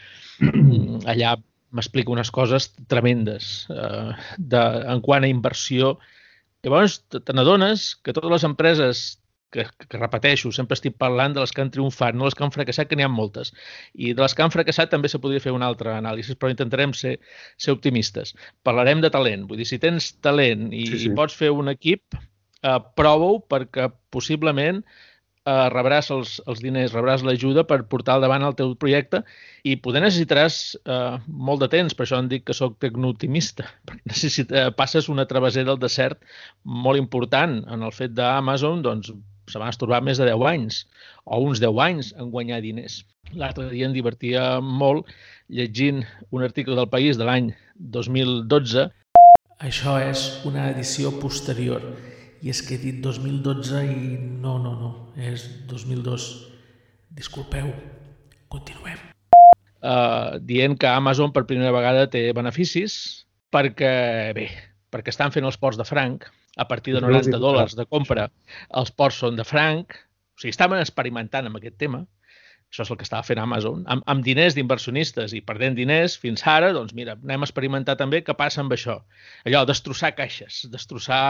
allà 1.11 1.36
m'explica 1.76 2.13
unes 2.13 2.32
coses 2.34 2.70
tremendes 2.91 3.68
eh, 3.74 4.11
de, 4.38 4.63
en 4.93 5.03
quant 5.05 5.26
a 5.26 5.32
inversió. 5.32 5.95
Llavors, 6.66 7.01
te 7.13 7.36
n'adones 7.36 7.91
que 8.01 8.16
totes 8.16 8.32
les 8.32 8.47
empreses 8.47 9.05
que, 9.52 9.66
que 9.89 10.00
repeteixo, 10.00 10.52
sempre 10.56 10.78
estic 10.78 10.98
parlant 11.02 11.36
de 11.36 11.43
les 11.43 11.54
que 11.56 11.64
han 11.64 11.72
triomfat, 11.74 12.18
no 12.18 12.28
les 12.28 12.36
que 12.38 12.46
han 12.46 12.54
fracassat, 12.56 12.89
que 12.89 13.00
n'hi 13.00 13.06
ha 13.06 13.12
moltes. 13.12 13.54
I 13.93 14.14
de 14.18 14.26
les 14.26 14.36
que 14.36 14.46
han 14.46 14.54
fracassat 14.54 14.91
també 14.93 15.12
se 15.12 15.22
podria 15.24 15.43
fer 15.43 15.56
un 15.56 15.66
altre 15.66 15.93
anàlisi, 15.96 16.38
però 16.39 16.52
intentarem 16.54 16.93
ser, 16.98 17.18
ser 17.62 17.76
optimistes. 17.76 18.36
Parlarem 18.68 19.04
de 19.06 19.12
talent, 19.14 19.48
vull 19.50 19.62
dir, 19.62 19.70
si 19.70 19.82
tens 19.82 20.14
talent 20.26 20.70
i, 20.74 20.86
sí, 20.91 21.02
sí. 21.06 21.12
i 21.12 21.18
pots 21.18 21.36
fer 21.38 21.52
un 21.56 21.72
equip, 21.72 22.18
eh, 22.62 22.80
prova-ho 23.00 23.41
perquè 23.52 23.89
possiblement 24.14 24.82
eh, 25.46 25.68
rebràs 25.74 26.10
els, 26.16 26.39
els 26.50 26.64
diners, 26.64 26.93
rebràs 26.96 27.24
l'ajuda 27.26 27.66
per 27.70 27.84
portar 27.91 28.18
al 28.18 28.26
davant 28.26 28.46
el 28.48 28.58
teu 28.58 28.74
projecte 28.82 29.22
i 29.64 29.78
poder 29.82 30.02
necessitaràs 30.04 30.60
eh, 30.82 31.20
molt 31.28 31.64
de 31.64 31.70
temps, 31.76 31.96
per 31.96 32.08
això 32.08 32.20
em 32.22 32.32
dic 32.32 32.48
que 32.50 32.58
sóc 32.58 32.80
tecnooptimista. 32.84 33.70
Necessita, 34.12 34.68
passes 34.78 35.10
una 35.14 35.28
travessera 35.30 35.72
del 35.72 35.82
desert 35.86 36.20
molt 36.64 37.02
important 37.02 37.62
en 37.72 37.86
el 37.86 37.96
fet 37.96 38.16
d'Amazon, 38.18 38.84
doncs 38.86 39.14
se 39.50 39.62
van 39.62 39.72
estorbar 39.72 40.02
més 40.04 40.20
de 40.22 40.28
10 40.30 40.46
anys, 40.50 40.82
o 41.26 41.39
uns 41.46 41.62
10 41.64 41.82
anys 41.86 42.12
en 42.20 42.32
guanyar 42.34 42.62
diners. 42.64 43.04
L'altre 43.34 43.70
dia 43.72 43.88
em 43.88 43.96
divertia 43.96 44.60
molt 44.62 45.10
llegint 45.50 46.04
un 46.32 46.46
article 46.46 46.78
del 46.78 46.89
País 46.89 47.18
de 47.18 47.28
l'any 47.28 47.52
2012. 47.76 48.89
Això 49.66 49.96
és 50.02 50.28
una 50.46 50.70
edició 50.72 51.14
posterior 51.22 51.84
i 52.43 52.52
és 52.54 52.62
que 52.62 52.76
he 52.76 52.82
dit 52.82 53.02
2012 53.02 53.82
i 53.89 54.16
no, 54.20 54.58
no, 54.62 54.76
no, 54.78 54.91
és 55.18 55.48
2002. 55.70 56.30
Disculpeu, 57.16 57.72
continuem. 58.52 59.00
Uh, 59.86 60.41
dient 60.41 60.76
que 60.82 60.89
Amazon 60.89 61.32
per 61.34 61.46
primera 61.46 61.74
vegada 61.74 62.08
té 62.10 62.32
beneficis 62.34 63.26
perquè, 63.54 64.34
bé, 64.36 64.50
perquè 64.91 65.14
estan 65.14 65.34
fent 65.34 65.46
els 65.46 65.60
ports 65.62 65.78
de 65.78 65.86
franc 65.86 66.26
a 66.56 66.68
partir 66.68 66.95
de 66.95 67.01
90 67.03 67.39
dòlars 67.41 67.76
de 67.78 67.86
compra. 67.86 68.30
Els 68.82 68.91
ports 68.91 69.22
són 69.24 69.39
de 69.39 69.45
franc, 69.47 69.95
o 70.36 70.41
sigui, 70.41 70.53
estaven 70.56 70.82
experimentant 70.84 71.47
amb 71.49 71.60
aquest 71.60 71.78
tema, 71.82 72.06
això 72.72 72.84
és 72.84 72.91
el 72.91 72.97
que 72.99 73.06
estava 73.08 73.24
fent 73.24 73.39
Amazon, 73.39 73.84
amb, 73.88 74.03
amb 74.12 74.24
diners 74.26 74.56
d'inversionistes 74.58 75.32
i 75.38 75.41
perdent 75.47 75.78
diners 75.78 76.18
fins 76.20 76.43
ara, 76.51 76.74
doncs 76.76 76.95
mira, 76.97 77.14
anem 77.24 77.45
a 77.45 77.47
experimentar 77.47 77.95
també 77.99 78.20
què 78.26 78.36
passa 78.36 78.60
amb 78.64 78.74
això. 78.76 78.97
Allò, 79.47 79.62
destrossar 79.70 80.12
caixes, 80.18 80.66
destrossar 80.74 81.22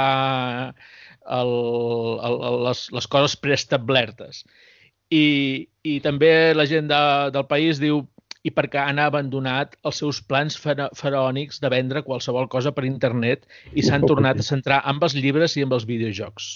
el, 1.37 1.53
el, 2.29 2.39
les, 2.65 2.87
les 2.97 3.09
coses 3.13 3.37
preestablertes. 3.37 4.41
I, 5.13 5.25
I 5.85 5.99
també 6.01 6.31
la 6.55 6.65
gent 6.65 6.89
de, 6.89 7.01
del 7.35 7.45
país 7.45 7.77
diu 7.83 8.01
i 8.45 8.53
perquè 8.53 8.83
han 8.85 9.01
abandonat 9.01 9.73
els 9.89 9.99
seus 10.03 10.21
plans 10.29 10.57
faraònics 10.61 11.59
de 11.63 11.71
vendre 11.73 12.05
qualsevol 12.05 12.47
cosa 12.55 12.73
per 12.77 12.85
internet 12.85 13.45
i 13.73 13.83
s'han 13.85 14.05
tornat 14.05 14.39
a 14.39 14.45
centrar 14.45 14.81
amb 14.91 15.03
els 15.07 15.17
llibres 15.17 15.57
i 15.57 15.65
amb 15.65 15.73
els 15.77 15.87
videojocs. 15.89 16.49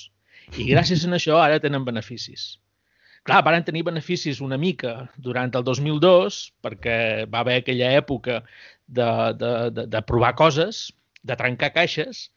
I 0.58 0.70
gràcies 0.70 1.06
a 1.06 1.14
això 1.18 1.38
ara 1.42 1.62
tenen 1.62 1.86
beneficis. 1.86 2.58
Clar, 3.28 3.42
van 3.46 3.66
tenir 3.66 3.84
beneficis 3.86 4.40
una 4.42 4.58
mica 4.58 4.94
durant 5.18 5.52
el 5.58 5.66
2002, 5.66 6.38
perquè 6.66 7.26
va 7.30 7.42
haver 7.44 7.60
aquella 7.60 7.92
època 7.98 8.40
de, 8.88 9.10
de, 9.42 9.54
de, 9.76 9.86
de 9.92 10.02
provar 10.08 10.36
coses, 10.40 10.88
de 11.22 11.36
trencar 11.38 11.74
caixes, 11.76 12.30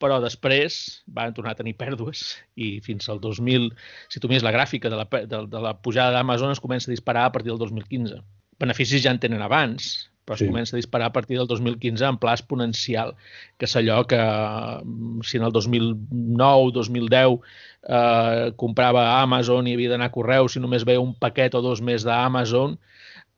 però 0.00 0.16
després 0.22 1.02
van 1.18 1.34
tornar 1.36 1.52
a 1.52 1.58
tenir 1.58 1.74
pèrdues 1.80 2.22
i 2.56 2.78
fins 2.84 3.10
al 3.12 3.20
2000, 3.20 3.68
si 4.08 4.20
tu 4.20 4.30
mires 4.30 4.46
la 4.46 4.54
gràfica 4.54 4.92
de 4.92 5.00
la, 5.02 5.08
de, 5.10 5.42
de 5.52 5.64
la 5.66 5.74
pujada 5.84 6.14
d'Amazon 6.14 6.54
es 6.54 6.62
comença 6.62 6.88
a 6.88 6.94
disparar 6.94 7.26
a 7.28 7.32
partir 7.34 7.52
del 7.52 7.60
2015. 7.60 8.22
Beneficis 8.60 9.02
ja 9.04 9.14
en 9.14 9.20
tenen 9.22 9.42
abans, 9.42 10.10
però 10.24 10.36
es 10.36 10.44
sí. 10.44 10.48
comença 10.50 10.76
a 10.76 10.78
disparar 10.78 11.08
a 11.10 11.14
partir 11.14 11.38
del 11.38 11.48
2015 11.50 12.04
en 12.06 12.18
pla 12.22 12.36
exponencial, 12.36 13.16
que 13.58 13.66
és 13.66 13.76
allò 13.80 14.02
que 14.06 14.20
mm, 14.20 15.24
si 15.26 15.40
en 15.40 15.46
el 15.48 15.54
2009, 15.56 16.70
2010 16.76 17.40
eh, 17.88 18.52
comprava 18.60 19.06
a 19.08 19.22
Amazon 19.24 19.66
i 19.66 19.74
havia 19.74 19.94
d'anar 19.94 20.10
a 20.10 20.14
correus 20.14 20.54
si 20.54 20.62
només 20.62 20.86
veia 20.86 21.02
un 21.02 21.16
paquet 21.18 21.56
o 21.58 21.64
dos 21.64 21.82
més 21.82 22.06
d'Amazon, 22.06 22.78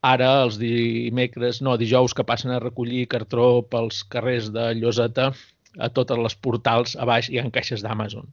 ara 0.02 0.28
els 0.42 0.58
dimecres, 0.58 1.62
no, 1.62 1.78
dijous 1.78 2.12
que 2.12 2.26
passen 2.26 2.50
a 2.50 2.60
recollir 2.60 3.06
cartró 3.08 3.62
pels 3.62 4.02
carrers 4.12 4.50
de 4.52 4.72
Lloseta, 4.76 5.30
a 5.78 5.88
totes 5.88 6.18
les 6.20 6.34
portals 6.36 6.96
a 7.00 7.06
baix 7.08 7.30
hi 7.30 7.38
ha 7.40 7.48
caixes 7.54 7.80
d'Amazon. 7.80 8.26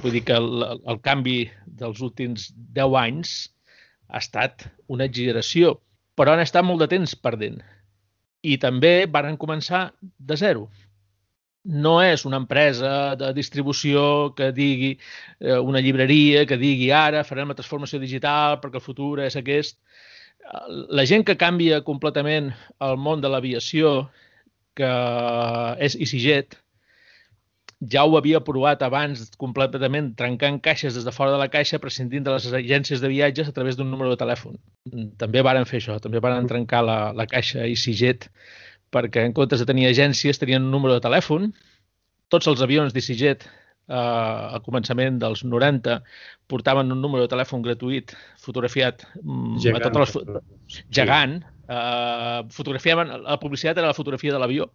Vull 0.00 0.14
dir 0.16 0.22
que 0.24 0.38
el, 0.38 0.62
el 0.88 1.00
canvi 1.04 1.50
dels 1.66 2.00
últims 2.00 2.48
10 2.78 2.96
anys 3.02 3.34
ha 4.08 4.22
estat 4.22 4.64
una 4.88 5.04
exageració, 5.10 5.74
però 6.22 6.36
han 6.36 6.44
estat 6.44 6.62
molt 6.62 6.78
de 6.78 6.86
temps 6.86 7.16
perdent 7.18 7.58
i 8.46 8.54
també 8.62 9.08
varen 9.10 9.34
començar 9.38 9.82
de 10.30 10.36
zero. 10.38 10.68
No 11.82 11.96
és 12.02 12.22
una 12.26 12.38
empresa 12.42 13.14
de 13.18 13.32
distribució 13.34 14.30
que 14.38 14.52
digui, 14.54 14.92
eh, 15.40 15.58
una 15.58 15.82
llibreria 15.82 16.44
que 16.46 16.58
digui 16.58 16.92
ara 16.94 17.22
farem 17.26 17.50
la 17.50 17.58
transformació 17.58 17.98
digital 18.02 18.60
perquè 18.62 18.78
el 18.78 18.86
futur 18.86 19.18
és 19.26 19.38
aquest. 19.38 19.78
La 20.90 21.06
gent 21.06 21.26
que 21.26 21.38
canvia 21.38 21.82
completament 21.86 22.50
el 22.86 22.96
món 22.98 23.22
de 23.22 23.30
l'aviació, 23.30 23.92
que 24.78 24.90
és 25.86 25.98
EasyJet, 25.98 26.61
ja 27.90 28.04
ho 28.06 28.16
havia 28.16 28.40
provat 28.44 28.82
abans 28.86 29.24
completament 29.40 30.12
trencant 30.18 30.60
caixes 30.62 30.94
des 30.94 31.04
de 31.04 31.12
fora 31.14 31.32
de 31.32 31.38
la 31.40 31.48
caixa 31.50 31.80
prescindint 31.82 32.24
de 32.24 32.34
les 32.34 32.46
agències 32.46 33.00
de 33.02 33.08
viatges 33.10 33.48
a 33.48 33.52
través 33.52 33.76
d'un 33.76 33.90
número 33.90 34.10
de 34.10 34.18
telèfon. 34.20 34.58
També 35.18 35.42
varen 35.42 35.66
fer 35.66 35.80
això, 35.80 35.98
també 35.98 36.20
varen 36.22 36.46
trencar 36.46 36.84
la, 36.86 36.98
la 37.12 37.26
caixa 37.26 37.66
EasyJet 37.66 38.28
perquè 38.92 39.24
en 39.26 39.34
comptes 39.34 39.58
de 39.58 39.66
tenir 39.66 39.88
agències 39.88 40.38
tenien 40.38 40.62
un 40.62 40.70
número 40.70 40.94
de 40.94 41.02
telèfon. 41.02 41.50
Tots 42.30 42.46
els 42.46 42.62
avions 42.62 42.94
d'EasyJet 42.94 43.48
eh, 43.48 43.96
al 43.96 44.62
començament 44.62 45.18
dels 45.18 45.42
90 45.44 45.98
portaven 46.46 46.92
un 46.92 47.02
número 47.02 47.26
de 47.26 47.32
telèfon 47.32 47.64
gratuït 47.66 48.14
fotografiat 48.38 49.06
mm, 49.22 49.58
gegant, 49.64 49.82
a 49.82 49.90
totes 49.90 50.14
les... 50.20 50.42
gegant. 50.90 51.40
Eh, 51.72 52.40
fotografiaven, 52.52 53.10
la 53.24 53.40
publicitat 53.40 53.80
era 53.80 53.90
la 53.90 53.96
fotografia 53.96 54.34
de 54.34 54.38
l'avió 54.38 54.70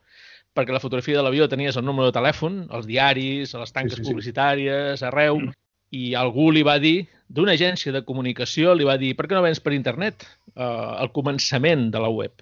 perquè 0.58 0.74
la 0.74 0.82
fotografia 0.82 1.20
de 1.20 1.24
l'avió 1.26 1.48
tenies 1.50 1.78
el 1.78 1.86
número 1.86 2.10
de 2.10 2.18
telèfon, 2.18 2.64
els 2.74 2.88
diaris, 2.90 3.54
les 3.54 3.76
tanques 3.76 4.00
sí, 4.00 4.02
sí, 4.02 4.08
sí. 4.08 4.14
publicitàries, 4.14 5.04
arreu, 5.06 5.40
mm. 5.44 5.56
i 5.96 6.10
algú 6.20 6.50
li 6.52 6.66
va 6.68 6.80
dir, 6.84 6.98
d'una 7.30 7.54
agència 7.58 7.94
de 7.94 8.04
comunicació, 8.08 8.74
li 8.74 8.88
va 8.88 8.98
dir, 9.00 9.14
per 9.18 9.28
què 9.28 9.38
no 9.38 9.46
vens 9.46 9.62
per 9.64 9.76
internet? 9.78 10.26
Uh, 10.56 10.98
al 11.04 11.12
començament 11.14 11.92
de 11.94 12.02
la 12.02 12.10
web. 12.10 12.42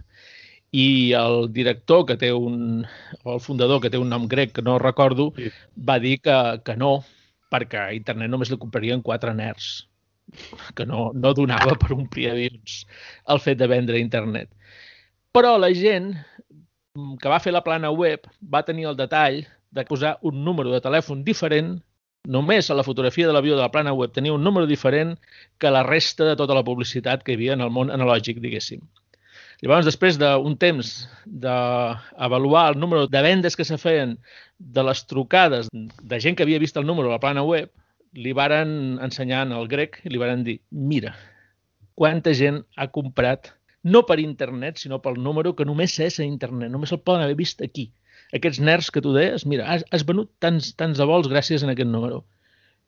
I 0.75 0.87
el 1.15 1.49
director, 1.55 2.05
que 2.07 2.17
té 2.19 2.31
un, 2.33 2.85
o 3.23 3.35
el 3.35 3.41
fundador, 3.43 3.81
que 3.83 3.91
té 3.91 3.99
un 3.99 4.09
nom 4.11 4.29
grec 4.31 4.55
que 4.55 4.63
no 4.65 4.79
recordo, 4.81 5.29
sí. 5.35 5.51
va 5.75 5.99
dir 6.03 6.17
que, 6.23 6.37
que 6.65 6.75
no, 6.79 6.97
perquè 7.51 7.81
a 7.81 7.97
internet 7.97 8.31
només 8.31 8.51
li 8.51 8.59
comprarien 8.61 9.03
quatre 9.05 9.35
nerds 9.35 9.85
que 10.75 10.85
no, 10.89 11.11
no 11.13 11.33
donava 11.37 11.75
per 11.79 11.93
omplir 11.95 12.31
avions 12.31 12.81
el 13.31 13.41
fet 13.43 13.59
de 13.59 13.69
vendre 13.71 14.01
internet. 14.01 14.49
Però 15.35 15.55
la 15.59 15.71
gent 15.75 16.13
que 16.95 17.31
va 17.31 17.41
fer 17.43 17.53
la 17.53 17.63
plana 17.63 17.91
web 17.91 18.27
va 18.53 18.63
tenir 18.67 18.87
el 18.91 18.97
detall 18.99 19.43
de 19.75 19.83
posar 19.87 20.15
un 20.23 20.43
número 20.45 20.71
de 20.71 20.81
telèfon 20.83 21.23
diferent 21.27 21.75
només 22.25 22.69
a 22.71 22.77
la 22.77 22.83
fotografia 22.83 23.27
de 23.27 23.33
l'avió 23.35 23.55
de 23.55 23.61
la 23.61 23.71
plana 23.71 23.93
web 23.93 24.13
tenia 24.15 24.33
un 24.33 24.43
número 24.43 24.65
diferent 24.65 25.15
que 25.59 25.71
la 25.71 25.83
resta 25.83 26.25
de 26.25 26.35
tota 26.39 26.55
la 26.57 26.63
publicitat 26.63 27.23
que 27.23 27.33
hi 27.33 27.39
havia 27.39 27.53
en 27.53 27.61
el 27.61 27.69
món 27.69 27.91
analògic, 27.93 28.39
diguéssim. 28.41 28.81
Llavors, 29.63 29.85
després 29.87 30.17
d'un 30.19 30.55
temps 30.59 30.89
d'avaluar 31.25 32.65
el 32.73 32.79
número 32.79 33.07
de 33.07 33.21
vendes 33.23 33.55
que 33.55 33.65
se 33.67 33.77
feien 33.79 34.17
de 34.59 34.83
les 34.83 35.05
trucades 35.07 35.69
de 35.71 36.19
gent 36.19 36.35
que 36.35 36.43
havia 36.43 36.59
vist 36.59 36.77
el 36.77 36.87
número 36.87 37.09
a 37.09 37.15
la 37.15 37.21
plana 37.23 37.43
web, 37.43 37.69
li 38.15 38.33
varen 38.35 38.97
ensenyar 39.03 39.45
en 39.45 39.53
el 39.55 39.67
grec 39.71 40.01
i 40.03 40.11
li 40.11 40.19
varen 40.19 40.43
dir, 40.43 40.59
mira, 40.71 41.15
quanta 41.95 42.33
gent 42.35 42.63
ha 42.75 42.89
comprat 42.91 43.53
no 43.85 44.01
per 44.09 44.17
internet, 44.21 44.81
sinó 44.81 44.99
pel 45.03 45.19
número 45.21 45.53
que 45.55 45.65
només 45.67 45.93
és 46.01 46.19
a 46.19 46.25
internet, 46.25 46.71
només 46.73 46.93
el 46.95 47.01
poden 47.05 47.25
haver 47.25 47.37
vist 47.41 47.61
aquí. 47.61 47.91
Aquests 48.33 48.59
nerds 48.59 48.89
que 48.91 49.03
tu 49.05 49.13
deies, 49.13 49.45
mira, 49.45 49.67
has, 49.69 49.85
has 49.93 50.05
venut 50.09 50.31
tants, 50.41 50.71
tants 50.79 50.97
de 50.97 51.05
vols 51.05 51.29
gràcies 51.31 51.63
a 51.63 51.69
aquest 51.71 51.91
número. 51.91 52.23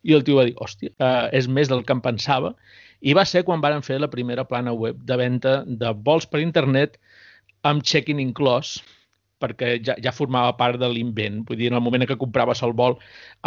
I 0.08 0.16
el 0.18 0.26
tio 0.26 0.40
va 0.40 0.48
dir, 0.48 0.56
hòstia, 0.58 0.94
uh, 0.98 1.28
és 1.38 1.48
més 1.52 1.70
del 1.70 1.84
que 1.86 1.94
em 1.94 2.02
pensava. 2.02 2.54
I 3.02 3.14
va 3.18 3.26
ser 3.30 3.44
quan 3.46 3.62
varen 3.62 3.86
fer 3.86 4.00
la 4.02 4.10
primera 4.10 4.48
plana 4.50 4.74
web 4.74 5.00
de 5.06 5.18
venda 5.22 5.60
de 5.68 5.94
vols 6.10 6.26
per 6.26 6.42
internet 6.42 6.98
amb 7.68 7.86
check-in 7.86 8.22
inclòs, 8.24 8.78
perquè 9.42 9.78
ja, 9.86 9.96
ja 10.04 10.14
formava 10.16 10.56
part 10.60 10.80
de 10.82 10.90
l'invent. 10.92 11.42
Vull 11.48 11.60
dir, 11.60 11.70
en 11.72 11.78
el 11.78 11.84
moment 11.86 12.04
en 12.04 12.10
què 12.10 12.18
compraves 12.20 12.64
el 12.66 12.74
vol 12.78 12.98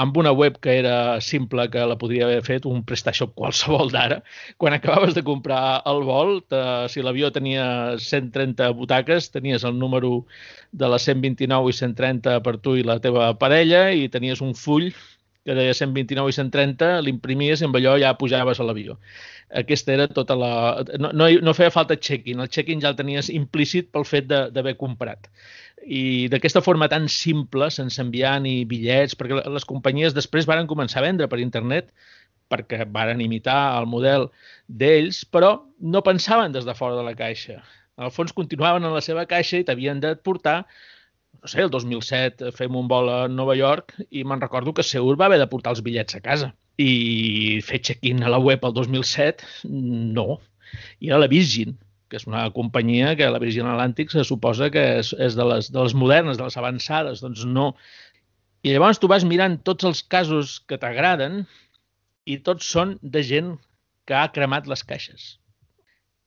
amb 0.00 0.16
una 0.20 0.32
web 0.32 0.58
que 0.62 0.76
era 0.78 1.20
simple, 1.24 1.66
que 1.70 1.84
la 1.86 1.98
podria 2.00 2.26
haver 2.26 2.40
fet 2.46 2.66
un 2.70 2.82
PrestaShop 2.86 3.34
qualsevol 3.38 3.92
d'ara, 3.94 4.20
quan 4.56 4.76
acabaves 4.76 5.14
de 5.18 5.24
comprar 5.26 5.82
el 5.90 6.02
vol, 6.08 6.40
te, 6.48 6.62
si 6.92 7.04
l'avió 7.04 7.32
tenia 7.34 7.98
130 7.98 8.70
butaques, 8.78 9.30
tenies 9.34 9.64
el 9.64 9.78
número 9.78 10.24
de 10.72 10.90
les 10.90 11.08
129 11.10 11.70
i 11.70 11.78
130 11.80 12.40
per 12.46 12.58
tu 12.62 12.76
i 12.78 12.86
la 12.86 13.00
teva 13.02 13.32
parella 13.38 13.88
i 13.90 14.08
tenies 14.12 14.42
un 14.44 14.54
full 14.54 14.90
que 15.44 15.56
deia 15.56 15.72
129 15.76 16.30
i 16.30 16.36
130, 16.36 16.90
l'imprimies 17.06 17.62
i 17.62 17.66
amb 17.66 17.78
allò 17.78 17.96
ja 18.00 18.12
pujaves 18.20 18.60
a 18.60 18.66
l'avió. 18.68 18.98
Aquesta 19.62 19.94
era 19.94 20.06
tota 20.08 20.36
la... 20.38 20.52
No, 21.00 21.14
no, 21.16 21.30
no 21.42 21.56
feia 21.56 21.72
falta 21.74 21.96
check-in, 21.96 22.42
el 22.44 22.52
check-in 22.52 22.82
ja 22.84 22.92
el 22.92 22.98
tenies 22.98 23.32
implícit 23.32 23.90
pel 23.94 24.06
fet 24.08 24.28
d'haver 24.28 24.76
comprat 24.78 25.30
i 25.80 26.28
d'aquesta 26.28 26.60
forma 26.60 26.88
tan 26.92 27.08
simple, 27.08 27.70
sense 27.72 28.00
enviar 28.02 28.34
ni 28.44 28.64
bitllets, 28.68 29.16
perquè 29.16 29.40
les 29.48 29.64
companyies 29.64 30.16
després 30.16 30.48
varen 30.48 30.68
començar 30.68 31.00
a 31.00 31.06
vendre 31.06 31.28
per 31.28 31.40
internet 31.40 31.88
perquè 32.50 32.84
varen 32.90 33.20
imitar 33.22 33.78
el 33.78 33.86
model 33.86 34.28
d'ells, 34.66 35.22
però 35.24 35.52
no 35.78 36.02
pensaven 36.02 36.52
des 36.52 36.66
de 36.66 36.74
fora 36.74 36.98
de 36.98 37.04
la 37.06 37.14
caixa. 37.14 37.60
El 38.00 38.10
fons 38.10 38.34
continuaven 38.34 38.84
en 38.84 38.96
la 38.96 39.02
seva 39.04 39.26
caixa 39.30 39.60
i 39.60 39.66
t'havien 39.66 40.00
de 40.02 40.16
portar 40.16 40.64
no 41.40 41.48
sé, 41.48 41.62
el 41.62 41.70
2007 41.72 42.50
fem 42.56 42.76
un 42.76 42.88
vol 42.88 43.08
a 43.08 43.20
Nova 43.32 43.54
York 43.56 43.94
i 44.10 44.24
me'n 44.28 44.42
recordo 44.42 44.74
que 44.76 44.84
Seur 44.84 45.16
va 45.20 45.28
haver 45.30 45.38
de 45.40 45.48
portar 45.48 45.72
els 45.74 45.82
bitllets 45.84 46.18
a 46.18 46.20
casa. 46.24 46.50
I 46.80 47.60
fer 47.64 47.80
check-in 47.80 48.24
a 48.24 48.32
la 48.32 48.40
web 48.40 48.64
el 48.64 48.74
2007, 48.76 49.46
no. 49.70 50.40
I 51.00 51.10
era 51.10 51.20
la 51.22 51.30
Virgin, 51.32 51.78
que 52.10 52.18
és 52.20 52.26
una 52.28 52.44
companyia 52.52 53.14
que 53.16 53.30
la 53.30 53.40
Virgin 53.40 53.68
Atlantic 53.70 54.12
se 54.12 54.24
suposa 54.26 54.70
que 54.74 54.84
és, 55.00 55.14
és 55.16 55.38
de, 55.38 55.46
les, 55.46 55.70
de 55.72 55.80
les 55.80 55.96
modernes, 55.96 56.36
de 56.36 56.44
les 56.44 56.60
avançades. 56.60 57.24
Doncs 57.24 57.46
no. 57.48 57.70
I 58.66 58.74
llavors 58.74 59.00
tu 59.00 59.08
vas 59.08 59.24
mirant 59.24 59.56
tots 59.64 59.88
els 59.88 60.02
casos 60.02 60.58
que 60.68 60.80
t'agraden 60.80 61.44
i 62.28 62.40
tots 62.44 62.68
són 62.68 62.98
de 63.00 63.24
gent 63.24 63.54
que 64.04 64.16
ha 64.18 64.32
cremat 64.34 64.68
les 64.68 64.84
caixes. 64.84 65.36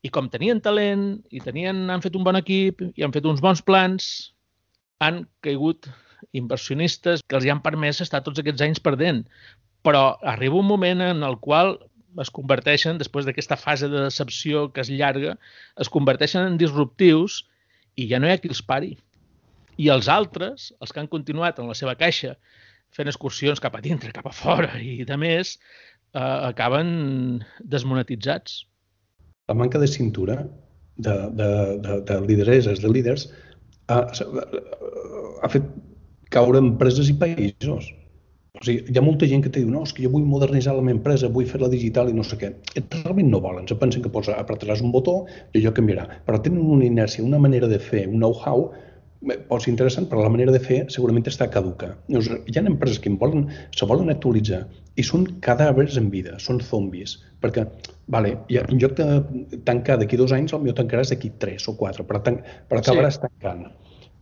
I 0.04 0.10
com 0.12 0.28
tenien 0.32 0.60
talent 0.64 1.22
i 1.32 1.40
tenien, 1.44 1.86
han 1.92 2.02
fet 2.04 2.18
un 2.18 2.26
bon 2.26 2.36
equip 2.40 2.82
i 2.90 3.06
han 3.06 3.14
fet 3.14 3.28
uns 3.30 3.44
bons 3.44 3.62
plans, 3.64 4.33
han 5.00 5.24
caigut 5.46 5.90
inversionistes 6.34 7.24
que 7.28 7.38
els 7.38 7.48
han 7.50 7.62
permès 7.64 8.02
estar 8.04 8.24
tots 8.26 8.42
aquests 8.42 8.64
anys 8.66 8.82
perdent. 8.84 9.24
Però 9.84 10.14
arriba 10.34 10.60
un 10.62 10.70
moment 10.70 11.02
en 11.04 11.24
el 11.28 11.38
qual 11.44 11.76
es 12.22 12.30
converteixen, 12.34 13.00
després 13.02 13.26
d'aquesta 13.26 13.58
fase 13.58 13.90
de 13.90 14.06
decepció 14.06 14.68
que 14.74 14.84
es 14.84 14.92
llarga, 14.92 15.38
es 15.82 15.90
converteixen 15.90 16.46
en 16.46 16.60
disruptius 16.62 17.42
i 17.98 18.08
ja 18.10 18.20
no 18.22 18.30
hi 18.30 18.34
ha 18.36 18.42
qui 18.42 18.52
els 18.52 18.62
pari. 18.66 18.94
I 19.82 19.90
els 19.90 20.10
altres, 20.12 20.72
els 20.80 20.94
que 20.94 21.02
han 21.02 21.10
continuat 21.10 21.60
en 21.60 21.72
la 21.72 21.78
seva 21.78 21.96
caixa, 21.98 22.36
fent 22.94 23.10
excursions 23.10 23.62
cap 23.62 23.74
a 23.76 23.82
dintre, 23.82 24.14
cap 24.14 24.28
a 24.30 24.36
fora 24.36 24.78
i 24.78 25.02
de 25.10 25.18
més, 25.18 25.58
eh, 26.14 26.20
acaben 26.22 27.42
desmonetitzats. 27.60 28.64
La 29.50 29.58
manca 29.58 29.82
de 29.82 29.90
cintura 29.90 30.44
de, 30.96 31.16
de, 31.34 31.50
de, 31.82 31.98
de 32.06 32.20
lidereses, 32.28 32.80
de 32.80 32.92
líders, 32.94 33.28
ha, 33.92 34.00
ha 35.42 35.50
fet 35.52 35.68
caure 36.34 36.62
empreses 36.64 37.10
i 37.12 37.18
països. 37.20 37.92
O 38.54 38.62
sigui, 38.62 38.84
hi 38.94 38.98
ha 39.00 39.02
molta 39.02 39.28
gent 39.30 39.42
que 39.42 39.50
te 39.50 39.64
diu, 39.64 39.70
no, 39.74 39.82
és 39.88 39.94
que 39.98 40.04
jo 40.06 40.12
vull 40.14 40.26
modernitzar 40.30 40.76
la 40.78 40.84
meva 40.86 41.00
empresa, 41.00 41.30
vull 41.36 41.48
fer-la 41.50 41.72
digital 41.72 42.12
i 42.12 42.14
no 42.14 42.26
sé 42.28 42.38
què. 42.42 42.52
Realment 42.78 43.32
no 43.34 43.42
volen, 43.42 43.66
se 43.70 43.78
pensen 43.82 44.04
que 44.04 44.12
pots 44.14 44.30
apretaràs 44.34 44.84
un 44.86 44.94
botó 44.94 45.24
i 45.54 45.62
allò 45.62 45.74
canviarà. 45.80 46.06
Però 46.28 46.40
tenen 46.46 46.62
una 46.76 46.86
inèrcia, 46.86 47.26
una 47.26 47.42
manera 47.42 47.70
de 47.72 47.80
fer, 47.82 48.06
un 48.12 48.22
know-how 48.22 48.68
pot 49.24 49.64
ser 49.64 49.72
interessant, 49.72 50.08
però 50.12 50.24
la 50.24 50.32
manera 50.32 50.54
de 50.54 50.62
fer 50.64 50.84
segurament 50.94 51.26
està 51.30 51.48
caduca. 51.52 51.94
Llavors, 52.12 52.30
hi 52.50 52.58
ha 52.58 52.64
empreses 52.68 53.00
que 53.04 53.12
volen, 53.22 53.46
se 53.76 53.88
volen 53.90 54.12
actualitzar 54.14 54.64
i 55.00 55.06
són 55.08 55.26
cadàvers 55.46 55.98
en 56.02 56.10
vida, 56.14 56.36
són 56.44 56.60
zombis, 56.62 57.16
perquè, 57.44 57.66
vale, 58.14 58.36
ja, 58.52 58.66
en 58.68 58.82
lloc 58.82 58.98
de 59.00 59.08
tancar 59.68 59.98
d'aquí 60.02 60.20
dos 60.20 60.34
anys, 60.36 60.54
meu 60.54 60.76
tancaràs 60.76 61.14
d'aquí 61.14 61.32
tres 61.40 61.68
o 61.72 61.76
quatre, 61.80 62.06
però, 62.10 62.22
tan, 62.26 62.42
però 62.70 62.84
acabaràs 62.84 63.18
sí. 63.18 63.24
tancant, 63.26 63.70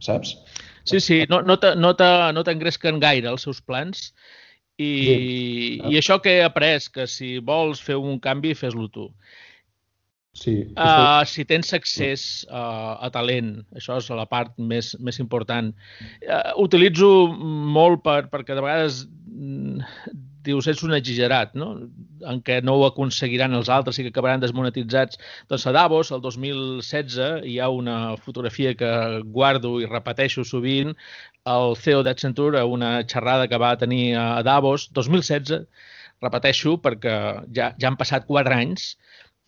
saps? 0.04 0.38
Sí, 0.86 1.00
sí, 1.00 1.20
no, 1.30 1.42
no 1.46 1.58
t'engresquen 1.58 2.98
no 2.98 3.04
gaire 3.04 3.30
els 3.30 3.44
seus 3.46 3.62
plans 3.62 4.10
i, 4.82 4.90
sí. 5.06 5.18
i 5.92 5.98
això 6.00 6.18
que 6.22 6.40
he 6.40 6.44
après, 6.46 6.80
que 6.94 7.06
si 7.10 7.38
vols 7.46 7.82
fer 7.84 8.00
un 8.00 8.20
canvi, 8.24 8.56
fes-lo 8.58 8.88
tu. 8.90 9.10
Sí. 10.34 10.54
Uh, 10.80 11.22
si 11.28 11.44
tens 11.44 11.74
accés 11.76 12.22
uh, 12.48 12.96
a 13.04 13.10
talent, 13.12 13.58
això 13.76 13.98
és 14.00 14.08
la 14.16 14.26
part 14.32 14.56
més, 14.58 14.94
més 15.04 15.20
important. 15.20 15.74
Uh, 16.24 16.54
utilitzo 16.64 17.10
molt 17.36 18.04
per, 18.06 18.22
perquè 18.32 18.56
de 18.56 18.64
vegades 18.64 19.04
mm, 19.28 19.84
dius, 20.46 20.68
ets 20.72 20.84
un 20.86 20.96
exagerat, 20.96 21.54
no? 21.58 21.72
en 22.28 22.42
què 22.46 22.60
no 22.66 22.76
ho 22.78 22.86
aconseguiran 22.88 23.54
els 23.58 23.70
altres 23.74 24.00
i 24.00 24.06
que 24.06 24.12
acabaran 24.14 24.42
desmonetitzats. 24.42 25.20
Doncs 25.50 25.68
a 25.68 25.74
Davos, 25.76 26.12
el 26.16 26.22
2016, 26.24 27.46
hi 27.50 27.58
ha 27.60 27.70
una 27.74 28.16
fotografia 28.22 28.74
que 28.78 28.92
guardo 29.36 29.78
i 29.82 29.90
repeteixo 29.90 30.46
sovint, 30.48 30.96
el 31.52 31.76
CEO 31.78 32.04
d'Accenture, 32.06 32.62
a 32.62 32.70
una 32.70 33.00
xerrada 33.04 33.48
que 33.50 33.62
va 33.62 33.76
tenir 33.82 34.14
a 34.18 34.44
Davos, 34.46 34.90
2016, 34.98 35.66
repeteixo 36.22 36.78
perquè 36.82 37.16
ja, 37.56 37.72
ja 37.82 37.90
han 37.90 37.98
passat 37.98 38.28
quatre 38.30 38.58
anys, 38.58 38.96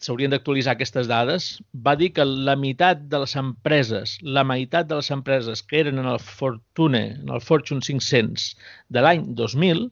s'haurien 0.03 0.34
d'actualitzar 0.34 0.75
aquestes 0.75 1.07
dades, 1.09 1.49
va 1.85 1.95
dir 1.99 2.11
que 2.15 2.25
la 2.27 2.55
meitat 2.59 3.05
de 3.11 3.23
les 3.23 3.35
empreses, 3.39 4.17
la 4.23 4.43
meitat 4.47 4.89
de 4.89 4.99
les 4.99 5.09
empreses 5.15 5.63
que 5.63 5.80
eren 5.84 6.01
en 6.01 6.09
el 6.11 6.19
Fortune, 6.19 7.03
en 7.21 7.31
el 7.34 7.43
Fortune 7.43 7.81
500 7.85 8.49
de 8.93 9.05
l'any 9.05 9.30
2000, 9.39 9.88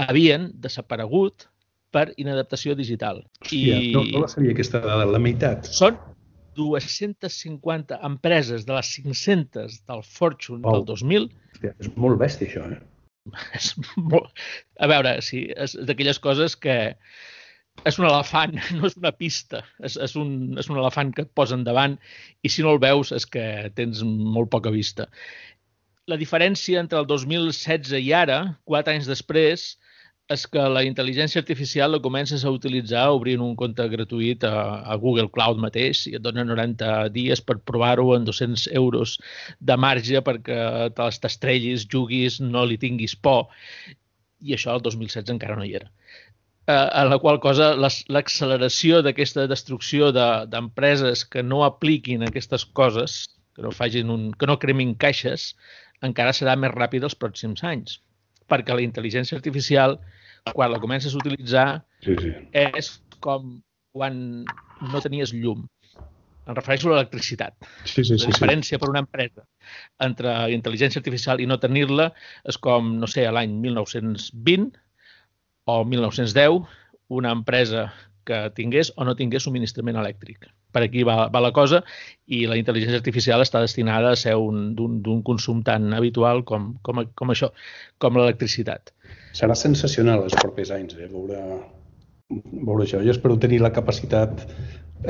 havien 0.00 0.48
desaparegut 0.64 1.48
per 1.94 2.08
inadaptació 2.18 2.74
digital. 2.78 3.22
Hòstia, 3.44 3.78
I 3.78 3.92
no, 3.94 4.02
no 4.10 4.24
la 4.24 4.32
sabia 4.32 4.54
aquesta 4.56 4.80
dada, 4.82 5.06
la 5.06 5.20
meitat. 5.22 5.68
Són 5.70 6.00
250 6.58 8.00
empreses 8.06 8.66
de 8.66 8.74
les 8.74 8.90
500 8.96 9.78
del 9.86 10.02
Fortune 10.06 10.62
oh. 10.64 10.78
del 10.78 10.88
2000. 10.90 11.30
Hòstia, 11.54 11.76
és 11.78 11.94
molt 11.94 12.20
bèstia, 12.22 12.50
això, 12.50 12.66
eh? 12.72 12.82
És 13.58 13.72
molt... 13.96 14.32
A 14.82 14.88
veure, 14.90 15.16
sí, 15.24 15.46
és 15.56 15.76
d'aquelles 15.88 16.18
coses 16.20 16.58
que 16.60 16.76
és 17.82 17.98
un 18.00 18.06
elefant, 18.08 18.54
no 18.78 18.88
és 18.88 18.98
una 19.00 19.12
pista, 19.12 19.62
és, 19.82 19.96
és, 20.06 20.16
un, 20.20 20.34
és 20.60 20.70
un 20.72 20.80
elefant 20.80 21.12
que 21.14 21.26
et 21.26 21.32
posa 21.36 21.58
endavant 21.58 21.96
i 22.42 22.52
si 22.52 22.64
no 22.64 22.74
el 22.74 22.82
veus 22.82 23.12
és 23.16 23.26
que 23.26 23.46
tens 23.78 24.04
molt 24.04 24.52
poca 24.52 24.72
vista. 24.74 25.08
La 26.10 26.20
diferència 26.20 26.82
entre 26.84 27.00
el 27.00 27.08
2016 27.08 27.96
i 28.04 28.12
ara, 28.12 28.38
quatre 28.68 28.92
anys 28.94 29.08
després, 29.08 29.74
és 30.32 30.46
que 30.48 30.62
la 30.72 30.80
intel·ligència 30.88 31.42
artificial 31.42 31.92
la 31.92 32.00
comences 32.04 32.44
a 32.44 32.52
utilitzar 32.52 33.02
obrint 33.12 33.42
un 33.44 33.52
compte 33.60 33.84
gratuït 33.92 34.44
a, 34.48 34.80
a 34.88 34.96
Google 35.00 35.28
Cloud 35.32 35.60
mateix 35.60 36.06
i 36.08 36.14
et 36.16 36.24
dona 36.24 36.46
90 36.48 37.10
dies 37.12 37.42
per 37.44 37.58
provar-ho 37.70 38.06
en 38.16 38.24
200 38.24 38.70
euros 38.72 39.18
de 39.60 39.76
marge 39.76 40.22
perquè 40.24 40.60
te 40.96 41.10
les 41.10 41.20
t'estrellis, 41.20 41.84
juguis, 41.92 42.40
no 42.40 42.64
li 42.64 42.80
tinguis 42.80 43.16
por. 43.16 43.50
I 44.40 44.56
això 44.56 44.78
el 44.78 44.84
2016 44.88 45.36
encara 45.36 45.60
no 45.60 45.68
hi 45.68 45.76
era 45.82 45.92
en 46.66 47.10
la 47.10 47.18
qual 47.20 47.40
cosa 47.44 47.72
l'acceleració 47.76 49.02
d'aquesta 49.04 49.46
destrucció 49.50 50.10
d'empreses 50.14 51.24
de, 51.24 51.30
que 51.30 51.42
no 51.44 51.62
apliquin 51.66 52.24
aquestes 52.24 52.64
coses, 52.64 53.24
que 53.54 53.62
no, 53.62 53.72
facin 53.74 54.10
un, 54.10 54.30
que 54.32 54.48
no 54.48 54.58
cremin 54.58 54.94
caixes, 54.96 55.52
encara 56.04 56.32
serà 56.36 56.56
més 56.56 56.72
ràpid 56.72 57.04
els 57.04 57.16
pròxims 57.18 57.64
anys. 57.68 57.98
Perquè 58.48 58.76
la 58.76 58.84
intel·ligència 58.84 59.36
artificial, 59.36 59.98
quan 60.52 60.72
la 60.72 60.80
comences 60.80 61.14
a 61.14 61.20
utilitzar, 61.20 61.68
sí, 62.04 62.16
sí. 62.20 62.32
és 62.52 62.96
com 63.24 63.58
quan 63.94 64.18
no 64.44 65.00
tenies 65.04 65.32
llum. 65.32 65.64
Em 66.44 66.56
refereixo 66.56 66.90
a 66.90 66.92
l'electricitat. 66.92 67.54
Sí, 67.88 68.02
sí, 68.04 68.18
sí, 68.18 68.24
la 68.26 68.32
diferència 68.32 68.76
sí. 68.76 68.80
per 68.80 68.90
una 68.90 69.00
empresa 69.04 69.46
entre 70.04 70.34
intel·ligència 70.52 71.00
artificial 71.00 71.40
i 71.40 71.46
no 71.48 71.60
tenir-la 71.60 72.10
és 72.50 72.58
com, 72.60 72.90
no 73.00 73.08
sé, 73.08 73.24
a 73.24 73.32
l'any 73.32 73.54
1920 73.62 74.83
o 75.64 75.84
1910 75.84 76.62
una 77.08 77.32
empresa 77.32 77.92
que 78.24 78.50
tingués 78.56 78.92
o 78.96 79.04
no 79.04 79.14
tingués 79.16 79.44
subministrament 79.44 79.98
elèctric. 80.00 80.48
Per 80.74 80.82
aquí 80.82 81.04
va, 81.06 81.28
va 81.30 81.42
la 81.44 81.52
cosa 81.54 81.82
i 82.26 82.44
la 82.50 82.56
intel·ligència 82.58 82.98
artificial 82.98 83.44
està 83.44 83.60
destinada 83.62 84.10
a 84.10 84.18
ser 84.18 84.34
d'un 84.34 85.20
consum 85.26 85.62
tan 85.66 85.92
habitual 85.94 86.42
com, 86.48 86.72
com, 86.82 87.04
com 87.14 87.34
això, 87.34 87.52
com 88.02 88.16
l'electricitat. 88.18 88.94
Serà 89.36 89.54
sensacional 89.58 90.24
els 90.24 90.34
propers 90.40 90.72
anys, 90.74 90.96
eh? 90.98 91.10
veure, 91.12 91.60
veure 92.30 92.88
això. 92.88 93.02
Jo 93.04 93.12
espero 93.14 93.38
tenir 93.38 93.60
la 93.62 93.74
capacitat 93.76 94.46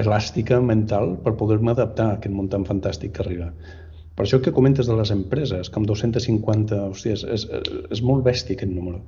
elàstica 0.02 0.58
mental 0.60 1.14
per 1.24 1.36
poder-me 1.38 1.72
adaptar 1.72 2.10
a 2.10 2.18
aquest 2.18 2.34
món 2.34 2.50
tan 2.52 2.66
fantàstic 2.66 3.14
que 3.14 3.22
arriba. 3.24 3.52
Per 4.14 4.26
això 4.26 4.40
que 4.42 4.52
comentes 4.54 4.86
de 4.90 4.94
les 4.98 5.10
empreses, 5.10 5.70
que 5.70 5.80
amb 5.80 5.88
250, 5.90 6.80
hòstia, 6.90 7.14
és, 7.16 7.24
és, 7.24 7.70
és 7.94 8.02
molt 8.02 8.26
bèstia 8.26 8.58
aquest 8.58 8.70
número. 8.70 9.00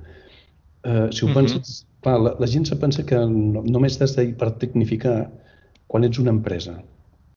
Eh, 0.83 1.07
si 1.11 1.25
ho 1.25 1.33
penses, 1.33 1.57
uh 1.57 1.63
-huh. 1.63 2.01
clar, 2.01 2.19
la, 2.19 2.35
la 2.39 2.47
gent 2.47 2.67
se 2.67 2.75
pensa 2.75 3.05
que 3.05 3.15
no, 3.15 3.63
només 3.63 4.01
has 4.01 4.15
d'hipertecnificar 4.15 5.31
quan 5.87 6.03
ets 6.03 6.19
una 6.19 6.31
empresa. 6.31 6.77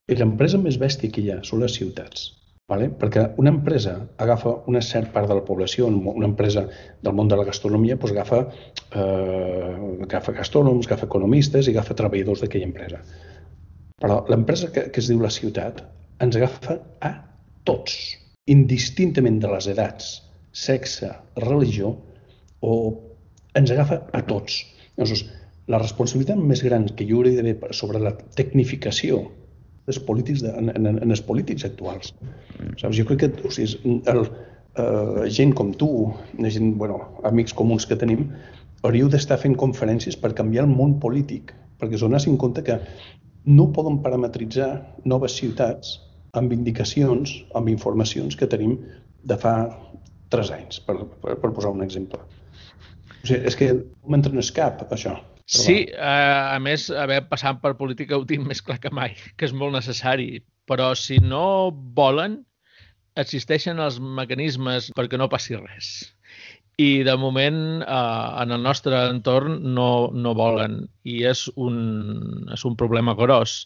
I 0.08 0.14
l'empresa 0.14 0.58
més 0.58 0.78
bèstia 0.78 1.10
que 1.10 1.20
hi 1.20 1.30
ha 1.30 1.42
són 1.42 1.60
les 1.60 1.74
ciutats. 1.74 2.40
Vale? 2.70 2.86
Perquè 3.00 3.24
una 3.42 3.50
empresa 3.50 3.96
agafa 4.16 4.52
una 4.70 4.80
certa 4.80 5.10
part 5.12 5.28
de 5.28 5.34
la 5.34 5.44
població, 5.44 5.86
una 5.86 6.26
empresa 6.26 6.68
del 7.02 7.16
món 7.18 7.28
de 7.28 7.36
la 7.36 7.44
gastronomia, 7.44 7.96
doncs 7.96 8.12
agafa, 8.12 8.38
eh, 8.94 10.04
agafa 10.06 10.32
gastrònoms, 10.36 10.86
agafa 10.86 11.06
economistes 11.06 11.66
i 11.66 11.70
agafa 11.74 11.96
treballadors 11.98 12.44
d'aquella 12.44 12.68
empresa. 12.70 13.02
Però 14.00 14.20
l'empresa 14.30 14.70
que, 14.70 14.86
que 14.94 15.02
es 15.02 15.10
diu 15.10 15.18
la 15.20 15.32
ciutat 15.34 15.82
ens 16.22 16.38
agafa 16.38 16.78
a 17.02 17.10
tots, 17.66 17.96
indistintament 18.46 19.40
de 19.42 19.50
les 19.50 19.66
edats, 19.74 20.12
sexe, 20.52 21.10
religió 21.42 21.96
o 22.60 22.74
ens 23.58 23.72
agafa 23.74 24.02
a 24.12 24.22
tots. 24.26 24.62
Llavors, 24.96 25.24
la 25.70 25.80
responsabilitat 25.82 26.38
més 26.52 26.62
gran 26.66 26.88
que 26.96 27.06
hi 27.06 27.14
hauria 27.14 27.38
d'haver 27.38 27.74
sobre 27.76 28.02
la 28.02 28.14
tecnificació 28.38 29.24
dels 29.86 30.00
polítics 30.06 30.44
de, 30.44 30.52
en, 30.58 30.70
en, 30.74 30.98
en 31.02 31.10
els 31.10 31.22
polítics 31.26 31.66
actuals. 31.68 32.14
Saps? 32.80 32.94
Jo 32.96 33.06
crec 33.08 33.22
que 33.24 33.48
o 33.48 33.52
sigui, 33.54 33.96
el, 34.12 34.24
eh, 34.78 35.28
gent 35.38 35.54
com 35.58 35.72
tu, 35.74 35.90
gent, 36.42 36.74
bueno, 36.80 37.00
amics 37.30 37.54
comuns 37.56 37.86
que 37.90 37.98
tenim, 37.98 38.28
hauríeu 38.82 39.10
d'estar 39.12 39.38
fent 39.40 39.56
conferències 39.60 40.18
per 40.20 40.34
canviar 40.36 40.66
el 40.66 40.74
món 40.74 40.98
polític, 41.02 41.54
perquè 41.80 41.98
es 41.98 42.04
donessin 42.06 42.38
compte 42.40 42.64
que 42.66 42.78
no 43.46 43.70
poden 43.76 44.00
parametritzar 44.04 44.70
noves 45.08 45.36
ciutats 45.40 45.98
amb 46.36 46.52
indicacions, 46.54 47.32
amb 47.58 47.70
informacions 47.72 48.36
que 48.38 48.48
tenim 48.50 48.76
de 49.26 49.36
fa 49.40 49.54
tres 50.30 50.52
anys, 50.54 50.78
per, 50.86 51.00
per, 51.22 51.38
per 51.42 51.50
posar 51.56 51.72
un 51.74 51.82
exemple. 51.86 52.20
O 53.22 53.28
sigui, 53.28 53.42
és 53.48 53.58
que 53.58 53.72
no 53.74 54.12
m'entra 54.12 54.32
en 54.32 54.52
cap, 54.56 54.84
això. 54.96 55.18
Sí, 55.50 55.88
a, 55.98 56.54
a 56.54 56.58
més, 56.62 56.86
haver 56.94 57.24
passant 57.30 57.58
per 57.62 57.74
política 57.78 58.18
ho 58.18 58.26
tinc 58.26 58.46
més 58.50 58.62
clar 58.62 58.78
que 58.82 58.92
mai, 58.94 59.16
que 59.36 59.48
és 59.48 59.56
molt 59.56 59.74
necessari. 59.76 60.44
Però 60.70 60.92
si 60.94 61.18
no 61.18 61.72
volen, 61.98 62.38
existeixen 63.18 63.82
els 63.82 63.98
mecanismes 63.98 64.92
perquè 64.96 65.18
no 65.18 65.30
passi 65.32 65.58
res. 65.58 65.90
I 66.80 67.02
de 67.04 67.16
moment 67.20 67.82
eh, 67.82 68.28
en 68.42 68.54
el 68.56 68.62
nostre 68.62 69.02
entorn 69.10 69.58
no, 69.74 70.08
no 70.14 70.36
volen 70.38 70.84
i 71.04 71.24
és 71.28 71.48
un, 71.56 71.76
és 72.54 72.64
un 72.64 72.78
problema 72.78 73.16
gros. 73.18 73.64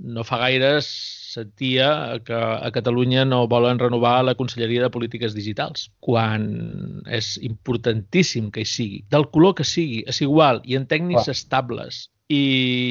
No 0.00 0.26
fa 0.26 0.42
gaires 0.42 0.90
sentia 1.30 2.18
que 2.26 2.34
a 2.34 2.70
Catalunya 2.74 3.24
no 3.24 3.44
volen 3.48 3.78
renovar 3.78 4.24
la 4.26 4.34
Conselleria 4.34 4.82
de 4.82 4.92
Polítiques 4.92 5.34
Digitals, 5.36 5.88
quan 6.02 7.02
és 7.06 7.36
importantíssim 7.46 8.50
que 8.50 8.64
hi 8.64 8.70
sigui, 8.70 9.02
del 9.14 9.28
color 9.30 9.54
que 9.60 9.66
sigui, 9.66 10.02
és 10.10 10.20
igual, 10.26 10.62
i 10.66 10.78
en 10.78 10.88
tècnics 10.90 11.28
Clar. 11.28 11.36
estables. 11.38 12.00
I 12.30 12.42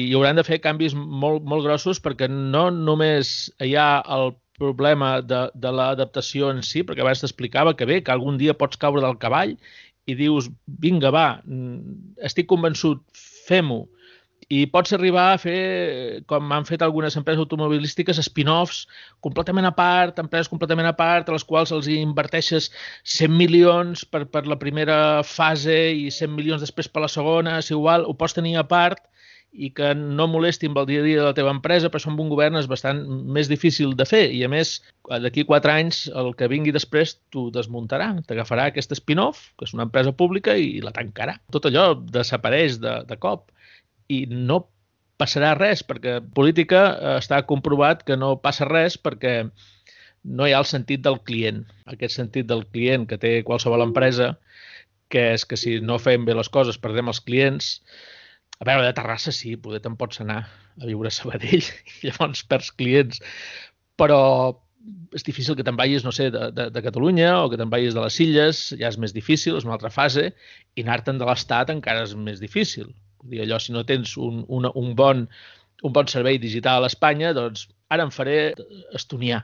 hi 0.08 0.14
hauran 0.16 0.40
de 0.40 0.44
fer 0.44 0.60
canvis 0.64 0.96
molt, 0.96 1.44
molt 1.48 1.64
grossos 1.64 2.00
perquè 2.00 2.28
no 2.30 2.68
només 2.72 3.50
hi 3.60 3.76
ha 3.76 3.90
el 4.16 4.34
problema 4.60 5.20
de, 5.24 5.46
de 5.56 5.70
l'adaptació 5.72 6.50
en 6.52 6.60
si, 6.66 6.82
perquè 6.84 7.04
abans 7.04 7.22
t'explicava 7.22 7.76
que 7.76 7.88
bé, 7.88 8.02
que 8.04 8.12
algun 8.12 8.40
dia 8.40 8.56
pots 8.56 8.80
caure 8.80 9.04
del 9.04 9.16
cavall 9.20 9.56
i 10.08 10.16
dius, 10.16 10.50
vinga, 10.82 11.12
va, 11.14 11.28
mm, 11.44 12.20
estic 12.28 12.48
convençut, 12.50 13.02
fem-ho, 13.48 13.84
i 14.50 14.64
pots 14.66 14.90
arribar 14.96 15.28
a 15.30 15.38
fer, 15.38 16.22
com 16.30 16.50
han 16.50 16.64
fet 16.66 16.82
algunes 16.82 17.14
empreses 17.18 17.38
automobilístiques, 17.44 18.18
spin-offs 18.26 18.80
completament 19.22 19.68
a 19.68 19.74
part, 19.76 20.18
empreses 20.18 20.50
completament 20.50 20.88
a 20.90 20.96
part, 20.98 21.28
a 21.28 21.36
les 21.36 21.46
quals 21.46 21.70
els 21.76 21.86
inverteixes 21.92 22.66
100 23.06 23.30
milions 23.30 24.02
per, 24.02 24.24
per 24.26 24.42
la 24.50 24.58
primera 24.58 24.96
fase 25.22 25.76
i 25.94 26.08
100 26.10 26.34
milions 26.34 26.64
després 26.66 26.90
per 26.90 27.04
la 27.04 27.12
segona, 27.12 27.60
si 27.62 27.76
igual, 27.76 28.02
ho 28.02 28.16
pots 28.18 28.34
tenir 28.34 28.56
a 28.58 28.66
part 28.66 29.06
i 29.52 29.70
que 29.74 29.92
no 29.98 30.26
molesti 30.30 30.66
amb 30.70 30.82
el 30.82 30.88
dia 30.90 31.00
a 31.02 31.06
dia 31.06 31.20
de 31.20 31.28
la 31.28 31.34
teva 31.34 31.54
empresa, 31.54 31.86
però 31.90 32.02
això 32.02 32.10
amb 32.10 32.22
un 32.22 32.28
govern 32.30 32.58
és 32.58 32.68
bastant 32.70 33.00
més 33.06 33.50
difícil 33.50 33.94
de 33.98 34.06
fer. 34.06 34.24
I 34.34 34.44
a 34.46 34.50
més 34.50 34.76
d'aquí 35.26 35.44
quatre 35.46 35.74
anys 35.74 36.04
el 36.10 36.32
que 36.38 36.50
vingui 36.50 36.74
després 36.74 37.16
t'ho 37.34 37.48
desmuntarà, 37.54 38.12
t'agafarà 38.26 38.68
aquest 38.70 38.94
spin-off, 38.98 39.48
que 39.58 39.66
és 39.66 39.74
una 39.78 39.86
empresa 39.86 40.14
pública 40.14 40.54
i 40.58 40.82
la 40.82 40.94
tancarà. 40.94 41.38
Tot 41.54 41.66
allò 41.70 41.92
desapareix 42.18 42.78
de, 42.82 43.00
de 43.06 43.18
cop 43.22 43.50
i 44.10 44.24
no 44.30 44.64
passarà 45.20 45.52
res, 45.58 45.82
perquè 45.86 46.18
política 46.36 46.82
eh, 46.90 47.16
està 47.20 47.42
comprovat 47.48 48.04
que 48.08 48.16
no 48.20 48.36
passa 48.44 48.68
res 48.68 48.96
perquè 48.98 49.34
no 50.24 50.46
hi 50.46 50.54
ha 50.54 50.60
el 50.60 50.68
sentit 50.68 51.02
del 51.04 51.20
client. 51.24 51.64
Aquest 51.92 52.18
sentit 52.18 52.48
del 52.48 52.64
client 52.72 53.06
que 53.08 53.20
té 53.20 53.34
qualsevol 53.46 53.84
empresa, 53.86 54.34
que 55.10 55.30
és 55.34 55.44
que 55.48 55.58
si 55.60 55.78
no 55.84 55.98
fem 55.98 56.24
bé 56.26 56.36
les 56.36 56.50
coses 56.52 56.78
perdem 56.80 57.10
els 57.12 57.22
clients. 57.24 57.76
A 58.60 58.66
veure, 58.68 58.84
de 58.84 58.96
Terrassa 58.96 59.32
sí, 59.32 59.56
poder 59.56 59.80
te'n 59.84 59.96
pots 60.00 60.20
anar 60.24 60.42
a 60.44 60.88
viure 60.88 61.08
a 61.08 61.14
Sabadell 61.14 61.64
i 61.90 62.10
llavors 62.10 62.44
perds 62.48 62.72
clients, 62.76 63.22
però 64.00 64.20
és 65.16 65.24
difícil 65.26 65.56
que 65.56 65.64
te'n 65.66 65.76
vagis, 65.76 66.04
no 66.06 66.12
sé, 66.14 66.30
de, 66.32 66.48
de, 66.56 66.68
de 66.72 66.82
Catalunya 66.84 67.32
o 67.42 67.50
que 67.52 67.58
te'n 67.60 67.72
vagis 67.72 67.96
de 67.96 68.04
les 68.04 68.16
Illes, 68.24 68.62
ja 68.80 68.88
és 68.88 68.98
més 69.00 69.12
difícil, 69.16 69.56
és 69.58 69.66
una 69.66 69.76
altra 69.76 69.92
fase, 69.92 70.30
i 70.76 70.84
anar-te'n 70.84 71.20
de 71.20 71.28
l'Estat 71.28 71.72
encara 71.72 72.06
és 72.06 72.14
més 72.16 72.40
difícil. 72.40 72.92
Dir, 73.22 73.42
allò, 73.44 73.58
si 73.60 73.74
no 73.76 73.84
tens 73.88 74.16
un, 74.16 74.44
un, 74.48 74.68
un, 74.74 74.92
bon, 74.96 75.26
un 75.82 75.96
bon 75.96 76.10
servei 76.12 76.38
digital 76.42 76.84
a 76.84 76.90
Espanya, 76.92 77.32
doncs 77.36 77.68
ara 77.90 78.06
em 78.06 78.12
faré 78.14 78.38
estonià 78.96 79.42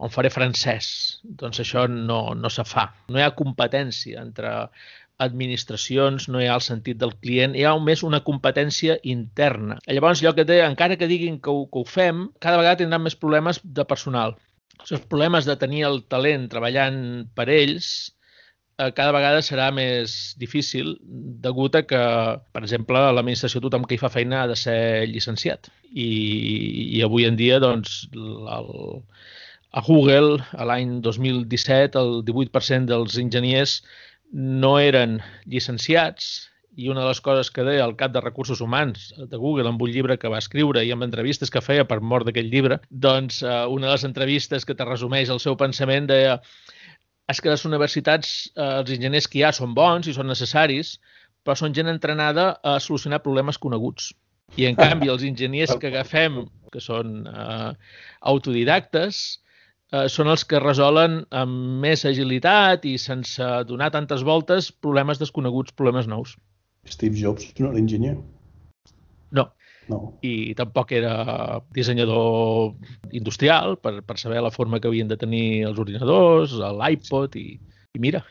o 0.00 0.08
em 0.08 0.14
faré 0.14 0.30
francès. 0.32 0.88
Doncs 1.42 1.60
això 1.62 1.84
no, 1.90 2.22
no 2.34 2.50
se 2.50 2.64
fa. 2.64 2.88
No 3.12 3.20
hi 3.20 3.26
ha 3.26 3.36
competència 3.36 4.22
entre 4.24 4.54
administracions, 5.20 6.28
no 6.32 6.40
hi 6.40 6.46
ha 6.48 6.56
el 6.56 6.64
sentit 6.64 7.00
del 7.00 7.12
client, 7.20 7.54
hi 7.54 7.66
ha 7.68 7.74
més 7.84 8.02
una 8.06 8.22
competència 8.24 8.96
interna. 9.14 9.76
Llavors, 9.86 10.22
allò 10.22 10.32
que 10.36 10.46
té, 10.48 10.62
encara 10.64 10.96
que 10.96 11.10
diguin 11.10 11.36
que 11.44 11.52
ho, 11.52 11.66
que 11.68 11.82
ho 11.82 11.84
fem, 11.84 12.30
cada 12.40 12.60
vegada 12.62 12.80
tindran 12.80 13.04
més 13.04 13.18
problemes 13.20 13.60
de 13.62 13.84
personal. 13.84 14.38
Els 14.80 15.04
problemes 15.12 15.44
de 15.44 15.58
tenir 15.60 15.84
el 15.90 16.00
talent 16.08 16.48
treballant 16.48 17.02
per 17.36 17.50
ells 17.52 17.90
cada 18.96 19.12
vegada 19.12 19.42
serà 19.44 19.68
més 19.74 20.34
difícil 20.40 20.94
degut 21.44 21.76
a 21.76 21.82
que, 21.86 22.02
per 22.54 22.62
exemple, 22.64 22.98
a 22.98 23.12
l'administració 23.14 23.62
tothom 23.64 23.84
que 23.84 23.96
hi 23.96 24.00
fa 24.02 24.12
feina 24.12 24.42
ha 24.42 24.50
de 24.50 24.56
ser 24.58 25.06
llicenciat. 25.10 25.70
I, 25.90 26.08
i 26.98 27.02
avui 27.06 27.26
en 27.28 27.38
dia, 27.40 27.58
doncs, 27.62 28.04
el, 28.14 28.70
a 29.70 29.82
Google, 29.86 30.38
l'any 30.70 31.00
2017, 31.04 31.98
el 31.98 32.22
18% 32.28 32.90
dels 32.90 33.18
enginyers 33.22 33.80
no 34.32 34.78
eren 34.78 35.18
llicenciats 35.46 36.30
i 36.80 36.88
una 36.88 37.02
de 37.02 37.10
les 37.10 37.20
coses 37.20 37.50
que 37.50 37.64
deia 37.66 37.84
el 37.84 37.96
cap 37.98 38.12
de 38.14 38.22
recursos 38.22 38.60
humans 38.62 39.10
de 39.18 39.36
Google 39.36 39.68
amb 39.68 39.82
un 39.82 39.90
llibre 39.90 40.16
que 40.22 40.30
va 40.32 40.38
escriure 40.38 40.84
i 40.86 40.92
amb 40.94 41.04
entrevistes 41.04 41.50
que 41.50 41.62
feia 41.64 41.84
per 41.84 42.00
mort 42.00 42.28
d'aquell 42.28 42.50
llibre, 42.52 42.80
doncs 42.90 43.42
eh, 43.42 43.64
una 43.66 43.88
de 43.88 43.94
les 43.96 44.06
entrevistes 44.08 44.66
que 44.66 44.76
te 44.78 44.86
resumeix 44.86 45.32
el 45.34 45.42
seu 45.42 45.58
pensament 45.60 46.06
deia 46.10 46.38
és 47.30 47.40
que 47.40 47.52
les 47.52 47.64
universitats, 47.68 48.50
eh, 48.56 48.70
els 48.80 48.90
enginyers 48.96 49.28
que 49.30 49.40
hi 49.40 49.44
ha 49.46 49.52
són 49.56 49.74
bons 49.76 50.08
i 50.08 50.14
són 50.16 50.30
necessaris, 50.30 50.96
però 51.44 51.56
són 51.56 51.74
gent 51.76 51.90
entrenada 51.92 52.52
a 52.62 52.78
solucionar 52.80 53.22
problemes 53.24 53.58
coneguts. 53.58 54.10
I, 54.58 54.66
en 54.66 54.76
canvi, 54.78 55.08
els 55.12 55.22
enginyers 55.26 55.76
que 55.80 55.92
agafem, 55.92 56.42
que 56.74 56.82
són 56.82 57.22
eh, 57.30 57.70
autodidactes, 58.32 59.20
eh, 59.92 60.06
són 60.10 60.32
els 60.32 60.44
que 60.44 60.62
resolen 60.62 61.20
amb 61.42 61.80
més 61.84 62.04
agilitat 62.08 62.86
i 62.90 62.96
sense 62.98 63.46
donar 63.70 63.92
tantes 63.94 64.26
voltes 64.26 64.72
problemes 64.72 65.22
desconeguts, 65.22 65.76
problemes 65.78 66.10
nous. 66.10 66.36
Steve 66.88 67.16
Jobs 67.16 67.52
no 67.60 67.70
era 67.70 67.82
enginyer. 67.82 68.18
No. 69.90 70.00
I 70.22 70.54
tampoc 70.58 70.92
era 70.96 71.60
dissenyador 71.74 72.74
industrial 73.16 73.76
per, 73.82 73.98
per 74.06 74.18
saber 74.20 74.42
la 74.44 74.52
forma 74.54 74.80
que 74.80 74.90
havien 74.90 75.10
de 75.10 75.18
tenir 75.20 75.64
els 75.68 75.80
ordinadors, 75.82 76.54
l'iPod 76.54 77.36
i, 77.40 77.48
i 77.96 78.02
mira, 78.02 78.22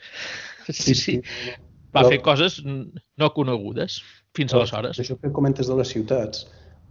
sí, 0.69 0.95
sí, 0.95 1.17
va 1.95 2.03
Però, 2.03 2.13
fer 2.13 2.21
coses 2.25 2.59
no 2.63 3.31
conegudes 3.35 3.99
fins 4.37 4.55
aleshores. 4.55 4.99
Això 5.01 5.17
que 5.19 5.33
comentes 5.35 5.69
de 5.69 5.77
les 5.79 5.91
ciutats, 5.91 6.45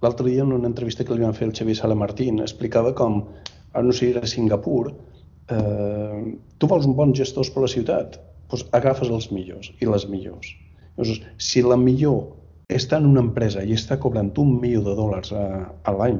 l'altre 0.04 0.28
dia 0.28 0.44
en 0.44 0.54
una 0.56 0.70
entrevista 0.70 1.06
que 1.06 1.16
li 1.16 1.26
van 1.26 1.36
fer 1.36 1.48
el 1.48 1.54
Xavier 1.56 1.78
Sala 1.78 1.98
Martín 1.98 2.42
explicava 2.44 2.94
com, 2.98 3.22
ara 3.72 3.86
no 3.86 3.94
sé, 3.94 4.12
era 4.12 4.24
a 4.26 4.30
Singapur, 4.30 4.92
eh, 5.54 6.24
tu 6.58 6.70
vols 6.70 6.88
un 6.88 6.96
bon 6.98 7.14
gestor 7.16 7.48
per 7.54 7.64
la 7.64 7.72
ciutat, 7.72 8.18
doncs 8.50 8.66
agafes 8.76 9.12
els 9.12 9.30
millors 9.34 9.72
i 9.80 9.88
les 9.88 10.08
millors. 10.10 10.52
Llavors, 10.98 11.22
si 11.38 11.62
la 11.62 11.78
millor 11.78 12.38
està 12.76 12.98
en 13.00 13.06
una 13.08 13.22
empresa 13.24 13.62
i 13.64 13.72
està 13.72 13.96
cobrant 14.00 14.28
un 14.42 14.50
milió 14.60 14.82
de 14.84 14.92
dòlars 14.96 15.30
a, 15.32 15.44
a 15.88 15.92
l'any, 15.96 16.18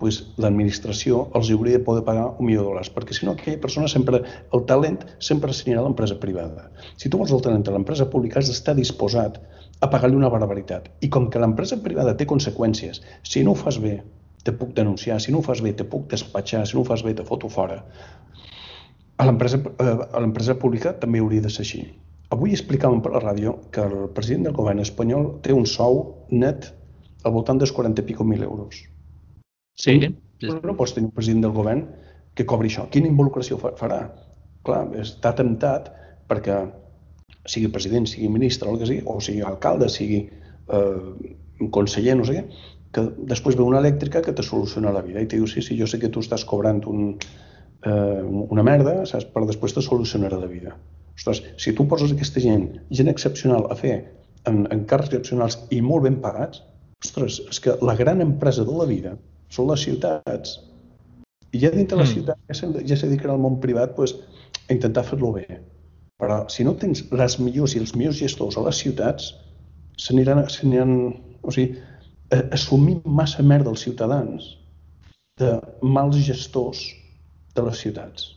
pues, 0.00 0.18
l'administració 0.40 1.22
els 1.38 1.48
hauria 1.54 1.78
de 1.78 1.84
poder 1.86 2.02
pagar 2.04 2.26
un 2.34 2.48
milió 2.48 2.60
de 2.60 2.68
dòlars, 2.68 2.90
perquè 2.92 3.16
si 3.16 3.24
no 3.24 3.32
aquella 3.32 3.62
persona 3.62 3.88
sempre, 3.88 4.20
el 4.56 4.64
talent 4.68 5.06
sempre 5.30 5.54
s'anirà 5.56 5.80
a 5.80 5.86
l'empresa 5.86 6.18
privada. 6.20 6.66
Si 7.00 7.08
tu 7.08 7.20
vols 7.20 7.32
el 7.32 7.40
talent 7.46 7.64
a 7.64 7.76
l'empresa 7.76 8.10
pública 8.12 8.40
has 8.40 8.52
d'estar 8.52 8.76
disposat 8.76 9.40
a 9.80 9.88
pagar-li 9.88 10.20
una 10.20 10.28
barbaritat. 10.32 10.90
I 11.00 11.08
com 11.08 11.30
que 11.32 11.40
l'empresa 11.40 11.80
privada 11.84 12.16
té 12.16 12.28
conseqüències, 12.28 13.00
si 13.24 13.44
no 13.44 13.56
ho 13.56 13.60
fas 13.62 13.80
bé, 13.80 13.96
te 14.44 14.52
puc 14.56 14.76
denunciar, 14.76 15.16
si 15.20 15.32
no 15.32 15.40
ho 15.40 15.48
fas 15.48 15.64
bé, 15.64 15.72
te 15.76 15.88
puc 15.88 16.10
despatxar, 16.12 16.66
si 16.68 16.76
no 16.76 16.84
ho 16.84 16.88
fas 16.88 17.04
bé, 17.04 17.16
te 17.16 17.24
foto 17.24 17.48
fora. 17.48 17.80
A 19.16 19.28
l'empresa 19.28 19.64
eh, 19.64 20.60
pública 20.60 20.92
també 21.00 21.24
hauria 21.24 21.48
de 21.48 21.56
ser 21.56 21.64
així. 21.64 21.84
Avui 22.34 22.54
explicàvem 22.54 23.00
per 23.02 23.12
la 23.16 23.22
ràdio 23.24 23.56
que 23.74 23.82
el 23.82 24.08
president 24.14 24.46
del 24.46 24.56
govern 24.58 24.82
espanyol 24.82 25.32
té 25.44 25.54
un 25.56 25.66
sou 25.66 26.02
net 26.30 26.68
al 27.24 27.34
voltant 27.34 27.58
dels 27.58 27.72
40 27.74 28.02
i 28.02 28.06
pico 28.06 28.24
mil 28.24 28.44
euros. 28.46 28.84
Sí. 29.74 29.96
Però 30.40 30.60
no 30.62 30.76
pots 30.78 30.94
tenir 30.96 31.10
un 31.10 31.16
president 31.16 31.42
del 31.44 31.56
govern 31.56 31.84
que 32.38 32.46
cobri 32.48 32.70
això. 32.70 32.86
Quina 32.92 33.10
involucració 33.10 33.58
farà? 33.60 34.00
Clar, 34.64 34.84
està 35.00 35.32
temptat 35.36 35.90
perquè 36.30 36.60
sigui 37.50 37.70
president, 37.72 38.06
sigui 38.06 38.28
ministre, 38.32 38.68
o 38.68 38.74
el 38.74 38.80
que 38.80 38.88
sigui, 38.88 39.02
o 39.06 39.18
sigui 39.24 39.42
alcalde, 39.46 39.88
sigui 39.90 40.20
eh, 40.28 41.68
conseller, 41.74 42.16
no 42.18 42.26
sé 42.28 42.36
què, 42.36 42.44
que 42.94 43.04
després 43.30 43.56
ve 43.58 43.66
una 43.66 43.80
elèctrica 43.82 44.22
que 44.22 44.34
te 44.36 44.44
soluciona 44.46 44.94
la 44.94 45.02
vida 45.06 45.22
i 45.22 45.28
te 45.28 45.38
diu, 45.38 45.48
sí, 45.50 45.62
sí, 45.64 45.78
jo 45.78 45.88
sé 45.90 46.00
que 46.02 46.10
tu 46.12 46.22
estàs 46.24 46.44
cobrant 46.46 46.82
un, 46.90 47.12
eh, 47.86 48.22
una 48.22 48.66
merda, 48.66 49.00
saps? 49.06 49.28
però 49.34 49.48
després 49.48 49.76
te 49.76 49.84
solucionarà 49.84 50.40
la 50.40 50.50
vida. 50.50 50.76
Ostres, 51.16 51.42
si 51.60 51.74
tu 51.76 51.86
poses 51.88 52.12
aquesta 52.14 52.42
gent, 52.42 52.66
gent 52.90 53.10
excepcional 53.12 53.66
a 53.70 53.76
fer 53.78 53.94
en, 54.48 54.64
en 54.72 54.84
càrrecs 54.88 55.12
excepcionals 55.12 55.58
i 55.74 55.80
molt 55.84 56.06
ben 56.06 56.20
pagats, 56.24 56.62
ostres, 57.04 57.40
és 57.50 57.60
que 57.64 57.76
la 57.84 57.96
gran 57.98 58.20
empresa 58.24 58.64
de 58.64 58.76
la 58.76 58.88
vida 58.88 59.16
són 59.52 59.70
les 59.70 59.84
ciutats. 59.86 60.58
I 61.50 61.64
ja 61.64 61.72
dintre 61.74 61.98
mm. 61.98 62.00
la 62.00 62.08
ciutat 62.08 62.40
ja, 62.48 62.70
ja 62.86 62.96
se 62.96 63.08
dedicarà 63.08 63.34
al 63.34 63.42
món 63.42 63.60
privat 63.62 63.96
pues, 63.96 64.14
a 64.68 64.72
intentar 64.72 65.04
fer-lo 65.08 65.34
bé. 65.36 65.46
Però 66.20 66.42
si 66.52 66.64
no 66.66 66.76
tens 66.78 67.06
les 67.16 67.38
millors 67.40 67.74
i 67.74 67.80
els 67.82 67.94
millors 67.96 68.20
gestors 68.20 68.58
a 68.60 68.64
les 68.66 68.80
ciutats, 68.82 69.32
s'aniran, 70.00 70.42
o 70.44 71.52
sigui, 71.52 71.80
assumint 72.54 73.00
massa 73.04 73.42
merda 73.42 73.72
els 73.72 73.82
ciutadans 73.84 74.54
de 75.40 75.56
mals 75.82 76.18
gestors 76.26 76.82
de 77.56 77.64
les 77.66 77.80
ciutats. 77.82 78.28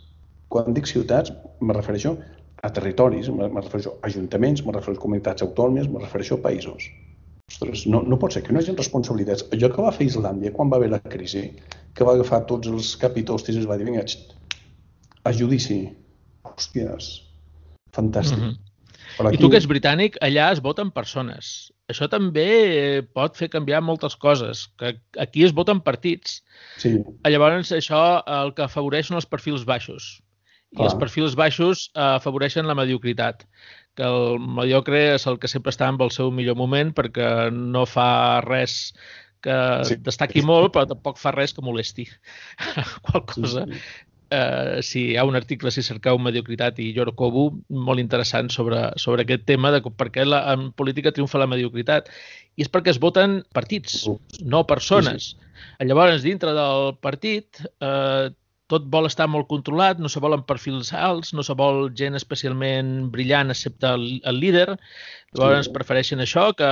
Quan 0.50 0.74
dic 0.74 0.88
ciutats, 0.90 1.34
me 1.62 1.76
refereixo 1.76 2.16
a 2.16 2.33
territoris, 2.70 3.30
me 3.30 3.48
refereixo 3.50 3.98
a 4.02 4.08
ajuntaments, 4.08 4.64
me 4.66 4.72
refereixo 4.72 5.02
a 5.02 5.04
comunitats 5.04 5.44
autònomes, 5.44 5.90
me 5.92 6.00
refereixo 6.00 6.36
a 6.36 6.44
països. 6.46 6.88
Ostres, 7.52 7.86
no, 7.92 8.02
no 8.08 8.18
pot 8.18 8.34
ser 8.34 8.44
que 8.46 8.54
no 8.54 8.62
hi 8.62 8.64
hagi 8.64 8.78
responsabilitats. 8.78 9.44
Allò 9.52 9.70
que 9.74 9.84
va 9.84 9.92
fer 9.92 10.08
Islàndia 10.08 10.54
quan 10.56 10.72
va 10.72 10.80
haver 10.80 10.94
la 10.94 11.02
crisi, 11.04 11.50
que 11.94 12.08
va 12.08 12.16
agafar 12.16 12.46
tots 12.50 12.72
els 12.72 12.96
capitostis 13.02 13.58
i 13.58 13.64
es 13.64 13.68
va 13.70 13.78
dir, 13.78 13.90
vinga, 13.90 14.06
a 15.24 15.34
judici. 15.36 15.84
Hòsties, 16.44 17.06
fantàstic. 17.96 18.38
Mm 18.38 18.50
-hmm. 18.50 18.74
Però 19.18 19.28
aquí... 19.28 19.38
I 19.38 19.42
tu 19.42 19.50
que 19.50 19.58
ets 19.58 19.68
britànic, 19.68 20.18
allà 20.22 20.52
es 20.54 20.62
voten 20.64 20.92
persones. 20.92 21.72
Això 21.92 22.08
també 22.10 23.04
pot 23.14 23.36
fer 23.38 23.50
canviar 23.50 23.82
moltes 23.82 24.16
coses, 24.16 24.68
que 24.80 25.00
aquí 25.20 25.44
es 25.44 25.54
voten 25.54 25.82
partits. 25.82 26.44
Sí. 26.78 27.04
Llavors, 27.28 27.72
això 27.72 28.24
el 28.26 28.54
que 28.54 28.64
afavoreix 28.64 29.08
són 29.08 29.18
els 29.18 29.26
perfils 29.26 29.66
baixos. 29.66 30.23
I 30.74 30.78
Clar. 30.78 30.90
els 30.90 31.00
perfils 31.00 31.38
baixos 31.40 31.88
eh, 31.94 32.16
afavoreixen 32.18 32.70
la 32.70 32.78
mediocritat 32.78 33.46
que 33.94 34.06
el 34.08 34.40
mediocre 34.42 35.04
és 35.14 35.28
el 35.30 35.38
que 35.40 35.50
sempre 35.52 35.70
està 35.74 35.90
en 35.92 36.00
el 36.02 36.10
seu 36.12 36.32
millor 36.34 36.58
moment 36.58 36.94
perquè 36.98 37.52
no 37.54 37.86
fa 37.86 38.42
res 38.46 38.96
que 39.44 39.58
sí. 39.86 40.00
destaqui 40.00 40.42
molt, 40.42 40.72
però 40.74 40.88
tampoc 40.90 41.20
fa 41.20 41.34
res 41.36 41.54
que 41.54 41.62
molesti. 41.62 42.08
Qual 43.06 43.26
cosa 43.28 43.68
sí, 43.68 43.78
sí 43.78 44.10
eh, 44.34 44.82
si 44.82 45.04
hi 45.12 45.18
ha 45.18 45.26
un 45.28 45.36
article, 45.36 45.72
si 45.72 45.84
cerqueu 45.86 46.18
mediocritat 46.22 46.80
i 46.82 46.90
Yorkobu, 46.96 47.46
molt 47.88 48.02
interessant 48.02 48.50
sobre, 48.54 48.86
sobre 49.02 49.26
aquest 49.26 49.46
tema 49.50 49.72
de 49.74 49.82
per 49.86 50.10
què 50.14 50.26
la, 50.28 50.44
en 50.54 50.72
política 50.78 51.14
triomfa 51.14 51.42
la 51.42 51.50
mediocritat. 51.50 52.10
I 52.58 52.66
és 52.66 52.72
perquè 52.72 52.94
es 52.94 53.02
voten 53.02 53.42
partits, 53.54 54.04
no 54.42 54.64
persones. 54.70 55.34
Sí, 55.34 55.38
sí. 55.38 55.88
Llavors, 55.90 56.24
dintre 56.26 56.54
del 56.58 56.96
partit, 57.02 57.62
eh, 57.82 58.30
tot 58.74 58.88
vol 58.94 59.06
estar 59.10 59.28
molt 59.30 59.48
controlat, 59.52 60.00
no 60.02 60.10
se 60.10 60.22
volen 60.24 60.44
perfils 60.50 60.90
alts, 60.98 61.34
no 61.38 61.46
se 61.46 61.56
vol 61.58 61.92
gent 62.00 62.18
especialment 62.18 62.94
brillant 63.14 63.54
excepte 63.54 63.92
el, 63.98 64.08
el 64.30 64.42
líder. 64.42 64.68
Llavors 65.38 65.70
sí. 65.70 65.74
prefereixen 65.76 66.24
això, 66.24 66.48
que 66.58 66.70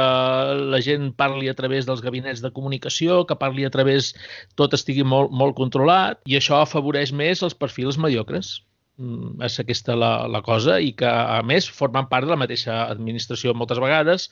la 0.73 0.81
gent 0.85 1.11
parli 1.17 1.49
a 1.49 1.57
través 1.57 1.87
dels 1.89 2.01
gabinets 2.05 2.41
de 2.41 2.53
comunicació, 2.55 3.21
que 3.29 3.37
parli 3.37 3.65
a 3.65 3.73
través, 3.73 4.13
tot 4.57 4.73
estigui 4.77 5.05
molt, 5.05 5.33
molt 5.33 5.57
controlat, 5.57 6.21
i 6.25 6.37
això 6.41 6.61
afavoreix 6.61 7.13
més 7.13 7.45
els 7.45 7.57
perfils 7.57 8.01
mediocres. 8.01 8.59
Mm, 9.01 9.39
és 9.47 9.55
aquesta 9.61 9.95
la, 9.97 10.11
la 10.29 10.41
cosa 10.45 10.75
i 10.83 10.91
que, 10.97 11.09
a 11.09 11.39
més, 11.47 11.67
formen 11.73 12.05
part 12.11 12.27
de 12.27 12.33
la 12.33 12.37
mateixa 12.37 12.83
administració 12.91 13.53
moltes 13.57 13.79
vegades, 13.81 14.27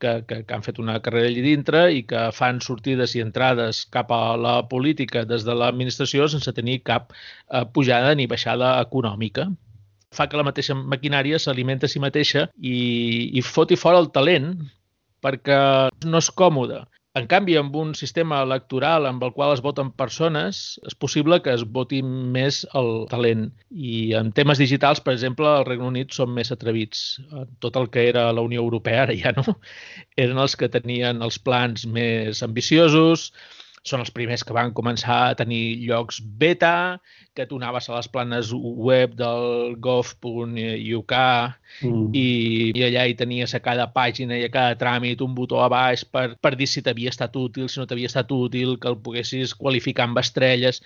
que, 0.00 0.12
que, 0.28 0.38
que 0.48 0.54
han 0.56 0.64
fet 0.64 0.80
una 0.80 0.96
carrera 1.04 1.28
allà 1.28 1.44
dintre 1.44 1.82
i 1.92 2.02
que 2.08 2.22
fan 2.36 2.62
sortides 2.64 3.14
i 3.18 3.22
entrades 3.24 3.82
cap 3.94 4.12
a 4.14 4.22
la 4.40 4.54
política 4.70 5.24
des 5.28 5.44
de 5.48 5.56
l'administració 5.60 6.28
sense 6.32 6.54
tenir 6.56 6.80
cap 6.88 7.12
eh, 7.12 7.64
pujada 7.74 8.14
ni 8.16 8.28
baixada 8.30 8.76
econòmica 8.86 9.48
fa 10.14 10.26
que 10.28 10.40
la 10.40 10.46
mateixa 10.46 10.76
maquinària 10.78 11.38
s'alimenta 11.42 11.88
a 11.88 11.92
si 11.92 12.00
mateixa 12.00 12.46
i, 12.56 12.76
i 13.36 13.44
foti 13.44 13.76
fora 13.76 14.00
el 14.00 14.08
talent 14.14 14.54
perquè 15.24 15.58
no 16.06 16.22
és 16.22 16.30
còmode. 16.40 16.80
En 17.18 17.26
canvi, 17.26 17.56
amb 17.58 17.74
un 17.80 17.88
sistema 17.98 18.36
electoral 18.44 19.06
amb 19.08 19.24
el 19.26 19.32
qual 19.34 19.50
es 19.54 19.62
voten 19.64 19.88
persones, 20.02 20.58
és 20.86 20.94
possible 21.04 21.40
que 21.42 21.54
es 21.56 21.64
voti 21.76 21.98
més 22.04 22.60
el 22.78 22.90
talent. 23.10 23.48
I 23.74 24.12
en 24.18 24.30
temes 24.36 24.60
digitals, 24.62 25.00
per 25.02 25.16
exemple, 25.16 25.48
al 25.50 25.66
Regne 25.66 25.88
Unit 25.88 26.14
són 26.14 26.30
més 26.36 26.52
atrevits. 26.54 27.02
Tot 27.64 27.78
el 27.80 27.88
que 27.94 28.06
era 28.12 28.28
la 28.36 28.44
Unió 28.46 28.62
Europea, 28.62 29.02
ara 29.08 29.16
ja 29.18 29.34
no, 29.34 29.56
eren 30.26 30.38
els 30.44 30.54
que 30.60 30.70
tenien 30.70 31.24
els 31.26 31.40
plans 31.42 31.88
més 31.98 32.44
ambiciosos, 32.46 33.32
són 33.88 34.04
els 34.04 34.12
primers 34.14 34.44
que 34.46 34.54
van 34.56 34.74
començar 34.76 35.18
a 35.28 35.36
tenir 35.38 35.80
llocs 35.88 36.20
beta, 36.40 36.98
que 37.34 37.46
tu 37.48 37.58
anaves 37.60 37.88
a 37.88 37.96
les 37.96 38.08
planes 38.12 38.52
web 38.52 39.14
del 39.18 39.76
gov.uk 39.84 41.14
mm. 41.14 42.06
i, 42.12 42.26
i 42.74 42.86
allà 42.88 43.06
hi 43.08 43.16
tenies 43.18 43.54
a 43.54 43.62
cada 43.64 43.88
pàgina 43.94 44.38
i 44.38 44.46
a 44.46 44.52
cada 44.52 44.78
tràmit 44.80 45.22
un 45.24 45.34
botó 45.36 45.62
a 45.64 45.68
baix 45.72 46.04
per, 46.04 46.32
per 46.42 46.54
dir 46.58 46.68
si 46.70 46.82
t'havia 46.84 47.12
estat 47.14 47.36
útil, 47.38 47.68
si 47.68 47.80
no 47.80 47.86
t'havia 47.88 48.10
estat 48.10 48.32
útil, 48.34 48.76
que 48.80 48.90
el 48.92 48.98
poguessis 49.04 49.54
qualificar 49.56 50.08
amb 50.08 50.20
estrelles. 50.22 50.82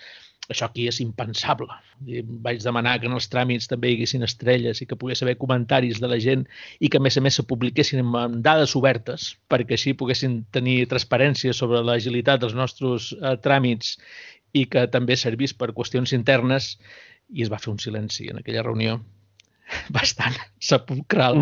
Això 0.51 0.67
aquí 0.67 0.89
és 0.91 0.99
impensable. 0.99 1.71
I 2.03 2.21
vaig 2.45 2.59
demanar 2.63 2.97
que 2.99 3.07
en 3.07 3.15
els 3.15 3.29
tràmits 3.31 3.69
també 3.71 3.91
hi 3.91 3.95
haguessin 3.97 4.25
estrelles 4.27 4.81
i 4.83 4.87
que 4.89 4.97
pogués 4.99 5.23
haver 5.23 5.37
comentaris 5.39 6.01
de 6.03 6.09
la 6.11 6.19
gent 6.19 6.43
i 6.83 6.89
que, 6.89 6.99
a 6.99 7.03
més 7.03 7.17
a 7.17 7.23
més, 7.23 7.37
se 7.39 7.45
publiquessin 7.47 8.03
amb 8.03 8.41
dades 8.43 8.75
obertes 8.79 9.29
perquè 9.51 9.77
així 9.77 9.95
poguessin 9.95 10.41
tenir 10.51 10.89
transparència 10.91 11.55
sobre 11.55 11.79
l'agilitat 11.87 12.43
dels 12.43 12.57
nostres 12.59 13.13
eh, 13.15 13.35
tràmits 13.45 13.95
i 14.53 14.65
que 14.69 14.85
també 14.91 15.15
servís 15.17 15.55
per 15.57 15.71
qüestions 15.77 16.13
internes 16.17 16.73
i 17.33 17.45
es 17.45 17.51
va 17.51 17.61
fer 17.61 17.71
un 17.71 17.79
silenci 17.79 18.27
en 18.29 18.41
aquella 18.41 18.65
reunió 18.67 18.99
bastant 19.95 20.35
sepulcral 20.59 21.39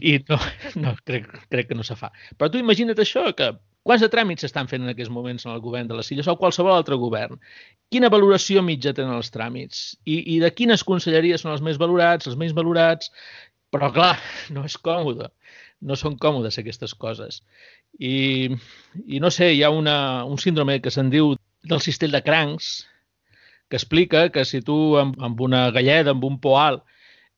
i 0.00 0.16
no, 0.30 0.40
no 0.80 0.96
crec, 1.04 1.28
crec 1.52 1.68
que 1.68 1.78
no 1.78 1.84
se 1.86 1.98
fa. 2.00 2.10
Però 2.38 2.48
tu 2.50 2.62
imagina't 2.62 3.04
això, 3.04 3.28
que 3.36 3.52
quants 3.86 4.02
de 4.04 4.08
tràmits 4.12 4.44
s'estan 4.44 4.68
fent 4.70 4.84
en 4.84 4.92
aquests 4.92 5.12
moments 5.12 5.46
en 5.46 5.52
el 5.54 5.62
govern 5.64 5.88
de 5.90 5.98
les 5.98 6.10
Illes 6.14 6.28
o 6.30 6.36
qualsevol 6.40 6.74
altre 6.74 6.98
govern? 7.00 7.40
Quina 7.92 8.10
valoració 8.12 8.62
mitja 8.64 8.94
tenen 8.96 9.16
els 9.18 9.32
tràmits? 9.34 9.82
I, 10.04 10.18
i 10.36 10.38
de 10.42 10.50
quines 10.54 10.84
conselleries 10.86 11.44
són 11.44 11.52
els 11.54 11.64
més 11.66 11.80
valorats, 11.82 12.28
els 12.30 12.38
menys 12.40 12.54
valorats? 12.56 13.10
Però, 13.72 13.88
clar, 13.92 14.16
no 14.54 14.66
és 14.68 14.76
còmode. 14.76 15.30
No 15.82 15.96
són 15.98 16.18
còmodes 16.20 16.60
aquestes 16.60 16.94
coses. 16.94 17.40
I, 17.98 18.52
i 19.06 19.20
no 19.20 19.32
sé, 19.34 19.50
hi 19.56 19.62
ha 19.64 19.72
una, 19.74 19.96
un 20.28 20.38
síndrome 20.38 20.78
que 20.84 20.92
se'n 20.94 21.10
diu 21.10 21.34
del 21.66 21.82
cistell 21.82 22.14
de 22.14 22.22
crancs, 22.22 22.72
que 23.72 23.78
explica 23.80 24.26
que 24.28 24.44
si 24.44 24.60
tu 24.60 24.76
amb, 25.00 25.16
amb 25.24 25.40
una 25.40 25.64
galleda, 25.74 26.12
amb 26.12 26.24
un 26.28 26.38
poal, 26.44 26.82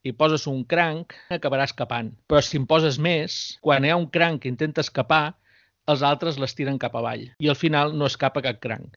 i 0.05 0.13
poses 0.13 0.45
un 0.51 0.65
cranc, 0.69 1.15
acabarà 1.33 1.65
escapant. 1.71 2.11
Però 2.29 2.43
si 2.45 2.59
en 2.61 2.67
poses 2.69 2.99
més, 3.01 3.57
quan 3.65 3.85
hi 3.87 3.93
ha 3.95 4.01
un 4.01 4.11
cranc 4.13 4.43
que 4.43 4.51
intenta 4.53 4.85
escapar, 4.85 5.37
els 5.93 6.03
altres 6.03 6.39
les 6.41 6.55
tiren 6.57 6.79
cap 6.81 6.95
avall. 6.97 7.27
I 7.39 7.51
al 7.53 7.59
final 7.61 7.95
no 7.99 8.09
escapa 8.11 8.43
cap 8.45 8.61
cranc. 8.63 8.97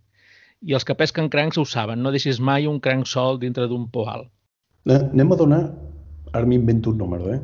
I 0.65 0.73
els 0.77 0.85
que 0.87 0.95
pesquen 0.97 1.29
crancs 1.29 1.59
ho 1.61 1.65
saben, 1.65 2.01
no 2.01 2.13
deixis 2.13 2.39
mai 2.39 2.67
un 2.67 2.79
cranc 2.79 3.07
sol 3.07 3.39
dintre 3.41 3.67
d'un 3.69 3.85
poal. 3.93 4.25
Anem 4.87 5.33
a 5.33 5.37
donar, 5.39 5.61
ara 6.33 6.47
m'invento 6.47 6.93
un 6.93 6.97
número, 7.03 7.33
eh? 7.33 7.41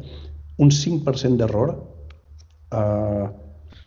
un 0.63 0.71
5% 0.71 1.37
d'error 1.37 1.73
eh, 2.71 3.27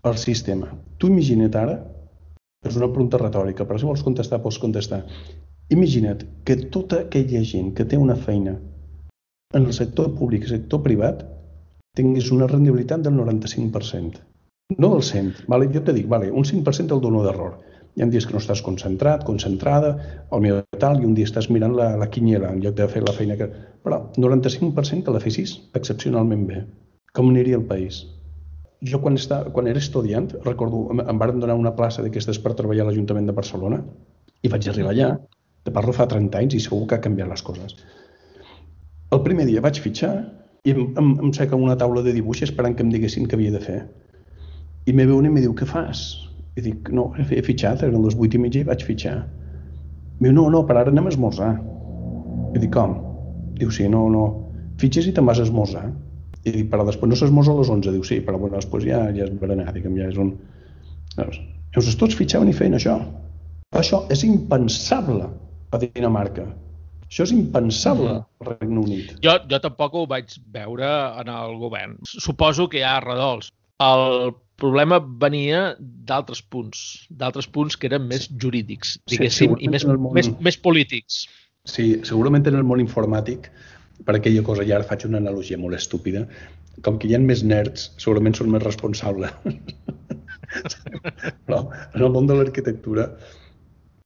al 0.03 0.19
sistema. 0.19 0.71
Tu 0.99 1.11
imagina't 1.11 1.59
ara 1.59 1.77
és 2.67 2.77
una 2.77 2.91
pregunta 2.91 3.21
retòrica, 3.23 3.67
però 3.67 3.79
si 3.79 3.89
vols 3.89 4.05
contestar, 4.07 4.41
pots 4.43 4.59
contestar. 4.63 5.03
Imagina't 5.75 6.23
que 6.47 6.57
tota 6.75 7.03
aquella 7.05 7.43
gent 7.47 7.73
que 7.75 7.87
té 7.91 7.99
una 7.99 8.17
feina 8.17 8.57
en 9.55 9.65
el 9.65 9.73
sector 9.75 10.13
públic 10.19 10.47
i 10.47 10.53
sector 10.53 10.83
privat 10.85 11.25
tinguis 11.99 12.31
una 12.35 12.47
rendibilitat 12.51 13.03
del 13.03 13.17
95%. 13.19 14.23
No 14.75 14.91
del 14.95 15.05
100%. 15.07 15.47
Vale? 15.53 15.71
Jo 15.75 15.85
te 15.87 15.95
dic, 15.95 16.09
vale, 16.11 16.31
un 16.31 16.45
5% 16.45 16.97
el 16.97 17.05
dono 17.05 17.23
d'error. 17.23 17.61
Hi 17.97 18.03
ha 18.03 18.09
dies 18.13 18.27
que 18.27 18.35
no 18.37 18.43
estàs 18.43 18.61
concentrat, 18.65 19.23
concentrada, 19.25 19.95
o 20.29 20.41
millor 20.43 20.67
tal, 20.83 20.99
i 21.01 21.07
un 21.09 21.15
dia 21.17 21.29
estàs 21.29 21.49
mirant 21.49 21.77
la, 21.77 21.95
la 21.97 22.11
quiniela 22.13 22.51
en 22.53 22.61
lloc 22.65 22.77
de 22.77 22.89
fer 22.93 23.05
la 23.07 23.15
feina 23.17 23.39
que... 23.41 23.49
Però 23.87 24.03
95% 24.19 25.07
que 25.07 25.15
la 25.15 25.23
fessis 25.23 25.57
excepcionalment 25.79 26.45
bé. 26.51 26.67
Com 27.17 27.31
aniria 27.33 27.57
el 27.63 27.65
país? 27.71 28.05
jo 28.85 29.01
quan, 29.01 29.17
està, 29.17 29.41
quan 29.53 29.69
era 29.71 29.81
estudiant, 29.81 30.29
recordo, 30.45 30.87
em, 30.93 31.03
em 31.11 31.21
van 31.21 31.41
donar 31.41 31.57
una 31.59 31.75
plaça 31.77 32.05
d'aquestes 32.05 32.39
per 32.43 32.55
treballar 32.59 32.85
a 32.85 32.89
l'Ajuntament 32.91 33.29
de 33.29 33.35
Barcelona 33.37 33.81
i 34.43 34.51
vaig 34.53 34.69
arribar 34.69 34.93
allà, 34.93 35.13
te 35.65 35.73
parlo 35.75 35.95
fa 35.97 36.07
30 36.11 36.43
anys 36.43 36.59
i 36.59 36.63
segur 36.63 36.85
que 36.87 36.99
ha 36.99 37.05
canviat 37.05 37.31
les 37.31 37.43
coses. 37.43 37.77
El 39.15 39.23
primer 39.25 39.47
dia 39.49 39.63
vaig 39.65 39.81
fitxar 39.83 40.13
i 40.67 40.75
em, 40.75 40.83
em, 40.99 41.13
em 41.29 41.33
seca 41.35 41.59
una 41.59 41.77
taula 41.79 42.03
de 42.05 42.15
dibuix 42.15 42.43
esperant 42.47 42.77
que 42.77 42.85
em 42.87 42.93
diguessin 42.93 43.27
què 43.27 43.39
havia 43.39 43.55
de 43.55 43.63
fer. 43.65 43.81
I 44.87 44.95
me 44.95 45.07
ve 45.07 45.15
un 45.17 45.27
i 45.27 45.33
me 45.33 45.43
diu, 45.43 45.55
què 45.59 45.67
fas? 45.67 46.07
I 46.57 46.63
dic, 46.65 46.91
no, 46.95 47.09
he 47.19 47.43
fitxat, 47.45 47.83
eren 47.85 48.05
les 48.05 48.15
8 48.17 48.39
i 48.39 48.41
mitja 48.41 48.63
i 48.63 48.69
vaig 48.69 48.85
fitxar. 48.87 49.17
Diu, 50.21 50.33
no, 50.33 50.47
no, 50.53 50.63
per 50.69 50.79
ara 50.79 50.93
anem 50.95 51.09
a 51.09 51.13
esmorzar. 51.13 51.53
I 52.55 52.63
dic, 52.63 52.71
com? 52.77 52.95
Diu, 53.59 53.73
sí, 53.75 53.89
no, 53.93 54.07
no, 54.13 54.27
fitxes 54.81 55.09
i 55.11 55.15
te'n 55.17 55.27
vas 55.29 55.43
a 55.43 55.47
esmorzar. 55.49 55.89
I 56.47 56.55
dic, 56.55 56.69
però 56.71 56.87
després 56.87 57.11
no 57.11 57.19
s'esmosa 57.19 57.53
a 57.53 57.59
les 57.59 57.73
11. 57.75 57.97
Diu, 57.97 58.07
sí, 58.07 58.21
però 58.25 58.39
bueno, 58.39 58.57
després 58.61 58.87
ja, 58.87 59.03
ja 59.17 59.27
és 59.27 59.35
berenar, 59.41 59.73
diguem, 59.75 59.99
ja 59.99 60.09
és 60.13 60.21
un... 60.23 60.33
Llavors, 61.17 61.43
llavors 61.75 61.99
tots 61.99 62.17
fitxaven 62.19 62.53
i 62.53 62.57
feien 62.57 62.79
això. 62.79 62.97
Això 63.77 64.05
és 64.15 64.23
impensable 64.25 65.27
a 65.75 65.83
Dinamarca. 65.83 66.47
Això 67.07 67.27
és 67.27 67.35
impensable 67.35 68.15
al 68.15 68.49
Regne 68.49 68.81
Unit. 68.83 69.13
Jo, 69.25 69.37
jo 69.51 69.61
tampoc 69.63 69.95
ho 69.95 70.07
vaig 70.11 70.39
veure 70.55 70.89
en 71.21 71.31
el 71.35 71.59
govern. 71.61 71.99
Suposo 72.07 72.71
que 72.71 72.81
hi 72.81 72.87
ha 72.87 72.99
redols. 73.03 73.53
El 73.83 74.33
problema 74.61 74.99
venia 75.23 75.75
d'altres 75.79 76.43
punts, 76.43 77.07
d'altres 77.11 77.49
punts 77.53 77.77
que 77.77 77.91
eren 77.91 78.07
més 78.09 78.29
jurídics, 78.43 78.97
diguéssim, 79.11 79.57
sí, 79.57 79.67
i 79.67 79.73
més, 79.73 79.87
món... 79.89 80.13
més, 80.17 80.31
més 80.43 80.59
polítics. 80.61 81.25
Sí, 81.67 81.97
segurament 82.07 82.47
en 82.47 82.61
el 82.61 82.67
món 82.67 82.83
informàtic 82.83 83.51
per 84.07 84.17
aquella 84.17 84.45
cosa, 84.47 84.65
i 84.65 84.73
ara 84.73 84.87
faig 84.87 85.07
una 85.09 85.21
analogia 85.23 85.59
molt 85.59 85.79
estúpida, 85.79 86.27
com 86.85 86.99
que 87.01 87.09
hi 87.09 87.17
ha 87.17 87.23
més 87.23 87.43
nerds, 87.45 87.91
segurament 88.03 88.37
són 88.37 88.53
més 88.53 88.65
responsables. 88.65 89.33
Però 91.47 91.63
en 91.67 92.03
el 92.03 92.13
món 92.13 92.29
de 92.29 92.37
l'arquitectura 92.37 93.09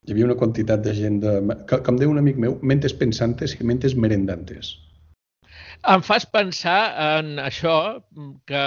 hi 0.06 0.14
havia 0.14 0.28
una 0.30 0.38
quantitat 0.38 0.84
de 0.84 0.94
gent, 0.96 1.18
de, 1.22 1.56
com 1.70 1.98
diu 2.00 2.12
un 2.12 2.22
amic 2.22 2.38
meu, 2.40 2.56
mentes 2.62 2.94
pensantes 2.96 3.56
i 3.58 3.66
mentes 3.66 3.94
merendantes. 3.94 4.72
Em 5.90 6.02
fas 6.04 6.26
pensar 6.28 6.80
en 7.18 7.38
això 7.40 8.00
que 8.48 8.64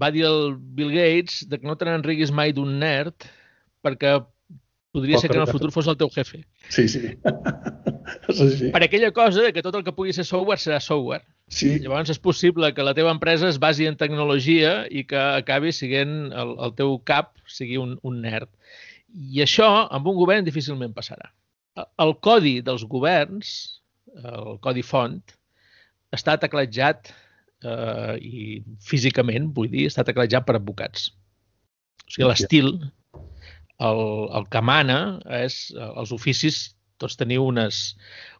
va 0.00 0.12
dir 0.12 0.26
el 0.28 0.56
Bill 0.58 0.92
Gates 0.94 1.44
de 1.48 1.58
que 1.60 1.68
no 1.68 1.76
te 1.76 1.88
n'enriguis 1.88 2.32
mai 2.34 2.52
d'un 2.56 2.78
nerd 2.80 3.28
perquè 3.84 4.18
podria 4.96 5.20
ser 5.20 5.30
que 5.30 5.36
en 5.36 5.44
el 5.44 5.52
futur 5.52 5.70
fos 5.72 5.88
el 5.90 5.96
teu 6.00 6.10
jefe. 6.12 6.42
Sí, 6.72 6.86
sí. 6.88 7.12
és 8.32 8.40
així. 8.40 8.70
Per 8.74 8.82
aquella 8.84 9.12
cosa 9.16 9.50
que 9.52 9.64
tot 9.64 9.76
el 9.76 9.84
que 9.86 9.94
pugui 9.96 10.14
ser 10.16 10.24
software 10.28 10.60
serà 10.62 10.80
software. 10.82 11.24
Sí. 11.52 11.76
Llavors 11.82 12.10
és 12.10 12.20
possible 12.22 12.72
que 12.74 12.84
la 12.86 12.94
teva 12.96 13.12
empresa 13.14 13.48
es 13.48 13.60
basi 13.62 13.86
en 13.86 13.98
tecnologia 14.00 14.86
i 14.90 15.04
que 15.06 15.20
acabi 15.20 15.72
sent 15.74 16.16
el, 16.32 16.54
el 16.66 16.74
teu 16.78 16.96
cap 17.08 17.34
sigui 17.46 17.78
un, 17.80 17.96
un 18.02 18.20
nerd. 18.24 18.50
I 19.12 19.44
això 19.44 19.68
amb 19.84 20.08
un 20.10 20.16
govern 20.18 20.46
difícilment 20.46 20.96
passarà. 20.96 21.30
El 22.02 22.16
codi 22.24 22.58
dels 22.64 22.86
governs, 22.88 23.52
el 24.16 24.56
codi 24.64 24.82
font, 24.84 25.20
està 26.16 26.36
teclatjat 26.40 27.12
eh, 27.72 28.14
i 28.22 28.44
físicament, 28.90 29.50
vull 29.56 29.70
dir, 29.72 29.88
està 29.90 30.04
teclatjat 30.06 30.46
per 30.46 30.58
advocats. 30.58 31.10
O 32.06 32.12
sigui, 32.14 32.28
l'estil, 32.28 32.72
el, 33.82 34.02
el 34.38 34.46
que 34.52 34.62
mana 34.64 35.00
és 35.42 35.58
els 35.76 36.14
oficis, 36.16 36.62
tots 37.02 37.18
teniu 37.20 37.44
unes, 37.44 37.80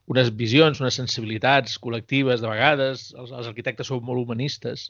unes 0.09 0.31
visions, 0.39 0.81
unes 0.81 0.97
sensibilitats 0.97 1.77
col·lectives 1.83 2.41
de 2.41 2.49
vegades, 2.49 3.11
els, 3.19 3.35
els 3.35 3.51
arquitectes 3.51 3.91
són 3.91 4.05
molt 4.07 4.23
humanistes, 4.23 4.89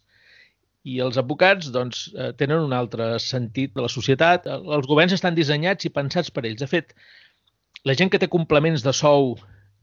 i 0.87 1.01
els 1.03 1.19
advocats 1.19 1.73
doncs, 1.75 2.07
eh, 2.15 2.31
tenen 2.39 2.63
un 2.63 2.75
altre 2.77 3.17
sentit 3.23 3.75
de 3.75 3.83
la 3.83 3.91
societat. 3.91 4.47
Els 4.47 4.87
governs 4.87 5.17
estan 5.17 5.35
dissenyats 5.35 5.89
i 5.89 5.91
pensats 5.91 6.31
per 6.31 6.45
ells. 6.47 6.61
De 6.63 6.69
fet, 6.71 6.95
la 7.87 7.97
gent 7.99 8.13
que 8.13 8.21
té 8.23 8.29
complements 8.31 8.85
de 8.87 8.95
sou 8.95 9.35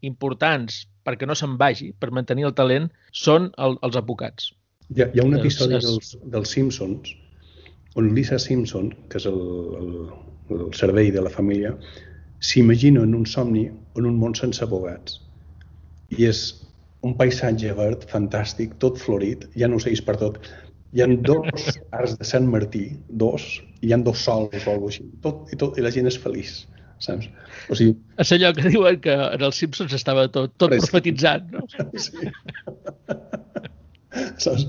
importants 0.08 0.86
perquè 1.04 1.28
no 1.30 1.36
se'n 1.36 1.58
vagi, 1.60 1.92
per 2.00 2.12
mantenir 2.16 2.48
el 2.50 2.56
talent, 2.58 2.90
són 3.12 3.52
el, 3.58 3.78
els 3.86 4.00
advocats. 4.00 4.54
Hi 4.94 5.04
ha, 5.04 5.10
hi 5.14 5.22
ha 5.22 5.28
un 5.28 5.38
episodi 5.40 5.80
es... 5.80 5.86
dels, 5.88 6.16
dels 6.34 6.56
Simpsons 6.56 7.14
on 7.96 8.14
Lisa 8.16 8.40
Simpson, 8.40 8.92
que 9.10 9.20
és 9.22 9.28
el, 9.30 9.40
el, 9.80 9.92
el 10.56 10.74
servei 10.78 11.12
de 11.14 11.22
la 11.22 11.32
família, 11.34 11.74
s'imagina 12.44 13.04
en 13.06 13.14
un 13.16 13.26
somni 13.30 13.68
en 13.70 14.10
un 14.10 14.18
món 14.20 14.36
sense 14.38 14.64
abogats. 14.66 15.20
I 16.18 16.28
és 16.30 16.44
un 17.06 17.16
paisatge 17.20 17.74
verd 17.78 18.08
fantàstic, 18.10 18.78
tot 18.82 19.00
florit, 19.02 19.46
hi 19.54 19.66
ha 19.66 19.72
ocells 19.78 20.02
per 20.08 20.18
tot, 20.22 20.40
hi 20.94 21.04
ha 21.04 21.10
dos 21.30 21.70
arts 21.92 22.18
de 22.20 22.28
Sant 22.28 22.50
Martí, 22.50 22.86
dos, 23.10 23.46
i 23.82 23.90
hi 23.90 23.94
ha 23.94 24.02
dos 24.08 24.26
sols 24.26 24.66
o 24.66 24.74
alguna 24.74 24.94
així. 24.94 25.08
Tot, 25.26 25.46
i, 25.52 25.60
tot, 25.60 25.78
I 25.78 25.86
la 25.86 25.94
gent 25.94 26.10
és 26.10 26.20
feliç, 26.26 26.64
saps? 27.04 27.30
O 27.70 27.78
sigui... 27.78 27.96
És 28.22 28.32
allò 28.36 28.54
que 28.56 28.72
diuen 28.72 29.00
que 29.04 29.14
en 29.14 29.46
els 29.48 29.60
Simpsons 29.60 29.94
estava 29.98 30.26
tot, 30.32 30.56
tot 30.62 30.74
profetitzat, 30.74 31.50
no? 31.54 31.66
Sí. 32.00 32.32
saps? 34.46 34.66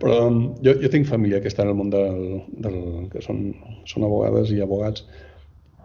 Però 0.00 0.18
um, 0.26 0.42
jo, 0.64 0.76
jo 0.82 0.92
tinc 0.92 1.08
família 1.08 1.40
que 1.42 1.50
està 1.52 1.64
en 1.64 1.72
el 1.72 1.78
món 1.78 1.92
del, 1.92 2.20
del 2.64 2.78
que 3.12 3.22
són, 3.24 3.48
són 3.88 4.06
abogades 4.08 4.52
i 4.54 4.60
abogats, 4.64 5.06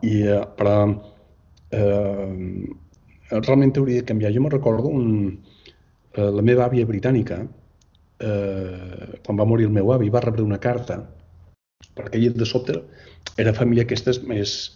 i, 0.02 0.22
uh, 0.26 0.44
però 0.58 0.76
eh, 1.72 2.30
realment 3.32 3.74
hauria 3.78 4.02
de 4.02 4.08
canviar. 4.08 4.34
Jo 4.36 4.44
me 4.44 4.54
recordo 4.54 4.92
un, 4.92 5.10
uh, 6.18 6.30
la 6.34 6.46
meva 6.46 6.66
àvia 6.68 6.88
britànica, 6.90 7.44
eh, 8.22 9.20
quan 9.26 9.40
va 9.40 9.48
morir 9.50 9.68
el 9.68 9.76
meu 9.76 9.92
avi, 9.94 10.10
va 10.14 10.22
rebre 10.24 10.46
una 10.46 10.60
carta, 10.62 11.00
perquè 11.98 12.20
ell 12.20 12.38
de 12.38 12.46
sobte 12.46 12.78
era 13.42 13.56
família 13.58 13.86
aquestes 13.88 14.22
més 14.28 14.74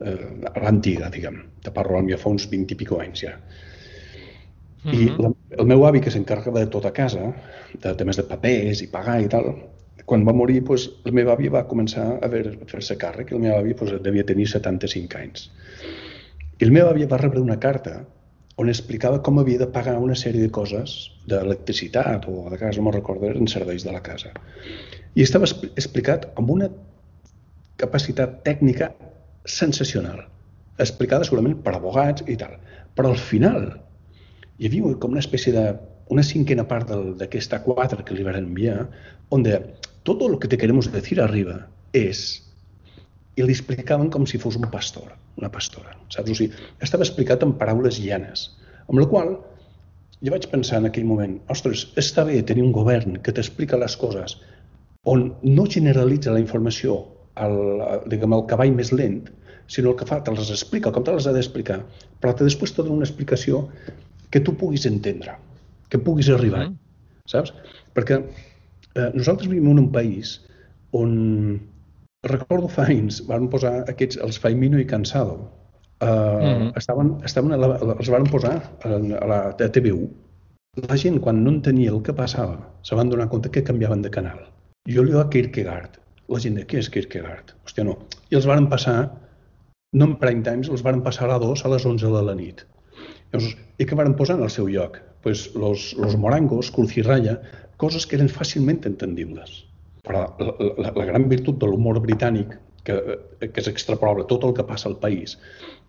eh, 0.00 0.18
l'antiga, 0.62 1.10
diguem. 1.10 1.40
Te 1.62 1.72
parlo 1.74 2.00
ja 2.08 2.18
fa 2.18 2.30
uns 2.30 2.48
20 2.50 2.74
i 2.74 2.78
pico 2.78 3.00
anys 3.00 3.24
ja. 3.24 3.34
Mm 4.84 4.90
-hmm. 4.90 4.94
I 4.94 5.22
la, 5.22 5.32
el 5.58 5.66
meu 5.66 5.86
avi, 5.86 6.00
que 6.00 6.10
s'encarrega 6.10 6.60
de 6.60 6.66
tota 6.66 6.92
casa, 6.92 7.34
de 7.82 7.94
temes 7.94 8.16
de 8.16 8.22
papers 8.22 8.82
i 8.82 8.86
pagar 8.86 9.20
i 9.20 9.28
tal, 9.28 9.54
quan 10.04 10.24
va 10.26 10.32
morir, 10.32 10.64
pues, 10.64 10.90
el 11.04 11.12
meu 11.12 11.30
avi 11.30 11.48
va 11.48 11.66
començar 11.68 12.18
a 12.22 12.28
fer-se 12.66 12.96
càrrec. 12.96 13.32
El 13.32 13.40
meu 13.40 13.56
avi 13.56 13.74
pues, 13.74 13.92
devia 14.02 14.24
tenir 14.24 14.46
75 14.48 15.18
anys. 15.18 15.50
I 16.58 16.64
el 16.64 16.72
meu 16.72 16.88
avi 16.88 17.04
va 17.04 17.18
rebre 17.18 17.40
una 17.40 17.58
carta 17.58 18.06
on 18.58 18.68
explicava 18.68 19.20
com 19.22 19.38
havia 19.38 19.58
de 19.58 19.68
pagar 19.74 19.98
una 20.02 20.16
sèrie 20.18 20.42
de 20.42 20.50
coses 20.50 20.94
d'electricitat 21.30 22.26
o 22.26 22.48
de 22.50 22.58
casa, 22.58 22.80
no 22.80 22.88
me'n 22.88 22.96
recordo, 22.96 23.30
en 23.30 23.46
serveis 23.46 23.84
de 23.86 23.92
la 23.94 24.02
casa. 24.02 24.32
I 25.14 25.22
estava 25.22 25.46
explicat 25.76 26.26
amb 26.40 26.50
una 26.50 26.68
capacitat 27.78 28.40
tècnica 28.48 28.90
sensacional, 29.48 30.24
explicada 30.78 31.26
segurament 31.26 31.58
per 31.64 31.74
abogats 31.76 32.24
i 32.26 32.36
tal. 32.40 32.56
Però 32.94 33.12
al 33.12 33.20
final 33.20 33.70
hi 34.58 34.68
havia 34.68 34.94
com 35.02 35.14
una 35.14 35.24
espècie 35.24 35.54
de 35.54 35.64
una 36.14 36.24
cinquena 36.24 36.64
part 36.68 36.90
d'aquesta 37.20 37.60
A4 37.60 38.04
que 38.04 38.16
li 38.16 38.26
van 38.26 38.38
enviar, 38.38 38.86
on 39.34 39.44
de 39.44 39.58
tot 40.08 40.22
el 40.24 40.38
que 40.40 40.48
te 40.48 40.58
queremos 40.60 40.88
decir 40.92 41.20
arriba 41.20 41.60
és 41.96 42.42
i 43.36 43.44
li 43.44 43.54
explicaven 43.54 44.08
com 44.10 44.24
si 44.26 44.40
fos 44.40 44.56
un 44.58 44.66
pastor, 44.72 45.12
una 45.38 45.50
pastora, 45.52 45.92
saps? 46.10 46.32
O 46.32 46.38
sigui, 46.38 46.64
estava 46.82 47.06
explicat 47.06 47.44
en 47.44 47.54
paraules 47.60 48.00
llanes, 48.02 48.48
amb 48.88 48.98
la 48.98 49.06
qual 49.10 49.36
jo 50.18 50.32
vaig 50.34 50.48
pensar 50.50 50.80
en 50.80 50.88
aquell 50.88 51.06
moment, 51.06 51.36
ostres, 51.52 51.84
està 52.00 52.24
bé 52.26 52.40
tenir 52.42 52.64
un 52.66 52.72
govern 52.74 53.20
que 53.22 53.34
t'explica 53.34 53.78
les 53.78 53.94
coses 54.00 54.38
on 55.06 55.28
no 55.44 55.66
generalitza 55.70 56.34
la 56.34 56.42
informació 56.42 56.98
al, 57.38 57.54
diguem, 58.10 58.34
al 58.34 58.46
cavall 58.50 58.74
més 58.74 58.90
lent, 58.90 59.28
sinó 59.68 59.92
el 59.92 59.98
que 60.00 60.08
fa, 60.08 60.20
te 60.24 60.34
les 60.34 60.50
explica 60.50 60.92
com 60.92 61.04
te 61.04 61.14
les 61.14 61.28
ha 61.28 61.34
d'explicar, 61.36 61.78
però 62.20 62.34
te 62.34 62.46
després 62.48 62.74
te 62.74 62.82
dona 62.82 63.02
una 63.02 63.08
explicació 63.08 63.66
que 64.32 64.40
tu 64.44 64.56
puguis 64.56 64.86
entendre, 64.88 65.36
que 65.88 65.98
puguis 65.98 66.28
arribar, 66.28 66.68
mm 66.68 66.72
-hmm. 66.72 67.30
saps? 67.32 67.54
Perquè 67.94 68.22
eh, 68.22 69.10
nosaltres 69.14 69.48
vivim 69.48 69.70
en 69.70 69.78
un 69.86 69.92
país 69.92 70.40
on 70.90 71.60
recordo 72.26 72.68
fa 72.68 72.86
anys, 72.88 73.20
van 73.26 73.48
posar 73.48 73.84
aquests, 73.88 74.18
els 74.24 74.38
Faimino 74.38 74.78
i 74.78 74.86
Cansado, 74.86 75.36
uh, 76.00 76.06
mm 76.06 76.54
-hmm. 76.54 76.72
estaven, 76.76 77.16
estaven 77.24 77.52
a 77.52 77.56
la, 77.56 77.78
els 77.98 78.08
van 78.08 78.24
posar 78.24 78.56
a, 78.82 78.88
a 78.88 79.26
la 79.26 79.40
a 79.48 79.70
TV1. 79.74 80.08
La 80.88 80.96
gent, 80.96 81.20
quan 81.20 81.42
no 81.42 81.50
entenia 81.50 81.90
el 81.90 82.02
que 82.02 82.12
passava, 82.12 82.58
se 82.82 82.94
van 82.94 83.08
donar 83.10 83.28
compte 83.28 83.50
que 83.50 83.62
canviaven 83.62 84.02
de 84.02 84.10
canal. 84.10 84.38
Jo 84.88 85.02
li 85.02 85.12
a 85.12 85.28
Kierkegaard. 85.28 85.98
La 86.28 86.38
gent 86.38 86.54
de 86.54 86.66
què 86.66 86.78
és 86.78 86.90
Kierkegaard? 86.90 87.54
Hòstia, 87.64 87.84
no. 87.84 87.98
I 88.30 88.36
els 88.36 88.46
van 88.46 88.68
passar, 88.68 89.10
no 89.92 90.04
en 90.10 90.16
prime 90.20 90.42
times, 90.44 90.68
els 90.68 90.84
van 90.84 91.00
passar 91.04 91.30
a 91.32 91.38
2 91.40 91.64
a 91.64 91.72
les 91.72 91.86
11 91.88 92.12
de 92.12 92.22
la 92.26 92.34
nit. 92.36 92.64
Llavors, 93.32 93.54
I 93.78 93.86
què 93.86 93.96
van 93.96 94.16
posar 94.18 94.36
en 94.38 94.44
el 94.44 94.52
seu 94.52 94.68
lloc? 94.68 94.98
Pues 95.22 95.54
los, 95.54 95.94
los 95.98 96.16
morangos, 96.16 96.72
Raya, 97.06 97.40
coses 97.76 98.06
que 98.06 98.16
eren 98.16 98.28
fàcilment 98.28 98.84
entendibles. 98.84 99.64
Però 100.04 100.24
la, 100.38 100.54
la, 100.78 100.92
la 100.96 101.04
gran 101.04 101.28
virtut 101.28 101.58
de 101.58 101.66
l'humor 101.66 102.00
britànic, 102.00 102.58
que, 102.84 102.96
que 103.40 103.60
és 103.60 103.68
extrapolable 103.68 104.26
tot 104.26 104.44
el 104.44 104.54
que 104.54 104.64
passa 104.64 104.88
al 104.88 104.98
país, 104.98 105.38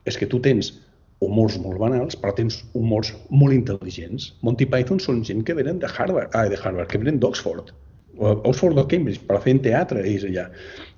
és 0.06 0.18
que 0.18 0.28
tu 0.28 0.40
tens 0.40 0.74
humors 1.20 1.58
molt 1.60 1.80
banals, 1.80 2.16
però 2.16 2.34
tens 2.36 2.64
humors 2.74 3.14
molt 3.30 3.54
intel·ligents. 3.54 4.34
Monty 4.42 4.66
Python 4.66 5.00
són 5.00 5.24
gent 5.24 5.44
que 5.44 5.56
venen 5.56 5.80
de 5.80 5.88
Harvard, 5.88 6.32
ah, 6.34 6.48
de 6.48 6.60
Harvard, 6.60 6.88
que 6.92 7.00
venen 7.02 7.20
d'Oxford, 7.20 7.74
Oxford 8.20 8.78
o 8.78 8.86
Cambridge, 8.91 9.24
per 9.28 9.40
fer 9.44 9.56
teatre 9.64 10.04
ells 10.04 10.26
allà. 10.28 10.50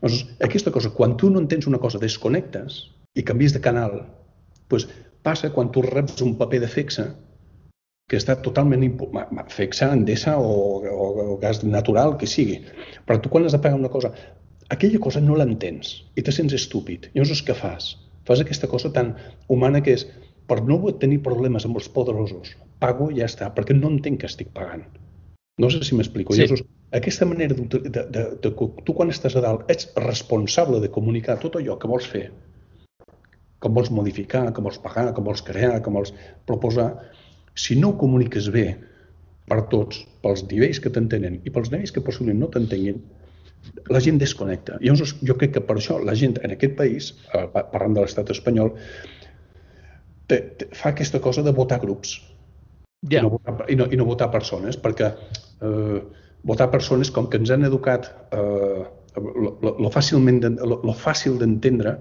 Llavors, 0.01 0.23
aquesta 0.47 0.73
cosa, 0.73 0.91
quan 0.97 1.17
tu 1.17 1.29
no 1.29 1.41
entens 1.43 1.67
una 1.69 1.79
cosa, 1.81 2.01
desconnectes 2.01 2.81
i 3.15 3.25
canvies 3.27 3.53
de 3.53 3.61
canal, 3.63 3.99
doncs 4.71 4.87
passa 5.21 5.51
quan 5.53 5.69
tu 5.71 5.83
reps 5.85 6.21
un 6.25 6.35
paper 6.39 6.61
de 6.63 6.69
fexa 6.71 7.11
que 8.09 8.19
està 8.19 8.35
totalment 8.43 8.83
fexa, 9.53 9.91
endesa 9.93 10.35
o, 10.37 10.81
o, 10.83 11.05
o 11.23 11.37
gas 11.39 11.61
natural, 11.63 12.17
que 12.19 12.27
sigui. 12.27 12.59
Però 13.07 13.21
tu 13.21 13.29
quan 13.31 13.45
has 13.45 13.55
de 13.55 13.61
pagar 13.63 13.79
una 13.79 13.91
cosa, 13.93 14.11
aquella 14.69 14.99
cosa 14.99 15.21
no 15.23 15.37
l'entens 15.39 15.93
i 16.19 16.25
te 16.25 16.33
sents 16.35 16.57
estúpid. 16.57 17.07
Llavors 17.13 17.45
què 17.47 17.55
fas? 17.55 17.93
Fas 18.27 18.43
aquesta 18.43 18.67
cosa 18.67 18.91
tan 18.91 19.15
humana 19.47 19.79
que 19.85 19.95
és 19.95 20.03
per 20.51 20.59
no 20.67 20.81
tenir 20.99 21.21
problemes 21.23 21.63
amb 21.65 21.79
els 21.79 21.87
poderosos, 21.95 22.51
pago 22.83 23.07
i 23.11 23.21
ja 23.21 23.29
està, 23.31 23.47
perquè 23.55 23.77
no 23.77 23.93
entenc 23.93 24.19
que 24.21 24.27
estic 24.27 24.51
pagant. 24.57 24.83
No 25.61 25.69
sé 25.71 25.79
si 25.87 25.95
m'explico. 25.95 26.35
Sí. 26.35 26.43
Llavors, 26.43 26.65
aquesta 26.91 27.25
manera 27.25 27.55
de, 27.55 27.65
de, 27.65 27.79
de, 27.89 28.03
de, 28.11 28.23
de, 28.43 28.51
tu 28.85 28.95
quan 28.95 29.11
estàs 29.13 29.37
a 29.39 29.43
dalt 29.43 29.69
ets 29.71 29.87
responsable 30.03 30.81
de 30.83 30.91
comunicar 30.91 31.37
tot 31.39 31.55
allò 31.59 31.77
que 31.79 31.89
vols 31.91 32.07
fer, 32.11 32.25
com 33.63 33.77
vols 33.77 33.91
modificar, 33.93 34.47
com 34.55 34.67
vols 34.67 34.81
pagar, 34.83 35.11
com 35.15 35.27
vols 35.29 35.43
crear, 35.47 35.77
com 35.85 35.95
vols 35.99 36.11
proposar, 36.49 36.89
si 37.55 37.77
no 37.79 37.93
ho 37.93 37.99
comuniques 38.01 38.49
bé 38.51 38.65
per 39.47 39.61
tots, 39.71 40.03
pels 40.23 40.43
nivells 40.49 40.79
que 40.83 40.91
t'entenen 40.93 41.39
i 41.45 41.53
pels 41.53 41.71
nivells 41.71 41.93
que 41.95 42.03
possiblement 42.03 42.41
no 42.41 42.49
t'entenguin, 42.51 42.99
la 43.93 44.01
gent 44.03 44.17
desconnecta. 44.21 44.79
Llavors, 44.81 45.15
jo 45.27 45.35
crec 45.37 45.55
que 45.57 45.63
per 45.65 45.77
això 45.77 45.99
la 46.01 46.15
gent 46.17 46.37
en 46.41 46.55
aquest 46.55 46.75
país, 46.79 47.11
eh, 47.35 47.45
parlant 47.53 47.97
de 47.97 48.05
l'estat 48.05 48.31
espanyol, 48.33 48.73
te, 50.27 50.39
te, 50.57 50.69
fa 50.77 50.91
aquesta 50.91 51.21
cosa 51.23 51.43
de 51.45 51.53
votar 51.53 51.79
grups 51.83 52.15
yeah. 53.09 53.19
i, 53.19 53.23
no 53.25 53.35
votar, 53.35 53.55
i, 53.67 53.77
no, 53.77 53.87
i 53.91 53.99
no 53.99 54.07
votar 54.07 54.31
persones, 54.33 54.79
perquè 54.81 55.11
eh, 55.11 56.01
votar 56.47 56.71
persones, 56.71 57.11
com 57.13 57.29
que 57.29 57.39
ens 57.41 57.51
han 57.53 57.65
educat 57.67 58.09
eh, 58.33 58.81
lo, 59.17 59.57
lo, 59.61 59.75
lo, 59.77 59.91
fàcilment, 59.93 60.41
lo, 60.61 60.81
lo 60.85 60.95
fàcil 60.97 61.37
d'entendre, 61.41 61.97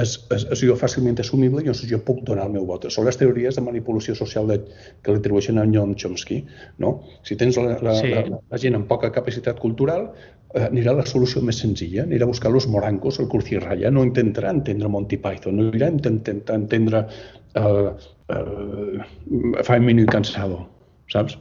és, 0.00 0.14
és, 0.32 0.44
és 0.54 0.60
jo 0.64 0.74
fàcilment 0.78 1.18
assumible 1.20 1.60
i 1.60 1.66
llavors 1.66 1.82
jo 1.88 1.98
puc 2.06 2.22
donar 2.28 2.46
el 2.48 2.54
meu 2.54 2.64
vot. 2.68 2.86
Són 2.92 3.04
les 3.08 3.18
teories 3.20 3.58
de 3.58 3.64
manipulació 3.64 4.14
social 4.16 4.48
de, 4.48 4.58
que 5.04 5.12
li 5.12 5.20
atribueixen 5.20 5.60
a 5.60 5.66
Noam 5.68 5.92
Chomsky. 6.00 6.40
No? 6.80 6.94
Si 7.28 7.36
tens 7.40 7.58
la, 7.60 7.76
la, 7.84 7.96
sí. 8.00 8.14
la, 8.14 8.40
la 8.40 8.62
gent 8.62 8.78
amb 8.78 8.88
poca 8.88 9.12
capacitat 9.12 9.60
cultural, 9.60 10.08
eh, 10.54 10.64
anirà 10.70 10.94
a 10.94 11.00
la 11.02 11.06
solució 11.08 11.44
més 11.44 11.60
senzilla, 11.64 12.06
anirà 12.06 12.28
a 12.28 12.32
buscar 12.32 12.54
los 12.54 12.68
morancos, 12.72 13.20
el 13.20 13.28
curcirraya, 13.32 13.92
no 13.92 14.06
intentarà 14.08 14.54
entendre 14.56 14.90
Monty 14.92 15.20
Python, 15.20 15.60
no 15.60 15.68
anirà 15.68 15.90
a 15.90 15.96
intentar 15.98 16.56
entendre 16.56 17.06
el, 17.60 17.80
el 18.32 18.52
Five 19.60 19.82
Minute 19.84 20.08
Cansado, 20.12 20.64
saps? 21.12 21.36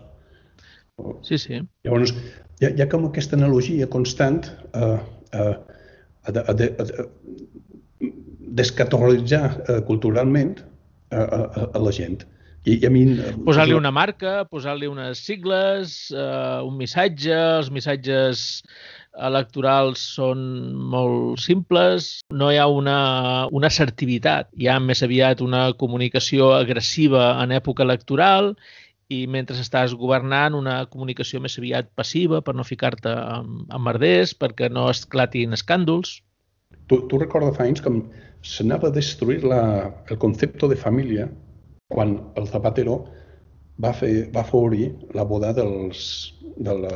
Sí, 1.27 1.39
sí. 1.41 1.61
Llavors, 1.87 2.13
hi 2.61 2.67
ha, 2.67 2.73
hi 2.75 2.83
ha 2.83 2.89
com 2.91 3.07
aquesta 3.09 3.37
analogia 3.39 3.89
constant 3.91 4.43
a, 4.73 4.91
a, 5.31 5.47
a, 6.27 6.33
a, 6.33 6.53
a, 6.53 6.67
a, 6.67 7.07
descategoritzar 8.51 9.47
eh, 9.67 9.79
culturalment 9.87 10.59
a, 11.11 11.23
a, 11.23 11.65
a 11.73 11.79
la 11.81 11.91
gent. 11.95 12.25
I, 12.65 12.75
i 12.77 12.85
a 12.85 12.91
mi... 12.93 13.05
Posar-li 13.45 13.73
una 13.73 13.91
marca, 13.93 14.41
posar-li 14.49 14.89
unes 14.89 15.23
sigles, 15.25 15.95
eh, 16.13 16.59
un 16.61 16.75
missatge, 16.77 17.33
els 17.33 17.71
missatges 17.73 18.43
electorals 19.27 20.03
són 20.15 20.43
molt 20.91 21.41
simples, 21.43 22.11
no 22.31 22.51
hi 22.51 22.59
ha 22.61 22.67
una, 22.71 22.99
una 23.51 23.71
assertivitat, 23.71 24.51
hi 24.55 24.69
ha 24.71 24.77
més 24.79 25.01
aviat 25.03 25.41
una 25.43 25.65
comunicació 25.79 26.53
agressiva 26.55 27.33
en 27.43 27.51
època 27.57 27.83
electoral 27.83 28.53
i 29.11 29.21
mentre 29.27 29.57
estàs 29.59 29.93
governant 29.97 30.55
una 30.57 30.81
comunicació 30.91 31.41
més 31.43 31.57
aviat 31.59 31.91
passiva 31.99 32.41
per 32.45 32.55
no 32.55 32.67
ficar-te 32.67 33.11
amb, 33.11 33.63
amb 33.69 33.87
merders, 33.89 34.33
perquè 34.37 34.69
no 34.71 34.87
esclatin 34.91 35.57
escàndols. 35.57 36.19
Tu, 36.87 36.99
tu 37.11 37.19
recordes 37.19 37.57
fa 37.57 37.67
anys 37.67 37.83
com 37.83 38.03
s'anava 38.47 38.89
a 38.89 38.95
destruir 38.95 39.41
la, 39.45 39.63
el 40.09 40.19
concepte 40.21 40.69
de 40.71 40.77
família 40.79 41.27
quan 41.91 42.15
el 42.39 42.47
Zapatero 42.47 43.01
va, 43.83 43.91
fer, 43.97 44.29
va 44.35 44.45
favorir 44.47 44.91
la 45.17 45.27
boda 45.27 45.51
dels, 45.57 46.05
de, 46.57 46.77
la, 46.85 46.95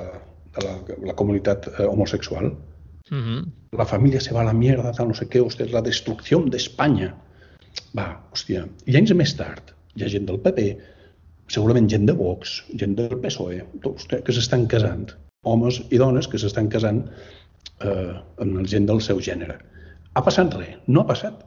de 0.55 0.65
la, 0.65 0.77
la 1.11 1.17
comunitat 1.19 1.67
eh, 1.73 1.85
homosexual. 1.85 2.51
Uh 3.11 3.17
-huh. 3.17 3.43
La 3.77 3.85
família 3.85 4.19
se 4.19 4.33
va 4.33 4.41
a 4.41 4.49
la 4.49 4.53
mierda, 4.53 4.91
tal, 4.91 5.07
no 5.07 5.13
sé 5.13 5.27
què, 5.29 5.43
hòstia, 5.43 5.67
la 5.71 5.81
destrucció 5.81 6.41
d'Espanya. 6.49 7.13
Va, 7.93 8.07
hòstia, 8.31 8.67
i 8.85 8.95
anys 8.95 9.13
més 9.13 9.35
tard 9.35 9.75
hi 9.95 10.03
ha 10.03 10.11
gent 10.11 10.25
del 10.25 10.39
PP, 10.39 10.77
segurament 11.51 11.87
gent 11.91 12.07
de 12.09 12.15
Vox, 12.17 12.59
gent 12.81 12.95
del 12.97 13.17
PSOE, 13.21 13.61
hòstia, 13.83 14.21
que 14.25 14.35
s'estan 14.35 14.65
casant, 14.71 15.09
homes 15.45 15.81
i 15.93 16.01
dones 16.01 16.27
que 16.27 16.41
s'estan 16.41 16.69
casant 16.73 17.03
eh, 17.05 18.13
amb 18.41 18.57
la 18.57 18.65
gent 18.69 18.87
del 18.89 19.01
seu 19.05 19.21
gènere. 19.21 19.59
Ha 20.15 20.23
passat 20.25 20.53
res? 20.57 20.77
No 20.87 21.03
ha 21.03 21.09
passat 21.11 21.43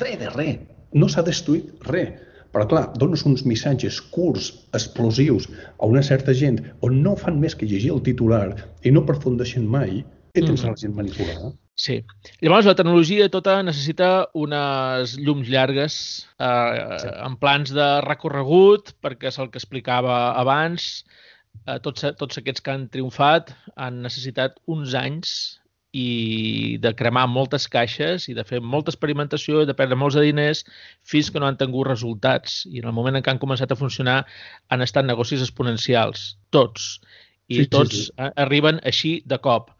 res 0.00 0.18
de 0.20 0.32
res. 0.34 0.58
No 0.94 1.08
s'ha 1.08 1.24
destruït 1.24 1.88
res. 1.92 2.16
Però, 2.52 2.64
clar, 2.68 2.84
dones 3.00 3.26
uns 3.28 3.42
missatges 3.44 3.98
curts, 4.14 4.46
explosius, 4.76 5.50
a 5.76 5.88
una 5.88 6.02
certa 6.02 6.32
gent 6.32 6.62
on 6.86 7.02
no 7.04 7.12
fan 7.20 7.36
més 7.42 7.54
que 7.54 7.68
llegir 7.68 7.90
el 7.92 8.00
titular 8.06 8.46
i 8.88 8.92
no 8.94 9.02
aprofundeixen 9.04 9.66
mai, 9.68 10.00
què 10.32 10.44
tens 10.44 10.62
mm. 10.62 10.70
la 10.70 10.80
gent 10.80 10.94
manipulada? 10.96 11.52
Sí. 11.78 12.00
Llavors, 12.42 12.66
la 12.66 12.74
tecnologia 12.74 13.28
tota 13.30 13.60
necessita 13.62 14.26
unes 14.34 15.14
llums 15.22 15.46
llargues 15.46 15.94
eh, 16.42 16.98
sí. 16.98 17.12
en 17.22 17.36
plans 17.38 17.70
de 17.76 17.86
recorregut, 18.02 18.96
perquè 19.04 19.30
és 19.30 19.38
el 19.38 19.52
que 19.52 19.62
explicava 19.62 20.18
abans. 20.40 20.88
Eh, 21.68 21.78
tots, 21.84 22.02
tots 22.18 22.42
aquests 22.42 22.64
que 22.66 22.74
han 22.74 22.88
triomfat 22.90 23.54
han 23.78 24.02
necessitat 24.02 24.58
uns 24.66 24.96
anys 24.98 25.30
i 25.94 26.76
de 26.82 26.92
cremar 26.98 27.24
moltes 27.30 27.64
caixes 27.70 28.26
i 28.28 28.34
de 28.36 28.44
fer 28.44 28.58
molta 28.60 28.92
experimentació 28.92 29.62
i 29.62 29.70
de 29.70 29.78
perdre 29.78 29.96
molts 29.96 30.18
de 30.18 30.26
diners 30.26 30.64
fins 31.06 31.30
que 31.30 31.40
no 31.40 31.46
han 31.46 31.56
tingut 31.62 31.88
resultats. 31.88 32.64
I 32.66 32.82
en 32.82 32.90
el 32.90 32.96
moment 32.98 33.16
en 33.16 33.24
què 33.24 33.32
han 33.32 33.40
començat 33.42 33.70
a 33.72 33.78
funcionar 33.78 34.18
han 34.68 34.82
estat 34.82 35.06
negocis 35.06 35.46
exponencials, 35.46 36.34
tots. 36.50 36.98
I 37.48 37.62
sí, 37.62 37.70
tots 37.72 37.94
sí, 37.94 38.06
sí. 38.10 38.30
arriben 38.36 38.82
així 38.84 39.20
de 39.24 39.38
cop. 39.40 39.70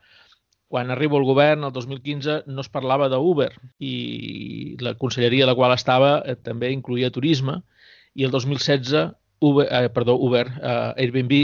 Quan 0.68 0.90
arriba 0.92 1.16
el 1.16 1.24
govern, 1.24 1.64
el 1.64 1.72
2015, 1.72 2.42
no 2.46 2.60
es 2.60 2.68
parlava 2.68 3.08
d'Uber 3.08 3.50
i 3.80 4.76
la 4.84 4.94
conselleria 5.00 5.46
a 5.46 5.50
la 5.50 5.56
qual 5.56 5.72
estava 5.72 6.18
eh, 6.20 6.36
també 6.36 6.72
incluïa 6.74 7.12
turisme 7.14 7.62
i 8.14 8.26
el 8.26 8.34
2016, 8.34 9.08
Uber, 9.48 9.66
eh, 9.70 9.88
perdó, 9.94 10.18
Uber, 10.20 10.46
eh, 10.46 11.04
Airbnb, 11.04 11.38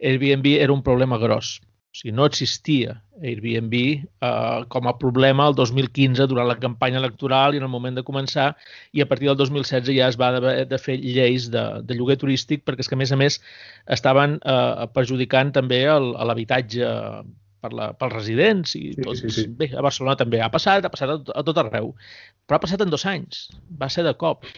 Airbnb 0.00 0.46
era 0.58 0.72
un 0.72 0.82
problema 0.82 1.18
gros. 1.18 1.60
O 1.90 1.98
sigui, 1.98 2.12
no 2.14 2.24
existia 2.24 2.92
Airbnb 3.20 3.74
eh, 3.74 4.64
com 4.70 4.86
a 4.86 4.94
problema 4.98 5.48
el 5.50 5.56
2015 5.58 6.28
durant 6.30 6.46
la 6.46 6.58
campanya 6.62 7.00
electoral 7.00 7.54
i 7.54 7.58
en 7.58 7.66
el 7.66 7.72
moment 7.72 7.98
de 7.98 8.04
començar 8.06 8.52
i 8.94 9.02
a 9.02 9.08
partir 9.10 9.26
del 9.26 9.38
2016 9.40 9.96
ja 9.98 10.06
es 10.06 10.18
va 10.20 10.28
haver 10.36 10.68
de 10.70 10.78
fer 10.78 10.96
lleis 11.02 11.48
de, 11.50 11.64
de 11.82 11.96
lloguer 11.98 12.16
turístic 12.22 12.62
perquè 12.62 12.86
és 12.86 12.90
que 12.90 12.94
a 12.94 13.00
més 13.02 13.10
a 13.10 13.18
més 13.18 13.40
estaven 13.98 14.38
eh, 14.38 14.86
perjudicant 14.94 15.50
també 15.58 15.82
l'habitatge 15.90 16.94
per 17.60 17.72
la, 17.76 17.90
pels 17.98 18.14
residents 18.14 18.74
i 18.78 18.90
sí, 18.94 19.04
tot. 19.04 19.20
Sí, 19.20 19.30
sí. 19.34 19.46
Bé, 19.60 19.70
a 19.76 19.84
Barcelona 19.84 20.16
també 20.20 20.40
ha 20.42 20.50
passat, 20.52 20.84
ha 20.84 20.92
passat 20.92 21.12
a, 21.14 21.20
a 21.40 21.44
tot 21.46 21.60
arreu, 21.62 21.94
però 22.46 22.58
ha 22.58 22.64
passat 22.64 22.84
en 22.84 22.92
dos 22.92 23.06
anys, 23.08 23.48
va 23.80 23.90
ser 23.92 24.06
de 24.06 24.14
cop. 24.20 24.48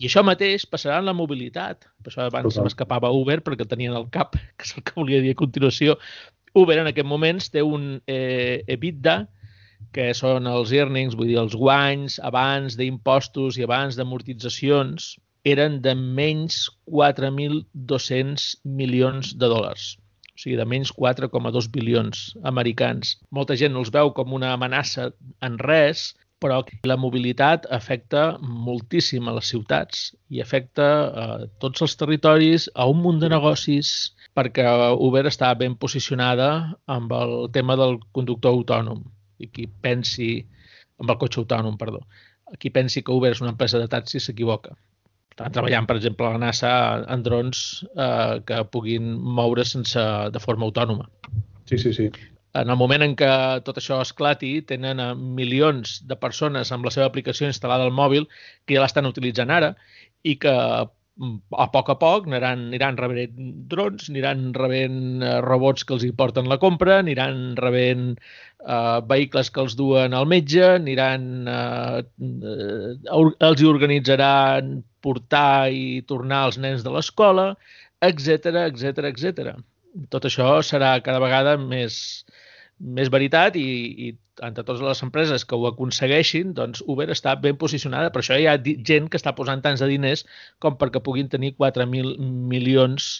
I 0.00 0.08
això 0.08 0.22
mateix 0.24 0.64
passarà 0.64 0.98
en 1.02 1.10
la 1.10 1.16
mobilitat. 1.16 1.84
Per 2.00 2.08
això 2.08 2.24
abans 2.24 2.56
m'escapava 2.64 3.10
Uber 3.12 3.42
perquè 3.44 3.66
el 3.66 3.72
tenien 3.72 3.96
al 3.96 4.08
cap, 4.12 4.38
que 4.56 4.68
és 4.68 4.76
el 4.76 4.86
que 4.86 4.96
volia 4.96 5.20
dir 5.24 5.34
a 5.36 5.40
continuació, 5.42 5.98
Uber 6.56 6.80
en 6.82 6.88
aquest 6.90 7.06
moments 7.06 7.50
té 7.54 7.62
un 7.62 8.00
eh, 8.10 8.64
EBITDA, 8.66 9.20
que 9.94 10.10
són 10.14 10.46
els 10.50 10.72
earnings, 10.76 11.16
vull 11.18 11.30
dir, 11.30 11.38
els 11.40 11.56
guanys 11.56 12.18
abans 12.26 12.76
d'impostos 12.78 13.58
i 13.58 13.64
abans 13.66 13.96
d'amortitzacions, 13.98 15.14
eren 15.48 15.80
de 15.84 15.94
menys 15.96 16.66
4.200 16.90 18.50
milions 18.64 19.32
de 19.40 19.48
dòlars. 19.48 19.94
O 20.40 20.42
sigui, 20.42 20.56
de 20.56 20.64
menys 20.64 20.88
4,2 20.96 21.66
bilions 21.68 22.20
americans. 22.48 23.18
Molta 23.28 23.52
gent 23.60 23.74
els 23.76 23.90
veu 23.92 24.08
com 24.16 24.32
una 24.32 24.54
amenaça 24.56 25.10
en 25.44 25.58
res, 25.60 26.14
però 26.40 26.62
la 26.88 26.96
mobilitat 26.96 27.66
afecta 27.68 28.22
moltíssim 28.40 29.28
a 29.28 29.34
les 29.36 29.50
ciutats 29.52 30.06
i 30.32 30.40
afecta 30.40 30.86
a 31.12 31.26
tots 31.60 31.84
els 31.84 31.96
territoris, 32.00 32.70
a 32.72 32.88
un 32.88 33.02
munt 33.04 33.20
de 33.20 33.28
negocis, 33.28 34.14
perquè 34.32 34.64
Uber 34.96 35.26
està 35.28 35.52
ben 35.60 35.76
posicionada 35.76 36.48
amb 36.88 37.12
el 37.12 37.34
tema 37.52 37.76
del 37.76 37.98
conductor 38.16 38.56
autònom 38.56 39.04
i 39.44 39.52
qui 39.52 39.68
pensi 39.84 40.30
amb 40.96 41.12
el 41.12 41.20
cotxe 41.20 41.44
autònom, 41.44 41.76
perdó. 41.76 42.00
Qui 42.56 42.72
pensi 42.72 43.04
que 43.04 43.12
Uber 43.12 43.34
és 43.36 43.44
una 43.44 43.52
empresa 43.52 43.76
de 43.76 43.92
taxi 43.92 44.24
s'equivoca. 44.24 44.72
Estan 45.40 45.54
treballant, 45.56 45.86
per 45.88 45.94
exemple, 45.96 46.26
a 46.28 46.34
la 46.34 46.40
NASA 46.42 46.70
en 47.08 47.22
drons 47.24 47.60
eh, 47.96 48.40
que 48.44 48.58
puguin 48.74 49.14
moure 49.38 49.64
sense, 49.64 50.02
de 50.34 50.42
forma 50.42 50.68
autònoma. 50.68 51.06
Sí, 51.64 51.78
sí, 51.80 51.94
sí. 51.96 52.10
En 52.60 52.68
el 52.68 52.76
moment 52.76 53.00
en 53.06 53.14
què 53.16 53.30
tot 53.64 53.78
això 53.80 54.02
esclati, 54.04 54.58
tenen 54.68 55.00
milions 55.38 56.00
de 56.04 56.18
persones 56.20 56.72
amb 56.76 56.84
la 56.84 56.92
seva 56.92 57.06
aplicació 57.08 57.48
instal·lada 57.48 57.86
al 57.88 57.94
mòbil 57.94 58.26
que 58.66 58.76
ja 58.76 58.82
l'estan 58.84 59.08
utilitzant 59.08 59.54
ara 59.54 59.72
i 60.28 60.36
que 60.42 60.52
a 60.52 61.66
poc 61.72 61.88
a 61.92 61.96
poc 62.00 62.28
aniran, 62.28 62.66
aniran 62.68 63.00
rebent 63.00 63.40
drons, 63.72 64.10
aniran 64.12 64.52
rebent 64.56 65.24
eh, 65.24 65.38
robots 65.46 65.88
que 65.88 65.96
els 65.96 66.04
hi 66.04 66.12
porten 66.20 66.52
la 66.52 66.60
compra, 66.60 66.98
aniran 67.00 67.56
rebent 67.60 68.06
eh, 68.18 69.00
vehicles 69.08 69.48
que 69.48 69.64
els 69.64 69.76
duen 69.80 70.16
al 70.16 70.28
metge, 70.28 70.64
aniran, 70.76 71.26
eh, 71.48 72.04
eh, 72.28 73.26
els 73.48 73.64
hi 73.64 73.72
organitzaran 73.72 74.80
portar 75.04 75.70
i 75.72 76.00
tornar 76.08 76.44
els 76.48 76.58
nens 76.60 76.84
de 76.86 76.92
l'escola, 76.94 77.52
etc 78.04 78.66
etc 78.66 79.10
etc. 79.10 79.52
Tot 80.12 80.26
això 80.28 80.60
serà 80.66 80.94
cada 81.04 81.20
vegada 81.22 81.56
més, 81.60 82.24
més 82.80 83.10
veritat 83.12 83.56
i, 83.58 83.68
i 84.08 84.12
entre 84.46 84.64
totes 84.64 84.82
les 84.84 85.02
empreses 85.04 85.44
que 85.44 85.56
ho 85.58 85.66
aconsegueixin, 85.68 86.54
doncs 86.56 86.84
Uber 86.88 87.10
està 87.12 87.34
ben 87.36 87.58
posicionada. 87.60 88.12
Per 88.12 88.22
això 88.22 88.38
hi 88.40 88.46
ha 88.48 88.56
gent 88.60 89.10
que 89.10 89.20
està 89.20 89.34
posant 89.36 89.60
tants 89.64 89.82
de 89.82 89.90
diners 89.90 90.24
com 90.62 90.78
perquè 90.80 91.02
puguin 91.04 91.28
tenir 91.28 91.52
4.000 91.58 92.16
milions 92.52 93.10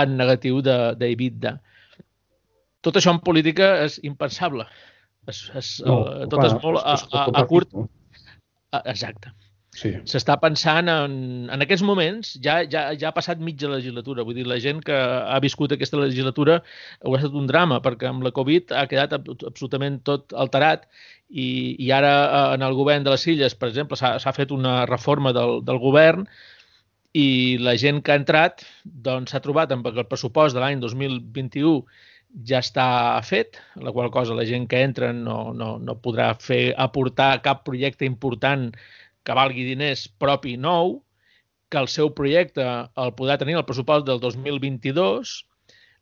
en 0.00 0.16
negatiu 0.16 0.62
d'EBITDA. 0.64 1.56
De, 1.56 1.72
tot 2.82 2.98
això 2.98 3.14
en 3.14 3.20
política 3.22 3.74
és 3.84 3.98
impensable. 4.06 4.66
És, 5.30 5.44
és, 5.58 5.68
no, 5.86 6.00
tot 6.26 6.40
clar, 6.40 6.48
és 6.48 6.56
molt 6.62 6.82
a, 6.82 6.96
a, 6.98 7.26
a 7.42 7.44
curt... 7.50 7.74
Exacte. 8.82 9.30
Sí. 9.72 9.90
S'està 10.04 10.34
pensant 10.36 10.88
en, 10.92 11.12
en 11.48 11.64
aquests 11.64 11.84
moments, 11.88 12.34
ja, 12.44 12.58
ja, 12.68 12.82
ja 12.92 13.08
ha 13.08 13.16
passat 13.16 13.40
mitja 13.40 13.70
legislatura, 13.72 14.24
vull 14.28 14.36
dir, 14.36 14.44
la 14.44 14.58
gent 14.60 14.82
que 14.84 14.92
ha 14.92 15.38
viscut 15.40 15.72
aquesta 15.72 15.96
legislatura 15.96 16.58
ho 17.00 17.14
ha 17.14 17.20
estat 17.20 17.38
un 17.40 17.48
drama, 17.48 17.80
perquè 17.84 18.10
amb 18.10 18.26
la 18.26 18.34
Covid 18.36 18.74
ha 18.76 18.84
quedat 18.90 19.16
absolutament 19.16 20.02
tot 20.04 20.36
alterat 20.44 20.84
i, 21.30 21.46
i 21.80 21.88
ara 21.88 22.12
eh, 22.20 22.44
en 22.58 22.66
el 22.68 22.76
govern 22.76 23.08
de 23.08 23.14
les 23.14 23.24
Illes, 23.32 23.56
per 23.56 23.72
exemple, 23.72 23.96
s'ha 23.96 24.36
fet 24.36 24.52
una 24.52 24.82
reforma 24.90 25.32
del, 25.32 25.62
del 25.64 25.80
govern 25.80 26.28
i 27.16 27.56
la 27.60 27.72
gent 27.80 28.04
que 28.04 28.12
ha 28.12 28.20
entrat 28.20 28.66
doncs 28.84 29.32
s'ha 29.32 29.40
trobat 29.44 29.72
amb 29.72 29.88
el 29.88 30.04
pressupost 30.08 30.56
de 30.56 30.60
l'any 30.60 30.80
2021 30.84 31.80
ja 32.48 32.60
està 32.64 33.20
fet, 33.28 33.58
la 33.76 33.92
qual 33.92 34.08
cosa 34.12 34.36
la 34.36 34.46
gent 34.48 34.64
que 34.68 34.80
entra 34.80 35.12
no, 35.16 35.52
no, 35.56 35.76
no 35.80 36.00
podrà 36.00 36.32
fer 36.40 36.72
aportar 36.80 37.38
cap 37.44 37.64
projecte 37.64 38.08
important 38.08 38.70
que 39.24 39.36
valgui 39.38 39.64
diners 39.66 40.06
propi 40.20 40.56
nou, 40.56 41.00
que 41.72 41.80
el 41.80 41.88
seu 41.88 42.10
projecte 42.12 42.64
el 43.00 43.14
podrà 43.16 43.38
tenir 43.40 43.56
el 43.56 43.66
pressupost 43.68 44.06
del 44.08 44.20
2022. 44.20 45.34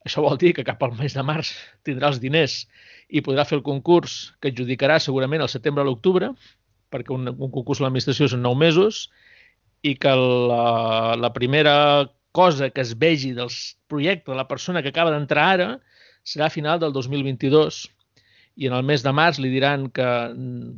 Això 0.08 0.24
vol 0.24 0.38
dir 0.40 0.54
que 0.56 0.66
cap 0.66 0.82
al 0.82 0.96
mes 0.98 1.14
de 1.14 1.22
març 1.26 1.52
tindrà 1.86 2.10
els 2.10 2.20
diners 2.22 2.64
i 3.10 3.22
podrà 3.22 3.44
fer 3.46 3.58
el 3.58 3.66
concurs 3.66 4.32
que 4.40 4.50
adjudicarà 4.50 4.98
segurament 4.98 5.44
al 5.44 5.52
setembre 5.52 5.84
o 5.84 5.90
l'octubre, 5.90 6.32
perquè 6.90 7.14
un, 7.14 7.28
un 7.30 7.52
concurs 7.52 7.80
a 7.80 7.86
l'administració 7.86 8.30
són 8.30 8.42
nou 8.42 8.56
mesos, 8.58 9.08
i 9.82 9.94
que 9.96 10.12
la, 10.12 11.14
la 11.16 11.30
primera 11.32 12.08
cosa 12.32 12.70
que 12.70 12.82
es 12.82 12.96
vegi 12.98 13.32
del 13.36 13.50
projecte 13.88 14.30
de 14.30 14.36
la 14.36 14.48
persona 14.48 14.82
que 14.82 14.92
acaba 14.92 15.12
d'entrar 15.14 15.46
ara 15.54 15.70
serà 16.26 16.46
a 16.46 16.54
final 16.54 16.78
del 16.78 16.92
2022 16.92 17.86
i 18.60 18.68
en 18.68 18.76
el 18.76 18.84
mes 18.86 19.02
de 19.02 19.12
març 19.16 19.40
li 19.40 19.50
diran 19.50 19.88
que 19.90 20.06
mm, 20.06 20.74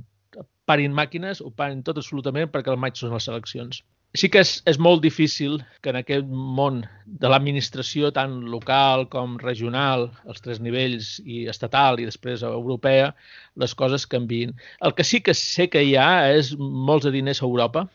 parin 0.66 0.94
màquines, 0.94 1.40
ho 1.42 1.50
parin 1.50 1.82
tot 1.86 1.98
absolutament 1.98 2.50
perquè 2.52 2.72
el 2.72 2.80
maig 2.80 2.98
són 2.98 3.14
les 3.16 3.28
eleccions. 3.32 3.82
Sí 4.20 4.28
que 4.28 4.42
és, 4.44 4.50
és 4.68 4.76
molt 4.76 5.00
difícil 5.00 5.54
que 5.80 5.88
en 5.88 5.96
aquest 6.02 6.26
món 6.28 6.82
de 7.22 7.30
l'administració 7.32 8.10
tant 8.12 8.34
local 8.54 9.06
com 9.14 9.38
regional, 9.40 10.10
els 10.28 10.44
tres 10.44 10.60
nivells, 10.60 11.14
i 11.24 11.46
estatal 11.48 12.00
i 12.00 12.08
després 12.10 12.44
europea, 12.44 13.14
les 13.56 13.74
coses 13.74 14.04
canvin. 14.14 14.52
El 14.84 14.92
que 14.98 15.06
sí 15.08 15.22
que 15.24 15.32
sé 15.38 15.70
que 15.72 15.80
hi 15.80 15.96
ha 15.96 16.28
és 16.34 16.52
molts 16.58 17.08
de 17.08 17.14
diners 17.16 17.40
a 17.40 17.48
Europa, 17.48 17.86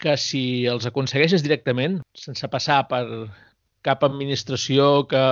que 0.00 0.16
si 0.20 0.64
els 0.72 0.88
aconsegueixes 0.88 1.44
directament, 1.44 2.00
sense 2.16 2.48
passar 2.52 2.82
per 2.88 3.04
cap 3.86 4.04
administració 4.06 5.06
que 5.10 5.22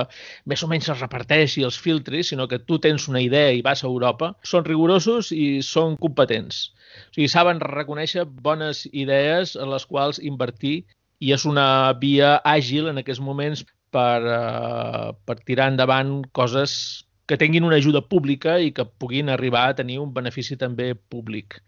més 0.51 0.63
o 0.63 0.69
menys 0.71 0.89
es 0.93 1.01
reparteixi 1.03 1.65
els 1.67 1.77
filtris, 1.81 2.31
sinó 2.31 2.47
que 2.51 2.61
tu 2.63 2.79
tens 2.81 3.07
una 3.11 3.21
idea 3.23 3.53
i 3.53 3.63
vas 3.65 3.83
a 3.83 3.89
Europa, 3.91 4.33
són 4.43 4.65
rigorosos 4.67 5.31
i 5.35 5.61
són 5.65 5.97
competents. 6.01 6.69
O 7.09 7.15
sigui, 7.17 7.29
saben 7.31 7.61
reconèixer 7.63 8.25
bones 8.47 8.85
idees 8.91 9.55
en 9.59 9.71
les 9.73 9.87
quals 9.89 10.21
invertir 10.23 10.77
i 11.19 11.31
és 11.35 11.45
una 11.47 11.67
via 11.99 12.37
àgil 12.43 12.89
en 12.91 13.01
aquests 13.01 13.23
moments 13.23 13.65
per, 13.95 14.19
uh, 14.23 15.11
per 15.27 15.37
tirar 15.47 15.69
endavant 15.71 16.17
coses 16.35 17.05
que 17.25 17.37
tinguin 17.41 17.65
una 17.65 17.79
ajuda 17.81 18.03
pública 18.05 18.59
i 18.61 18.71
que 18.75 18.85
puguin 18.85 19.31
arribar 19.33 19.69
a 19.69 19.77
tenir 19.77 19.97
un 20.01 20.11
benefici 20.13 20.57
també 20.61 20.93
públic 20.95 21.61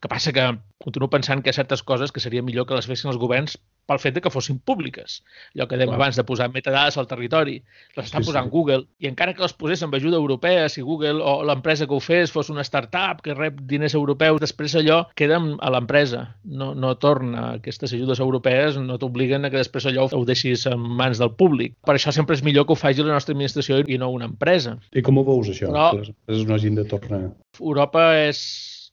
que 0.00 0.08
passa 0.10 0.32
que 0.32 0.44
continuo 0.78 1.10
pensant 1.10 1.42
que 1.42 1.50
hi 1.50 1.54
ha 1.54 1.58
certes 1.58 1.82
coses 1.82 2.12
que 2.14 2.22
seria 2.22 2.44
millor 2.44 2.66
que 2.68 2.76
les 2.78 2.86
fessin 2.86 3.10
els 3.10 3.18
governs 3.18 3.56
pel 3.88 4.00
fet 4.02 4.14
de 4.14 4.20
que 4.20 4.30
fossin 4.30 4.58
públiques. 4.60 5.22
Allò 5.56 5.66
que 5.68 5.78
dèiem 5.80 5.94
abans 5.96 6.18
de 6.18 6.24
posar 6.28 6.50
metadades 6.52 6.98
al 7.00 7.08
territori, 7.08 7.56
les 7.96 8.06
està 8.06 8.20
sí, 8.20 8.28
posant 8.28 8.50
sí. 8.50 8.52
Google, 8.52 8.84
i 9.00 9.08
encara 9.08 9.32
que 9.34 9.42
les 9.42 9.54
posés 9.56 9.82
amb 9.82 9.96
ajuda 9.96 10.20
europea, 10.20 10.68
si 10.68 10.84
Google 10.84 11.24
o 11.24 11.40
l'empresa 11.48 11.88
que 11.88 11.96
ho 11.96 12.02
fes 12.04 12.32
fos 12.34 12.52
una 12.52 12.66
startup 12.68 13.24
que 13.24 13.34
rep 13.34 13.62
diners 13.70 13.96
europeus, 13.96 14.42
després 14.44 14.76
allò 14.78 15.00
queda 15.18 15.40
a 15.40 15.72
l'empresa, 15.72 16.24
no, 16.44 16.74
no 16.76 16.94
torna. 17.00 17.54
Aquestes 17.56 17.96
ajudes 17.96 18.20
europees 18.20 18.76
no 18.82 19.00
t'obliguen 19.00 19.48
a 19.48 19.52
que 19.52 19.62
després 19.62 19.88
allò 19.88 20.06
ho 20.12 20.24
deixis 20.28 20.68
en 20.68 20.84
mans 21.00 21.18
del 21.18 21.32
públic. 21.40 21.78
Per 21.88 21.96
això 21.96 22.12
sempre 22.14 22.36
és 22.36 22.44
millor 22.44 22.68
que 22.68 22.76
ho 22.76 22.78
faci 22.78 23.02
la 23.02 23.16
nostra 23.16 23.32
administració 23.32 23.80
i 23.88 23.98
no 23.98 24.12
una 24.12 24.28
empresa. 24.28 24.76
I 24.92 25.02
com 25.02 25.18
ho 25.18 25.24
veus, 25.24 25.48
això? 25.54 25.72
Però, 25.72 25.90
que 25.94 26.04
les 26.04 26.12
empreses 26.12 26.46
no 26.46 26.58
hagin 26.60 26.76
de 26.76 26.84
tornar? 26.92 27.22
Europa 27.58 28.10
és 28.20 28.44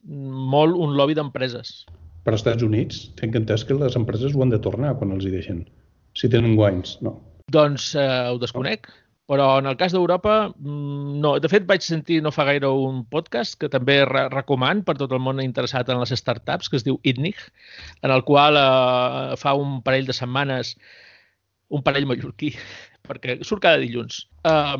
molt 0.04 0.76
un 0.76 0.96
lobby 0.98 1.16
d'empreses. 1.18 1.84
Per 2.26 2.34
als 2.34 2.42
Estats 2.42 2.66
Units, 2.66 3.06
tinc 3.20 3.36
entès 3.38 3.64
que 3.64 3.78
les 3.78 3.96
empreses 3.98 4.34
ho 4.34 4.42
han 4.42 4.52
de 4.54 4.62
tornar 4.62 4.96
quan 4.98 5.14
els 5.14 5.26
hi 5.26 5.32
deixen. 5.34 5.64
Si 6.16 6.30
tenen 6.32 6.56
guanys, 6.58 6.96
no. 7.06 7.18
Doncs 7.52 7.92
eh, 7.94 8.06
ho 8.32 8.40
desconec. 8.42 8.88
Però 9.26 9.46
en 9.58 9.66
el 9.66 9.74
cas 9.78 9.90
d'Europa, 9.94 10.52
mm, 10.54 11.16
no. 11.22 11.32
De 11.42 11.48
fet, 11.50 11.64
vaig 11.66 11.82
sentir 11.82 12.20
no 12.22 12.30
fa 12.34 12.44
gaire 12.46 12.70
un 12.70 13.00
podcast 13.10 13.56
que 13.58 13.70
també 13.70 13.98
re 14.06 14.28
recoman 14.30 14.84
per 14.86 14.94
tot 15.00 15.14
el 15.16 15.22
món 15.22 15.42
interessat 15.42 15.90
en 15.90 15.98
les 15.98 16.14
startups, 16.14 16.70
que 16.70 16.78
es 16.78 16.86
diu 16.86 17.00
ITNIC, 17.02 17.40
en 18.06 18.14
el 18.14 18.22
qual 18.28 18.58
eh, 18.60 19.34
fa 19.40 19.56
un 19.58 19.80
parell 19.82 20.06
de 20.06 20.14
setmanes 20.14 20.76
un 21.74 21.82
parell 21.82 22.06
mallorquí, 22.06 22.52
perquè 23.08 23.40
surt 23.42 23.64
cada 23.66 23.82
dilluns. 23.82 24.22
Eh, 24.46 24.76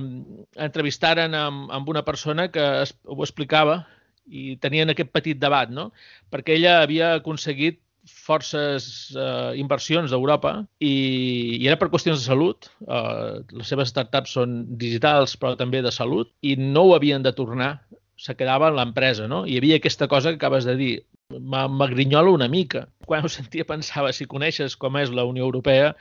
entrevistaren 0.68 1.34
amb, 1.34 1.66
amb 1.74 1.90
una 1.90 2.04
persona 2.06 2.46
que 2.54 2.66
es, 2.84 2.94
ho 3.02 3.18
explicava 3.26 3.80
i 4.26 4.56
tenien 4.62 4.90
aquest 4.90 5.12
petit 5.14 5.38
debat, 5.38 5.70
no? 5.70 5.90
Perquè 6.32 6.56
ella 6.56 6.80
havia 6.82 7.14
aconseguit 7.20 7.80
forces 8.06 9.14
eh, 9.18 9.58
inversions 9.58 10.12
d'Europa 10.12 10.60
i, 10.78 11.58
i 11.58 11.66
era 11.66 11.78
per 11.78 11.90
qüestions 11.90 12.22
de 12.22 12.28
salut. 12.28 12.70
Eh, 12.86 13.42
les 13.58 13.72
seves 13.72 13.90
startups 13.90 14.36
són 14.38 14.60
digitals 14.78 15.36
però 15.40 15.56
també 15.58 15.82
de 15.82 15.92
salut 15.94 16.30
i 16.42 16.54
no 16.60 16.86
ho 16.86 16.94
havien 16.96 17.24
de 17.26 17.34
tornar, 17.34 17.76
se 18.16 18.36
quedava 18.38 18.70
en 18.70 18.78
l'empresa. 18.78 19.26
No? 19.30 19.44
Hi 19.46 19.58
havia 19.58 19.80
aquesta 19.80 20.08
cosa 20.08 20.32
que 20.32 20.40
acabes 20.40 20.68
de 20.68 20.76
dir, 20.78 20.94
m'agrinyola 21.34 22.32
una 22.32 22.48
mica. 22.48 22.86
Quan 23.06 23.26
ho 23.26 23.32
sentia 23.32 23.66
pensava, 23.66 24.14
si 24.14 24.30
coneixes 24.30 24.78
com 24.78 24.96
és 25.02 25.10
la 25.10 25.26
Unió 25.26 25.44
Europea, 25.44 25.92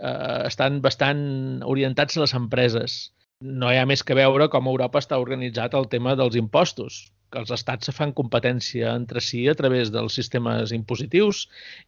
eh, 0.00 0.42
estan 0.48 0.80
bastant 0.80 1.62
orientats 1.68 2.16
a 2.16 2.24
les 2.24 2.36
empreses. 2.36 3.00
No 3.40 3.70
hi 3.72 3.78
ha 3.80 3.88
més 3.88 4.02
que 4.04 4.16
veure 4.16 4.48
com 4.52 4.68
Europa 4.68 5.00
està 5.00 5.20
organitzat 5.20 5.76
el 5.76 5.88
tema 5.92 6.16
dels 6.16 6.36
impostos 6.36 7.06
que 7.30 7.40
els 7.42 7.52
estats 7.54 7.88
se 7.88 7.94
fan 7.94 8.12
competència 8.16 8.94
entre 8.98 9.22
si 9.24 9.44
a 9.48 9.54
través 9.58 9.92
dels 9.94 10.16
sistemes 10.18 10.74
impositius 10.76 11.46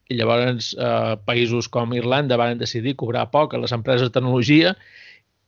i 0.09 0.19
llavors 0.19 0.73
eh, 0.79 1.17
països 1.27 1.69
com 1.73 1.95
Irlanda 1.99 2.39
van 2.41 2.61
decidir 2.61 2.97
cobrar 3.01 3.29
poc 3.35 3.55
a 3.55 3.63
les 3.63 3.75
empreses 3.75 4.09
de 4.09 4.15
tecnologia 4.15 4.77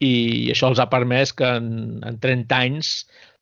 i 0.02 0.50
això 0.52 0.72
els 0.72 0.82
ha 0.82 0.90
permès 0.90 1.32
que 1.32 1.48
en, 1.60 2.02
en 2.04 2.20
30 2.20 2.60
anys 2.66 2.94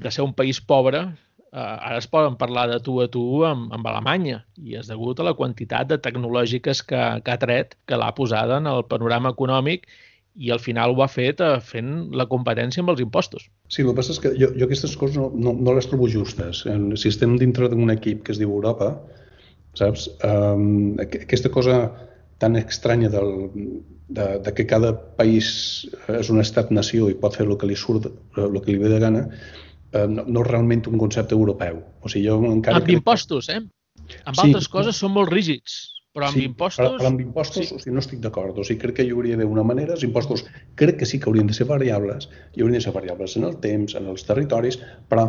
de 0.02 0.12
ser 0.12 0.24
un 0.26 0.34
país 0.36 0.60
pobre 0.60 1.02
eh, 1.08 1.58
ara 1.58 1.98
es 1.98 2.08
poden 2.10 2.36
parlar 2.40 2.68
de 2.70 2.78
tu 2.84 2.98
a 3.02 3.08
tu 3.10 3.24
amb, 3.48 3.72
amb 3.72 3.90
Alemanya 3.92 4.42
i 4.60 4.76
és 4.80 4.92
degut 4.92 5.20
a 5.20 5.28
la 5.30 5.36
quantitat 5.38 5.88
de 5.90 6.00
tecnològiques 6.04 6.84
que, 6.84 7.02
que 7.24 7.34
ha 7.34 7.40
tret, 7.40 7.76
que 7.88 7.98
l'ha 7.98 8.12
posada 8.16 8.60
en 8.60 8.68
el 8.70 8.84
panorama 8.92 9.32
econòmic 9.36 9.88
i 10.34 10.50
al 10.50 10.60
final 10.64 10.94
ho 10.96 11.02
ha 11.04 11.10
fet 11.12 11.40
eh, 11.44 11.56
fent 11.64 11.90
la 12.16 12.26
competència 12.30 12.82
amb 12.82 12.92
els 12.94 13.02
impostos. 13.04 13.48
Sí, 13.68 13.82
el 13.82 13.90
que 13.90 13.96
passa 13.98 14.14
és 14.14 14.20
que 14.22 14.32
jo, 14.38 14.52
jo 14.56 14.68
aquestes 14.68 14.94
coses 15.00 15.18
no, 15.20 15.30
no, 15.34 15.52
no 15.52 15.74
les 15.76 15.88
trobo 15.90 16.09
justes. 16.09 16.64
Si 16.64 17.10
estem 17.10 17.36
dintre 17.40 17.68
d'un 17.72 17.92
equip 17.92 18.22
que 18.26 18.32
es 18.34 18.40
diu 18.40 18.52
Europa, 18.54 18.94
saps? 19.78 20.09
Um, 20.24 20.94
aquesta 21.00 21.52
cosa 21.52 21.82
tan 22.42 22.56
estranya 22.59 23.09
del, 23.12 23.30
de, 24.09 24.38
de 24.44 24.54
que 24.54 24.66
cada 24.66 24.92
país 25.18 25.50
és 26.10 26.30
un 26.32 26.42
estat-nació 26.42 27.09
i 27.10 27.18
pot 27.18 27.36
fer 27.38 27.46
el 27.46 27.54
que 27.59 27.68
li 27.70 27.78
surt, 27.78 28.09
el 28.40 28.59
que 28.60 28.72
li 28.72 28.80
ve 28.82 28.90
de 28.92 28.98
gana, 29.02 29.26
eh, 29.92 30.06
no, 30.09 30.26
no 30.26 30.42
és 30.42 30.50
realment 30.50 30.84
un 30.90 30.98
concepte 31.00 31.36
europeu. 31.38 31.80
O 32.02 32.12
sigui, 32.12 32.26
jo 32.28 32.40
encara 32.50 32.82
amb 32.82 32.92
impostos, 32.92 33.48
eh? 33.52 33.62
Amb 34.26 34.36
sí, 34.36 34.48
altres 34.48 34.68
coses 34.72 34.98
són 34.98 35.14
molt 35.14 35.30
rígids. 35.32 36.01
Però 36.12 36.28
amb 36.28 36.36
sí, 36.36 36.44
impostos... 36.51 36.82
Però, 36.82 36.98
però 36.98 37.10
amb 37.12 37.22
impostos 37.24 37.68
sí. 37.68 37.74
o 37.74 37.80
sigui, 37.80 37.94
no 37.97 38.02
estic 38.05 38.20
d'acord. 38.24 38.59
O 38.59 38.66
sigui, 38.66 38.82
crec 38.82 38.98
que 38.98 39.06
hi 39.06 39.14
hauria 39.14 39.39
d'haver 39.39 39.55
una 39.55 39.64
manera. 39.64 39.97
Els 39.97 40.05
impostos 40.05 40.44
crec 40.80 41.01
que 41.01 41.09
sí 41.09 41.20
que 41.20 41.30
haurien 41.30 41.48
de 41.48 41.56
ser 41.56 41.68
variables. 41.70 42.28
I 42.52 42.64
haurien 42.64 42.78
de 42.80 42.84
ser 42.84 42.93
variables 42.97 43.39
en 43.40 43.48
el 43.48 43.56
temps, 43.64 43.97
en 43.97 44.10
els 44.12 44.26
territoris, 44.28 44.78
però 45.09 45.24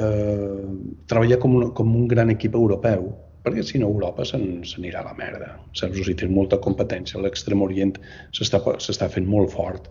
eh, 0.00 0.64
treballar 1.12 1.40
com 1.42 1.60
un, 1.60 1.70
com 1.76 1.94
un 2.00 2.08
gran 2.08 2.32
equip 2.32 2.56
europeu 2.56 3.12
perquè 3.46 3.62
si 3.62 3.78
no 3.78 3.86
Europa 3.86 4.24
s'anirà 4.26 5.04
a 5.04 5.06
la 5.06 5.12
merda. 5.14 5.52
Saps? 5.70 6.00
O 6.00 6.02
sigui, 6.02 6.16
té 6.18 6.26
molta 6.26 6.58
competència. 6.58 7.20
L'extrem 7.22 7.60
orient 7.62 7.92
s'està 8.34 9.06
fent 9.12 9.28
molt 9.30 9.52
fort 9.54 9.86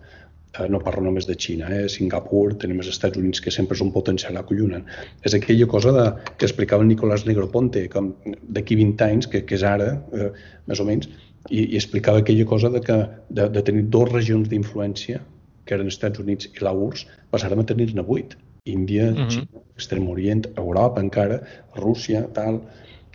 no 0.70 0.80
parlo 0.84 1.04
només 1.04 1.26
de 1.28 1.36
Xina, 1.38 1.68
eh? 1.72 1.86
Singapur, 1.92 2.54
tenim 2.62 2.80
els 2.82 2.90
Estats 2.92 3.18
Units, 3.20 3.42
que 3.44 3.52
sempre 3.54 3.76
és 3.76 3.82
un 3.84 3.92
potencial 3.94 4.38
acollonant. 4.40 4.86
És 5.26 5.36
aquella 5.36 5.68
cosa 5.70 5.92
de, 5.96 6.06
que 6.38 6.48
explicava 6.48 6.84
el 6.84 6.90
Nicolás 6.90 7.26
Negroponte, 7.28 7.86
com 7.92 8.12
d'aquí 8.42 8.78
20 8.78 9.06
anys, 9.08 9.30
que, 9.32 9.44
que 9.48 9.58
és 9.58 9.66
ara, 9.66 9.92
eh, 10.16 10.30
més 10.70 10.82
o 10.82 10.88
menys, 10.88 11.10
i, 11.50 11.62
i 11.62 11.76
explicava 11.78 12.22
aquella 12.22 12.46
cosa 12.48 12.70
de, 12.72 12.82
que, 12.86 12.98
de, 13.30 13.48
de 13.52 13.64
tenir 13.66 13.86
dues 13.94 14.12
regions 14.12 14.50
d'influència, 14.52 15.22
que 15.66 15.76
eren 15.76 15.90
els 15.90 15.98
Estats 15.98 16.22
Units 16.22 16.50
i 16.52 16.64
la 16.64 16.74
URSS, 16.74 17.06
passarem 17.34 17.62
a 17.62 17.68
tenir-ne 17.68 18.04
vuit. 18.06 18.36
Índia, 18.66 19.12
uh 19.12 19.18
-huh. 19.18 19.30
Xina, 19.30 19.62
Extrem 19.76 20.08
Orient, 20.08 20.46
Europa 20.56 21.00
encara, 21.02 21.42
Rússia, 21.76 22.26
tal... 22.32 22.62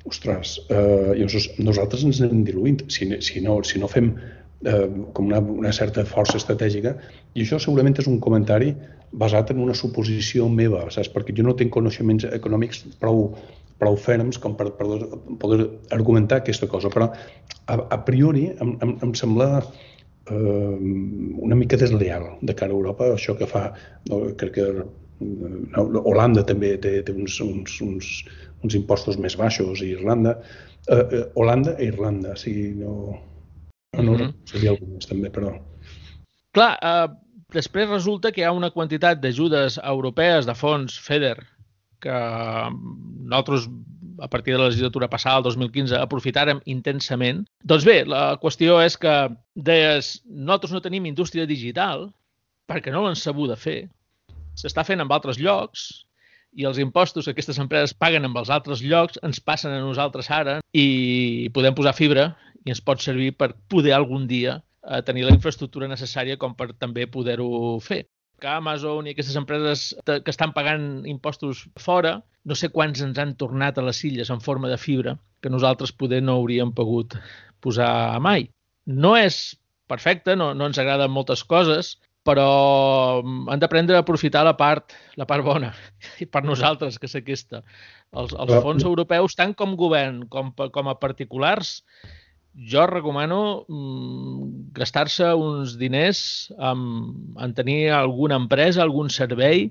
Ostres, 0.04 0.56
eh, 0.74 1.14
llavors 1.14 1.44
nosaltres 1.60 2.04
ens 2.04 2.22
anem 2.26 2.44
diluint. 2.44 2.80
Si, 2.90 3.06
si, 3.22 3.42
no, 3.46 3.60
si 3.64 3.78
no 3.78 3.88
fem 3.88 4.08
eh, 4.66 4.88
com 5.14 5.28
una, 5.28 5.40
una 5.40 5.72
certa 5.72 6.06
força 6.06 6.38
estratègica, 6.38 6.96
i 7.34 7.44
això 7.46 7.60
segurament 7.60 8.00
és 8.02 8.10
un 8.12 8.20
comentari 8.24 8.74
basat 9.12 9.52
en 9.52 9.60
una 9.64 9.76
suposició 9.76 10.48
meva, 10.50 10.86
saps? 10.92 11.12
perquè 11.12 11.36
jo 11.36 11.44
no 11.44 11.56
tinc 11.60 11.74
coneixements 11.74 12.26
econòmics 12.32 12.86
prou, 13.00 13.32
prou 13.80 13.98
ferms 14.00 14.40
com 14.40 14.56
per, 14.60 14.70
per 14.78 14.88
poder 15.42 15.68
argumentar 15.92 16.42
aquesta 16.42 16.70
cosa, 16.72 16.92
però 16.94 17.10
a, 17.12 17.76
a 17.76 18.00
priori 18.08 18.50
em, 18.54 18.76
em, 18.86 18.96
em 19.04 19.14
sembla 19.18 19.50
eh, 19.62 20.76
una 21.48 21.60
mica 21.60 21.80
desleal 21.80 22.38
de 22.42 22.56
cara 22.56 22.72
a 22.72 22.80
Europa, 22.80 23.12
això 23.16 23.36
que 23.38 23.50
fa, 23.50 23.70
no, 24.10 24.24
crec 24.40 24.56
que 24.60 24.68
no, 24.82 26.04
Holanda 26.06 26.46
també 26.48 26.76
té, 26.82 27.00
té 27.06 27.16
uns, 27.16 27.40
uns, 27.44 27.80
uns, 27.86 28.14
uns 28.64 28.78
impostos 28.78 29.20
més 29.22 29.36
baixos, 29.38 29.84
i 29.84 29.92
Irlanda, 29.98 30.38
eh, 30.88 31.02
eh, 31.02 31.26
Holanda 31.36 31.76
i 31.80 31.92
Irlanda, 31.92 32.36
o 32.38 32.40
sigui, 32.40 32.72
no, 32.80 32.96
no, 33.98 34.04
no, 34.04 34.12
mm 34.14 34.18
-hmm. 34.22 34.34
seria 34.46 34.72
algun 34.76 34.96
més 34.96 35.08
també, 35.08 35.30
però... 35.30 35.58
Clar, 36.56 36.72
uh, 36.84 37.08
després 37.56 37.90
resulta 37.90 38.32
que 38.32 38.44
hi 38.44 38.48
ha 38.48 38.56
una 38.56 38.72
quantitat 38.76 39.22
d'ajudes 39.24 39.80
europees 39.84 40.48
de 40.50 40.56
fons 40.58 40.98
FEDER 41.00 41.38
que 42.02 42.18
nosaltres 42.74 43.68
a 44.22 44.28
partir 44.28 44.54
de 44.54 44.60
la 44.60 44.68
legislatura 44.68 45.10
passada, 45.10 45.38
el 45.38 45.44
2015, 45.44 45.96
aprofitarem 45.98 46.60
intensament. 46.70 47.42
Doncs 47.66 47.86
bé, 47.88 48.04
la 48.06 48.38
qüestió 48.42 48.78
és 48.84 48.98
que 49.02 49.14
deies, 49.56 50.20
nosaltres 50.30 50.76
no 50.76 50.82
tenim 50.84 51.08
indústria 51.10 51.48
digital 51.50 52.10
perquè 52.70 52.94
no 52.94 53.02
l'han 53.06 53.18
sabut 53.18 53.54
fer. 53.58 53.90
S'està 54.60 54.86
fent 54.86 55.02
en 55.02 55.10
altres 55.10 55.40
llocs 55.42 56.06
i 56.54 56.68
els 56.68 56.78
impostos 56.84 57.26
que 57.26 57.34
aquestes 57.34 57.60
empreses 57.64 57.96
paguen 57.98 58.28
en 58.28 58.36
els 58.38 58.52
altres 58.54 58.84
llocs 58.84 59.18
ens 59.26 59.40
passen 59.40 59.74
a 59.74 59.82
nosaltres 59.82 60.30
ara 60.30 60.60
i 60.76 61.50
podem 61.56 61.74
posar 61.74 61.96
fibra 61.98 62.34
i 62.66 62.76
ens 62.76 62.84
pot 62.84 63.02
servir 63.02 63.32
per 63.40 63.54
poder 63.72 63.96
algun 63.96 64.28
dia 64.28 64.60
eh, 64.88 65.02
tenir 65.08 65.28
la 65.28 65.36
infraestructura 65.36 65.90
necessària 65.92 66.40
com 66.42 66.56
per 66.58 66.72
també 66.74 67.08
poder-ho 67.08 67.80
fer 67.84 68.04
que 68.42 68.50
Amazon 68.50 69.06
i 69.06 69.14
aquestes 69.14 69.38
empreses 69.38 69.92
que 70.08 70.34
estan 70.34 70.52
pagant 70.56 71.06
impostos 71.06 71.68
fora, 71.78 72.16
no 72.44 72.58
sé 72.58 72.72
quants 72.74 73.04
ens 73.06 73.20
han 73.22 73.36
tornat 73.38 73.78
a 73.78 73.86
les 73.86 74.00
illes 74.08 74.32
en 74.34 74.42
forma 74.42 74.72
de 74.72 74.80
fibra 74.82 75.16
que 75.42 75.52
nosaltres 75.54 75.94
poder 75.94 76.24
no 76.26 76.40
hauríem 76.40 76.74
pogut 76.74 77.14
posar 77.62 78.18
mai. 78.20 78.48
No 78.86 79.14
és 79.18 79.54
perfecte, 79.92 80.36
no, 80.36 80.56
no 80.58 80.70
ens 80.70 80.80
agraden 80.82 81.14
moltes 81.14 81.44
coses, 81.46 81.96
però 82.26 83.22
mm, 83.22 83.50
han 83.54 83.62
d'aprendre 83.62 83.98
a 83.98 84.04
aprofitar 84.06 84.44
la 84.46 84.56
part, 84.58 84.96
la 85.22 85.28
part 85.30 85.46
bona, 85.46 85.72
i 86.24 86.26
per 86.30 86.44
nosaltres, 86.46 86.98
que 86.98 87.10
és 87.10 87.18
aquesta. 87.20 87.62
Els, 88.12 88.34
els 88.34 88.58
fons 88.66 88.86
europeus, 88.86 89.38
tant 89.38 89.54
com 89.58 89.78
govern 89.80 90.24
com, 90.34 90.52
com 90.54 90.90
a 90.90 90.98
particulars, 91.02 91.82
jo 92.56 92.86
recomano 92.88 93.66
mm, 93.68 94.74
gastar-se 94.76 95.34
uns 95.34 95.78
diners 95.80 96.52
en, 96.60 96.84
en 97.40 97.54
tenir 97.56 97.92
alguna 97.96 98.36
empresa, 98.36 98.84
algun 98.84 99.10
servei 99.10 99.70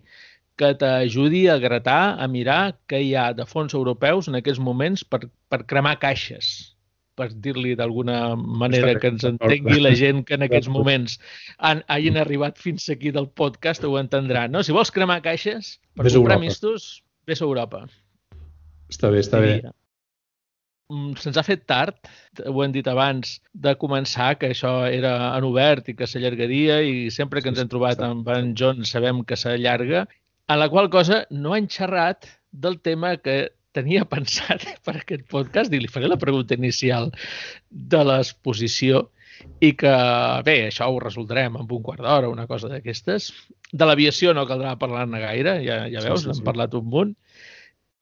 que 0.60 0.74
t'ajudi 0.76 1.46
a 1.48 1.56
gratar, 1.60 2.16
a 2.20 2.26
mirar 2.28 2.76
què 2.90 3.00
hi 3.00 3.14
ha 3.16 3.30
de 3.36 3.46
fons 3.48 3.72
europeus 3.76 4.28
en 4.28 4.36
aquests 4.40 4.60
moments 4.60 5.04
per, 5.04 5.22
per 5.48 5.62
cremar 5.68 5.96
caixes, 6.02 6.74
per 7.16 7.30
dir-li 7.32 7.72
d'alguna 7.76 8.34
manera 8.36 8.92
que 9.00 9.12
ens 9.12 9.24
entengui 9.28 9.80
la 9.80 9.94
gent 9.96 10.24
que 10.28 10.36
en 10.36 10.44
aquests 10.48 10.68
moments 10.72 11.16
han, 11.58 11.84
hagin 11.88 12.20
arribat 12.20 12.60
fins 12.60 12.88
aquí 12.92 13.12
del 13.16 13.28
podcast 13.28 13.84
ho 13.84 13.96
entendran. 14.00 14.52
No? 14.52 14.64
Si 14.64 14.76
vols 14.76 14.92
cremar 14.92 15.20
caixes 15.24 15.78
per 15.96 16.08
ves 16.08 16.16
comprar 16.16 16.40
mistos, 16.40 16.92
vés 17.28 17.40
a 17.40 17.48
Europa. 17.48 17.86
Està 18.92 19.12
bé, 19.12 19.24
està 19.24 19.40
bé. 19.40 19.60
Mm, 20.90 21.14
se'ns 21.22 21.38
ha 21.38 21.44
fet 21.46 21.62
tard, 21.70 22.08
ho 22.50 22.64
hem 22.64 22.72
dit 22.74 22.88
abans, 22.90 23.36
de 23.66 23.76
començar, 23.78 24.32
que 24.40 24.50
això 24.50 24.72
era 24.90 25.12
en 25.36 25.46
obert 25.46 25.86
i 25.90 25.94
que 25.94 26.08
s'allargaria 26.10 26.80
i 26.82 26.96
sempre 27.14 27.42
que 27.42 27.52
ens 27.52 27.60
hem 27.62 27.70
trobat 27.70 28.02
amb 28.02 28.26
en 28.34 28.56
John 28.58 28.82
sabem 28.88 29.22
que 29.24 29.38
s'allarga, 29.38 30.06
a 30.50 30.56
la 30.58 30.66
qual 30.72 30.90
cosa 30.90 31.22
no 31.30 31.54
han 31.54 31.68
xerrat 31.70 32.26
del 32.50 32.80
tema 32.82 33.14
que 33.22 33.52
tenia 33.76 34.02
pensat 34.14 34.66
per 34.82 34.96
aquest 34.98 35.28
podcast 35.30 35.72
i 35.72 35.78
li 35.78 35.90
faré 35.90 36.10
la 36.10 36.18
pregunta 36.18 36.58
inicial 36.58 37.12
de 37.70 38.02
l'exposició 38.10 39.06
i 39.62 39.70
que, 39.78 39.92
bé, 40.44 40.56
això 40.66 40.90
ho 40.90 40.98
resoldrem 41.00 41.54
en 41.56 41.70
un 41.70 41.86
quart 41.86 42.02
d'hora, 42.04 42.28
una 42.28 42.48
cosa 42.50 42.68
d'aquestes. 42.68 43.30
De 43.70 43.86
l'aviació 43.86 44.34
no 44.36 44.44
caldrà 44.48 44.74
parlar-ne 44.76 45.22
gaire, 45.22 45.54
ja, 45.64 45.84
ja 45.88 46.02
veus, 46.04 46.20
sí, 46.20 46.26
sí, 46.26 46.34
sí. 46.34 46.34
n'hem 46.34 46.50
parlat 46.50 46.74
un 46.76 46.90
munt. 46.92 47.14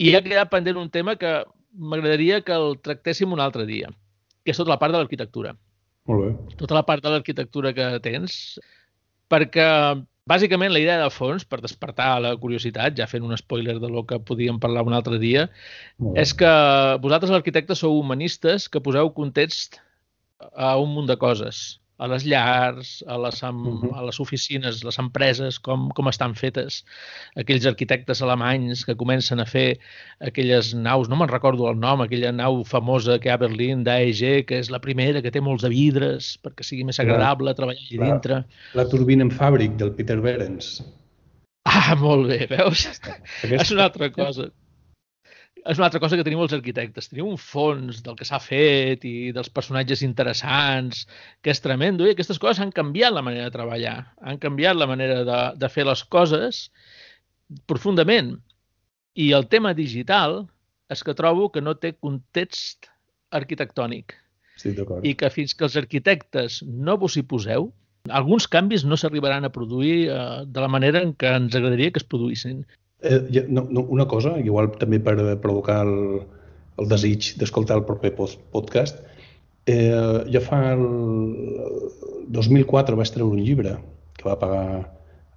I 0.03 0.17
ha 0.17 0.25
quedat 0.25 0.51
pendent 0.51 0.81
un 0.81 0.91
tema 0.95 1.15
que 1.21 1.37
m'agradaria 1.79 2.43
que 2.45 2.55
el 2.55 2.77
tractéssim 2.83 3.33
un 3.33 3.41
altre 3.41 3.65
dia, 3.69 3.89
que 4.45 4.53
és 4.53 4.61
tota 4.61 4.75
la 4.75 4.79
part 4.83 4.95
de 4.95 5.01
l'arquitectura. 5.01 5.55
Molt 6.11 6.25
bé. 6.25 6.57
Tota 6.61 6.77
la 6.77 6.85
part 6.89 7.05
de 7.05 7.13
l'arquitectura 7.13 7.73
que 7.77 7.89
tens, 8.05 8.59
perquè 9.31 9.67
bàsicament 10.29 10.73
la 10.75 10.83
idea 10.83 10.99
de 11.01 11.11
fons, 11.13 11.47
per 11.49 11.61
despertar 11.65 12.11
la 12.25 12.35
curiositat, 12.41 12.97
ja 12.99 13.09
fent 13.09 13.25
un 13.25 13.37
spoiler 13.41 13.79
de 13.81 13.89
lo 13.93 14.05
que 14.09 14.21
podíem 14.21 14.59
parlar 14.61 14.85
un 14.89 14.97
altre 14.97 15.21
dia, 15.23 15.49
és 16.15 16.35
que 16.37 16.53
vosaltres, 17.05 17.33
arquitectes, 17.33 17.85
sou 17.85 17.97
humanistes 18.01 18.69
que 18.69 18.83
poseu 18.85 19.13
context 19.17 19.81
a 20.53 20.77
un 20.79 20.93
munt 20.95 21.09
de 21.09 21.17
coses 21.21 21.79
a 21.99 22.07
les 22.07 22.25
llars, 22.31 22.91
a 23.11 23.17
les, 23.19 23.41
a 23.43 24.03
les 24.07 24.21
oficines, 24.23 24.83
les 24.87 24.99
empreses, 25.03 25.59
com, 25.59 25.89
com 25.97 26.11
estan 26.11 26.37
fetes. 26.39 26.85
Aquells 27.43 27.67
arquitectes 27.67 28.23
alemanys 28.23 28.85
que 28.87 28.97
comencen 28.99 29.43
a 29.43 29.47
fer 29.49 29.81
aquelles 30.31 30.71
naus, 30.79 31.11
no 31.11 31.19
me'n 31.19 31.33
recordo 31.33 31.67
el 31.71 31.81
nom, 31.81 32.05
aquella 32.05 32.31
nau 32.35 32.63
famosa 32.69 33.19
que 33.19 33.31
hi 33.31 33.35
ha 33.35 33.39
a 33.41 33.43
Berlín, 33.43 33.83
d'AEG, 33.89 34.47
que 34.47 34.63
és 34.63 34.71
la 34.75 34.83
primera, 34.85 35.23
que 35.25 35.35
té 35.35 35.43
molts 35.43 35.67
de 35.67 35.73
vidres 35.75 36.37
perquè 36.45 36.67
sigui 36.67 36.87
més 36.87 37.03
agradable 37.03 37.51
la, 37.51 37.59
treballar 37.59 37.83
allà 37.83 38.13
dintre. 38.13 38.41
La, 38.45 38.85
la 38.85 38.87
turbina 38.93 39.27
en 39.27 39.35
fàbric 39.35 39.75
del 39.83 39.93
Peter 39.99 40.21
Behrens. 40.23 40.79
Ah, 41.69 41.99
molt 41.99 42.31
bé, 42.31 42.45
veus? 42.49 42.87
Aquesta... 42.95 43.19
és 43.59 43.75
una 43.75 43.91
altra 43.91 44.13
cosa 44.15 44.49
és 45.69 45.77
una 45.77 45.87
altra 45.89 46.01
cosa 46.01 46.17
que 46.17 46.25
tenim 46.25 46.41
els 46.41 46.55
arquitectes. 46.57 47.11
Tenim 47.11 47.29
un 47.29 47.39
fons 47.41 48.01
del 48.05 48.17
que 48.17 48.27
s'ha 48.27 48.41
fet 48.41 49.05
i 49.05 49.31
dels 49.37 49.51
personatges 49.53 50.03
interessants, 50.07 51.05
que 51.45 51.53
és 51.53 51.61
tremendo, 51.65 52.07
i 52.07 52.15
aquestes 52.15 52.41
coses 52.41 52.63
han 52.65 52.73
canviat 52.73 53.13
la 53.13 53.25
manera 53.27 53.49
de 53.49 53.55
treballar, 53.57 53.99
han 54.25 54.41
canviat 54.41 54.79
la 54.79 54.89
manera 54.89 55.25
de, 55.29 55.41
de 55.61 55.73
fer 55.73 55.85
les 55.89 56.05
coses 56.17 56.63
profundament. 57.69 58.39
I 59.19 59.33
el 59.37 59.49
tema 59.53 59.75
digital 59.77 60.41
és 60.89 61.05
que 61.05 61.17
trobo 61.19 61.51
que 61.53 61.61
no 61.65 61.77
té 61.77 61.93
context 62.01 62.89
arquitectònic. 63.37 64.17
Sí, 64.59 64.73
I 64.73 65.13
que 65.15 65.29
fins 65.31 65.53
que 65.55 65.69
els 65.69 65.77
arquitectes 65.79 66.63
no 66.65 66.97
vos 66.99 67.15
hi 67.19 67.23
poseu, 67.29 67.69
alguns 68.09 68.49
canvis 68.51 68.87
no 68.89 68.97
s'arribaran 68.97 69.45
a 69.45 69.53
produir 69.53 70.09
eh, 70.09 70.19
de 70.47 70.65
la 70.65 70.71
manera 70.73 71.03
en 71.05 71.13
què 71.15 71.35
ens 71.43 71.55
agradaria 71.55 71.93
que 71.93 72.01
es 72.01 72.09
produïssin. 72.09 72.65
Eh, 73.03 73.47
no, 73.49 73.67
no, 73.71 73.81
una 73.95 74.07
cosa, 74.11 74.39
igual 74.43 74.73
també 74.79 74.99
per 74.99 75.15
provocar 75.43 75.87
el, 75.87 76.23
el 76.79 76.89
desig 76.91 77.37
d'escoltar 77.39 77.77
el 77.79 77.85
proper 77.87 78.11
podcast, 78.17 78.99
eh, 79.71 80.25
ja 80.33 80.41
fa 80.43 80.73
el 80.73 80.85
2004 82.35 82.97
vaig 82.99 83.11
treure 83.15 83.35
un 83.37 83.43
llibre 83.45 83.73
que 84.19 84.27
va 84.27 84.41
pagar 84.41 84.67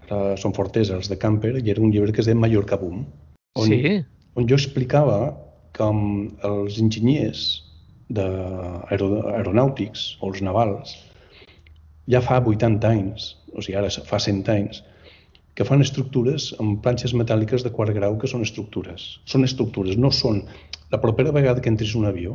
la 0.09 0.37
Son 0.41 0.53
Fortesa, 0.57 0.95
els 0.97 1.09
de 1.11 1.17
Camper, 1.21 1.53
i 1.61 1.69
era 1.71 1.81
un 1.81 1.91
llibre 1.93 2.11
que 2.11 2.21
es 2.23 2.27
deia 2.27 2.39
Mallorca 2.39 2.77
Boom, 2.81 3.05
on, 3.55 3.67
sí. 3.67 4.03
on 4.35 4.47
jo 4.49 4.55
explicava 4.57 5.19
com 5.77 5.95
els 6.47 6.79
enginyers 6.81 7.39
d'aeronàutics 8.11 9.99
o 10.19 10.27
els 10.33 10.41
navals 10.43 10.87
ja 12.11 12.19
fa 12.25 12.41
80 12.43 12.87
anys, 12.89 13.37
o 13.55 13.61
sigui, 13.61 13.77
ara 13.79 13.89
fa 14.07 14.19
100 14.19 14.49
anys, 14.51 14.81
que 15.55 15.67
fan 15.67 15.83
estructures 15.83 16.51
amb 16.63 16.79
planxes 16.85 17.13
metàl·liques 17.17 17.65
de 17.65 17.73
quart 17.75 17.93
grau 17.97 18.17
que 18.19 18.29
són 18.31 18.45
estructures. 18.45 19.07
Són 19.25 19.47
estructures, 19.47 19.97
no 19.97 20.13
són... 20.15 20.45
La 20.91 20.99
propera 20.99 21.31
vegada 21.31 21.61
que 21.63 21.71
entris 21.71 21.93
un 21.95 22.03
avió, 22.07 22.33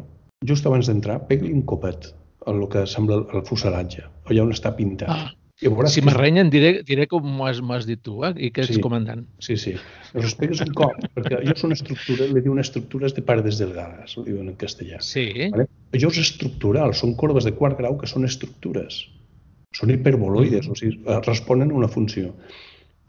just 0.48 0.64
abans 0.68 0.88
d'entrar, 0.88 1.18
pegui 1.28 1.50
un 1.52 1.64
copet 1.68 2.06
a 2.46 2.52
el 2.54 2.62
que 2.72 2.86
sembla 2.88 3.18
el 3.34 3.42
fuselatge, 3.44 4.06
allà 4.30 4.44
on 4.46 4.54
està 4.54 4.72
pintat. 4.78 5.12
Ah. 5.12 5.34
I 5.56 5.70
si 5.88 6.02
m'arrenyen, 6.04 6.50
diré, 6.52 6.82
diré 6.84 7.06
com 7.08 7.24
m'ho 7.24 7.46
has, 7.48 7.62
has 7.72 7.86
dit 7.88 8.02
tu, 8.04 8.18
eh? 8.28 8.32
i 8.36 8.50
que 8.52 8.60
ets 8.66 8.74
sí, 8.76 8.80
comandant. 8.84 9.22
Sí, 9.40 9.54
sí. 9.56 9.72
Llavors 10.12 10.34
pegues 10.36 10.60
un 10.60 10.74
cop, 10.76 10.98
perquè 11.16 11.38
allò 11.38 11.54
són 11.56 11.72
estructures, 11.72 12.28
li 12.28 12.42
diuen 12.44 12.60
estructures 12.60 13.16
de 13.16 13.24
pardes 13.24 13.56
delgades, 13.62 14.18
ho 14.20 14.24
diuen 14.26 14.50
en 14.52 14.58
castellà. 14.60 15.00
Sí. 15.00 15.24
Vale? 15.54 15.64
Allò 15.96 16.10
és 16.12 16.20
estructural, 16.26 16.92
són 16.98 17.16
corbes 17.16 17.48
de 17.48 17.54
quart 17.56 17.80
grau 17.80 17.96
que 17.96 18.10
són 18.10 18.28
estructures. 18.28 19.00
Són 19.80 19.94
hiperboloides, 19.94 20.68
mm. 20.68 20.76
o 20.76 20.76
sigui, 20.76 21.00
responen 21.24 21.72
a 21.72 21.78
una 21.80 21.88
funció. 21.88 22.34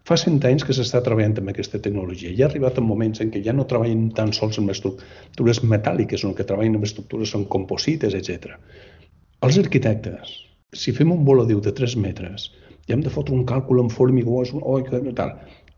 Fa 0.07 0.15
100 0.15 0.45
anys 0.47 0.63
que 0.63 0.71
s'està 0.75 1.01
treballant 1.03 1.33
amb 1.41 1.49
aquesta 1.51 1.81
tecnologia. 1.83 2.29
Ja 2.35 2.45
ha 2.45 2.49
arribat 2.49 2.77
en 2.79 2.85
moments 2.87 3.19
en 3.19 3.31
què 3.33 3.41
ja 3.43 3.51
no 3.55 3.65
treballen 3.67 4.05
tan 4.15 4.29
sols 4.35 4.59
amb 4.61 4.71
estructures 4.71 5.59
metàl·liques, 5.73 6.21
sinó 6.23 6.35
que 6.35 6.45
treballen 6.47 6.77
amb 6.77 6.85
estructures 6.87 7.33
amb 7.35 7.49
composites, 7.51 8.15
etc. 8.15 8.53
Els 9.43 9.57
arquitectes, 9.59 10.31
si 10.71 10.93
fem 10.95 11.11
un 11.11 11.25
voladiu 11.27 11.59
de 11.65 11.73
3 11.75 11.97
metres, 11.99 12.47
ja 12.87 12.95
hem 12.95 13.03
de 13.03 13.11
fotre 13.11 13.35
un 13.35 13.43
càlcul 13.49 13.81
en 13.83 13.91
formigó, 13.91 14.45
que 14.87 15.13
tal. 15.17 15.33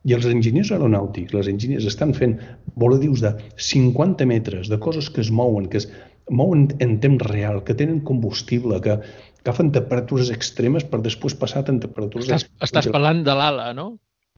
I 0.06 0.14
els 0.16 0.28
enginyers 0.30 0.70
aeronàutics, 0.76 1.34
les 1.34 1.50
enginyers 1.50 1.88
estan 1.90 2.14
fent 2.14 2.38
voladius 2.78 3.24
de 3.26 3.34
50 3.58 4.28
metres, 4.30 4.70
de 4.70 4.78
coses 4.78 5.10
que 5.10 5.26
es 5.26 5.32
mouen, 5.32 5.66
que 5.74 5.82
es 5.82 5.90
mouen 6.30 6.68
en 6.80 7.00
temps 7.02 7.26
real, 7.32 7.64
que 7.66 7.74
tenen 7.74 8.04
combustible, 8.06 8.78
que 8.86 9.00
agafen 9.42 9.74
temperatures 9.74 10.30
extremes 10.30 10.86
per 10.86 11.02
després 11.02 11.34
passar 11.34 11.66
a 11.66 11.68
temperatures... 11.72 12.30
Estàs, 12.30 12.48
estàs 12.70 12.92
parlant 12.94 13.26
de 13.26 13.36
l'ala, 13.36 13.74
no? 13.74 13.90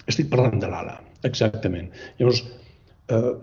Estic 0.10 0.30
parlant 0.32 0.60
de 0.62 0.70
l'ala, 0.72 0.98
exactament. 1.28 1.92
Llavors, 2.20 2.42
eh, 3.12 3.34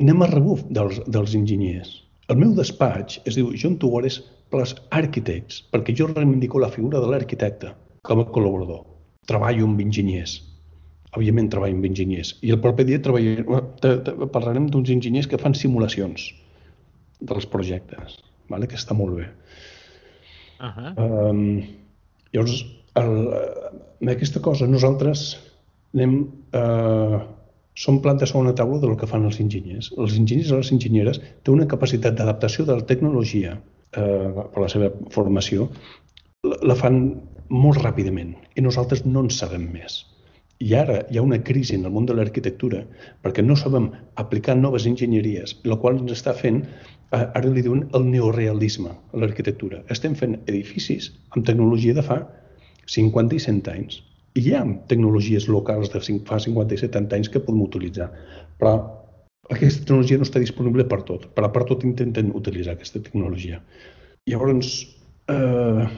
anem 0.00 0.22
a 0.22 0.30
rebuf 0.30 0.64
dels, 0.70 1.00
dels 1.06 1.34
enginyers. 1.38 1.92
El 2.30 2.38
meu 2.38 2.52
despatx 2.54 3.20
es 3.26 3.38
diu 3.38 3.50
John 3.58 3.76
Tugores 3.82 4.20
Plus 4.50 4.74
Architects, 4.94 5.64
perquè 5.70 5.94
jo 5.96 6.08
reivindico 6.10 6.60
la 6.62 6.70
figura 6.70 7.00
de 7.02 7.10
l'arquitecte 7.10 7.74
com 8.06 8.22
a 8.22 8.28
col·laborador. 8.34 8.84
Treballo 9.30 9.66
amb 9.66 9.82
enginyers. 9.82 10.40
Òbviament 11.14 11.50
treballo 11.50 11.76
amb 11.78 11.86
enginyers. 11.88 12.36
I 12.46 12.52
el 12.54 12.60
proper 12.62 12.86
dia 12.86 13.02
treballarem, 13.02 14.30
parlarem 14.34 14.68
d'uns 14.70 14.90
enginyers 14.94 15.28
que 15.30 15.38
fan 15.42 15.54
simulacions 15.58 16.28
dels 17.20 17.46
projectes, 17.50 18.18
vale? 18.50 18.68
que 18.70 18.78
està 18.78 18.94
molt 18.96 19.18
bé. 19.18 19.28
Uh 20.60 20.70
-huh. 20.76 20.92
um, 21.30 21.62
llavors, 22.32 22.64
el, 23.00 23.12
amb 24.00 24.10
aquesta 24.10 24.40
cosa 24.40 24.66
nosaltres 24.66 25.36
anem, 25.94 26.16
eh, 26.56 27.18
som 27.80 28.00
plat 28.04 28.20
de 28.20 28.28
segona 28.28 28.54
taula 28.54 28.80
del 28.82 28.96
que 29.00 29.08
fan 29.08 29.24
els 29.28 29.40
enginyers. 29.42 29.92
Els 29.96 30.16
enginyers 30.18 30.52
i 30.52 30.58
les 30.58 30.72
enginyeres 30.76 31.20
tenen 31.20 31.60
una 31.60 31.70
capacitat 31.70 32.18
d'adaptació 32.18 32.66
de 32.68 32.76
la 32.78 32.86
tecnologia 32.86 33.56
eh, 33.56 34.30
per 34.36 34.64
la 34.64 34.68
seva 34.68 34.92
formació, 35.14 35.70
la, 36.46 36.60
la 36.72 36.78
fan 36.78 37.02
molt 37.50 37.82
ràpidament 37.82 38.34
i 38.56 38.62
nosaltres 38.62 39.04
no 39.06 39.24
en 39.24 39.30
sabem 39.34 39.66
més. 39.72 40.04
I 40.60 40.74
ara 40.76 40.98
hi 41.08 41.16
ha 41.16 41.24
una 41.24 41.40
crisi 41.42 41.74
en 41.78 41.86
el 41.88 41.94
món 41.94 42.06
de 42.06 42.14
l'arquitectura 42.14 42.82
perquè 43.24 43.42
no 43.42 43.56
sabem 43.56 43.88
aplicar 44.20 44.58
noves 44.58 44.86
enginyeries, 44.90 45.56
el 45.64 45.78
qual 45.80 46.02
ens 46.02 46.12
està 46.18 46.34
fent, 46.36 46.60
ara 47.16 47.48
li 47.48 47.64
diuen 47.64 47.86
el 47.96 48.04
neorealisme 48.06 48.92
a 48.92 49.22
l'arquitectura. 49.22 49.80
Estem 49.94 50.14
fent 50.14 50.36
edificis 50.44 51.10
amb 51.30 51.48
tecnologia 51.48 51.96
de 51.96 52.04
fa 52.06 52.20
50 52.92 53.38
i 53.38 53.40
100 53.46 53.72
anys. 53.72 54.02
Hi 54.38 54.54
ha 54.54 54.62
tecnologies 54.90 55.48
locals 55.50 55.90
de 55.90 56.00
fa 56.28 56.38
50 56.38 56.76
i 56.76 56.80
70 56.84 57.18
anys 57.18 57.32
que 57.32 57.42
podem 57.42 57.64
utilitzar, 57.64 58.10
però 58.60 58.76
aquesta 59.50 59.82
tecnologia 59.82 60.20
no 60.20 60.28
està 60.28 60.42
disponible 60.42 60.86
per 60.86 61.02
tot, 61.08 61.26
però 61.34 61.50
per 61.50 61.64
tot 61.70 61.82
intenten 61.88 62.30
utilitzar 62.38 62.76
aquesta 62.76 63.02
tecnologia. 63.02 63.58
Llavors, 64.30 64.74
eh, 65.32 65.88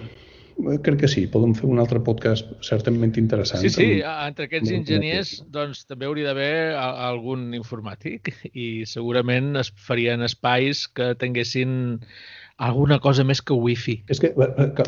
Eh, 0.60 0.78
crec 0.84 1.00
que 1.02 1.08
sí, 1.08 1.24
podem 1.32 1.54
fer 1.56 1.66
un 1.70 1.80
altre 1.82 2.00
podcast 2.04 2.50
certament 2.64 3.16
interessant. 3.20 3.62
Sí, 3.64 3.70
sí, 3.72 3.88
entre 4.04 4.46
aquests 4.48 4.72
enginyers 4.76 5.32
doncs 5.54 5.84
també 5.88 6.08
hauria 6.08 6.28
d'haver 6.28 6.74
algun 6.76 7.50
informàtic 7.56 8.32
i 8.52 8.84
segurament 8.88 9.56
es 9.60 9.72
farien 9.86 10.22
espais 10.26 10.84
que 10.88 11.12
tinguessin 11.20 11.74
alguna 12.58 12.98
cosa 13.00 13.24
més 13.24 13.40
que 13.42 13.54
wifi. 13.54 13.98
És 14.12 14.20
que 14.20 14.32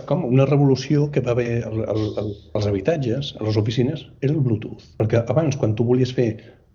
com 0.09 0.25
una 0.29 0.47
revolució 0.49 1.09
que 1.11 1.23
va 1.25 1.33
haver 1.33 1.63
al, 1.67 1.85
al, 1.91 2.33
als 2.55 2.67
habitatges, 2.71 3.35
a 3.41 3.45
les 3.47 3.57
oficines, 3.61 4.07
era 4.21 4.33
el 4.33 4.41
Bluetooth. 4.41 4.85
Perquè 5.01 5.25
abans, 5.29 5.57
quan 5.61 5.75
tu 5.75 5.87
volies 5.89 6.13
fer 6.15 6.29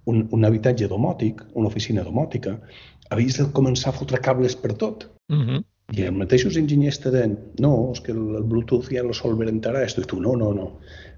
un, 0.10 0.28
un 0.36 0.46
habitatge 0.46 0.88
domòtic, 0.92 1.44
una 1.54 1.70
oficina 1.70 2.06
domòtica, 2.08 2.58
havies 3.14 3.40
de 3.40 3.50
començar 3.56 3.94
a 3.94 3.98
fotre 4.00 4.22
cables 4.24 4.56
per 4.56 4.74
tot. 4.74 5.10
Uh 5.30 5.36
mhm. 5.36 5.50
-huh. 5.50 5.64
I 5.90 6.04
els 6.06 6.18
mateixos 6.18 6.56
enginyers 6.56 7.00
te 7.02 7.10
deien, 7.10 7.32
no, 7.60 7.92
és 7.92 8.00
que 8.06 8.12
el 8.12 8.44
Bluetooth 8.44 8.92
ja 8.94 9.02
lo 9.02 9.14
solventarà 9.14 9.82
esto. 9.82 10.02
I 10.02 10.06
tu, 10.06 10.20
no, 10.22 10.36
no, 10.36 10.54
no, 10.54 10.68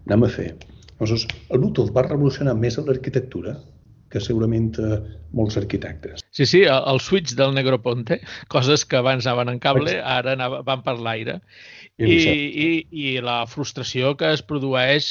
anem 0.08 0.24
a 0.24 0.30
fer. 0.30 0.56
Llavors, 1.00 1.28
el 1.50 1.60
Bluetooth 1.60 1.92
va 1.92 2.08
revolucionar 2.08 2.56
més 2.56 2.78
l'arquitectura 2.78 3.58
que 4.10 4.20
segurament 4.20 4.72
eh, 4.80 5.00
molts 5.34 5.58
arquitectes. 5.58 6.21
Sí, 6.34 6.46
sí, 6.46 6.62
el, 6.64 6.84
el 6.88 7.02
switch 7.04 7.34
del 7.36 7.54
Negroponte, 7.54 8.22
coses 8.48 8.86
que 8.86 8.96
abans 8.96 9.26
anaven 9.28 9.50
en 9.52 9.58
cable, 9.60 9.98
ara 10.00 10.32
anaven, 10.38 10.62
van 10.64 10.84
per 10.86 10.94
l'aire. 11.04 11.42
I, 12.00 12.14
i, 12.16 12.68
i 13.04 13.10
la 13.20 13.42
frustració 13.52 14.14
que 14.18 14.30
es 14.32 14.40
produeix, 14.48 15.10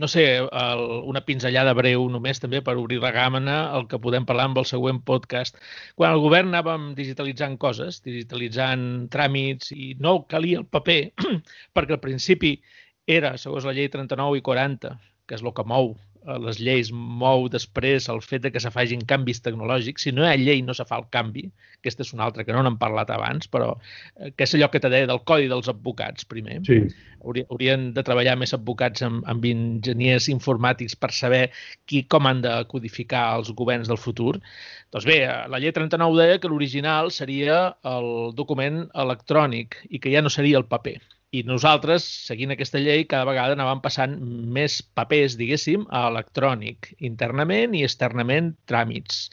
no 0.00 0.08
sé, 0.08 0.24
el, 0.40 0.84
una 1.12 1.20
pinzellada 1.26 1.74
breu 1.76 2.06
només 2.14 2.40
també 2.40 2.62
per 2.64 2.78
obrir 2.80 3.02
la 3.02 3.12
gàmena, 3.12 3.58
el 3.76 3.84
que 3.92 4.00
podem 4.00 4.24
parlar 4.24 4.48
amb 4.48 4.62
el 4.62 4.68
següent 4.70 5.02
podcast. 5.04 5.60
Quan 6.00 6.16
el 6.16 6.24
govern 6.24 6.48
anàvem 6.54 6.88
digitalitzant 6.96 7.60
coses, 7.60 8.00
digitalitzant 8.08 8.88
tràmits, 9.12 9.68
i 9.76 9.92
no 10.00 10.22
calia 10.32 10.64
el 10.64 10.66
paper, 10.72 10.98
perquè 11.76 11.98
al 11.98 12.02
principi 12.08 12.56
era, 13.04 13.36
segons 13.36 13.68
la 13.68 13.76
llei 13.76 13.92
39 13.92 14.40
i 14.40 14.48
40, 14.48 14.96
que 15.28 15.36
és 15.36 15.44
el 15.44 15.52
que 15.52 15.68
mou 15.68 15.92
les 16.24 16.58
lleis 16.60 16.90
mou 16.92 17.48
després 17.52 18.08
el 18.08 18.20
fet 18.24 18.44
de 18.46 18.50
que 18.52 18.60
se 18.62 18.72
facin 18.72 19.04
canvis 19.08 19.42
tecnològics. 19.44 20.06
Si 20.06 20.12
no 20.12 20.24
hi 20.24 20.30
ha 20.30 20.40
llei, 20.40 20.62
no 20.64 20.74
se 20.76 20.86
fa 20.88 20.98
el 21.00 21.08
canvi. 21.12 21.44
Aquesta 21.78 22.04
és 22.06 22.12
una 22.16 22.24
altra 22.24 22.46
que 22.46 22.54
no 22.56 22.62
n'hem 22.64 22.78
parlat 22.80 23.10
abans, 23.12 23.50
però 23.52 23.74
eh, 23.76 24.30
que 24.32 24.46
és 24.46 24.54
allò 24.56 24.70
que 24.72 24.80
te 24.80 24.90
deia 24.92 25.08
del 25.10 25.20
codi 25.28 25.50
dels 25.50 25.68
advocats, 25.72 26.24
primer. 26.30 26.62
Sí. 26.68 26.80
Haurien 27.24 27.90
de 27.96 28.04
treballar 28.04 28.36
més 28.40 28.52
advocats 28.56 29.04
amb, 29.04 29.24
amb 29.28 29.44
enginyers 29.48 30.28
informàtics 30.32 30.96
per 31.00 31.12
saber 31.16 31.44
qui, 31.88 32.04
com 32.08 32.28
han 32.28 32.42
de 32.44 32.54
codificar 32.72 33.26
els 33.38 33.52
governs 33.56 33.92
del 33.92 34.00
futur. 34.00 34.38
Doncs 34.92 35.08
bé, 35.08 35.20
eh, 35.26 35.40
la 35.52 35.60
llei 35.60 35.74
39 35.76 36.20
deia 36.22 36.40
que 36.40 36.52
l'original 36.52 37.12
seria 37.12 37.66
el 37.96 38.32
document 38.36 38.86
electrònic 39.06 39.82
i 39.90 40.00
que 40.00 40.12
ja 40.12 40.24
no 40.24 40.32
seria 40.32 40.60
el 40.60 40.68
paper. 40.72 41.02
I 41.34 41.42
nosaltres, 41.48 42.04
seguint 42.28 42.54
aquesta 42.54 42.78
llei, 42.78 43.06
cada 43.10 43.26
vegada 43.26 43.56
anàvem 43.56 43.80
passant 43.82 44.14
més 44.56 44.78
papers, 44.98 45.34
diguéssim, 45.40 45.86
a 45.90 46.04
electrònic, 46.12 46.92
internament 47.08 47.74
i 47.74 47.82
externament 47.86 48.52
tràmits. 48.70 49.24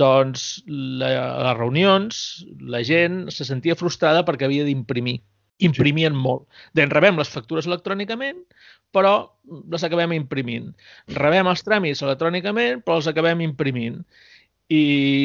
Doncs 0.00 0.46
la, 0.66 1.10
a 1.20 1.44
les 1.46 1.58
reunions 1.58 2.22
la 2.74 2.82
gent 2.86 3.22
se 3.34 3.46
sentia 3.46 3.78
frustrada 3.78 4.24
perquè 4.26 4.48
havia 4.48 4.66
d'imprimir. 4.66 5.20
Imprimien 5.66 6.16
sí. 6.16 6.24
molt. 6.24 6.48
Doncs 6.74 6.96
rebem 6.96 7.20
les 7.20 7.30
factures 7.30 7.68
electrònicament, 7.68 8.42
però 8.96 9.14
les 9.70 9.86
acabem 9.86 10.16
imprimint. 10.16 10.72
Rebem 11.14 11.52
els 11.52 11.62
tràmits 11.66 12.02
electrònicament, 12.06 12.82
però 12.82 12.98
els 12.98 13.10
acabem 13.12 13.44
imprimint. 13.46 14.02
I 14.70 14.82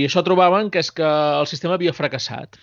això 0.07 0.21
trobaven 0.25 0.71
que 0.73 0.81
és 0.81 0.89
que 0.93 1.05
el 1.39 1.49
sistema 1.49 1.77
havia 1.77 1.93
fracassat. 1.93 2.57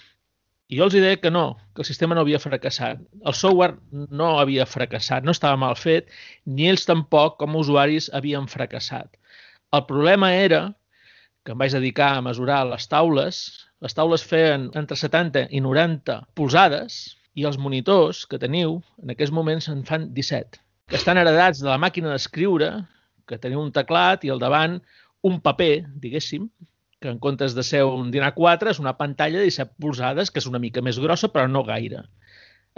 I 0.71 0.79
jo 0.79 0.87
els 0.87 0.95
deia 0.95 1.19
que 1.21 1.31
no, 1.31 1.57
que 1.75 1.83
el 1.85 1.89
sistema 1.89 2.15
no 2.17 2.23
havia 2.23 2.41
fracassat. 2.41 3.01
El 3.27 3.35
software 3.37 3.77
no 3.93 4.29
havia 4.41 4.67
fracassat, 4.67 5.25
no 5.27 5.35
estava 5.35 5.59
mal 5.61 5.75
fet, 5.77 6.09
ni 6.47 6.69
ells 6.71 6.87
tampoc, 6.89 7.37
com 7.41 7.53
a 7.53 7.65
usuaris, 7.65 8.09
havien 8.15 8.49
fracassat. 8.49 9.19
El 9.77 9.85
problema 9.89 10.33
era 10.37 10.63
que 11.45 11.53
em 11.53 11.59
vaig 11.59 11.75
dedicar 11.75 12.13
a 12.17 12.23
mesurar 12.25 12.63
les 12.71 12.87
taules. 12.89 13.43
Les 13.83 13.97
taules 13.99 14.25
feien 14.25 14.71
entre 14.79 14.97
70 14.97 15.49
i 15.51 15.61
90 15.65 16.19
polzades 16.39 17.03
i 17.35 17.47
els 17.49 17.59
monitors 17.59 18.25
que 18.29 18.41
teniu 18.41 18.79
en 19.03 19.13
aquests 19.15 19.35
moments 19.35 19.69
en 19.73 19.83
fan 19.89 20.11
17, 20.15 20.61
que 20.89 20.99
estan 21.01 21.19
heredats 21.19 21.63
de 21.65 21.71
la 21.71 21.81
màquina 21.81 22.13
d'escriure, 22.13 22.71
que 23.27 23.41
teniu 23.43 23.63
un 23.63 23.73
teclat 23.75 24.25
i 24.27 24.33
al 24.33 24.43
davant 24.43 24.79
un 25.27 25.41
paper, 25.41 25.87
diguéssim, 26.03 26.49
que 27.03 27.11
en 27.11 27.19
comptes 27.21 27.57
de 27.59 27.65
ser 27.67 27.83
un 27.85 28.11
dinar 28.15 28.33
4 28.39 28.73
és 28.73 28.81
una 28.81 28.97
pantalla 28.97 29.43
de 29.43 29.51
17 29.51 29.77
polzades, 29.83 30.31
que 30.31 30.41
és 30.41 30.49
una 30.49 30.61
mica 30.63 30.85
més 30.87 31.01
grossa, 31.03 31.29
però 31.35 31.49
no 31.51 31.67
gaire. 31.67 32.07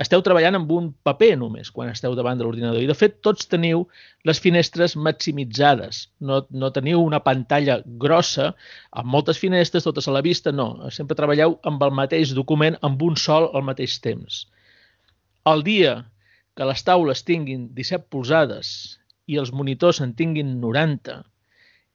Esteu 0.03 0.25
treballant 0.27 0.57
amb 0.59 0.71
un 0.75 0.89
paper 1.07 1.37
només 1.39 1.69
quan 1.71 1.93
esteu 1.93 2.17
davant 2.19 2.41
de 2.41 2.43
l'ordinador 2.43 2.83
i, 2.83 2.89
de 2.91 2.97
fet, 2.99 3.21
tots 3.23 3.47
teniu 3.47 3.85
les 4.27 4.41
finestres 4.43 4.97
maximitzades. 4.99 6.01
No, 6.19 6.41
no 6.51 6.73
teniu 6.75 6.99
una 7.05 7.21
pantalla 7.23 7.77
grossa 8.03 8.49
amb 8.91 9.13
moltes 9.13 9.39
finestres, 9.39 9.87
totes 9.87 10.11
a 10.11 10.17
la 10.17 10.25
vista, 10.27 10.51
no. 10.51 10.67
Sempre 10.97 11.15
treballeu 11.21 11.61
amb 11.71 11.87
el 11.87 11.95
mateix 11.95 12.35
document, 12.35 12.81
amb 12.83 13.07
un 13.07 13.15
sol 13.27 13.47
al 13.53 13.63
mateix 13.69 14.01
temps. 14.03 14.41
El 15.47 15.63
dia 15.63 15.95
que 16.59 16.67
les 16.67 16.83
taules 16.83 17.23
tinguin 17.29 17.69
17 17.79 18.11
polzades 18.11 18.75
i 19.31 19.39
els 19.39 19.55
monitors 19.55 20.03
en 20.03 20.17
tinguin 20.19 20.57
90 20.63 21.21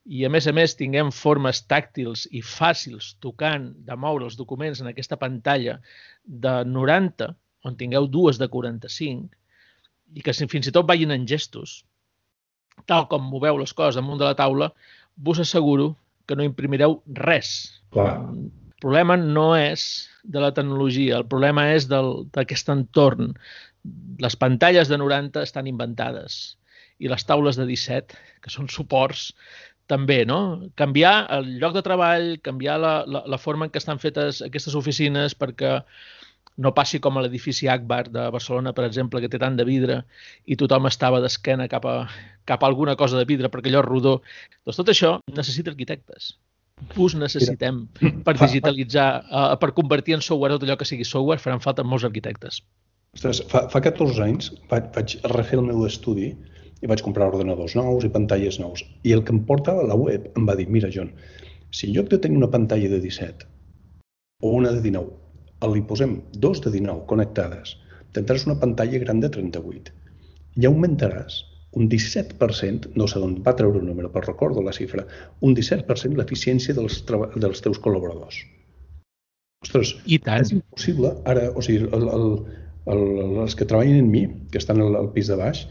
i 0.10 0.24
a 0.26 0.30
més 0.34 0.48
a 0.50 0.54
més 0.58 0.74
tinguem 0.78 1.12
formes 1.14 1.62
tàctils 1.70 2.26
i 2.34 2.42
fàcils 2.42 3.12
tocant 3.22 3.68
de 3.86 3.98
moure 3.98 4.26
els 4.26 4.38
documents 4.40 4.82
en 4.82 4.90
aquesta 4.90 5.20
pantalla 5.22 5.78
de 6.26 6.54
90, 6.66 7.30
on 7.70 7.78
tingueu 7.78 8.08
dues 8.10 8.40
de 8.42 8.48
45, 8.50 9.30
i 10.18 10.26
que 10.26 10.34
fins 10.34 10.70
i 10.70 10.74
tot 10.74 10.88
vagin 10.90 11.14
en 11.14 11.28
gestos, 11.30 11.84
tal 12.90 13.06
com 13.12 13.30
moveu 13.30 13.60
les 13.62 13.76
coses 13.78 14.00
damunt 14.00 14.18
de 14.18 14.26
la 14.26 14.38
taula, 14.40 14.72
vos 15.16 15.42
asseguro 15.44 15.92
que 16.26 16.38
no 16.38 16.46
imprimireu 16.48 17.00
res. 17.22 17.52
Clar. 17.94 18.16
El 18.26 18.82
problema 18.82 19.18
no 19.20 19.52
és 19.58 20.08
de 20.24 20.42
la 20.42 20.54
tecnologia, 20.56 21.20
el 21.20 21.28
problema 21.30 21.68
és 21.76 21.86
d'aquest 21.92 22.72
entorn. 22.74 23.34
Les 24.24 24.38
pantalles 24.40 24.90
de 24.90 24.98
90 24.98 25.44
estan 25.46 25.68
inventades 25.70 26.40
i 27.00 27.12
les 27.12 27.24
taules 27.28 27.60
de 27.60 27.66
17, 27.68 28.18
que 28.44 28.52
són 28.52 28.68
suports, 28.72 29.30
també, 29.90 30.22
no? 30.30 30.70
Canviar 30.80 31.26
el 31.40 31.56
lloc 31.62 31.74
de 31.74 31.84
treball, 31.86 32.32
canviar 32.46 32.78
la, 32.82 32.94
la, 33.10 33.24
la 33.34 33.42
forma 33.42 33.66
en 33.66 33.74
què 33.74 33.82
estan 33.82 34.02
fetes 34.02 34.44
aquestes 34.46 34.78
oficines 34.78 35.36
perquè 35.38 35.80
no 36.60 36.74
passi 36.76 37.00
com 37.00 37.18
a 37.18 37.24
l'edifici 37.24 37.70
Akbar 37.72 38.04
de 38.12 38.26
Barcelona, 38.36 38.74
per 38.76 38.86
exemple, 38.86 39.22
que 39.24 39.32
té 39.32 39.40
tant 39.42 39.56
de 39.58 39.66
vidre 39.68 40.02
i 40.46 40.58
tothom 40.60 40.90
estava 40.90 41.22
d'esquena 41.24 41.70
cap, 41.72 41.88
a, 41.88 42.04
cap 42.46 42.64
a 42.64 42.70
alguna 42.70 42.98
cosa 43.00 43.18
de 43.18 43.26
vidre 43.30 43.50
perquè 43.50 43.72
allò 43.72 43.82
és 43.86 43.88
rodó. 43.88 44.14
Doncs 44.68 44.82
tot 44.82 44.92
això 44.94 45.16
necessita 45.40 45.72
arquitectes. 45.74 46.34
Us 47.00 47.16
necessitem 47.20 47.86
per 48.26 48.36
digitalitzar, 48.40 49.08
uh, 49.32 49.56
per 49.60 49.72
convertir 49.76 50.20
en 50.20 50.24
software 50.26 50.56
tot 50.56 50.68
allò 50.68 50.78
que 50.80 50.88
sigui 50.88 51.08
software, 51.08 51.42
faran 51.42 51.64
falta 51.64 51.88
molts 51.88 52.06
arquitectes. 52.08 52.62
Ostres, 53.16 53.42
fa, 53.50 53.66
fa 53.72 53.82
14 53.82 54.22
anys 54.22 54.52
vaig, 54.70 54.92
vaig 54.96 55.18
refer 55.34 55.58
el 55.58 55.66
meu 55.72 55.88
estudi 55.88 56.34
i 56.82 56.90
vaig 56.92 57.04
comprar 57.06 57.28
ordenadors 57.32 57.76
nous 57.76 58.06
i 58.06 58.12
pantalles 58.14 58.60
nous. 58.62 58.84
I 59.04 59.16
el 59.16 59.24
que 59.28 59.36
em 59.36 59.44
portava 59.50 59.84
a 59.84 59.90
la 59.92 59.98
web 60.00 60.30
em 60.36 60.48
va 60.48 60.56
dir, 60.60 60.68
mira, 60.72 60.92
John, 60.94 61.12
si 61.72 61.88
en 61.88 61.96
lloc 61.96 62.10
de 62.12 62.20
tenir 62.24 62.40
una 62.40 62.52
pantalla 62.52 62.90
de 62.90 63.02
17 63.04 63.48
o 64.44 64.54
una 64.56 64.72
de 64.72 64.82
19, 64.82 65.74
li 65.74 65.84
posem 65.88 66.20
dos 66.46 66.62
de 66.64 66.72
19 66.72 67.06
connectades, 67.08 67.76
tindràs 68.16 68.48
una 68.48 68.60
pantalla 68.62 69.02
gran 69.04 69.20
de 69.20 69.30
38. 69.36 69.96
I 70.60 70.68
augmentaràs 70.70 71.44
un 71.78 71.90
17%, 71.90 72.94
no 72.98 73.08
sé 73.08 73.20
d'on 73.22 73.36
va 73.46 73.54
treure 73.58 73.78
el 73.78 73.86
número, 73.86 74.10
però 74.14 74.26
recordo 74.26 74.64
la 74.66 74.74
xifra, 74.74 75.06
un 75.46 75.54
17% 75.58 76.18
l'eficiència 76.18 76.74
dels, 76.78 77.04
dels 77.36 77.62
teus 77.66 77.82
col·laboradors. 77.84 78.40
Ostres, 79.66 79.94
I 80.08 80.18
tant. 80.24 80.42
és 80.42 80.54
impossible. 80.56 81.14
Ara, 81.30 81.50
o 81.52 81.62
sigui, 81.62 81.86
el, 81.94 82.08
el, 82.16 82.26
el, 82.94 83.04
els 83.44 83.56
que 83.60 83.68
treballen 83.70 84.00
en 84.06 84.10
mi, 84.10 84.24
que 84.52 84.58
estan 84.62 84.82
al, 84.82 84.96
al 84.96 85.12
pis 85.14 85.30
de 85.30 85.38
baix, 85.38 85.66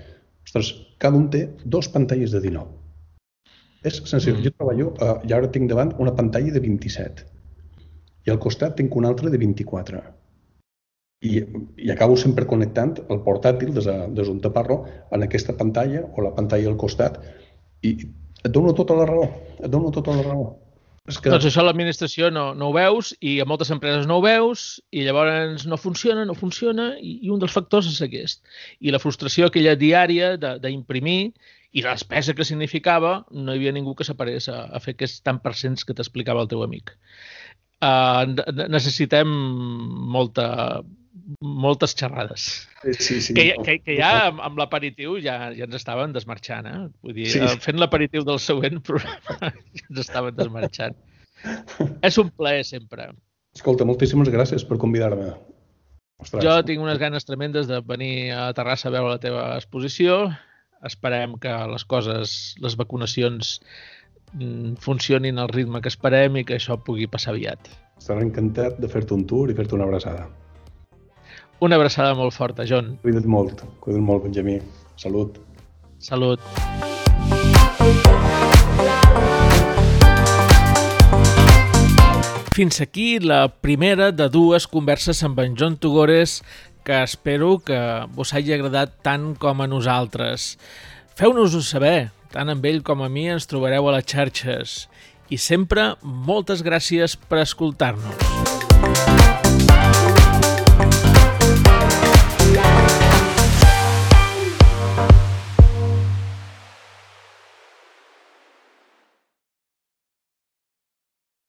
Ostres, 0.49 0.69
cada 0.97 1.19
un 1.21 1.27
té 1.29 1.43
dos 1.65 1.91
pantalles 1.93 2.33
de 2.33 2.41
19. 2.41 2.71
És 3.89 3.99
senzill. 4.09 4.39
Mm. 4.39 4.45
Jo 4.47 4.53
treballo 4.57 4.93
eh, 4.97 5.17
i 5.29 5.35
ara 5.37 5.51
tinc 5.53 5.69
davant 5.71 5.93
una 6.01 6.15
pantalla 6.17 6.55
de 6.55 6.63
27 6.65 7.27
i 8.27 8.33
al 8.33 8.41
costat 8.41 8.75
tinc 8.79 8.97
una 8.97 9.11
altra 9.13 9.31
de 9.33 9.41
24. 9.41 10.01
I, 11.29 11.33
i 11.85 11.91
acabo 11.93 12.17
sempre 12.17 12.47
connectant 12.49 12.95
el 13.11 13.21
portàtil 13.27 13.75
des, 13.77 13.89
de, 13.91 13.97
des 14.15 14.31
on 14.31 14.41
te 14.41 14.51
parlo 14.55 14.81
en 15.13 15.27
aquesta 15.27 15.55
pantalla 15.59 16.05
o 16.15 16.25
la 16.25 16.33
pantalla 16.37 16.71
al 16.71 16.79
costat 16.81 17.19
i 17.83 17.93
et 17.99 18.51
dono 18.55 18.73
tota 18.79 18.97
la 18.97 19.07
raó, 19.09 19.27
et 19.59 19.69
dono 19.69 19.91
tota 19.95 20.15
la 20.17 20.25
raó. 20.27 20.49
És 21.09 21.19
que... 21.23 21.31
Doncs 21.33 21.47
això 21.49 21.65
l'administració 21.65 22.29
no, 22.35 22.51
no 22.59 22.69
ho 22.69 22.75
veus 22.77 23.15
i 23.25 23.39
a 23.41 23.47
moltes 23.49 23.71
empreses 23.73 24.07
no 24.09 24.19
ho 24.19 24.25
veus 24.25 24.65
i 24.93 25.07
llavors 25.07 25.65
no 25.69 25.79
funciona, 25.81 26.27
no 26.29 26.37
funciona 26.37 26.91
i, 27.01 27.19
i 27.25 27.33
un 27.33 27.41
dels 27.41 27.55
factors 27.57 27.89
és 27.89 28.03
aquest. 28.05 28.43
I 28.85 28.93
la 28.93 29.01
frustració 29.01 29.49
aquella 29.49 29.77
diària 29.81 30.35
d'imprimir 30.37 31.33
i 31.77 31.85
la 31.85 31.95
despesa 31.97 32.35
que 32.37 32.47
significava, 32.49 33.23
no 33.33 33.53
hi 33.53 33.61
havia 33.61 33.75
ningú 33.77 33.95
que 33.97 34.05
s'aparés 34.05 34.49
a, 34.53 34.67
a 34.73 34.81
fer 34.85 34.97
aquests 34.97 35.25
tant 35.25 35.41
percents 35.45 35.85
que 35.85 35.97
t'explicava 35.97 36.45
el 36.45 36.53
teu 36.53 36.65
amic. 36.65 36.95
Uh, 37.79 38.25
necessitem 38.67 39.31
molta, 40.15 40.83
moltes 41.41 41.95
xerrades. 41.99 42.69
Sí, 42.99 43.21
sí. 43.21 43.35
Que, 43.35 43.51
que, 43.65 43.79
que 43.85 43.97
ja 43.99 44.29
amb, 44.29 44.43
amb 44.45 44.59
l'aperitiu 44.61 45.19
ja, 45.23 45.51
ja 45.57 45.67
ens 45.67 45.79
estaven 45.79 46.15
desmarxant, 46.15 46.69
eh? 46.71 46.81
Vull 47.05 47.17
dir, 47.17 47.29
sí. 47.35 47.43
fent 47.65 47.81
l'aperitiu 47.81 48.25
del 48.27 48.41
següent 48.43 48.83
programa 48.89 49.53
ja 49.53 49.87
ens 49.89 50.03
estaven 50.07 50.37
desmarxant. 50.39 50.99
És 52.03 52.19
un 52.19 52.33
plaer 52.35 52.65
sempre. 52.67 53.11
Escolta, 53.55 53.87
moltíssimes 53.89 54.31
gràcies 54.33 54.65
per 54.67 54.79
convidar-me. 54.83 55.33
Jo 56.43 56.57
tinc 56.67 56.83
unes 56.83 56.99
ganes 56.99 57.27
tremendes 57.27 57.69
de 57.71 57.79
venir 57.87 58.33
a 58.35 58.49
Terrassa 58.55 58.89
a 58.91 58.95
veure 58.95 59.15
la 59.15 59.23
teva 59.23 59.45
exposició. 59.57 60.25
Esperem 60.87 61.37
que 61.43 61.53
les 61.73 61.85
coses, 61.91 62.35
les 62.63 62.75
vacunacions 62.79 63.59
mm, 64.35 64.79
funcionin 64.83 65.39
al 65.39 65.51
ritme 65.55 65.83
que 65.83 65.91
esperem 65.91 66.41
i 66.41 66.45
que 66.47 66.59
això 66.59 66.79
pugui 66.83 67.07
passar 67.11 67.35
aviat. 67.35 67.71
Estaré 67.99 68.27
encantat 68.27 68.79
de 68.83 68.91
fer-te 68.91 69.15
un 69.15 69.25
tour 69.31 69.51
i 69.51 69.57
fer-te 69.59 69.79
una 69.79 69.87
abraçada. 69.87 70.29
Una 71.61 71.75
abraçada 71.75 72.15
molt 72.15 72.35
forta, 72.37 72.63
John. 72.63 72.97
Cuida't 73.03 73.27
molt, 73.27 73.65
cuida't 73.83 74.05
molt, 74.05 74.23
Benjamí. 74.29 74.61
Salut. 74.97 75.41
Salut. 75.99 76.39
Fins 82.55 82.81
aquí 82.81 83.19
la 83.19 83.49
primera 83.49 84.11
de 84.11 84.29
dues 84.29 84.67
converses 84.67 85.23
amb 85.23 85.39
en 85.43 85.55
John 85.59 85.77
Tugores 85.79 86.43
que 86.85 87.03
espero 87.03 87.59
que 87.59 87.79
vos 88.15 88.33
hagi 88.35 88.55
agradat 88.55 88.95
tant 89.03 89.35
com 89.39 89.61
a 89.61 89.69
nosaltres. 89.71 90.57
Feu-nos-ho 91.19 91.63
saber, 91.63 92.11
tant 92.35 92.51
amb 92.51 92.65
ell 92.71 92.81
com 92.87 93.03
a 93.03 93.11
mi 93.11 93.29
ens 93.31 93.47
trobareu 93.51 93.91
a 93.91 93.99
les 93.99 94.07
xarxes. 94.11 94.79
I 95.29 95.39
sempre 95.43 95.93
moltes 96.03 96.65
gràcies 96.67 97.19
per 97.29 97.43
escoltar-nos. 97.45 98.58